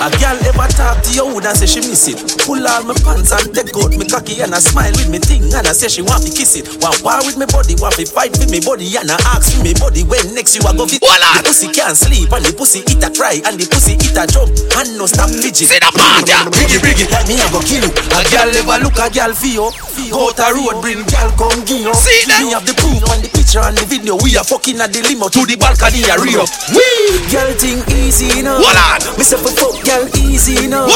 A 0.00 0.08
girl 0.16 0.32
ever 0.48 0.64
talk 0.72 1.04
to 1.04 1.12
you 1.12 1.28
and 1.28 1.52
say 1.52 1.68
she 1.68 1.84
miss 1.84 2.08
it. 2.08 2.16
Pull 2.48 2.64
all 2.64 2.80
my 2.88 2.96
pants 3.04 3.36
and 3.36 3.52
take 3.52 3.68
out 3.76 3.92
me 3.92 4.08
cocky 4.08 4.40
and 4.40 4.56
I 4.56 4.58
smile 4.58 4.96
with 4.96 5.12
me 5.12 5.20
thing 5.20 5.44
and 5.52 5.68
I 5.68 5.76
say 5.76 5.92
she 5.92 6.00
want 6.00 6.24
to 6.24 6.32
kiss 6.32 6.56
it. 6.56 6.64
Want 6.80 7.04
war 7.04 7.20
with 7.20 7.36
me 7.36 7.44
body, 7.44 7.76
want 7.76 8.00
to 8.00 8.08
fight 8.08 8.32
with 8.40 8.48
me 8.48 8.64
body 8.64 8.88
and 8.96 9.12
I 9.12 9.20
ask 9.36 9.52
for 9.52 9.60
me 9.60 9.76
body 9.76 10.08
when 10.08 10.32
next 10.32 10.56
you 10.56 10.64
a 10.64 10.72
go. 10.72 10.88
Hold 10.88 11.04
on. 11.04 11.44
The 11.44 11.52
pussy 11.52 11.68
can't 11.68 11.92
sleep 11.92 12.32
and 12.32 12.40
the 12.40 12.56
pussy 12.56 12.80
eat 12.88 13.04
a 13.04 13.12
cry 13.12 13.44
and 13.44 13.60
the 13.60 13.68
pussy 13.68 14.00
eat 14.00 14.16
a 14.16 14.24
jump 14.24 14.48
and 14.80 14.88
no 14.96 15.04
stop 15.04 15.28
fidget. 15.28 15.68
See 15.68 15.76
the 15.76 15.92
part, 15.92 16.24
yeah. 16.24 16.48
Biggie, 16.48 16.80
biggie, 16.80 17.04
me 17.28 17.36
a 17.36 17.46
go 17.52 17.60
kill 17.60 17.84
you. 17.84 17.92
A 18.16 18.24
girl 18.32 18.48
ever 18.56 18.80
look 18.80 18.96
a 18.96 19.12
girl 19.12 19.36
you. 19.36 19.68
Go 20.08 20.32
a 20.32 20.46
road, 20.56 20.80
bring 20.80 21.04
girl 21.12 21.28
come 21.36 21.60
give 21.68 21.84
you. 21.84 21.92
See 21.92 22.24
that? 22.26 22.40
Me 22.40 22.56
have 22.56 22.64
the 22.64 22.72
proof 22.72 23.04
and 23.12 23.20
the 23.20 23.28
picture 23.28 23.60
and 23.60 23.76
the 23.76 23.84
video. 23.84 24.16
We 24.16 24.32
are 24.40 24.48
fucking 24.48 24.80
at 24.80 24.96
the 24.96 25.04
limo 25.04 25.28
to 25.28 25.44
the 25.44 25.60
balcony 25.60 26.02
a 26.08 26.16
rio. 26.16 26.48
Wee, 26.72 27.20
girl 27.28 27.52
thing 27.60 27.84
easy 28.00 28.40
now. 28.40 28.58
Hold 28.58 28.80
on. 28.80 28.98
Me 29.20 29.22
say 29.28 29.36
for 29.36 29.52
fuck 29.52 29.76
girl 29.90 30.06
easy 30.22 30.68
now. 30.68 30.86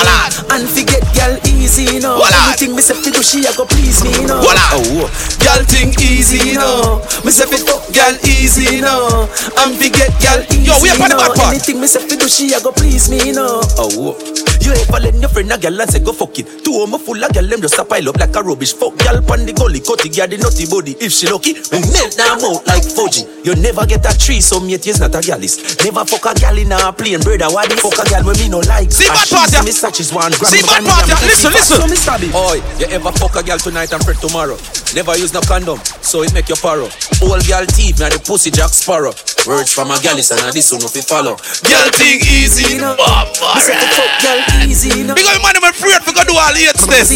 And 0.54 0.68
forget 0.70 1.02
girl 1.18 1.34
easy 1.50 1.98
now. 1.98 2.22
Anything 2.46 2.76
me 2.76 2.82
say 2.82 2.94
fi 2.94 3.10
do 3.10 3.22
she 3.22 3.42
a 3.42 3.52
go 3.56 3.66
please 3.66 4.04
me 4.04 4.24
now. 4.24 4.40
Oh, 4.46 5.10
girl 5.42 5.62
thing 5.66 5.90
easy 5.98 6.54
now. 6.54 7.02
Oh. 7.02 7.22
Me 7.24 7.32
say 7.32 7.46
for 7.46 7.58
fuck 7.58 7.82
girl 7.90 8.14
easy 8.22 8.80
now. 8.80 9.26
And 9.58 9.74
forget 9.74 10.14
girl 10.22 10.46
easy 10.54 10.70
Yo, 10.70 10.78
we 10.80 10.90
up 10.90 11.00
on 11.02 11.10
the 11.10 11.16
back 11.16 11.34
part. 11.34 11.50
Anything 11.50 11.80
me 11.80 11.88
say 11.88 12.06
fi 12.06 12.14
do 12.14 12.28
she 12.28 12.52
a 12.54 12.60
go 12.62 12.70
please 12.70 13.10
me 13.10 13.32
now. 13.32 13.60
Oh, 13.82 14.14
You 14.60 14.72
ever 14.72 15.00
let 15.00 15.14
your 15.16 15.28
friend 15.28 15.52
a 15.52 15.58
gal 15.58 15.80
and 15.80 15.90
say 15.90 16.00
go 16.00 16.12
fuck 16.12 16.38
it? 16.38 16.46
Two 16.64 16.82
of 16.82 16.90
me 16.90 16.98
full 16.98 17.22
of 17.22 17.32
gal, 17.32 17.46
them 17.46 17.60
just 17.60 17.78
a 17.78 17.84
pile 17.84 18.08
up 18.08 18.16
like 18.16 18.34
a 18.36 18.42
rubbish. 18.42 18.74
Fuck 18.74 18.98
gal 18.98 19.22
pon 19.22 19.44
the 19.46 19.52
gully, 19.52 19.80
cut 19.80 20.00
the 20.00 20.08
gal 20.08 20.28
the 20.28 20.38
nutty 20.38 20.66
body. 20.66 20.96
If 21.00 21.12
she 21.12 21.26
lucky, 21.26 21.54
we 21.72 21.80
melt 21.90 22.16
down 22.16 22.38
out 22.44 22.66
like 22.66 22.84
Fuji. 22.84 23.26
You 23.44 23.54
never 23.56 23.84
get 23.86 24.06
a 24.06 24.12
tree, 24.16 24.40
so 24.40 24.60
mate 24.60 24.86
is 24.86 25.00
not 25.00 25.14
a 25.14 25.20
gallist. 25.20 25.84
Never 25.84 26.04
fuck 26.04 26.24
a 26.28 26.32
gal 26.38 26.56
in 26.56 26.72
a 26.72 26.92
plane, 26.92 27.20
brother. 27.20 27.50
Why 27.52 27.66
the 27.66 27.76
fuck 27.76 27.98
a 27.98 28.04
gal 28.08 28.24
when 28.24 28.36
me 28.38 28.48
no 28.48 28.60
like? 28.64 28.92
See 28.92 29.04
And 29.04 29.14
bad 29.16 29.28
she 29.28 29.34
part, 29.34 29.48
see 29.50 29.56
yeah. 29.58 29.66
me 29.66 29.72
such 29.72 29.98
one. 30.12 30.32
See 30.32 30.62
bad 30.62 30.84
part. 30.84 31.08
Listen, 31.24 31.52
listen. 31.52 31.80
So 31.80 31.86
me 31.88 31.96
stab 31.96 32.22
it. 32.22 32.32
Oi, 32.32 32.62
you 32.78 32.86
ever 32.94 33.12
fuck 33.16 33.36
a 33.36 33.42
gal 33.42 33.58
tonight 33.58 33.92
and 33.92 34.02
fret 34.04 34.16
tomorrow? 34.20 34.56
Never 34.94 35.18
use 35.18 35.34
no 35.34 35.40
condom, 35.42 35.78
so 36.00 36.22
it 36.22 36.32
make 36.32 36.48
you 36.48 36.54
paro. 36.56 36.86
Old 37.20 37.42
gal 37.44 37.66
teeth, 37.66 37.98
now 37.98 38.08
the 38.08 38.22
pussy 38.22 38.50
Jack 38.50 38.70
Sparrow. 38.70 39.12
Words 39.46 39.74
from 39.74 39.90
a 39.90 39.98
gal 40.00 40.16
is 40.16 40.30
and 40.30 40.40
this 40.54 40.72
one 40.72 40.80
if 40.80 40.94
you 40.94 41.02
follow. 41.02 41.36
Gal 41.66 41.90
think 41.98 42.22
easy, 42.24 42.78
no. 42.78 42.94
Me 42.94 44.43
then. 44.48 44.68
Because 45.14 45.38
man, 45.40 45.56
I'm 45.56 45.68
afraid 45.70 46.00
we 46.04 46.12
gonna 46.12 46.28
do 46.28 46.36
all 46.36 46.54
eight 46.56 46.76
steps. 46.76 47.14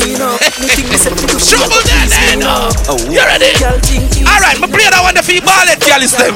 Trouble 1.49 1.83
then, 1.89 2.07
then. 2.09 2.41
Oh. 2.45 2.97
You 3.09 3.21
ready? 3.25 3.53
All 4.25 4.41
right, 4.41 4.59
my 4.61 4.69
player, 4.69 4.91
that 4.91 5.01
want 5.03 5.19
for 5.21 5.33
you, 5.33 5.43
ball 5.43 5.69
it, 5.69 5.81
girlies 5.81 6.15
them. 6.17 6.35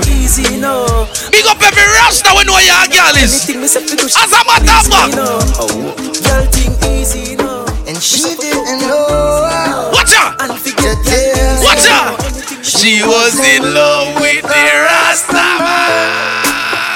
Big 1.30 1.46
up 1.46 1.60
every 1.62 1.86
rush 2.00 2.22
now 2.24 2.36
we 2.36 2.44
know 2.44 2.58
you 2.58 2.72
are 2.72 2.88
girlies. 2.88 3.48
As 3.48 4.32
a 4.32 4.40
matter 4.44 4.72
of 4.72 4.86
fact. 4.88 5.14
Girl, 5.16 5.40
oh. 5.60 6.48
think 6.52 6.76
easy 6.92 7.36
now. 7.36 7.64
And 7.86 7.98
she 8.00 8.22
didn't 8.36 8.80
know. 8.86 9.90
Watch 9.92 10.12
out. 10.14 10.38
Watch 10.38 11.86
out. 11.88 12.18
She 12.64 13.02
was 13.02 13.38
in 13.40 13.74
love 13.74 14.20
with 14.20 14.42
the 14.42 14.64
Rastaman. 14.86 16.42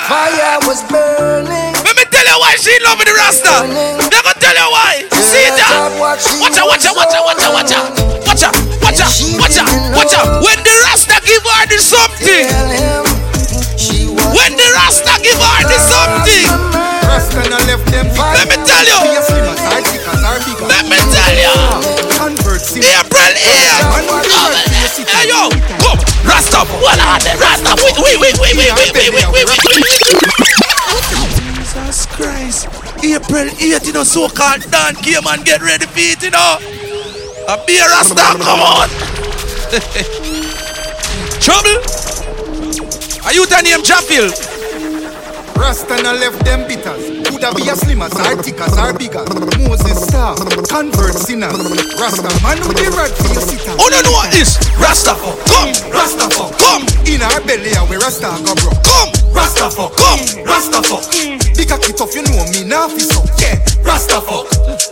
Fire 0.09 0.59
was 0.67 0.83
burning. 0.89 1.56
You 2.37 2.43
why 2.45 2.53
she 2.61 2.69
in 2.69 2.85
love 2.85 3.01
with 3.01 3.09
the 3.09 3.17
Rasta. 3.17 3.65
Let 3.65 3.97
me 3.97 4.33
tell 4.37 4.53
you 4.53 4.69
why. 4.69 5.09
See 5.09 5.49
that? 5.57 5.89
Watch 5.97 6.61
out, 6.61 6.69
watch 6.69 6.85
out, 6.85 6.93
watch 6.93 7.17
out, 7.17 7.25
watch 7.25 7.41
out, 7.41 7.57
watch 7.57 7.73
out. 7.73 7.97
Watch 8.29 8.45
out, 8.45 8.53
watch 8.85 9.01
out, 9.01 9.09
watch 9.41 9.57
out, 9.57 9.73
watch 9.97 10.13
out. 10.13 10.45
When 10.45 10.61
the 10.61 10.75
Rasta 10.85 11.17
give 11.25 11.41
her 11.41 11.65
the 11.65 11.81
something. 11.81 12.45
When 14.37 14.53
the 14.53 14.69
Rasta 14.69 15.17
give 15.25 15.41
her 15.41 15.65
the 15.65 15.81
something. 15.81 16.45
Let 17.09 18.53
me 18.53 18.61
tell 18.69 18.85
you. 18.85 19.01
Let 20.69 20.85
me 20.93 21.01
tell 21.09 21.37
you. 21.41 21.57
April 22.85 23.33
8th. 23.33 23.97
Hey 25.09 25.33
yo, 25.33 25.49
come. 25.81 25.97
Rasta, 26.29 26.69
are 26.69 27.17
they? 27.25 27.33
Rasta, 27.41 27.73
wait, 27.81 27.97
wait, 27.97 28.21
wait, 28.21 28.37
wait, 28.37 28.53
wait, 28.61 28.93
wait, 28.93 29.09
wait, 29.09 29.25
wait, 29.33 29.49
wait. 29.49 30.66
Jesus 31.77 32.07
Christ. 32.07 32.65
April 33.05 33.49
8th, 33.61 33.87
you 33.87 33.93
know, 33.93 34.03
so-called 34.03 34.63
Dan 34.71 34.95
came 34.97 35.27
and 35.27 35.45
get 35.45 35.61
ready 35.61 35.85
for 35.85 35.99
it, 35.99 36.23
you 36.23 36.31
know. 36.31 36.57
A 37.49 37.59
beer 37.67 37.85
Rasta, 37.85 38.15
come 38.17 38.61
on. 38.61 38.89
Trouble? 41.39 41.77
Are 43.27 43.35
you 43.35 43.45
the 43.45 43.61
name 43.63 43.83
Jaffield? 43.83 44.33
Rasta 45.57 46.03
no 46.03 46.15
left 46.15 46.43
them 46.45 46.67
bitters. 46.67 47.16
Coulda 47.37 47.53
be 47.53 47.69
a 47.69 47.77
slim 47.77 48.01
as 48.01 48.17
or 48.17 48.41
thick 48.41 48.57
as 48.65 48.79
or 48.81 48.97
bigger. 48.97 49.21
Moses 49.61 50.09
star, 50.09 50.33
convert 50.73 51.13
sinners. 51.13 51.53
Rasta 52.01 52.33
man 52.41 52.57
with 52.65 52.81
the 52.81 52.89
rod 52.97 53.13
for 53.13 53.29
your 53.29 53.45
sitter. 53.45 53.77
Oh 53.77 53.93
no 53.93 54.01
no 54.01 54.11
what 54.17 54.33
is 54.33 54.57
Rasta 54.81 55.13
for 55.21 55.37
come 55.45 55.69
Rasta 55.93 56.33
for 56.33 56.49
come 56.57 56.89
in 57.05 57.21
our 57.21 57.45
belly 57.45 57.77
and 57.77 57.85
we 57.93 58.01
Rasta 58.01 58.33
go 58.41 58.57
bro. 58.57 58.73
Come 58.81 59.13
Rasta 59.37 59.69
for 59.69 59.93
come 60.01 60.25
Rasta 60.49 60.81
for 60.89 61.05
Big 61.61 61.69
a 61.69 61.77
kit 61.77 62.01
off 62.01 62.17
you 62.17 62.25
know 62.25 62.41
me 62.57 62.65
now 62.65 62.89
fi 62.89 63.05
so 63.05 63.21
yeah. 63.37 63.61
Rasta 63.87 64.21
for 64.21 64.43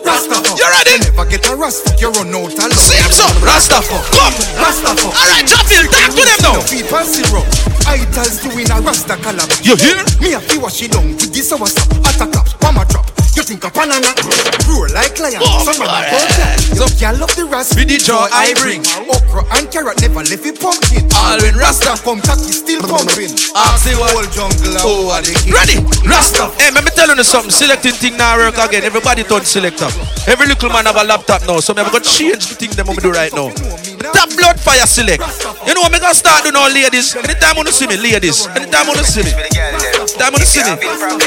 Rasta 0.07 0.39
for 0.39 0.55
You 0.57 0.69
ready? 0.71 1.03
You 1.03 1.11
never 1.11 1.27
get 1.27 1.45
a 1.51 1.57
Rasta 1.59 1.91
you 1.99 2.11
run 2.15 2.31
out 2.31 2.55
alone. 2.55 2.79
See 2.79 2.97
him 2.97 3.11
so 3.11 3.27
Rasta 3.43 3.83
for 3.83 4.01
come 4.15 4.35
Rasta 4.63 4.95
for 4.97 5.11
Alright 5.11 5.45
Jaffield 5.45 5.91
talk 5.91 6.15
to 6.15 6.23
them 6.23 6.41
now 6.47 6.55
No 6.55 6.63
feet 6.63 6.87
zero. 6.87 7.43
Itals 7.91 8.41
doing 8.41 8.71
a 8.71 8.81
Rasta 8.81 9.17
collab. 9.19 9.51
You 9.67 9.77
hear? 9.77 10.01
Me 10.23 10.33
a 10.35 10.41
fi 10.41 10.59
wash 10.59 10.83
it 10.83 10.93
down 10.93 11.11
with 11.13 11.33
this 11.35 11.53
our 11.53 11.67
stop. 11.67 11.91
Attack 12.07 12.37
up, 12.37 12.47
mama 12.63 12.87
drop. 12.89 13.24
Think 13.45 13.61
a 13.61 13.69
banana? 13.69 14.09
Roar 14.65 14.89
like 14.97 15.21
lion. 15.21 15.37
Oh, 15.45 15.61
Some 15.69 15.77
man 15.77 15.93
God. 15.93 16.09
go 16.09 16.21
down. 16.33 16.57
So 16.81 16.89
girl 16.97 17.13
love 17.21 17.37
the 17.37 17.45
Rasta. 17.45 17.77
With 17.77 17.93
the 17.93 18.01
joy 18.01 18.25
I 18.33 18.57
bring. 18.57 18.81
Okra 19.05 19.45
and 19.61 19.69
carrot 19.69 20.01
never 20.01 20.25
left 20.25 20.49
it 20.49 20.57
pumpkin. 20.57 21.05
All 21.13 21.37
when 21.45 21.53
Rasta 21.53 21.93
come 22.01 22.25
tacky 22.25 22.57
still 22.57 22.81
pumping. 22.89 23.37
Ask 23.53 23.85
the 23.85 24.01
Whole 24.01 24.25
jungle 24.33 24.81
over 24.81 25.13
oh, 25.13 25.21
the 25.21 25.37
king. 25.45 25.53
Ready? 25.53 25.77
Rasta. 26.09 26.49
Hey, 26.57 26.73
let 26.73 26.89
me 26.89 26.91
tell 26.97 27.13
you 27.13 27.21
something. 27.21 27.53
Selecting 27.53 27.93
thing 27.93 28.17
now 28.17 28.41
work 28.41 28.57
again. 28.57 28.81
Everybody 28.81 29.29
turn 29.29 29.45
selector. 29.45 29.93
Every 30.25 30.49
little 30.49 30.73
man 30.73 30.89
have 30.89 30.97
a 30.97 31.05
laptop 31.05 31.45
now, 31.45 31.61
so 31.61 31.77
I'm 31.77 31.85
gonna 31.93 32.01
change 32.01 32.49
the 32.49 32.57
thing 32.57 32.73
them 32.73 32.89
I'm 32.89 32.97
do 32.97 33.13
right 33.13 33.33
now. 33.37 33.53
Tap 34.17 34.33
blood 34.41 34.57
fire 34.57 34.89
select. 34.89 35.21
You 35.69 35.77
know 35.77 35.85
what 35.85 35.93
I'm 35.93 36.01
gonna 36.01 36.17
start 36.17 36.49
doing 36.49 36.57
all 36.57 36.73
ladies. 36.73 37.13
Anytime 37.13 37.61
you 37.61 37.69
see 37.77 37.93
me, 37.93 38.01
ladies. 38.01 38.49
Anytime 38.57 38.89
you 38.89 39.05
see 39.05 39.21
me. 39.21 39.37
Anytime 39.37 40.33
you 40.33 40.49
see 40.49 40.65
me. 40.65 40.81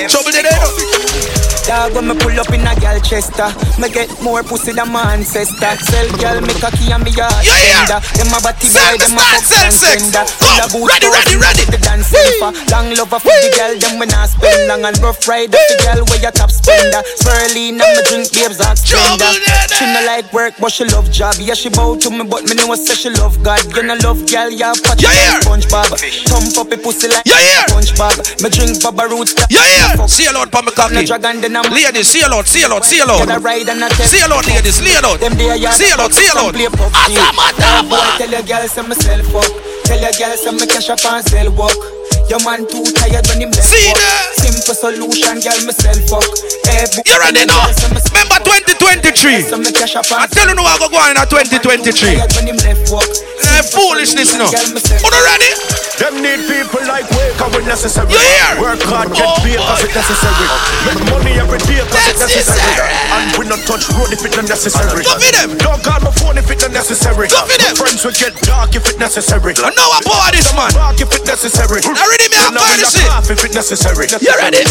Trouble 0.10 0.34
there. 0.34 1.37
Dog 1.68 2.00
when 2.00 2.08
me 2.08 2.16
pull 2.16 2.32
up 2.40 2.48
in 2.56 2.64
a 2.64 2.72
gal 2.80 2.96
chester 3.04 3.52
Me 3.76 3.92
get 3.92 4.08
more 4.24 4.40
pussy 4.40 4.72
than 4.72 4.88
my 4.88 5.20
ancestor. 5.20 5.76
Sell 5.84 6.08
gal 6.16 6.40
me 6.40 6.56
cocky 6.64 6.88
and 6.96 7.04
me 7.04 7.12
yard 7.12 7.36
tender. 7.44 8.00
Them 8.16 8.32
a 8.32 8.40
body 8.40 8.72
boy, 8.72 8.96
them 8.96 9.20
a 9.20 9.24
fuck. 9.44 9.76
Contender 9.76 10.24
Full 10.40 10.64
of 10.64 10.72
boots, 10.72 10.88
ready, 10.88 11.12
ready, 11.12 11.36
ready. 11.36 11.64
The 11.68 11.76
dancing 11.84 12.24
for 12.40 12.56
Long 12.72 12.96
lover 12.96 13.20
for 13.20 13.36
the 13.44 13.52
gal, 13.52 13.76
them 13.84 14.00
we 14.00 14.08
not 14.08 14.32
spend 14.32 14.72
long. 14.72 14.88
And 14.88 14.96
rough 15.04 15.28
rider 15.28 15.60
the 15.60 15.76
gal 15.84 16.08
where 16.08 16.24
you 16.24 16.32
top 16.32 16.56
spender. 16.56 17.04
Spirulina 17.20 17.84
me 17.84 18.02
drink 18.08 18.32
babes 18.32 18.64
ox 18.64 18.88
splendor 18.88 19.28
She 19.76 19.84
no 19.92 20.00
like 20.08 20.32
work 20.32 20.56
but 20.64 20.72
she 20.72 20.88
love 20.88 21.12
job. 21.12 21.36
Yeah 21.36 21.60
she 21.60 21.68
bow 21.68 22.00
to 22.00 22.08
me 22.08 22.24
but 22.24 22.48
me 22.48 22.56
know 22.56 22.72
say 22.80 22.96
she 22.96 23.12
love 23.12 23.44
God. 23.44 23.60
You 23.76 23.84
no 23.84 24.00
love 24.08 24.24
gal, 24.24 24.48
yeah 24.48 24.72
patch 24.88 25.04
Yeah, 25.04 25.12
like 25.12 25.44
SpongeBob. 25.44 26.00
Thump 26.32 26.56
up 26.64 26.72
a 26.72 26.78
pussy 26.80 27.12
like 27.12 27.28
SpongeBob. 27.28 28.40
Me 28.40 28.48
drink 28.56 28.80
Baba 28.80 29.12
Roots 29.12 29.36
Yeah, 29.52 29.68
yeah. 29.68 30.06
See 30.08 30.28
a 30.28 30.32
lot 30.32 30.48
for 30.48 30.64
me 30.64 30.72
cocky. 30.72 30.96
No 30.96 31.04
dragon 31.04 31.44
then 31.44 31.57
a 31.66 31.70
Ladies, 31.74 32.08
see 32.08 32.22
a 32.22 32.30
lot, 32.30 32.48
see 32.48 32.64
a 32.64 32.68
lot, 32.68 32.86
see 32.86 33.00
a 33.00 33.06
lot. 33.06 33.28
See 33.28 34.22
a 34.22 34.28
lot, 34.28 34.48
ladies, 34.48 34.76
see 34.76 34.96
a 34.96 35.02
lot. 35.02 35.20
See 35.20 35.92
a 35.92 35.98
lot, 35.98 36.14
see 36.14 36.28
a 36.28 36.36
lot. 36.36 36.54
Asamata. 36.54 38.18
Tell 38.18 38.32
your 38.32 38.44
girls 38.44 38.78
I'm 38.78 38.86
a 38.86 38.88
myself 38.90 39.36
up. 39.36 39.84
Tell 39.86 40.00
your 40.00 40.12
girls 40.12 40.46
I'm 40.46 40.58
a 40.58 40.68
cash 40.68 40.90
up 40.90 41.06
and 41.06 41.26
sell 41.26 41.52
walk. 41.54 41.97
Your 42.28 42.44
man 42.44 42.68
too 42.68 42.84
tired 42.92 43.24
when 43.32 43.40
him 43.40 43.52
left 43.56 43.64
See 43.64 43.88
fuck. 43.88 43.96
that? 43.96 44.36
Simple 44.36 44.76
solution, 44.76 45.40
girl 45.40 45.60
me 45.64 45.72
sell 45.72 45.96
fuck. 46.12 46.28
Hey, 46.68 46.84
You 47.08 47.16
ready 47.24 47.48
now? 47.48 47.72
Remember 47.88 48.40
2023. 48.44 49.48
Some 49.48 49.64
me 49.64 49.72
cash 49.72 49.96
up 49.96 50.04
I 50.12 50.28
tell 50.28 50.44
you 50.52 50.56
now 50.60 50.68
I 50.68 50.76
go 50.76 50.92
go 50.92 51.00
on 51.00 51.16
in 51.16 51.18
a 51.18 51.24
2023. 51.24 52.20
tired 52.20 52.32
when 52.36 52.52
him 52.52 52.60
left 52.68 52.92
walk. 52.92 53.08
Eh, 53.08 53.64
foolishness 53.72 54.36
no. 54.36 54.52
You 54.52 55.08
not 55.08 55.24
ready? 55.24 55.52
Them 55.98 56.20
need 56.22 56.44
people 56.46 56.84
like 56.86 57.08
wake 57.16 57.40
up 57.42 57.50
when 57.56 57.64
necessary. 57.66 58.12
You 58.12 58.20
hear? 58.22 58.60
Work 58.62 58.84
hard, 58.86 59.10
get 59.18 59.24
Oh, 59.26 59.40
paid 59.42 59.58
cause 59.58 59.82
boy. 59.82 59.88
it 59.88 59.94
necessary. 59.98 60.46
Make 60.86 61.02
money 61.10 61.34
every 61.42 61.58
day 61.66 61.80
cause 61.90 62.06
it 62.12 62.20
necessary. 62.28 62.76
Necessary. 62.76 62.92
And 63.18 63.26
we 63.40 63.44
not 63.50 63.62
touch 63.66 63.88
road 63.98 64.12
if 64.14 64.22
it 64.22 64.36
not 64.36 64.46
necessary. 64.52 65.02
Go 65.02 65.16
for 65.18 65.32
them. 65.32 65.50
Don't 65.58 65.82
call 65.82 66.00
my 66.04 66.12
phone 66.22 66.38
if 66.38 66.46
it 66.52 66.60
not 66.62 66.76
necessary. 66.76 67.32
Go 67.32 67.40
for 67.50 67.56
them. 67.58 67.72
My 67.74 67.82
friends 67.82 68.04
will 68.06 68.14
get 68.14 68.36
dark 68.46 68.76
if 68.78 68.86
it 68.86 69.00
necessary. 69.00 69.56
I 69.58 69.72
know 69.74 69.90
I 69.90 70.00
power 70.06 70.30
this 70.36 70.52
man. 70.54 70.70
Dark 70.76 71.00
if 71.02 71.10
it 71.18 71.26
necessary. 71.26 71.82
Ready 72.18 72.34
me 72.34 72.38
a 72.38 72.42
I 72.42 72.50
will 72.50 72.58
courtesy. 72.58 73.06
laugh 73.06 73.30
if 73.30 73.46
it 73.46 73.54
necessary. 73.54 74.08
You 74.18 74.34
ready? 74.42 74.66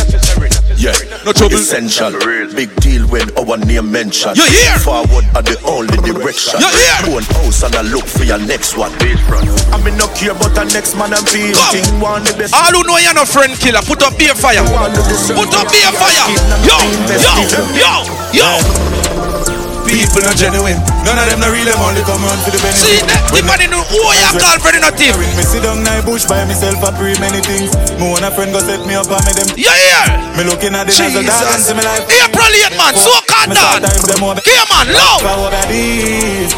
Yeah, 0.77 0.93
no 1.25 1.33
trouble. 1.33 1.57
Essential, 1.57 2.13
big 2.55 2.75
deal 2.83 3.07
when 3.09 3.31
our 3.39 3.57
name 3.57 3.91
mentioned. 3.91 4.37
You 4.37 4.45
hear? 4.45 4.77
Forward 4.79 5.25
are 5.35 5.43
the 5.43 5.57
only 5.65 5.97
direction. 6.03 6.61
You 6.61 6.69
hear? 6.69 7.17
Own 7.17 7.23
house 7.39 7.63
and 7.63 7.75
I 7.75 7.83
look 7.83 8.05
for 8.05 8.25
your 8.25 8.39
next 8.39 8.77
one. 8.77 8.93
I 8.99 9.79
mean, 9.83 9.97
no 9.97 10.09
care 10.19 10.33
about 10.33 10.55
the 10.55 10.65
next 10.75 10.97
man 10.97 11.15
and 11.15 11.27
feel. 11.29 11.55
Come. 11.55 12.01
One 12.01 12.25
the 12.25 12.35
best. 12.37 12.53
All 12.55 12.73
who 12.75 12.83
know 12.83 12.99
you're 12.99 13.15
no 13.15 13.25
friend 13.25 13.55
killer, 13.57 13.81
put 13.87 14.03
up 14.03 14.19
beer 14.19 14.35
fire. 14.35 14.61
Put 14.67 15.55
up 15.55 15.71
beer 15.71 15.93
fire. 15.95 16.27
Yo, 16.67 16.77
yo, 17.15 17.31
yo, 17.79 17.93
yo. 18.35 19.56
People 19.87 20.23
not 20.27 20.37
genuine. 20.37 20.79
None 21.07 21.19
of 21.19 21.27
them 21.31 21.41
not 21.41 21.55
real. 21.55 21.67
Them 21.67 21.79
only 21.83 22.03
come 22.03 22.23
on 22.27 22.39
for 22.43 22.51
the 22.51 22.61
benefit. 22.63 22.83
See, 22.83 22.99
that, 23.07 23.31
the 23.31 23.41
man 23.47 23.63
in 23.63 23.71
the 23.71 23.79
who 23.79 23.99
you 23.99 24.31
the 24.37 24.81
native. 24.83 25.17
Me 25.39 25.43
sit 25.47 25.63
down 25.63 25.81
in 25.83 26.05
bush 26.05 26.27
by 26.27 26.43
myself 26.45 26.83
a 26.83 26.91
pre 26.95 27.15
many 27.23 27.41
things. 27.43 27.71
Me 27.97 28.11
want 28.11 28.27
a 28.27 28.31
friend 28.35 28.51
go 28.51 28.61
set 28.61 28.83
me 28.85 28.99
up 28.99 29.09
and 29.09 29.23
me 29.25 29.33
them. 29.33 29.49
Yeah, 29.55 29.73
yeah. 29.73 30.37
Me 30.37 30.43
looking 30.45 30.75
at 30.75 30.85
the 30.85 30.93
nazzle 30.93 31.23
dog 31.23 31.47
and 31.55 31.63
see 31.63 31.75
me 31.75 31.83
life. 31.87 32.05
April 32.11 32.51
8 32.51 32.75
man, 32.75 32.95
so 32.99 33.15
calm 33.31 33.55
down. 33.55 33.83
Come 34.11 34.27
on, 34.27 34.87
low. 34.91 35.23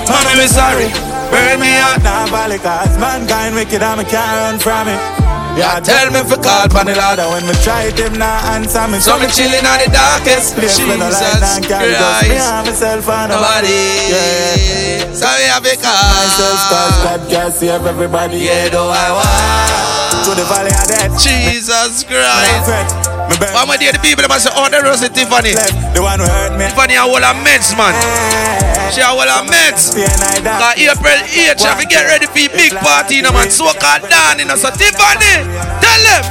Mommy, 0.09 0.33
me 0.35 0.47
sorry. 0.49 0.89
Burn 1.31 1.61
me 1.61 1.77
out 1.77 2.01
now, 2.03 2.27
valley, 2.33 2.59
cause 2.59 2.97
mankind 2.99 3.55
wicked 3.55 3.83
and 3.83 4.01
me 4.01 4.05
can't 4.09 4.33
run 4.41 4.59
from 4.59 4.89
it. 4.89 5.28
Yeah, 5.59 5.81
tell 5.83 6.07
me 6.15 6.23
for 6.23 6.39
call 6.39 6.71
pan 6.71 6.87
the 6.87 6.95
ladder 6.95 7.27
when 7.35 7.43
me 7.43 7.55
try 7.67 7.91
it, 7.91 7.99
him 7.99 8.15
not 8.15 8.45
answer 8.55 8.87
me. 8.87 9.03
So 9.03 9.19
me 9.19 9.27
chilling 9.27 9.67
on 9.67 9.83
the 9.83 9.91
darkest 9.91 10.55
place 10.55 10.79
when 10.79 11.03
the 11.03 11.11
light 11.11 11.43
and 11.43 11.67
carry 11.67 11.91
just 11.99 12.31
me 12.31 12.39
and 12.39 12.63
myself 12.63 13.09
and 13.11 13.33
Nobody. 13.35 13.75
Yeah. 14.07 15.13
So 15.19 15.27
we 15.27 15.51
have 15.51 15.67
a 15.67 15.75
call. 15.75 16.15
Myself, 16.15 16.63
cause. 16.71 16.97
God 17.03 17.21
can 17.27 17.51
save 17.51 17.87
everybody. 17.87 18.39
Yeah, 18.39 18.71
do 18.71 18.79
I 18.79 19.11
want 19.11 19.98
to 20.29 20.37
the 20.37 20.45
valley 20.45 20.69
of 20.77 20.85
death. 20.85 21.17
Jesus 21.17 22.05
Christ. 22.05 22.69
Mama 23.57 23.81
dear 23.81 23.97
the 23.97 24.01
people 24.05 24.29
must 24.29 24.45
say, 24.45 24.53
oh, 24.53 24.69
the 24.69 24.85
Rosie 24.85 25.09
Tiffany. 25.09 25.57
The 25.97 26.05
one 26.05 26.21
who 26.21 26.29
hurt 26.29 26.53
me. 26.53 26.69
Tiffany 26.69 27.01
a 27.01 27.05
whole 27.09 27.17
of 27.17 27.37
meds, 27.41 27.73
man. 27.73 27.97
She 28.93 29.01
a 29.01 29.09
whole 29.09 29.25
of 29.25 29.49
meds. 29.49 29.97
Cause 29.97 30.77
April 30.77 31.21
8th, 31.33 31.57
she 31.57 31.69
have 31.69 31.81
to 31.81 31.87
get 31.89 32.05
ready 32.05 32.29
for 32.29 32.45
a 32.45 32.49
big 32.53 32.77
party, 32.77 33.17
you 33.17 33.25
know, 33.25 33.33
man. 33.33 33.49
So 33.49 33.73
called 33.73 34.05
down, 34.13 34.37
you 34.37 34.45
know. 34.45 34.59
So 34.61 34.69
Tiffany, 34.69 35.49
tell 35.81 36.03
them. 36.05 36.25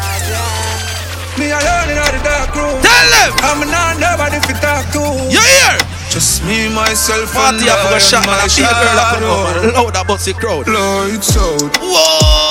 Me 1.42 1.50
alone 1.54 1.90
in 1.90 1.98
the 1.98 2.22
dark 2.22 2.54
room. 2.54 2.78
Tell 2.86 3.08
them. 3.14 3.32
I'm 3.46 3.62
not 3.66 3.98
nobody 3.98 4.38
fit 4.46 4.62
talk 4.62 4.86
to. 4.94 5.02
You 5.34 5.42
hear? 5.42 5.74
Just 6.14 6.46
me, 6.46 6.70
myself, 6.70 7.34
Party 7.34 7.66
and 7.66 7.70
I 7.70 7.82
forgot 7.82 8.02
shot, 8.02 8.26
man. 8.26 8.38
I 8.42 8.48
see 8.48 8.62
a 8.62 8.70
girl 8.70 8.94
that 8.94 9.10
come 9.18 9.26
over. 9.26 9.74
Loud 9.74 9.98
about 9.98 10.22
the 10.22 10.34
crowd. 10.34 10.66
Lights 10.70 11.38
out. 11.38 11.78
Why? 11.82 12.47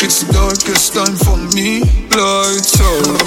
It's 0.00 0.24
the 0.24 0.32
darkest 0.32 0.94
time 0.94 1.14
for 1.14 1.38
me. 1.54 1.80
Lights 2.10 2.80
out. 2.80 3.22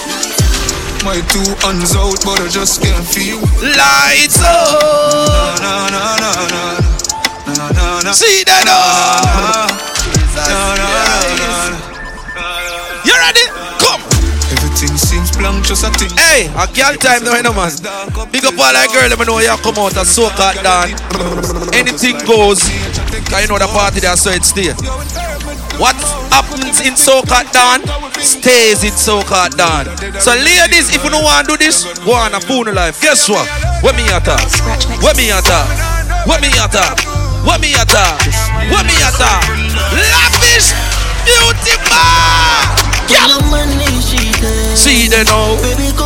My 1.05 1.21
two 1.31 1.45
hands 1.63 1.95
out, 1.95 2.19
but 2.25 2.41
I 2.41 2.47
just 2.49 2.81
can't 2.81 3.05
feel. 3.05 3.39
Lights 3.63 4.41
out. 4.43 5.59
Na 5.61 5.87
na 5.89 6.03
na 6.19 6.31
na 6.49 6.61
na 7.55 7.65
na 7.71 8.01
na. 8.03 8.11
See 8.11 8.43
that 8.45 8.67
uh? 8.67 8.71
now. 8.71 9.71
Na 10.35 10.75
na. 10.75 10.87
You 13.07 13.15
ready? 13.15 13.45
Come. 13.79 14.03
Everything 14.51 14.97
seems 14.97 15.31
blank, 15.37 15.65
just 15.65 15.83
a 15.83 15.89
thing. 15.95 16.11
Hey, 16.19 16.51
a 16.51 16.67
girl 16.75 16.95
time 16.99 17.23
now, 17.23 17.35
you 17.35 17.43
know, 17.43 17.53
man. 17.53 17.71
Big 18.31 18.43
up 18.45 18.59
all 18.59 18.73
that 18.73 18.91
girl, 18.91 19.07
let 19.07 19.17
me 19.17 19.25
know 19.25 19.39
you 19.39 19.55
come 19.63 19.79
out 19.79 19.95
and 19.95 20.07
soak 20.07 20.37
out 20.39 20.59
down. 20.61 20.91
Anything 21.73 22.19
goes. 22.27 22.59
Cause 23.27 23.41
you 23.41 23.47
know 23.47 23.57
the 23.59 23.67
party 23.67 23.99
there, 23.99 24.15
so 24.15 24.31
it 24.31 24.43
stay. 24.43 24.71
What 25.75 25.99
happens 26.31 26.79
in 26.81 26.95
Soca 26.95 27.43
Dawn 27.51 27.83
stays 28.23 28.83
in 28.83 28.95
Soca 28.95 29.51
Dawn. 29.51 29.85
So 30.19 30.31
ladies, 30.31 30.95
if 30.95 31.03
you 31.03 31.09
don't 31.11 31.23
want 31.23 31.47
to 31.47 31.57
do 31.57 31.65
this, 31.65 31.83
go 31.99 32.13
on 32.13 32.33
a 32.33 32.39
phone 32.39 32.73
life. 32.73 33.01
Guess 33.01 33.27
what? 33.29 33.45
What 33.83 33.95
me 33.95 34.07
at 34.07 34.25
What 35.03 35.17
me 35.19 35.29
at 35.29 35.47
What 36.25 36.41
me 36.41 36.49
at 36.55 36.73
What 37.45 37.61
me 37.61 37.75
at 37.75 37.93
What 38.71 38.85
me 38.87 38.95
at 39.03 39.19
Lavish 39.93 40.71
beauty 41.27 41.75
bar. 41.91 42.71
Girl. 43.07 43.39
See 44.75 45.07
they 45.07 45.23
know. 45.23 45.57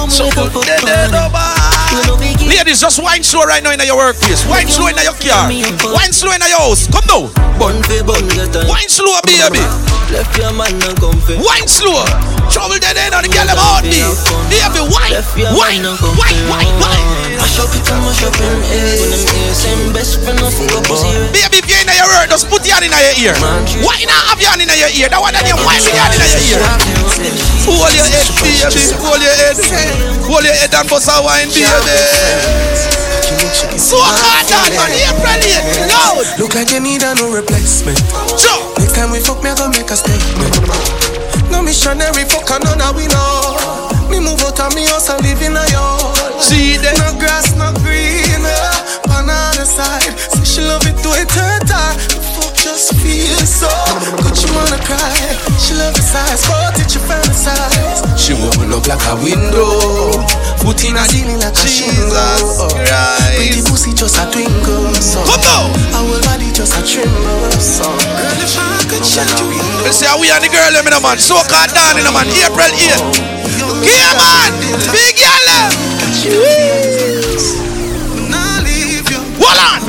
So 0.09 0.29
good. 0.31 0.51
They, 0.65 1.07
know. 1.11 2.40
Ladies, 2.51 2.81
just 2.83 3.01
wine 3.01 3.23
slow 3.23 3.47
right 3.47 3.63
now 3.63 3.71
in 3.71 3.79
your 3.79 3.95
workplace. 3.95 4.45
Wine 4.45 4.67
slow 4.67 4.87
in 4.91 4.99
your 4.99 5.15
car. 5.15 5.47
Wine 5.95 6.11
slow 6.11 6.35
in 6.35 6.43
your 6.43 6.59
house. 6.59 6.85
Come 6.91 7.07
now. 7.07 7.31
Wine 7.57 8.91
slow, 8.91 9.15
baby. 9.23 9.63
Left 10.11 10.35
your 10.35 10.51
man 10.53 10.75
and 10.83 10.97
come. 10.99 11.15
Wine 11.39 11.67
slow. 11.67 12.03
Trouble 12.51 12.75
dead 12.83 12.99
end 12.99 13.15
on 13.15 13.23
the 13.23 13.31
girl 13.31 13.47
about 13.47 13.87
me. 13.87 14.03
Baby, 14.51 14.83
wine, 14.91 15.15
wine, 15.55 15.87
wine, 16.19 16.39
wine, 16.51 16.73
wine. 16.83 17.07
Mash 17.39 17.63
up 17.63 17.71
it 17.71 17.87
and 17.87 18.03
mash 18.03 18.19
up 18.27 18.35
him 18.35 18.59
ears. 18.75 18.99
When 18.99 19.09
them 19.15 19.23
ears, 19.23 19.55
same 19.55 19.83
best 19.95 20.19
friend 20.19 20.43
of 20.43 20.51
full 20.51 20.67
up 20.75 20.83
his 20.91 20.99
ear. 21.07 21.31
Baby, 21.31 21.63
if 21.63 21.65
you're 21.71 21.79
in 21.79 21.87
your 21.87 22.11
ear, 22.11 22.27
just 22.27 22.51
put 22.51 22.67
your 22.67 22.75
hand 22.75 22.91
in 22.91 22.91
your 22.91 23.31
ear. 23.31 23.35
Why 23.87 24.03
not 24.03 24.35
have 24.35 24.41
your 24.43 24.51
hand 24.51 24.67
in 24.67 24.67
your 24.67 24.91
ear? 24.91 25.07
That 25.07 25.23
one 25.23 25.31
that 25.31 25.47
you 25.47 25.55
wine 25.63 25.79
with 25.79 25.95
your 25.95 26.03
hand 26.03 26.19
in 26.19 26.27
your 26.27 26.59
ear. 26.59 26.61
Hold 27.71 27.95
your 27.95 28.03
head, 28.03 28.27
baby. 28.43 28.83
Hold 28.99 29.23
your 29.23 29.31
head. 29.31 29.55
Hold 30.27 30.43
your 30.43 30.51
head 30.51 30.75
and 30.75 30.89
bust 30.91 31.07
a 31.07 31.23
wine, 31.23 31.47
baby. 31.55 31.63
So 33.77 33.97
hard 33.99 34.47
on 34.53 34.71
man, 34.77 34.91
April 34.95 35.41
8th, 35.41 35.87
loud. 35.89 36.25
Look 36.39 36.55
like 36.55 36.71
you 36.71 36.79
need 36.79 37.03
a 37.03 37.13
no 37.15 37.27
replacement. 37.33 37.97
Sure. 38.39 38.61
Next 38.79 38.95
time 38.95 39.11
we 39.11 39.19
fuck, 39.19 39.43
me 39.43 39.49
I 39.49 39.55
gonna 39.55 39.75
make 39.77 39.89
a 39.91 39.97
statement. 39.97 40.53
No 41.51 41.61
missionary 41.61 42.23
fuck, 42.29 42.49
and 42.51 42.63
none 42.63 42.81
of 42.81 42.95
we 42.95 43.07
know. 43.07 43.57
Me 44.09 44.19
move 44.19 44.41
out 44.43 44.59
of 44.59 44.75
me 44.75 44.85
house 44.87 45.09
and 45.09 45.21
live 45.23 45.41
in 45.41 45.55
a 45.57 45.65
yard. 45.71 46.15
See 46.39 46.77
that? 46.79 46.95
No 46.99 47.11
grass, 47.19 47.51
no 47.59 47.71
green. 47.83 48.43
uh, 48.43 49.15
On 49.17 49.27
the 49.27 49.33
other 49.33 49.65
side, 49.67 50.15
say 50.31 50.43
she 50.45 50.61
love 50.61 50.85
it 50.87 50.95
to 51.03 51.09
it 51.19 51.27
third 51.27 51.31
time. 51.31 51.59
The 51.59 51.60
fuck 52.81 52.97
just 52.97 52.97
feel 52.97 53.37
so 53.45 53.69
good, 54.23 54.35
she 54.35 54.49
wanna 54.53 54.79
cry. 54.81 55.13
She 55.59 55.73
love 55.73 55.93
the 55.93 56.01
size, 56.01 56.47
but 56.49 56.79
it 56.79 56.89
she 56.89 56.99
fantasize. 56.99 58.01
She 58.17 58.33
open 58.33 58.73
up 58.73 58.87
like 58.87 59.01
a 59.05 59.15
window, 59.21 60.11
foot 60.57 60.83
in 60.85 60.97
a 60.97 61.03
ceiling 61.05 61.39
like 61.39 61.53
a 61.53 61.67
shingle. 61.67 62.73
Pretty 63.37 63.61
pussy 63.61 63.93
just 63.93 64.17
a 64.17 64.25
twinkle. 64.31 64.93
So 64.95 65.21
Come 65.25 65.45
on. 65.45 65.69
Our 65.93 66.21
body 66.25 66.49
just 66.53 66.77
a 66.77 66.81
tremble. 66.81 67.51
So 67.61 67.85
girl, 67.85 68.41
if 68.41 68.57
I 68.57 68.81
could 68.89 69.05
shut 69.05 69.29
you 69.39 69.51
in. 69.53 69.65
They 69.85 69.93
say 69.93 70.09
we 70.19 70.31
are 70.31 70.41
the 70.41 70.49
girl, 70.49 70.71
them 70.73 70.87
in 70.87 70.93
a 70.93 71.01
man. 71.01 71.17
So 71.19 71.35
called 71.45 71.73
down 71.73 71.97
in 71.97 72.05
a 72.05 72.11
man. 72.11 72.27
April 72.29 72.65
8th. 72.65 73.21
Yeah, 73.85 74.13
man. 74.17 74.51
Big 74.89 75.17
girl. 75.17 75.41
Hold 79.41 79.57
on. 79.57 79.81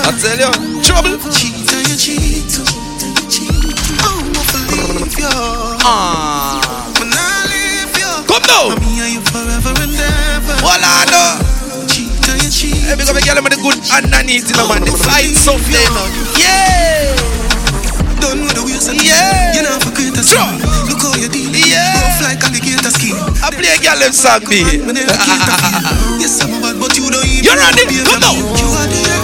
I 0.00 0.12
tell 0.16 0.38
you, 0.40 0.77
trouble. 1.02 1.18
Ah. 5.84 6.60
Come 8.26 8.42
now. 8.44 8.74
Hold 10.58 10.84
on. 10.84 11.06
no. 11.10 11.22
Hey, 12.88 12.96
because 12.96 13.12
girl 13.20 13.42
with 13.44 13.52
the 13.52 13.60
good 13.60 13.78
underneath, 13.92 14.48
you 14.48 14.56
know, 14.56 14.66
man. 14.68 14.82
The 14.82 14.92
flight 14.96 15.36
something. 15.36 15.92
Yeah. 16.40 17.14
Done 18.20 18.42
with 18.42 18.56
the 18.56 18.64
wheels 18.64 18.88
and 18.88 19.00
Yeah. 19.00 19.54
You 19.54 19.62
know, 19.62 19.78
for 19.78 19.92
greater 19.94 20.24
Sure. 20.24 20.40
Look 20.88 21.02
how 21.04 21.14
you 21.14 21.28
deal. 21.28 21.52
Yeah. 21.52 21.94
Rough 22.00 22.20
like 22.24 22.42
alligator 22.42 22.90
skin. 22.90 23.14
I 23.44 23.52
play 23.52 23.70
a 23.70 23.78
girl 23.78 23.98
them 24.00 24.12
song, 24.12 24.40
B. 24.48 24.64
Yes, 26.18 26.42
I'm 26.42 26.60
bad, 26.60 26.80
but 26.80 26.96
you 26.96 27.06
don't 27.12 27.24
even 27.28 27.44
You 27.44 27.54
ready? 27.54 28.02
Come 28.08 28.20
now. 28.20 28.34
You 28.34 28.66
are 28.72 28.88
the 28.88 29.17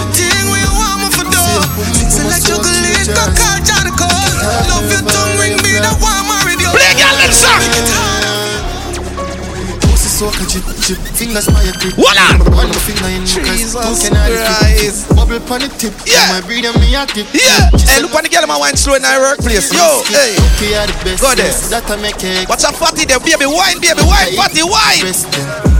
Pussy 10.25 10.41
soaker, 10.41 10.49
chip, 10.49 10.65
chip, 10.81 10.97
fingers 11.13 11.45
by 11.45 11.61
your 11.61 11.77
grip. 11.77 11.93
Hold 12.01 12.17
on. 12.17 12.41
One 12.57 12.73
finger 12.81 13.13
in 13.13 13.25
Jesus 13.29 13.77
I 13.77 14.33
Christ. 14.33 15.05
Bubble 15.13 15.37
pon 15.45 15.61
the 15.61 15.69
tip. 15.77 15.93
Yeah. 16.05 16.33
My 16.33 16.41
breed 16.41 16.65
and 16.65 16.73
me 16.81 16.97
a 16.97 17.05
tip. 17.05 17.29
Yeah. 17.29 17.69
Hey, 17.85 18.01
look 18.01 18.15
on 18.17 18.25
the 18.25 18.29
girl 18.33 18.41
in 18.41 18.49
my 18.49 18.57
wine 18.57 18.73
slow 18.73 18.95
in 18.97 19.05
our 19.05 19.21
workplace. 19.21 19.69
Yo, 19.69 20.01
hey. 20.09 20.33
We 20.57 20.73
are 20.73 20.89
the 20.89 20.97
best. 21.05 21.21
Go 21.21 21.29
there. 21.37 21.45
yes, 21.53 21.69
That 21.69 21.85
I 21.93 22.01
make 22.01 22.17
it. 22.25 22.49
What's 22.49 22.65
a 22.65 22.73
fatty 22.73 23.05
there? 23.05 23.21
Baby, 23.21 23.45
wine, 23.45 23.77
baby, 23.77 24.01
wine, 24.01 24.33
fatty, 24.33 24.65
wine. 24.65 25.13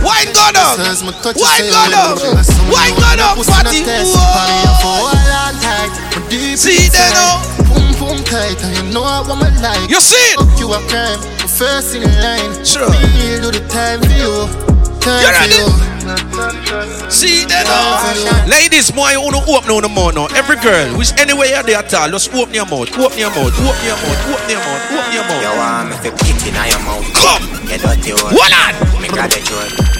Wine 0.05 0.29
go 0.29 0.45
down. 0.53 0.77
Wine 0.77 1.65
go 1.65 1.81
down. 1.89 2.13
Wine 2.69 2.93
go 3.01 3.09
down, 3.17 3.41
fatty. 3.41 3.81
Whoa. 3.81 5.09
See 6.55 6.89
there 6.93 7.11
now. 7.17 7.41
Boom 7.73 7.91
boom 7.97 8.17
tight, 8.23 8.61
and 8.61 8.77
you 8.77 8.93
know 8.93 9.03
I 9.03 9.25
want 9.25 9.41
my 9.41 9.49
life. 9.59 9.89
You 9.89 9.99
see 9.99 10.15
it? 10.33 10.39
Fuck 10.39 10.59
you 10.59 10.71
a 10.71 10.79
crime, 10.87 11.19
the 11.41 11.44
first 11.55 11.95
in 11.95 12.03
line. 12.19 12.51
Sure. 12.67 12.89
Me 12.91 13.39
do 13.39 13.47
the 13.47 13.63
time 13.71 14.03
for 14.03 14.11
you. 14.11 14.43
Time 14.99 15.23
You 15.23 15.31
for 15.31 15.47
you. 15.55 17.09
See 17.09 17.45
there 17.45 17.63
now. 17.63 18.45
Ladies, 18.45 18.93
more 18.93 19.09
you 19.09 19.21
wanna 19.21 19.39
open 19.47 19.71
on 19.71 19.81
the 19.81 19.89
mouth 19.89 20.13
now. 20.13 20.27
Every 20.35 20.57
girl, 20.59 20.97
which 20.97 21.15
anywhere 21.17 21.47
you're 21.47 21.63
there 21.63 21.79
at 21.79 21.93
all, 21.93 22.09
just 22.09 22.33
open 22.35 22.53
your 22.53 22.65
mouth, 22.65 22.91
open 22.99 23.17
your 23.17 23.31
mouth, 23.31 23.55
open 23.55 23.85
your 23.87 23.95
mouth, 23.95 24.19
open 24.27 24.49
your 24.51 24.59
mouth, 24.59 24.83
open 24.91 25.13
your 25.15 25.23
mouth. 25.23 25.41
You 25.41 25.53
want 25.55 25.89
me 25.89 25.95
to 26.03 26.11
pit 26.11 26.43
in 26.43 26.53
your 26.53 26.81
mouth 26.83 27.07
Come. 27.15 27.43
You 27.71 27.77
dirty 27.79 28.11
one 28.13 28.35
Hold 28.35 28.53
on. 28.53 29.01
Me 29.01 29.07
grab 29.07 29.31
the 29.31 29.39
joy 29.39 29.94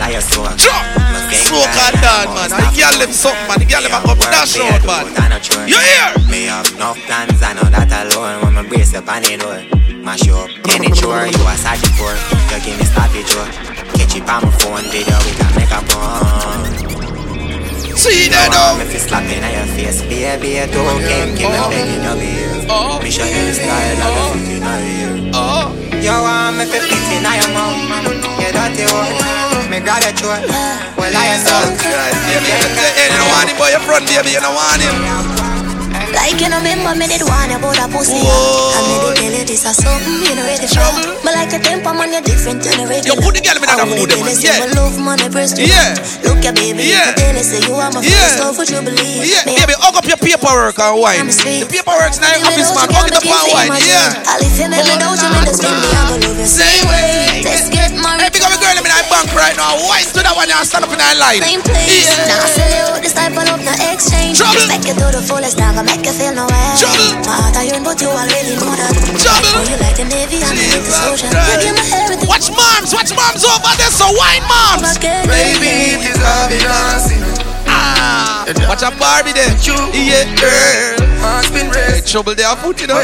I 0.00 0.16
you 0.16 0.20
so 0.20 0.42
Drop. 0.56 0.84
So 1.30 1.60
called 1.60 1.96
down, 2.00 2.34
man. 2.34 2.50
And 2.52 2.62
the 2.64 2.70
girl 2.76 2.96
them 2.98 3.12
something, 3.12 3.46
man. 3.48 3.58
The 3.60 3.66
girl 3.66 3.84
them 3.84 3.96
a 3.96 4.14
dash 4.28 4.58
out, 4.58 4.84
man. 4.84 5.68
You 5.68 5.78
hear? 5.78 6.10
Me 6.28 6.46
have 6.46 6.68
enough 6.74 6.98
plans, 7.06 7.42
I 7.42 7.54
know 7.54 7.68
that 7.70 7.92
alone. 7.92 8.42
When 8.42 8.54
me 8.54 8.68
brace 8.68 8.94
up 8.94 9.08
on 9.08 9.22
the 9.22 9.36
door 9.36 9.80
Mash 10.00 10.24
you 10.24 10.34
up, 10.34 10.48
any 10.72 10.90
chore 10.96 11.28
You 11.28 11.44
a 11.44 11.54
search 11.60 11.84
for 12.00 12.16
You 12.48 12.58
give 12.64 12.78
me 12.80 12.84
stoppage, 12.88 13.28
Joe 13.28 13.44
Catch 13.92 14.16
it 14.16 14.24
on 14.24 14.42
my 14.42 14.50
phone 14.56 14.84
Video, 14.88 15.12
we 15.28 15.32
can 15.36 15.52
make 15.52 15.68
a 15.68 15.80
phone 15.92 16.64
See 17.96 18.32
there 18.32 18.48
now. 18.48 18.78
Me 18.80 18.84
fi 18.88 18.98
slap 18.98 19.28
in 19.28 19.44
your 19.44 19.68
face 19.76 20.00
Baby, 20.08 20.56
you 20.56 20.66
game 21.04 21.36
Keep 21.36 21.52
me 21.52 21.60
begging 21.68 22.00
you, 22.00 22.14
behave 22.16 23.02
Me 23.04 23.10
show 23.10 23.28
you 23.28 23.44
the 23.44 23.52
style 23.52 24.00
And 24.00 24.16
the 24.16 24.22
fit 24.32 24.50
in 24.50 24.64
your 24.64 24.80
ear. 24.88 25.32
Oh. 25.34 25.68
Oh. 25.68 26.00
You 26.00 26.16
want 26.16 26.56
me 26.56 26.64
fi 26.64 26.80
fit 26.80 27.06
in 27.12 27.28
your 27.28 27.50
mouth 27.52 28.08
You 28.40 28.50
dirty 28.56 28.84
one 28.88 29.49
Me 29.70 29.78
grab 29.78 30.02
your 30.02 30.10
throat 30.18 30.42
Well, 30.98 31.14
I 31.14 31.30
am 31.30 31.40
so 31.46 31.54
Baby, 31.62 32.50
you 32.50 33.14
don't 33.14 33.30
want 33.30 33.46
him, 33.50 33.56
boy. 33.56 33.70
Your 33.70 33.78
front, 33.86 34.02
baby, 34.10 34.34
you 34.34 34.42
don't 34.42 34.54
want 34.54 34.82
him. 34.82 34.94
Like 36.10 36.42
you 36.42 36.50
know, 36.50 36.58
remember 36.58 36.90
me 36.98 37.06
did 37.06 37.22
want 37.22 37.54
about 37.54 37.78
a 37.78 37.86
pussy. 37.86 38.18
I 38.18 38.82
made 38.82 38.98
it 38.98 39.14
tell 39.14 39.30
you 39.30 39.44
this 39.46 39.62
is 39.62 39.78
something 39.78 40.26
you 40.26 40.34
know 40.34 40.42
ready 40.42 40.66
for. 40.66 40.82
But 41.22 41.38
like 41.38 41.54
a 41.54 41.62
temper 41.62 41.94
man, 41.94 42.10
you're 42.10 42.26
different 42.26 42.66
than 42.66 42.82
a 42.82 42.86
regular. 42.90 43.14
Yo, 43.14 43.22
put 43.22 43.38
the 43.38 43.42
girl 43.46 43.54
in 43.54 43.62
that 43.62 43.78
mood, 43.86 44.10
eh, 44.10 44.18
man. 44.18 44.34
Yeah. 44.42 44.74
Love 44.74 44.98
money, 44.98 45.30
breast. 45.30 45.54
Yeah. 45.54 45.94
Look 46.26 46.42
at 46.42 46.58
baby. 46.58 46.90
Yeah. 46.90 47.14
I 47.14 47.14
tell 47.14 47.30
you, 47.30 47.46
say 47.46 47.62
you 47.62 47.78
are 47.78 47.94
my 47.94 48.02
Yeah. 48.02 48.26
first 48.26 48.42
love. 48.42 48.58
Would 48.58 48.70
you 48.74 48.82
believe? 48.82 49.22
Yeah, 49.22 49.46
Me, 49.46 49.54
baby, 49.54 49.78
hug 49.78 49.94
up 49.94 50.06
your 50.10 50.18
paperwork 50.18 50.82
and 50.82 50.98
wine. 50.98 51.30
The 51.30 51.70
paperwork's 51.70 52.18
in 52.18 52.42
office, 52.42 52.74
man. 52.74 52.90
Hug 52.90 53.06
it 53.06 53.14
up 53.14 53.22
and 53.22 53.46
wine. 53.54 53.70
Yeah. 53.86 54.34
I'll 54.34 54.42
you 54.42 54.66
make 54.66 54.82
me 54.82 54.94
doubt 54.98 55.14
you, 55.14 55.30
me 55.30 55.38
just 55.46 55.62
spend 55.62 55.78
me, 55.78 55.88
I'm 55.94 56.06
gonna 56.10 56.26
love 56.26 56.42
you. 56.42 56.46
Same 56.50 56.90
way. 56.90 57.46
Let's 57.46 57.70
get 57.70 57.94
married. 57.94 58.34
Hey, 58.70 58.78
big 58.78 58.86
girl 58.86 58.86
in 58.86 58.94
that 58.94 59.10
bank 59.10 59.34
right 59.34 59.56
now. 59.58 59.74
Wine 59.82 60.06
to 60.14 60.22
that 60.22 60.34
one 60.38 60.46
and 60.46 60.62
stand 60.62 60.86
up 60.86 60.94
in 60.94 60.98
that 61.02 61.18
line. 61.18 61.42
Same 61.42 61.58
place. 61.58 62.06
Now 62.30 62.38
I 62.38 62.46
sell 62.46 62.70
you 62.70 62.94
out 62.94 63.02
this 63.02 63.10
type 63.10 63.34
of 63.34 63.42
love, 63.42 63.62
no 63.66 63.74
exchange. 63.90 64.38
Trouble. 64.38 64.62
Make 64.70 64.86
you 64.86 64.94
do 64.94 65.10
the 65.10 65.18
fullest, 65.18 65.58
now 65.58 65.74
gonna 65.74 65.90
make 65.90 66.06
you 66.06 66.14
feel 66.14 66.30
no 66.30 66.46
way. 66.46 66.78
Trouble. 66.78 67.18
My 67.26 67.34
heart 67.34 67.58
are 67.58 67.66
you, 67.66 67.82
but 67.82 67.98
you 67.98 68.06
already 68.06 68.54
know 68.54 68.70
that. 68.70 68.94
Trouble. 69.18 69.50
Oh, 69.58 69.66
you 69.66 69.74
like 69.82 69.98
the 69.98 70.06
Navy, 70.06 70.38
I'm 70.46 70.54
in 70.54 70.86
the 70.86 70.94
ocean. 71.10 71.34
You 71.34 71.56
give 71.58 71.74
me 71.74 71.82
everything. 71.98 72.30
Watch 72.30 72.46
moms, 72.54 72.94
watch 72.94 73.10
moms 73.10 73.42
over 73.42 73.74
there, 73.74 73.90
so 73.90 74.06
wine 74.14 74.46
moms. 74.46 74.94
Baby, 75.02 75.98
it 75.98 76.06
is 76.06 76.22
obvious. 76.22 77.10
Ah, 77.66 78.46
watch 78.70 78.86
a 78.86 78.94
Barbie 78.94 79.34
there. 79.34 79.50
Yeah, 79.98 80.30
girl. 80.38 81.10
Hey, 81.74 82.06
trouble 82.06 82.38
there, 82.38 82.54
foot, 82.62 82.78
you 82.78 82.86
know. 82.86 83.02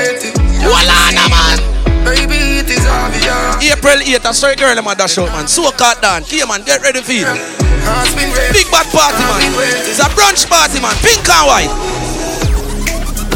Walana, 0.62 1.26
man. 1.26 1.58
Baby, 2.06 2.55
it 2.66 2.78
is 2.78 2.86
obvious. 2.86 3.72
April 3.72 3.98
8th, 4.02 4.26
I 4.26 4.32
saw 4.32 4.50
a 4.50 4.56
girl 4.56 4.76
in 4.76 4.84
my 4.84 4.94
dash 4.94 5.18
out, 5.18 5.30
man. 5.30 5.46
So 5.46 5.70
cut 5.70 6.02
down. 6.02 6.24
Here, 6.24 6.46
man, 6.46 6.62
get 6.64 6.82
ready 6.82 7.00
for 7.00 7.12
it. 7.12 7.26
Big 8.52 8.66
bad 8.70 8.86
party, 8.90 9.22
man. 9.22 9.40
It's 9.86 10.00
a 10.02 10.10
brunch 10.10 10.48
party, 10.48 10.80
man. 10.82 10.94
Pink 11.02 11.28
and 11.28 11.46
white. 11.46 12.05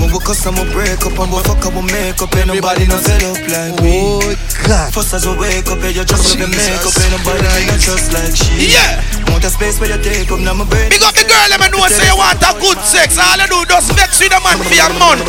When 0.01 0.09
we 0.09 0.21
cuss 0.25 0.49
we 0.49 0.65
break 0.73 1.05
up 1.05 1.13
and 1.13 1.29
we 1.29 1.41
fuck 1.45 1.61
and 1.61 1.77
we 1.77 1.83
make 1.93 2.17
up 2.17 2.33
Ain't 2.33 2.49
nobody 2.49 2.89
no 2.89 2.97
set 2.97 3.21
up 3.21 3.37
like 3.53 3.77
me 3.85 4.01
Oh 4.01 4.25
God 4.65 4.89
First 4.97 5.13
as 5.13 5.29
we 5.29 5.37
wake 5.37 5.69
up, 5.69 5.77
yeah, 5.85 5.93
you 5.93 6.05
just 6.09 6.25
love 6.25 6.41
your 6.41 6.49
makeup 6.49 6.97
Ain't 6.97 7.13
nobody 7.13 7.69
no 7.69 7.77
trust 7.77 8.09
like 8.17 8.33
she 8.33 8.73
Yeah 8.73 9.05
Want 9.29 9.45
a 9.45 9.51
space 9.53 9.77
where 9.77 9.93
you 9.93 10.01
take 10.01 10.33
up, 10.33 10.41
now 10.41 10.57
my 10.57 10.65
brain 10.65 10.89
Big 10.89 11.05
up 11.05 11.13
the 11.13 11.29
girl, 11.29 11.47
let 11.53 11.61
me 11.61 11.69
know 11.69 11.85
say 11.93 12.09
you 12.09 12.17
want 12.17 12.41
a 12.41 12.51
good 12.59 12.81
sex. 12.81 13.21
All 13.21 13.37
you 13.37 13.47
do 13.47 13.61
just 13.69 13.93
vex 13.93 14.19
with 14.19 14.33
a 14.33 14.41
man 14.41 14.59
for 14.59 14.75
a 14.75 14.89
month. 14.99 15.27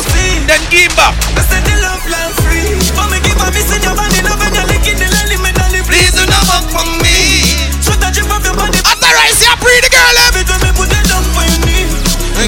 Then 0.48 0.62
give 0.72 0.90
back. 0.96 1.14
I 1.36 1.42
said 1.46 1.62
the 1.68 1.74
love 1.84 2.04
line 2.08 2.34
free 2.42 2.80
For 2.96 3.06
me 3.12 3.18
give 3.22 3.38
a 3.38 3.48
miss 3.52 3.68
in 3.70 3.82
your 3.84 3.94
body 3.94 4.18
Love 4.24 4.40
and 4.40 4.54
you're 4.56 4.68
licking 4.72 4.98
the 4.98 5.06
lolly 5.06 5.38
Me 5.38 5.50
dolly 5.52 5.80
Please 5.84 6.16
do 6.16 6.24
not 6.26 6.44
fuck 6.48 6.66
for 6.72 6.86
me. 7.04 7.44
Shoot 7.84 8.00
a 8.00 8.08
drip 8.10 8.30
of 8.30 8.42
your 8.42 8.56
body 8.56 8.80
Authorize 8.88 9.38
you 9.38 9.54
free 9.60 9.80
the 9.84 9.90
girl? 9.92 10.16
It 10.32 10.48
when 10.48 10.60
me 10.64 10.71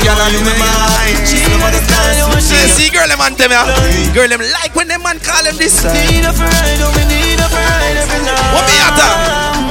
Girl, 0.05 0.21
I'm 0.21 0.37
in 0.37 0.45
my 0.45 0.53
mind. 0.61 1.17
She 1.25 1.41
love 1.49 1.73
the 1.73 1.81
style, 1.81 2.13
you 2.13 2.29
want 2.29 2.45
See, 2.45 2.61
see, 2.69 2.89
girl, 2.93 3.09
them 3.09 3.17
man 3.17 3.33
tell 3.41 3.49
me, 3.49 3.57
ah. 3.57 3.65
girl, 4.13 4.29
them 4.29 4.45
like 4.53 4.77
when 4.77 4.85
them 4.85 5.01
man 5.01 5.17
call 5.17 5.41
them 5.41 5.57
this. 5.57 5.81
Need 5.81 6.29
a 6.29 6.33
ride, 6.37 6.81
oh, 6.85 6.93
we 6.93 7.09
need 7.09 7.41
a 7.41 7.49
ride 7.49 7.97
every 7.97 8.21
night 8.21 8.53
What 8.53 8.69
me 8.69 8.77
at 8.85 9.01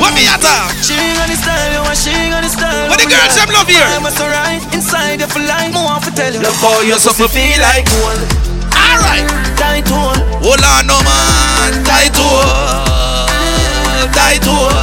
What 0.02 0.12
me 0.18 0.26
at 0.26 0.42
She 0.82 0.98
the 0.98 1.38
style, 1.38 1.70
you 1.70 1.86
she 1.94 2.34
the 2.34 2.50
style 2.50 2.90
What 2.90 2.98
the 2.98 3.06
girls 3.06 3.38
them 3.38 3.54
love 3.54 3.70
here? 3.70 3.86
I'm 3.86 4.10
so 4.10 4.26
right 4.26 4.58
inside 4.74 5.22
for 5.30 5.38
life 5.38 5.70
More 5.70 6.02
to 6.02 6.10
tell 6.18 6.34
you 6.34 6.42
Love 6.42 6.58
how 6.58 6.82
you 6.82 6.98
suffer 6.98 7.30
feel 7.30 7.62
like 7.62 7.86
gold 7.94 8.18
Alright. 8.74 9.30
Tight 9.54 9.86
one 9.94 10.18
Hold 10.42 10.66
on, 10.66 10.88
no 10.90 10.98
man. 11.06 11.86
Tight 11.86 12.12
hold. 12.18 13.30
Tight 14.12 14.44
hold. 14.44 14.74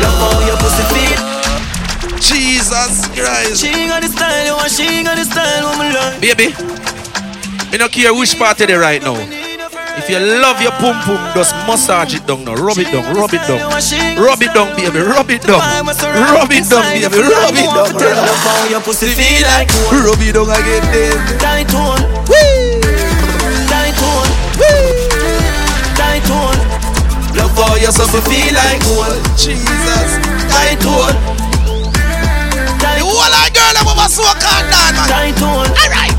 Love 0.00 0.18
how 0.18 0.46
your 0.48 0.56
pussy 0.56 0.82
feel 0.88 1.29
Jesus 2.20 3.08
Christ. 3.16 3.64
She 3.64 3.72
got 3.88 4.02
the 4.02 4.08
style, 4.08 4.44
you 4.44 4.52
want 4.52 4.70
she 4.70 5.02
got 5.02 5.16
the 5.16 5.24
style 5.24 5.72
Woman 5.72 5.92
love 5.92 6.20
Baby, 6.20 6.52
me 7.72 7.78
don't 7.78 7.90
care 7.90 8.12
which 8.12 8.36
part 8.38 8.60
of 8.60 8.68
it 8.68 8.76
right 8.76 9.02
now. 9.02 9.16
If 9.96 10.08
you 10.08 10.20
love 10.20 10.62
your 10.62 10.72
pum 10.78 10.96
pum, 11.02 11.18
just 11.34 11.52
massage 11.66 12.14
it 12.14 12.26
down 12.26 12.44
now. 12.44 12.54
Rub 12.54 12.78
it 12.78 12.92
down, 12.92 13.04
rub 13.16 13.34
it 13.34 13.42
down. 13.48 13.60
Rub 14.16 14.40
it 14.40 14.54
down, 14.54 14.76
baby. 14.76 15.00
Rub 15.00 15.30
it 15.30 15.42
down. 15.42 15.60
Rub 15.60 16.50
it 16.52 16.64
down, 16.70 16.84
baby. 16.94 17.18
Rub 17.20 17.56
it 17.56 17.68
down. 17.68 18.16
How 18.46 18.68
your 18.70 18.80
pussy 18.80 19.08
feel 19.12 19.42
like 19.44 19.68
Rub 19.90 20.20
it 20.20 20.32
down 20.32 20.48
again, 20.48 20.84
then. 20.94 21.16
Tight 21.40 21.72
one 21.74 22.00
Tight 23.68 23.98
one 23.98 24.30
Tight 25.98 26.26
one 26.30 26.60
Love 27.36 27.54
how 27.54 27.76
you 27.76 27.92
suffer 27.92 28.20
feel 28.28 28.54
like 28.54 28.82
gold. 28.84 29.22
Jesus. 29.36 30.18
Tight 30.50 30.82
hold. 30.82 31.39
So 34.10 34.26
calm 34.42 34.66
down, 34.66 34.92
man. 34.98 35.06
Tight 35.06 35.38
one 35.38 35.70
Alright. 35.78 36.18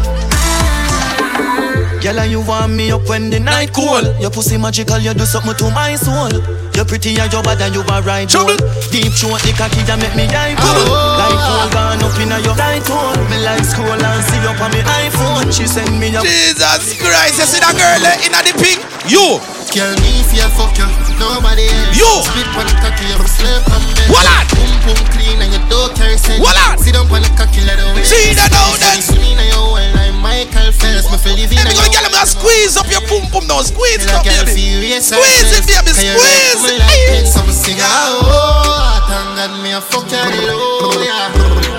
Girl, 2.02 2.18
and 2.18 2.32
you 2.32 2.42
want 2.42 2.74
me 2.74 2.90
up 2.90 3.06
when 3.08 3.30
the 3.30 3.40
night 3.40 3.74
cold. 3.74 4.10
Your 4.18 4.32
pussy 4.32 4.58
magical, 4.58 4.98
you 4.98 5.14
do 5.14 5.22
something 5.22 5.54
to 5.54 5.70
my 5.70 5.94
soul. 5.94 6.34
You're 6.74 6.88
pretty 6.88 7.14
and 7.20 7.30
you're 7.30 7.44
bad 7.44 7.62
and 7.62 7.76
you 7.76 7.86
are 7.86 8.02
right 8.02 8.26
Trouble. 8.26 8.58
Deep 8.90 9.14
throat, 9.14 9.38
the 9.46 9.54
cocky 9.54 9.86
that 9.86 10.02
make 10.02 10.16
me 10.18 10.26
die 10.26 10.58
cool. 10.58 10.90
Like 10.90 11.38
cool 11.46 11.68
gone 11.70 12.02
up 12.02 12.18
in 12.18 12.34
your 12.42 12.58
tight 12.58 12.82
hole. 12.90 13.14
Me 13.30 13.38
like 13.46 13.62
scroll 13.62 13.94
and 13.94 14.24
see 14.26 14.42
up 14.50 14.58
on 14.58 14.74
me 14.74 14.82
iPhone. 14.82 15.54
She 15.54 15.70
send 15.70 15.94
me 16.00 16.10
a 16.10 16.26
Jesus 16.26 16.98
Christ, 16.98 17.38
you 17.38 17.46
see 17.46 17.62
that 17.62 17.78
girl 17.78 18.02
eh, 18.02 18.26
in 18.26 18.34
the 18.34 18.54
pink? 18.58 18.82
You. 19.06 19.61
Girl, 19.72 19.95
me 20.03 20.19
you 20.35 20.52
fuck 20.52 20.76
you, 20.76 20.84
nobody 21.15 21.72
else. 21.72 21.95
You. 21.95 22.11
Spit 22.27 22.43
on 22.60 22.68
the 22.68 22.76
cocky, 22.84 23.07
you 23.07 23.15
slap 23.23 23.64
on 23.72 23.80
me. 23.88 23.95
What? 24.11 24.27
Boom 24.52 24.68
boom 24.84 24.99
clean 25.15 25.39
and 25.39 25.48
you 25.48 25.64
don't 25.72 25.95
carry 25.95 26.19
sense. 26.19 26.43
What? 26.43 26.60
Sit 26.76 26.91
down 26.91 27.07
on 27.07 27.23
the 27.23 27.31
cocky, 27.39 27.64
let 27.64 27.80
wait. 27.95 28.03
See 28.03 28.35
that 28.35 28.52
now 28.52 28.76
then. 28.76 28.99
Swing 28.99 29.39
and 29.39 29.48
you 29.48 29.64
well 29.72 29.88
like 29.95 30.11
Michael 30.19 30.76
Phelps. 30.76 31.07
Me 31.07 31.15
feel 31.15 31.39
living 31.39 31.56
Baby, 31.56 31.72
go 31.72 31.88
get 31.88 32.03
him 32.03 32.11
and 32.11 32.27
squeeze 32.27 32.76
up 32.76 32.91
your 32.91 32.99
pum 33.07 33.23
pum 33.31 33.48
now. 33.48 33.64
Squeeze 33.64 34.03
it 34.03 34.11
up, 34.11 34.27
baby. 34.27 34.52
Squeeze 34.99 35.07
it, 35.07 35.64
baby. 35.64 35.88
Can 35.88 36.19
Squeeze 36.19 36.61
me 36.68 36.76
it. 37.15 37.31
Some 37.31 37.48
sing 37.48 37.80
oh, 37.80 38.99
thank 39.07 39.39
God 39.39 39.56
me 39.64 39.72
a 39.72 39.80
fuck 39.80 40.03
you, 40.11 40.19
hallelujah. 40.19 41.31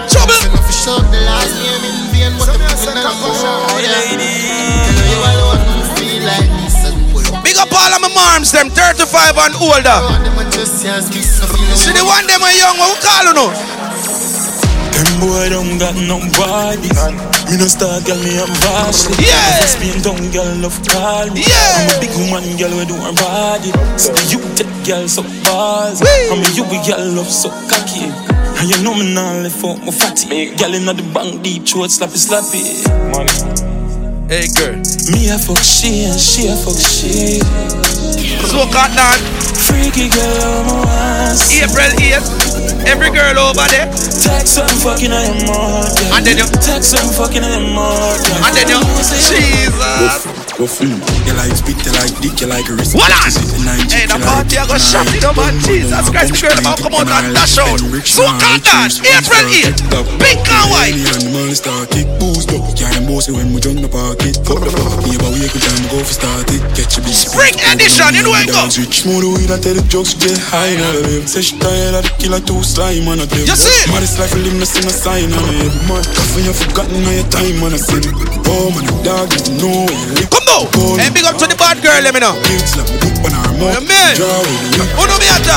Trouble. 0.09 0.41
Sing 0.41 0.57
off 0.57 0.73
short 0.73 1.05
the 1.13 1.21
last 1.29 1.61
name 1.61 1.85
in 1.85 2.09
vain, 2.09 2.33
but 2.41 2.57
the 2.57 2.57
people 2.57 2.97
not 2.97 3.21
go. 3.21 3.37
Yeah. 3.85 4.17
Know 4.17 5.05
you 5.13 5.21
alone 5.21 5.33
feel 5.37 5.37
like 5.37 5.45
this. 5.45 5.52
Big 7.53 7.61
up 7.61 7.69
all 7.69 7.93
of 7.93 8.01
my 8.01 8.09
moms, 8.17 8.49
them 8.49 8.71
35 8.73 9.37
and 9.37 9.53
older. 9.61 10.01
See 10.65 11.93
the 11.93 12.01
one 12.01 12.25
them 12.25 12.41
are 12.41 12.57
young, 12.57 12.81
what 12.81 12.97
we 12.97 13.05
call 13.05 13.29
you 13.29 13.37
now? 13.37 13.53
Them 14.97 15.21
boy 15.21 15.53
don't 15.53 15.77
got 15.77 15.93
no 16.01 16.17
body. 16.33 16.89
Me 17.53 17.61
no 17.61 17.69
star 17.69 18.01
girl, 18.09 18.17
me 18.25 18.41
am 18.41 18.49
Vaseline. 18.57 19.21
Yeah. 19.21 19.69
Spain 19.69 20.01
down 20.01 20.33
girl 20.33 20.65
love 20.65 20.81
call 20.89 21.29
me. 21.29 21.45
Yeah. 21.45 21.77
I'm 21.77 21.93
a 21.93 22.01
big 22.01 22.17
woman 22.17 22.57
girl 22.57 22.73
we 22.73 22.89
do 22.89 22.97
her 22.97 23.13
body. 23.21 23.69
So 24.01 24.17
you 24.33 24.41
take 24.57 24.73
girl 24.89 25.05
so 25.05 25.21
balls. 25.45 26.01
I'm 26.33 26.41
a 26.41 26.49
you 26.57 26.65
girl 26.65 27.05
love 27.21 27.29
so 27.29 27.53
cocky. 27.69 28.09
And 28.65 28.65
you 28.65 28.81
know 28.81 28.97
me 28.97 29.13
now 29.13 29.45
left 29.45 29.61
out 29.61 29.77
my 29.85 29.93
fatty. 29.93 30.57
Girl 30.57 30.73
inna 30.73 30.97
the 30.97 31.05
bank 31.13 31.45
deep 31.45 31.69
throat 31.69 31.93
slappy 31.93 32.17
slappy. 32.17 33.82
Hey 34.33 34.49
girl. 34.49 34.81
Me 35.13 35.29
a 35.29 35.37
fuck 35.37 35.59
she 35.59 36.05
and 36.09 36.19
she 36.19 36.49
a 36.49 36.57
fuck 36.57 36.81
she. 36.81 37.37
So 38.49 38.65
cut 38.73 38.89
down. 38.97 39.21
Freaky 39.69 40.09
girl, 40.09 40.65
I'm 40.65 40.89
a 40.89 41.37
April 41.61 41.93
8th. 42.01 42.89
Every 42.89 43.11
girl 43.11 43.39
over 43.39 43.69
there. 43.69 43.93
Text 43.93 44.55
some 44.55 44.67
fucking 44.81 45.13
in 45.13 45.37
your 45.37 45.53
mouth. 45.53 46.01
yeah. 46.01 46.17
And 46.17 46.25
then 46.25 46.39
you. 46.39 46.47
Text 46.65 46.97
some 46.97 47.13
fucking 47.13 47.45
in 47.45 47.61
your 47.61 47.75
mouth. 47.77 48.25
yeah. 48.27 48.49
And 48.49 48.57
then 48.57 48.69
you. 48.73 48.81
Jesus. 49.05 50.42
Feel. 50.63 50.95
You 51.27 51.35
like 51.35 51.59
spit, 51.59 51.75
you 51.83 51.91
like 51.91 52.15
dick, 52.23 52.39
you 52.39 52.47
like 52.47 52.71
wrist. 52.71 52.95
What 52.95 53.11
on? 53.11 53.35
Hey, 53.91 54.07
the 54.07 54.15
party 54.23 54.63
I 54.63 54.67
go 54.71 54.79
shut 54.79 55.11
it 55.11 55.27
up, 55.27 55.35
man. 55.35 55.59
Jesus 55.59 56.07
Christ, 56.07 56.39
girl 56.39 56.55
about 56.55 56.79
come 56.79 56.95
out 56.95 57.11
and 57.11 57.35
dash 57.35 57.59
out. 57.59 57.83
So 58.07 58.23
cut 58.39 58.63
down. 58.63 58.87
April 59.03 59.43
8th. 59.43 59.83
Pink 60.23 60.47
and 60.47 60.67
white. 60.71 60.95
Animal 61.19 61.51
start 61.59 61.91
kick, 61.91 62.07
boost 62.23 62.55
up. 62.55 62.63
Can't 62.79 63.11
bossy 63.11 63.35
when 63.35 63.51
we 63.51 63.59
jump 63.59 63.83
the 63.83 63.91
pocket. 63.91 64.39
Fuck 64.47 64.63
the 64.63 64.71
fuck. 64.71 65.03
Me 65.03 65.19
about 65.19 65.35
wake 65.35 65.51
up 65.51 65.63
time 65.67 65.83
go 65.91 65.99
for 65.99 66.15
start 66.15 66.47
it. 66.55 66.63
Catch 66.79 66.95
a 66.95 67.01
beat. 67.03 67.19
Spring 67.19 67.59
edition, 67.75 68.15
you 68.15 68.23
know 68.23 68.39
it 68.39 68.47
go. 68.47 68.63
Switch 68.71 69.03
mode 69.03 69.27
weed 69.35 69.51
and 69.51 69.59
tell 69.59 69.75
the 69.75 69.83
jokes 69.91 70.15
get 70.15 70.39
high 70.39 70.79
now. 70.79 71.27
Say 71.27 71.43
she 71.43 71.59
tired 71.59 71.99
of 71.99 72.07
the 72.07 72.13
killer 72.23 72.39
two 72.39 72.63
slime 72.63 73.11
on 73.11 73.19
a 73.19 73.27
tape. 73.27 73.51
You 73.51 73.59
see? 73.59 73.91
It's 73.99 74.15
like 74.15 74.31
a 74.31 74.39
limb, 74.39 74.63
no 74.63 74.67
see 74.67 74.87
no 74.87 74.95
sign 74.95 75.27
on 75.35 75.43
it. 75.59 75.75
Man, 75.91 76.07
coffee 76.07 76.47
you 76.47 76.55
forgotten 76.55 77.03
all 77.03 77.15
your 77.19 77.27
time 77.35 77.59
on 77.67 77.75
a 77.75 77.81
sin. 77.83 78.07
Oh 78.47 78.71
man, 78.71 78.87
the 78.87 78.95
dog 79.03 79.27
is 79.35 79.51
know 79.59 79.91
where 79.91 80.23
you 80.23 80.31
Come 80.53 80.69
now. 80.69 81.01
Hey, 81.01 81.09
big 81.09 81.25
up 81.25 81.41
to 81.41 81.47
the 81.49 81.57
bad 81.57 81.81
girl, 81.81 81.97
let 82.05 82.13
me 82.13 82.21
know. 82.21 82.37
Kids 82.45 82.77
love 82.77 82.89
me, 82.93 83.01
book 83.01 83.25
on 83.25 83.33
our 83.33 83.53
mouth. 83.57 83.73
Oh, 83.73 83.89
man. 83.89 84.13
With 84.21 84.77
the 84.77 84.85
Who 84.85 85.03
know 85.09 85.17
me 85.17 85.29
at? 85.33 85.49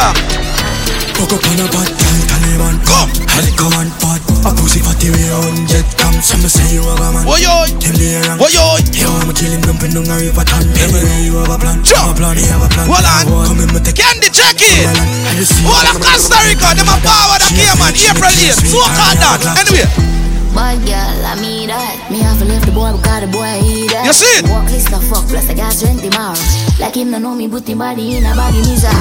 Fuck 1.15 1.31
up 1.35 1.43
on 1.47 1.59
a 1.59 1.67
bad 1.72 1.89
girl, 1.95 2.19
Taliban 2.27 2.76
Come 2.84 3.07
I 3.31 3.39
like 3.39 3.55
a 3.55 3.67
man 3.72 3.88
pot 4.03 4.19
A 4.43 4.51
pussy 4.51 4.84
fatty 4.84 5.15
way 5.15 5.31
on 5.31 5.63
jet 5.63 5.88
cam 5.95 6.11
Some 6.19 6.43
say 6.43 6.76
you 6.76 6.84
have 6.84 6.99
a 6.99 7.07
man 7.07 7.23
Boy, 7.23 7.39
yo. 7.39 7.63
Tell 7.80 7.95
me 7.95 8.19
around 8.19 8.43
yo. 8.51 8.76
Yo, 8.91 9.07
I'm 9.23 9.31
chilling 9.31 9.63
dumping 9.63 9.95
down 9.95 10.11
a 10.11 10.15
river 10.19 10.43
tan 10.43 10.67
Tell 10.76 10.91
me 10.91 11.23
you 11.23 11.39
have 11.39 11.47
a 11.47 11.55
plan 11.55 11.80
Sure. 11.88 11.95
Have 11.95 12.11
a 12.11 12.19
plan, 12.19 12.35
you 12.35 12.51
have 12.51 12.63
a 12.63 12.67
plan 12.67 12.91
Hold 12.91 13.07
on. 13.31 13.47
Come 13.47 13.63
in, 13.63 13.72
me 13.72 13.80
take 13.80 13.95
Candy. 13.95 14.27
And 14.27 15.47
see 15.47 15.63
All 15.63 15.88
of 15.88 16.03
Costa 16.03 16.35
Rica, 16.51 16.76
them 16.76 16.91
a 16.91 16.99
power 16.99 17.39
that 17.39 17.51
here, 17.55 17.76
man. 17.80 17.95
April 17.95 18.35
8th. 18.35 18.67
So 18.67 18.84
cut 18.84 19.15
down. 19.15 19.55
Anyway. 19.55 20.14
Bad 20.56 20.80
girl, 20.88 21.19
I 21.27 21.36
mean 21.44 21.68
that. 21.68 22.07
Me 22.07 22.23
have 22.23 22.40
to 22.40 22.45
lift 22.48 22.64
the 22.64 22.72
boy 22.72 22.95
because 22.95 23.22
the 23.22 23.27
boy 23.27 23.60
eat 23.60 23.91
You 23.91 24.15
see 24.15 24.40
it? 24.40 24.48
Walk 24.48 24.72
list 24.72 24.88
of 24.95 25.03
fuck 25.03 25.27
plus 25.27 25.52
I 25.52 25.53
got 25.53 25.76
strength 25.76 25.99
tomorrow. 25.99 26.40
Like 26.80 26.95
him 26.95 27.11
no 27.11 27.19
know 27.19 27.36
me, 27.36 27.52
put 27.52 27.68
him 27.68 27.84
body 27.84 28.15
in 28.15 28.23
a 28.23 28.32
body 28.32 28.64
mizar. 28.64 28.95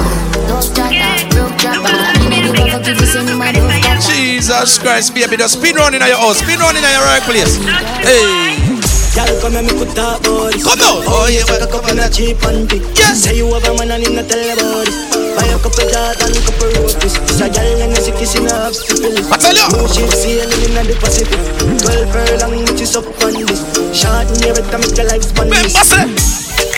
Dog 0.51 0.67
chatter, 0.75 1.15
broke 1.31 1.55
chopper. 1.55 1.95
Me 2.27 2.43
no 2.43 2.51
give 2.51 2.59
a 2.59 2.75
fuck 2.75 2.83
if 2.83 2.99
you 2.99 3.07
send 3.07 3.31
him 3.31 3.39
a 3.39 3.55
dove 3.55 3.71
catcher. 3.79 4.11
Jesus 4.11 4.77
Christ, 4.83 5.15
baby, 5.15 5.39
just 5.39 5.55
spin 5.55 5.79
round 5.79 5.95
in 5.95 6.03
your 6.03 6.19
house, 6.19 6.43
spin 6.43 6.59
round 6.59 6.75
in 6.75 6.83
your 6.83 7.07
right 7.07 7.23
place. 7.23 7.55
Hey. 8.03 8.75
Girl, 9.15 9.31
come 9.39 9.55
and 9.55 9.63
me 9.63 9.79
could 9.79 9.95
talk 9.95 10.19
about 10.27 10.51
this. 10.51 10.67
Come 10.67 10.83
on. 10.83 11.07
Oh, 11.07 11.31
yeah, 11.31 11.47
but 11.47 11.63
a 11.63 11.71
couple 11.71 11.95
of 11.95 12.11
cheap 12.11 12.35
and 12.51 12.67
pick. 12.67 12.83
Yes. 12.99 13.23
Say 13.23 13.39
you 13.39 13.47
have 13.47 13.63
a 13.63 13.71
man 13.79 13.95
and 13.95 14.03
him 14.03 14.19
not 14.19 14.27
tell 14.27 14.43
about 14.43 14.83
this. 14.91 15.04
Buy 15.45 15.53
a 15.53 15.61
couple 15.61 15.85
Jordan, 15.85 16.33
couple 16.41 16.73
roses. 16.73 17.21
It's 17.21 17.37
a 17.37 17.45
girl 17.45 17.81
and 17.85 17.93
she 18.01 18.11
kissing 18.17 18.49
her 18.49 18.65
up 18.65 18.73
stupid. 18.73 19.13
I 19.29 19.37
tell 19.37 19.53
you. 19.53 19.69
No 19.77 19.85
ship 19.85 20.09
sailing 20.09 20.73
in 20.73 20.73
the 20.73 20.97
Pacific. 20.97 21.37
Twelve 21.85 22.09
furlong, 22.09 22.65
which 22.65 22.81
is 22.81 22.97
up 22.97 23.05
on 23.05 23.37
this. 23.37 23.61
Short 23.93 24.25
and 24.25 24.41
every 24.41 24.65
time 24.73 24.81
make 24.81 24.97
your 24.97 25.05
life 25.05 25.21
span 25.21 25.53
this. 25.53 25.77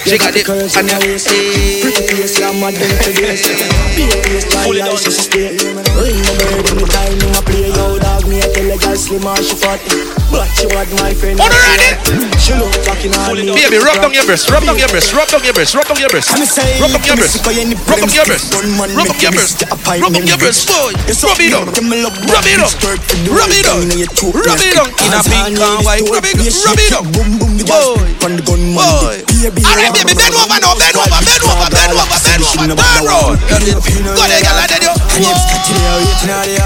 She 0.03 0.19
got 0.19 0.35
curves 0.35 0.76
in 0.76 0.88
her 0.91 0.99
waist. 0.99 1.31
Pretty 1.31 2.03
face, 2.11 2.39
yeah, 2.39 2.52
mad 2.60 2.76
them 2.76 2.91
to 3.07 3.11
this. 3.15 3.48
Be 3.95 4.03
a 4.03 4.19
place, 4.19 4.52
try 4.52 4.68
life, 4.68 4.99
so 4.99 5.15
she 5.15 5.23
stay. 5.23 5.56
Ring 5.95 6.19
the 6.27 6.34
bird 6.35 6.68
in 6.68 6.76
the 6.76 6.88
time, 6.91 7.23
I 7.23 7.41
play 7.48 7.72
yo 7.72 7.95
dog. 8.03 8.27
Me 8.38 8.45
a 8.45 8.53
tell 8.53 8.69
a 8.69 8.77
girl 8.77 8.93
slim 8.93 9.26
and 9.26 9.41
she 9.41 9.57
fat. 9.57 9.81
But 10.30 10.45
she 10.53 10.69
want 10.69 10.85
my 11.01 11.09
friend. 11.18 11.41
On 11.41 11.49
ready? 11.49 11.97
She 12.38 12.53
look 12.53 12.69
on 12.85 12.93
me. 13.34 13.49
Baby, 13.49 13.81
rub 13.81 13.97
down 13.97 14.14
your 14.14 14.30
breast, 14.30 14.45
rub 14.53 14.61
down 14.61 14.77
your 14.77 14.85
breast, 14.93 15.09
rub 15.09 15.26
down 15.26 15.41
your 15.41 15.57
breast, 15.57 15.73
rub 15.73 15.89
down 15.89 15.97
your 15.97 16.14
breast. 16.14 16.38
Rub 16.77 16.93
up 16.93 17.01
your 17.01 17.18
breast, 17.18 17.41
rub 17.41 17.97
up 17.97 18.14
your 18.14 18.30
breast, 18.30 18.53
rub 18.53 19.09
up 19.09 19.18
your 19.18 19.34
breast, 19.34 19.65
rub 19.65 20.14
up 20.14 20.22
your 20.22 20.38
breast, 20.38 20.69
boy. 20.69 20.93
Rub 20.93 21.41
it 21.41 21.49
up, 21.49 21.65
rub 21.65 21.81
it 21.89 22.05
up, 22.05 22.14
rub 22.30 23.49
it 23.49 23.65
up, 23.65 23.81
rub 23.89 24.61
it 24.61 24.77
up. 24.77 24.93
In 25.01 25.18
a 25.18 25.26
pink 25.26 25.57
and 25.57 25.81
white, 25.81 26.05
rub 26.05 26.22
it 26.22 26.38
up, 26.38 26.45
rub 26.45 26.77
it 26.77 26.93
up. 26.93 27.09
Boy, 27.09 28.05
boy. 28.22 29.18
Alright, 29.57 29.93
baby, 29.97 30.14
bend 30.14 30.38
over 30.38 30.61
now, 30.61 30.77
bend 30.77 30.93
over, 30.93 31.09
bend 31.26 31.41
over, 31.41 31.73
bend 31.73 31.89
over, 31.89 32.22
bend 32.22 32.45
over, 32.45 32.69
turn 32.69 33.01
round. 33.01 33.41
Go 33.41 34.22
there, 34.30 34.45
girl, 34.45 34.61
I 34.61 34.69
did 34.69 34.85
you. 34.85 34.93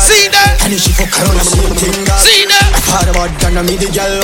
See 0.04 0.28
that? 0.36 0.60
See 1.62 2.46
that? 2.50 2.74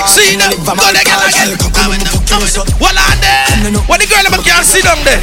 See 0.10 0.34
that? 0.42 0.58
Go 0.58 0.74
there, 0.90 1.06
girl, 1.06 1.22
again. 1.22 1.54
Come 1.70 1.94
on, 1.94 2.02
come 2.26 2.42
on. 2.42 2.50
Well, 2.82 2.98
on 2.98 3.18
there. 3.22 3.46
When 3.86 4.00
the 4.02 4.08
girl 4.10 4.26
ever 4.26 4.42
can't 4.42 4.66
sit 4.66 4.84
down 4.84 4.98
there. 5.06 5.22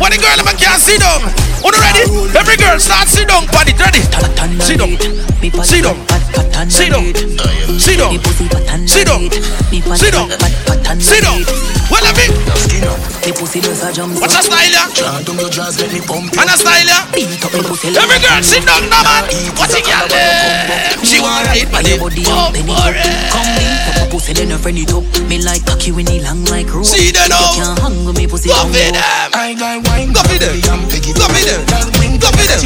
When 0.00 0.10
the 0.12 0.18
girl 0.18 0.40
ever 0.40 0.56
can't 0.56 0.80
sit 0.80 1.00
down. 1.00 1.20
On 1.60 1.72
the 1.72 1.78
ready? 1.80 2.08
Every 2.32 2.56
girl 2.56 2.78
start 2.80 3.08
sit 3.08 3.28
down, 3.28 3.44
body 3.52 3.76
ready. 3.76 4.00
Sit 4.64 4.78
down. 4.80 4.96
Sit 5.62 5.84
down. 5.84 5.96
Sit 6.70 6.90
down. 6.90 7.04
Sit 7.78 7.98
down. 7.98 8.16
Sit 8.88 9.06
down. 9.06 9.30
Sit 11.00 11.22
down. 11.22 11.40
Well, 11.90 12.04
I 12.04 12.12
mean. 12.16 12.55
What's 14.20 14.34
your 14.34 14.42
style, 14.42 14.70
yeah? 14.70 14.86
And 16.38 16.50
a 16.50 16.56
style, 16.56 16.86
yeah? 16.86 17.02
Every 17.16 18.18
girl 18.22 18.42
sit 18.42 18.62
down 18.66 18.88
now, 18.88 19.02
man. 19.02 19.24
What's 19.58 19.74
the 19.74 19.82
girl 19.82 20.06
there? 20.06 20.94
She 21.02 21.18
want 21.20 21.46
to 21.50 21.58
eat 21.58 21.70
my 21.72 21.82
Oh, 21.82 22.50
boy. 22.62 24.06
Pussy 24.10 24.32
then 24.32 24.52
a 24.52 24.58
friend 24.58 24.78
it 24.78 24.92
up 24.94 25.02
Me 25.26 25.42
like 25.42 25.66
cocky 25.66 25.90
when 25.90 26.06
he 26.06 26.20
long 26.22 26.44
like 26.46 26.72
rope 26.72 26.84
See 26.86 27.10
them 27.10 27.28
now. 27.28 27.52
You 27.58 27.62
can't 27.64 27.78
hang 27.80 28.04
with 28.06 28.16
me 28.16 28.26
pussy 28.28 28.48
Go 28.48 28.54
down 28.54 28.70
for 28.70 28.78
them. 28.78 28.94
Go 30.14 30.22
for 30.22 30.38
them. 30.38 30.54
Go 30.62 30.70
for 30.70 31.42
them. 31.42 31.66
Go 32.22 32.30
for 32.30 32.46
them. 32.46 32.56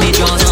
Me 0.00 0.10
draw 0.12 0.26
down 0.26 0.38
to 0.38 0.51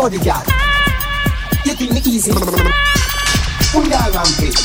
bodyguard. 0.00 0.48
You 1.66 1.74
think 1.76 1.92
me 1.92 2.00
easy? 2.08 2.32
Put 2.32 3.84
that 3.92 4.08
rampage. 4.16 4.64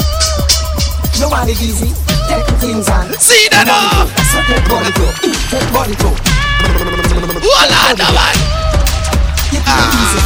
No 1.20 1.28
one 1.28 1.50
is 1.50 1.60
easy. 1.60 1.92
Take 2.32 2.48
the 2.48 2.56
things 2.56 2.88
on. 2.88 3.12
See 3.20 3.52
that 3.52 3.68
now. 3.68 4.08
So 4.32 4.40
take 4.48 4.64
body 4.72 4.96
to. 4.96 5.12
Take 5.52 5.68
body 5.76 5.92
to. 5.92 6.08
Oh 6.08 7.68
Lord, 7.68 8.00
oh 8.00 8.16
what? 8.16 8.38
You 9.52 9.60
think 9.60 9.76
me 9.76 10.00
easy? 10.08 10.24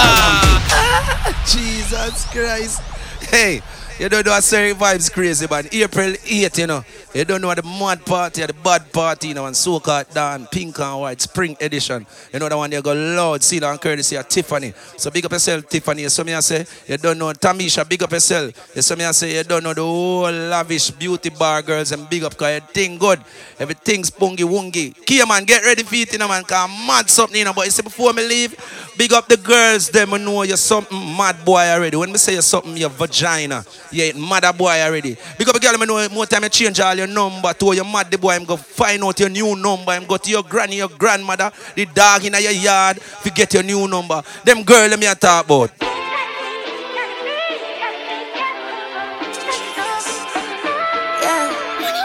Ah, 0.00 1.28
Jesus 1.44 2.24
Christ. 2.32 2.80
Hey, 3.28 3.60
you 4.02 4.08
don't 4.08 4.26
know 4.26 4.32
what 4.32 4.42
certain 4.42 4.76
vibes 4.76 5.12
crazy, 5.12 5.46
man. 5.48 5.68
April 5.70 6.14
8, 6.26 6.58
you 6.58 6.66
know. 6.66 6.84
You 7.14 7.24
don't 7.24 7.40
know 7.40 7.46
what 7.46 7.58
the 7.58 7.62
mad 7.62 8.04
party, 8.04 8.42
or 8.42 8.48
the 8.48 8.52
bad 8.52 8.92
party, 8.92 9.28
you 9.28 9.34
know, 9.34 9.46
and 9.46 9.56
so-called 9.56 10.06
Dan, 10.12 10.48
pink 10.50 10.80
and 10.80 11.00
white, 11.00 11.20
spring 11.20 11.56
edition. 11.60 12.04
You 12.32 12.40
know 12.40 12.48
the 12.48 12.56
one 12.56 12.72
you 12.72 12.82
go 12.82 12.94
loud, 12.94 13.44
see 13.44 13.62
and 13.62 13.80
courtesy 13.80 14.16
of 14.16 14.26
Tiffany. 14.28 14.72
So 14.96 15.08
big 15.12 15.24
up 15.24 15.30
yourself, 15.30 15.68
Tiffany. 15.68 16.08
So 16.08 16.24
me 16.24 16.34
I 16.34 16.40
say, 16.40 16.66
you 16.88 16.96
don't 16.96 17.16
know 17.16 17.32
Tamisha, 17.32 17.88
big 17.88 18.02
up 18.02 18.10
yourself. 18.10 18.74
You 18.74 18.82
so 18.82 18.96
me 18.96 19.04
I 19.04 19.12
say, 19.12 19.36
you 19.36 19.44
don't 19.44 19.62
know 19.62 19.74
the 19.74 19.82
whole 19.82 20.32
lavish 20.32 20.90
beauty 20.90 21.30
bar 21.30 21.62
girls 21.62 21.92
and 21.92 22.08
big 22.10 22.24
up 22.24 22.36
cause 22.36 22.48
everything 22.48 22.98
good. 22.98 23.20
Everything's 23.60 24.10
pungy 24.10 24.38
wungy. 24.38 24.96
Kia 25.06 25.24
man, 25.26 25.44
get 25.44 25.62
ready 25.62 25.84
for 25.84 25.94
it, 25.94 26.12
you 26.12 26.18
know, 26.18 26.26
man, 26.26 26.42
cause 26.42 26.68
I'm 26.68 26.86
mad 26.86 27.08
something, 27.08 27.38
you 27.38 27.44
know. 27.44 27.52
But 27.52 27.66
you 27.66 27.70
see, 27.70 27.82
before 27.82 28.12
me 28.14 28.26
leave, 28.26 28.56
big 28.96 29.12
up 29.12 29.28
the 29.28 29.36
girls, 29.36 29.90
them 29.90 30.08
who 30.08 30.18
know 30.18 30.42
you're 30.42 30.56
something 30.56 30.98
mad 30.98 31.44
boy 31.44 31.66
already. 31.68 31.96
When 31.96 32.10
me 32.10 32.18
say 32.18 32.32
you're 32.32 32.42
something, 32.42 32.76
your 32.76 32.90
vagina, 32.90 33.64
you 33.92 34.02
ain't 34.04 34.18
mad 34.18 34.44
a 34.44 34.52
boy 34.52 34.80
already. 34.80 35.16
Because 35.38 35.58
girl, 35.58 35.76
me 35.78 35.86
know 35.86 36.08
more 36.08 36.26
time 36.26 36.42
you 36.44 36.48
change 36.48 36.80
all 36.80 36.94
your 36.94 37.06
number 37.06 37.52
to 37.52 37.74
your 37.74 37.84
mad 37.84 38.10
the 38.10 38.18
boy, 38.18 38.32
I'm 38.34 38.44
going 38.44 38.58
to 38.58 38.64
find 38.64 39.02
out 39.04 39.18
your 39.20 39.28
new 39.28 39.54
number. 39.56 39.92
I'm 39.92 40.06
go 40.06 40.16
to 40.16 40.30
your 40.30 40.42
granny, 40.42 40.76
your 40.76 40.88
grandmother, 40.88 41.52
the 41.74 41.86
dog 41.86 42.24
in 42.24 42.32
your 42.32 42.52
yard, 42.52 42.98
to 43.22 43.30
get 43.30 43.52
your 43.54 43.62
new 43.62 43.86
number. 43.86 44.22
Them 44.44 44.62
girl, 44.62 44.88
let 44.88 44.98
me 44.98 45.06
a 45.06 45.14
talk 45.14 45.44
about. 45.44 45.70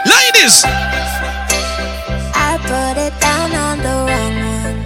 Ladies! 0.06 0.62
I 2.34 2.56
put 2.62 2.96
it 2.96 3.14
down 3.20 3.52
on 3.52 3.78
the 3.78 3.94
wrong 4.08 4.36
one. 4.40 4.76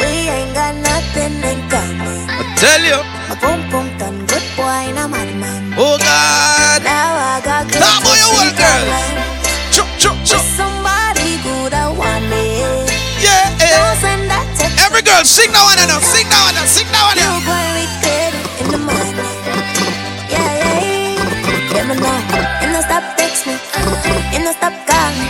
We 0.00 0.28
ain't 0.28 0.54
got 0.54 0.74
nothing 0.74 1.34
in 1.50 1.68
common. 1.70 2.28
I 2.28 2.54
tell 2.56 2.82
you. 2.82 3.18
My 3.28 3.34
boom 3.40 3.70
boom 3.70 3.97
Now 7.80 7.98
I 7.98 8.02
Now 8.02 8.02
boy, 8.04 8.16
you 8.18 8.54
girls. 8.58 9.18
Somebody 10.58 11.38
good 11.42 11.72
I 11.72 11.88
want. 11.88 12.24
Yeah. 13.22 13.62
Eh. 13.62 13.70
Don't 13.74 13.98
send 14.02 14.30
that 14.30 14.46
text. 14.58 14.78
Every 14.84 15.02
girl, 15.02 15.24
sing 15.24 15.50
that 15.54 15.62
one 15.62 15.78
now, 15.86 16.00
sing 16.02 16.26
that 16.28 16.42
one 16.46 16.54
now, 16.54 16.66
sing 16.66 16.88
that 16.90 17.02
one 17.06 17.18
now. 17.18 17.38
in 18.62 18.66
the 18.74 18.80
morning. 18.82 19.16
Yeah, 20.30 20.50
yeah, 20.58 20.82
yeah. 20.82 21.74
Let 21.74 21.84
me 21.86 21.94
know. 21.98 22.16
You 22.62 22.68
no 22.74 22.80
stop 22.82 23.04
text 23.16 23.46
me. 23.46 23.54
No 24.48 24.52
stop 24.56 24.72
call 24.88 25.12
me. 25.20 25.28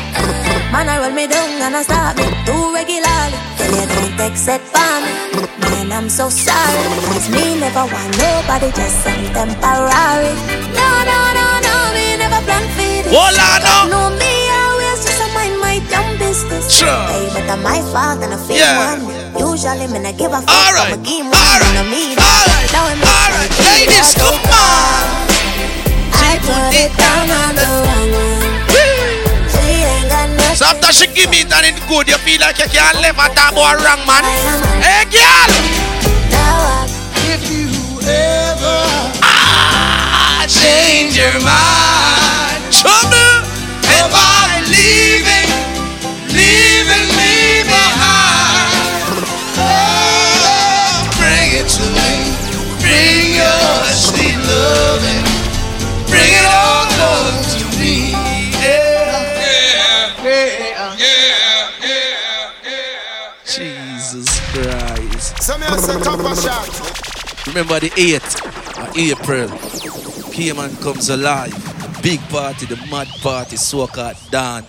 Man, 0.70 0.89
I 0.89 0.99
roll 1.03 1.11
me 1.11 1.27
down 1.27 1.51
and 1.61 1.75
I 1.77 1.83
stop 1.83 2.15
me 2.16 2.25
too 2.47 2.65
regularly. 2.73 3.39
Tell 3.59 3.73
you 3.75 3.87
don't 3.89 4.15
text 4.16 4.47
it 4.49 4.62
for 4.73 4.95
me. 5.03 5.12
Man, 5.59 5.91
I'm 5.91 6.09
so 6.09 6.29
sorry. 6.31 6.83
Cause 7.12 7.29
me 7.31 7.59
never 7.59 7.83
want 7.83 8.12
nobody, 8.16 8.70
just 8.73 9.03
some 9.03 9.25
temporary. 9.35 10.33
No, 10.79 10.89
no, 11.03 11.19
no, 11.35 11.45
no, 11.45 11.45
me 11.45 11.58
never 11.58 11.58
plan 12.47 12.65
for 12.74 12.89
this. 13.05 13.12
Hola, 13.12 13.48
no. 13.65 13.77
No, 13.93 14.01
me 14.16 14.32
always 14.52 15.05
just 15.05 15.20
a 15.23 15.28
mind 15.35 15.56
my 15.60 15.78
dumb 15.90 16.19
business. 16.19 16.70
Sure. 16.73 16.89
Hey, 17.10 17.28
but 17.35 17.48
I'm 17.51 17.62
my 17.62 17.81
fault 17.93 18.23
and 18.23 18.35
I 18.35 18.39
feel 18.39 18.56
Yeah. 18.56 18.97
one. 18.97 19.02
Usually, 19.39 19.86
me 19.89 19.98
not 19.98 20.16
give 20.19 20.32
a 20.32 20.40
fuck. 20.43 20.51
All 20.51 20.73
right. 20.74 20.93
I'm 20.93 20.98
a 20.98 21.02
game 21.02 21.27
one. 21.31 21.62
and 21.69 21.78
I 21.78 21.85
mean 21.89 22.12
it. 22.12 22.19
Now 22.73 22.85
I'm 22.85 23.01
All 23.01 23.28
right, 23.32 23.52
ladies, 23.65 24.12
come 24.15 24.35
on. 24.35 25.05
I 26.12 26.36
put 26.44 26.74
it 26.77 26.93
down 26.97 27.31
on 27.31 27.55
the 27.56 27.65
wrong 27.65 28.10
one. 28.12 28.52
She 29.48 29.65
ain't 29.89 30.09
got 30.10 30.28
nothing. 30.28 30.56
So 30.56 30.65
after 30.66 30.93
she 30.93 31.06
give 31.15 31.31
me 31.31 31.44
that 31.48 31.65
it 31.65 31.78
good, 31.89 32.06
you 32.09 32.19
feel 32.27 32.40
like 32.40 32.59
you 32.59 32.69
can't 32.69 32.98
live 33.01 33.16
at 33.19 33.32
that 33.35 33.51
boy 33.56 33.73
wrong, 33.81 34.02
man. 34.05 34.24
Hey, 34.85 35.05
girl. 35.09 35.51
If 37.32 37.43
you 37.51 37.69
ever 38.05 38.78
Ah, 39.23 40.44
change 40.48 41.16
your 41.16 41.32
mind 41.40 42.18
thunder 42.89 43.32
and 43.97 44.09
by 44.12 44.65
leaving, 44.73 45.48
leaving 46.32 47.09
me 47.20 47.35
behind. 47.69 48.73
Oh, 49.60 51.05
bring 51.20 51.48
it 51.60 51.69
to 51.77 51.85
me. 51.97 52.12
Bring 52.81 53.36
your 53.36 53.69
sweet 53.93 54.39
loving. 54.48 55.24
Bring 56.09 56.32
it 56.40 56.47
all 56.48 56.85
close 56.97 57.60
to 57.60 57.66
me. 57.78 57.94
Yeah. 58.65 59.36
Yeah. 60.24 60.24
Yeah. 60.24 60.98
Yeah. 61.85 62.09
Jesus 63.44 64.28
Christ. 64.52 65.48
Remember 67.48 67.81
the 67.81 67.90
8th 67.90 68.32
of 68.44 68.56
uh, 68.78 68.93
April. 68.97 69.48
Cayman 70.32 70.77
comes 70.77 71.09
alive. 71.10 71.78
Big 72.03 72.20
party, 72.29 72.66
the 72.66 72.77
mad 72.91 73.09
party, 73.20 73.57
soca 73.57 74.15
dawn. 74.31 74.65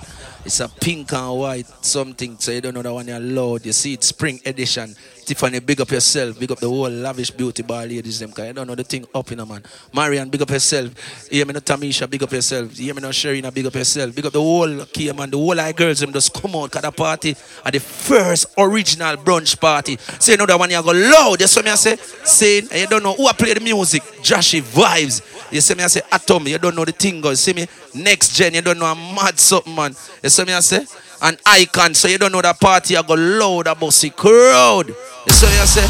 It's 0.46 0.60
a 0.62 0.68
pink 0.68 1.14
and 1.14 1.38
white 1.38 1.68
something, 1.86 2.38
so 2.40 2.52
you 2.52 2.60
don't 2.60 2.74
know 2.74 2.82
that 2.82 2.94
one 2.94 3.08
you're 3.08 3.20
loud. 3.20 3.66
You 3.66 3.72
see 3.72 3.94
it, 3.94 4.04
spring 4.04 4.42
edition. 4.46 4.96
Tiffany, 5.30 5.60
big 5.60 5.80
up 5.80 5.92
yourself. 5.92 6.40
Big 6.40 6.52
up 6.52 6.58
the 6.58 6.68
whole 6.68 6.90
lavish 6.90 7.30
beauty 7.30 7.62
bar 7.62 7.86
ladies, 7.86 8.18
them, 8.18 8.32
because 8.32 8.48
you 8.48 8.54
don't 8.54 8.66
know 8.66 8.74
the 8.74 8.84
thing 8.84 9.06
up 9.14 9.32
in 9.32 9.40
a 9.40 9.46
man. 9.46 9.62
Marian, 9.94 10.28
big 10.28 10.42
up 10.42 10.50
yourself. 10.50 10.90
You 11.30 11.38
hear 11.38 11.46
me, 11.46 11.54
no 11.54 11.60
Tamisha, 11.60 12.10
big 12.10 12.24
up 12.24 12.32
yourself. 12.32 12.76
You 12.80 12.86
hear 12.86 12.96
me, 12.96 13.02
no 13.02 13.10
Sherina, 13.10 13.54
big 13.54 13.68
up 13.68 13.76
yourself. 13.76 14.16
Big 14.16 14.26
up 14.26 14.34
the 14.34 14.42
whole 14.42 14.86
Kia, 14.86 15.14
man. 15.14 15.30
The 15.30 15.38
whole 15.38 15.60
eye 15.60 15.72
girls, 15.72 16.00
them 16.00 16.12
just 16.12 16.34
come 16.34 16.56
out, 16.56 16.72
because 16.72 16.82
the 16.82 16.92
party 16.92 17.36
at 17.64 17.74
the 17.74 17.80
first 17.80 18.48
original 18.58 19.18
brunch 19.18 19.60
party. 19.60 19.98
Say, 20.20 20.36
that 20.36 20.58
one 20.58 20.72
you 20.72 20.82
go 20.82 20.94
loud. 20.94 21.40
You 21.40 21.46
see 21.46 21.62
me, 21.62 21.70
I 21.70 21.76
say, 21.76 21.96
saying, 22.24 22.70
and 22.72 22.82
you 22.82 22.88
don't 22.88 23.04
know 23.04 23.14
who 23.14 23.28
I 23.28 23.34
play 23.34 23.54
the 23.54 23.60
music. 23.60 24.02
Joshy 24.24 24.64
vibes. 24.64 25.22
You 25.52 25.62
see 25.62 25.76
me, 25.76 25.84
I 25.84 25.88
say, 25.88 26.02
Atom, 26.12 26.48
you 26.48 26.58
don't 26.58 26.76
know 26.76 26.86
the 26.86 26.92
thing, 26.92 27.22
guys. 27.22 27.40
See 27.40 27.54
me, 27.54 27.68
next 27.94 28.36
gen, 28.36 28.56
you 28.56 28.64
don't 28.64 28.80
know 28.80 28.88
I'm 28.88 29.14
mad 29.14 29.38
something, 29.38 29.76
man. 29.76 29.96
You 30.24 30.30
see 30.30 30.44
me, 30.44 30.54
I 30.54 30.60
say, 30.62 30.88
an 31.22 31.38
icon, 31.46 31.94
so 31.94 32.08
you 32.08 32.18
don't 32.18 32.32
know 32.32 32.42
that 32.42 32.60
party, 32.60 32.96
I 32.96 33.02
go 33.02 33.14
loud 33.14 33.68
about 33.68 33.94
the 33.94 34.10
crowd. 34.10 34.88
You 34.90 35.34
see 35.34 35.48
me, 35.48 35.54
I 35.60 35.66
say, 35.66 35.88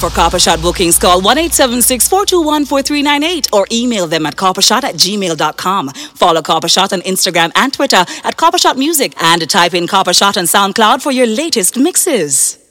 For 0.00 0.10
Copper 0.10 0.38
Shot 0.38 0.60
bookings, 0.62 0.98
call 0.98 1.20
1 1.20 1.36
421 1.36 2.64
4398 2.66 3.48
or 3.52 3.66
email 3.70 4.06
them 4.06 4.26
at 4.26 4.36
coppershot 4.36 4.84
at 4.84 4.94
gmail.com. 4.94 5.88
Follow 5.90 6.42
Copper 6.42 6.68
Shot 6.68 6.92
on 6.92 7.00
Instagram 7.02 7.52
and 7.56 7.72
Twitter 7.72 8.04
at 8.24 8.36
Copper 8.36 8.58
Shot 8.58 8.76
Music 8.76 9.14
and 9.22 9.48
type 9.48 9.74
in 9.74 9.86
Copper 9.86 10.12
Shot 10.12 10.36
on 10.36 10.44
SoundCloud 10.44 11.02
for 11.02 11.12
your 11.12 11.26
latest 11.26 11.76
mixes. 11.78 12.63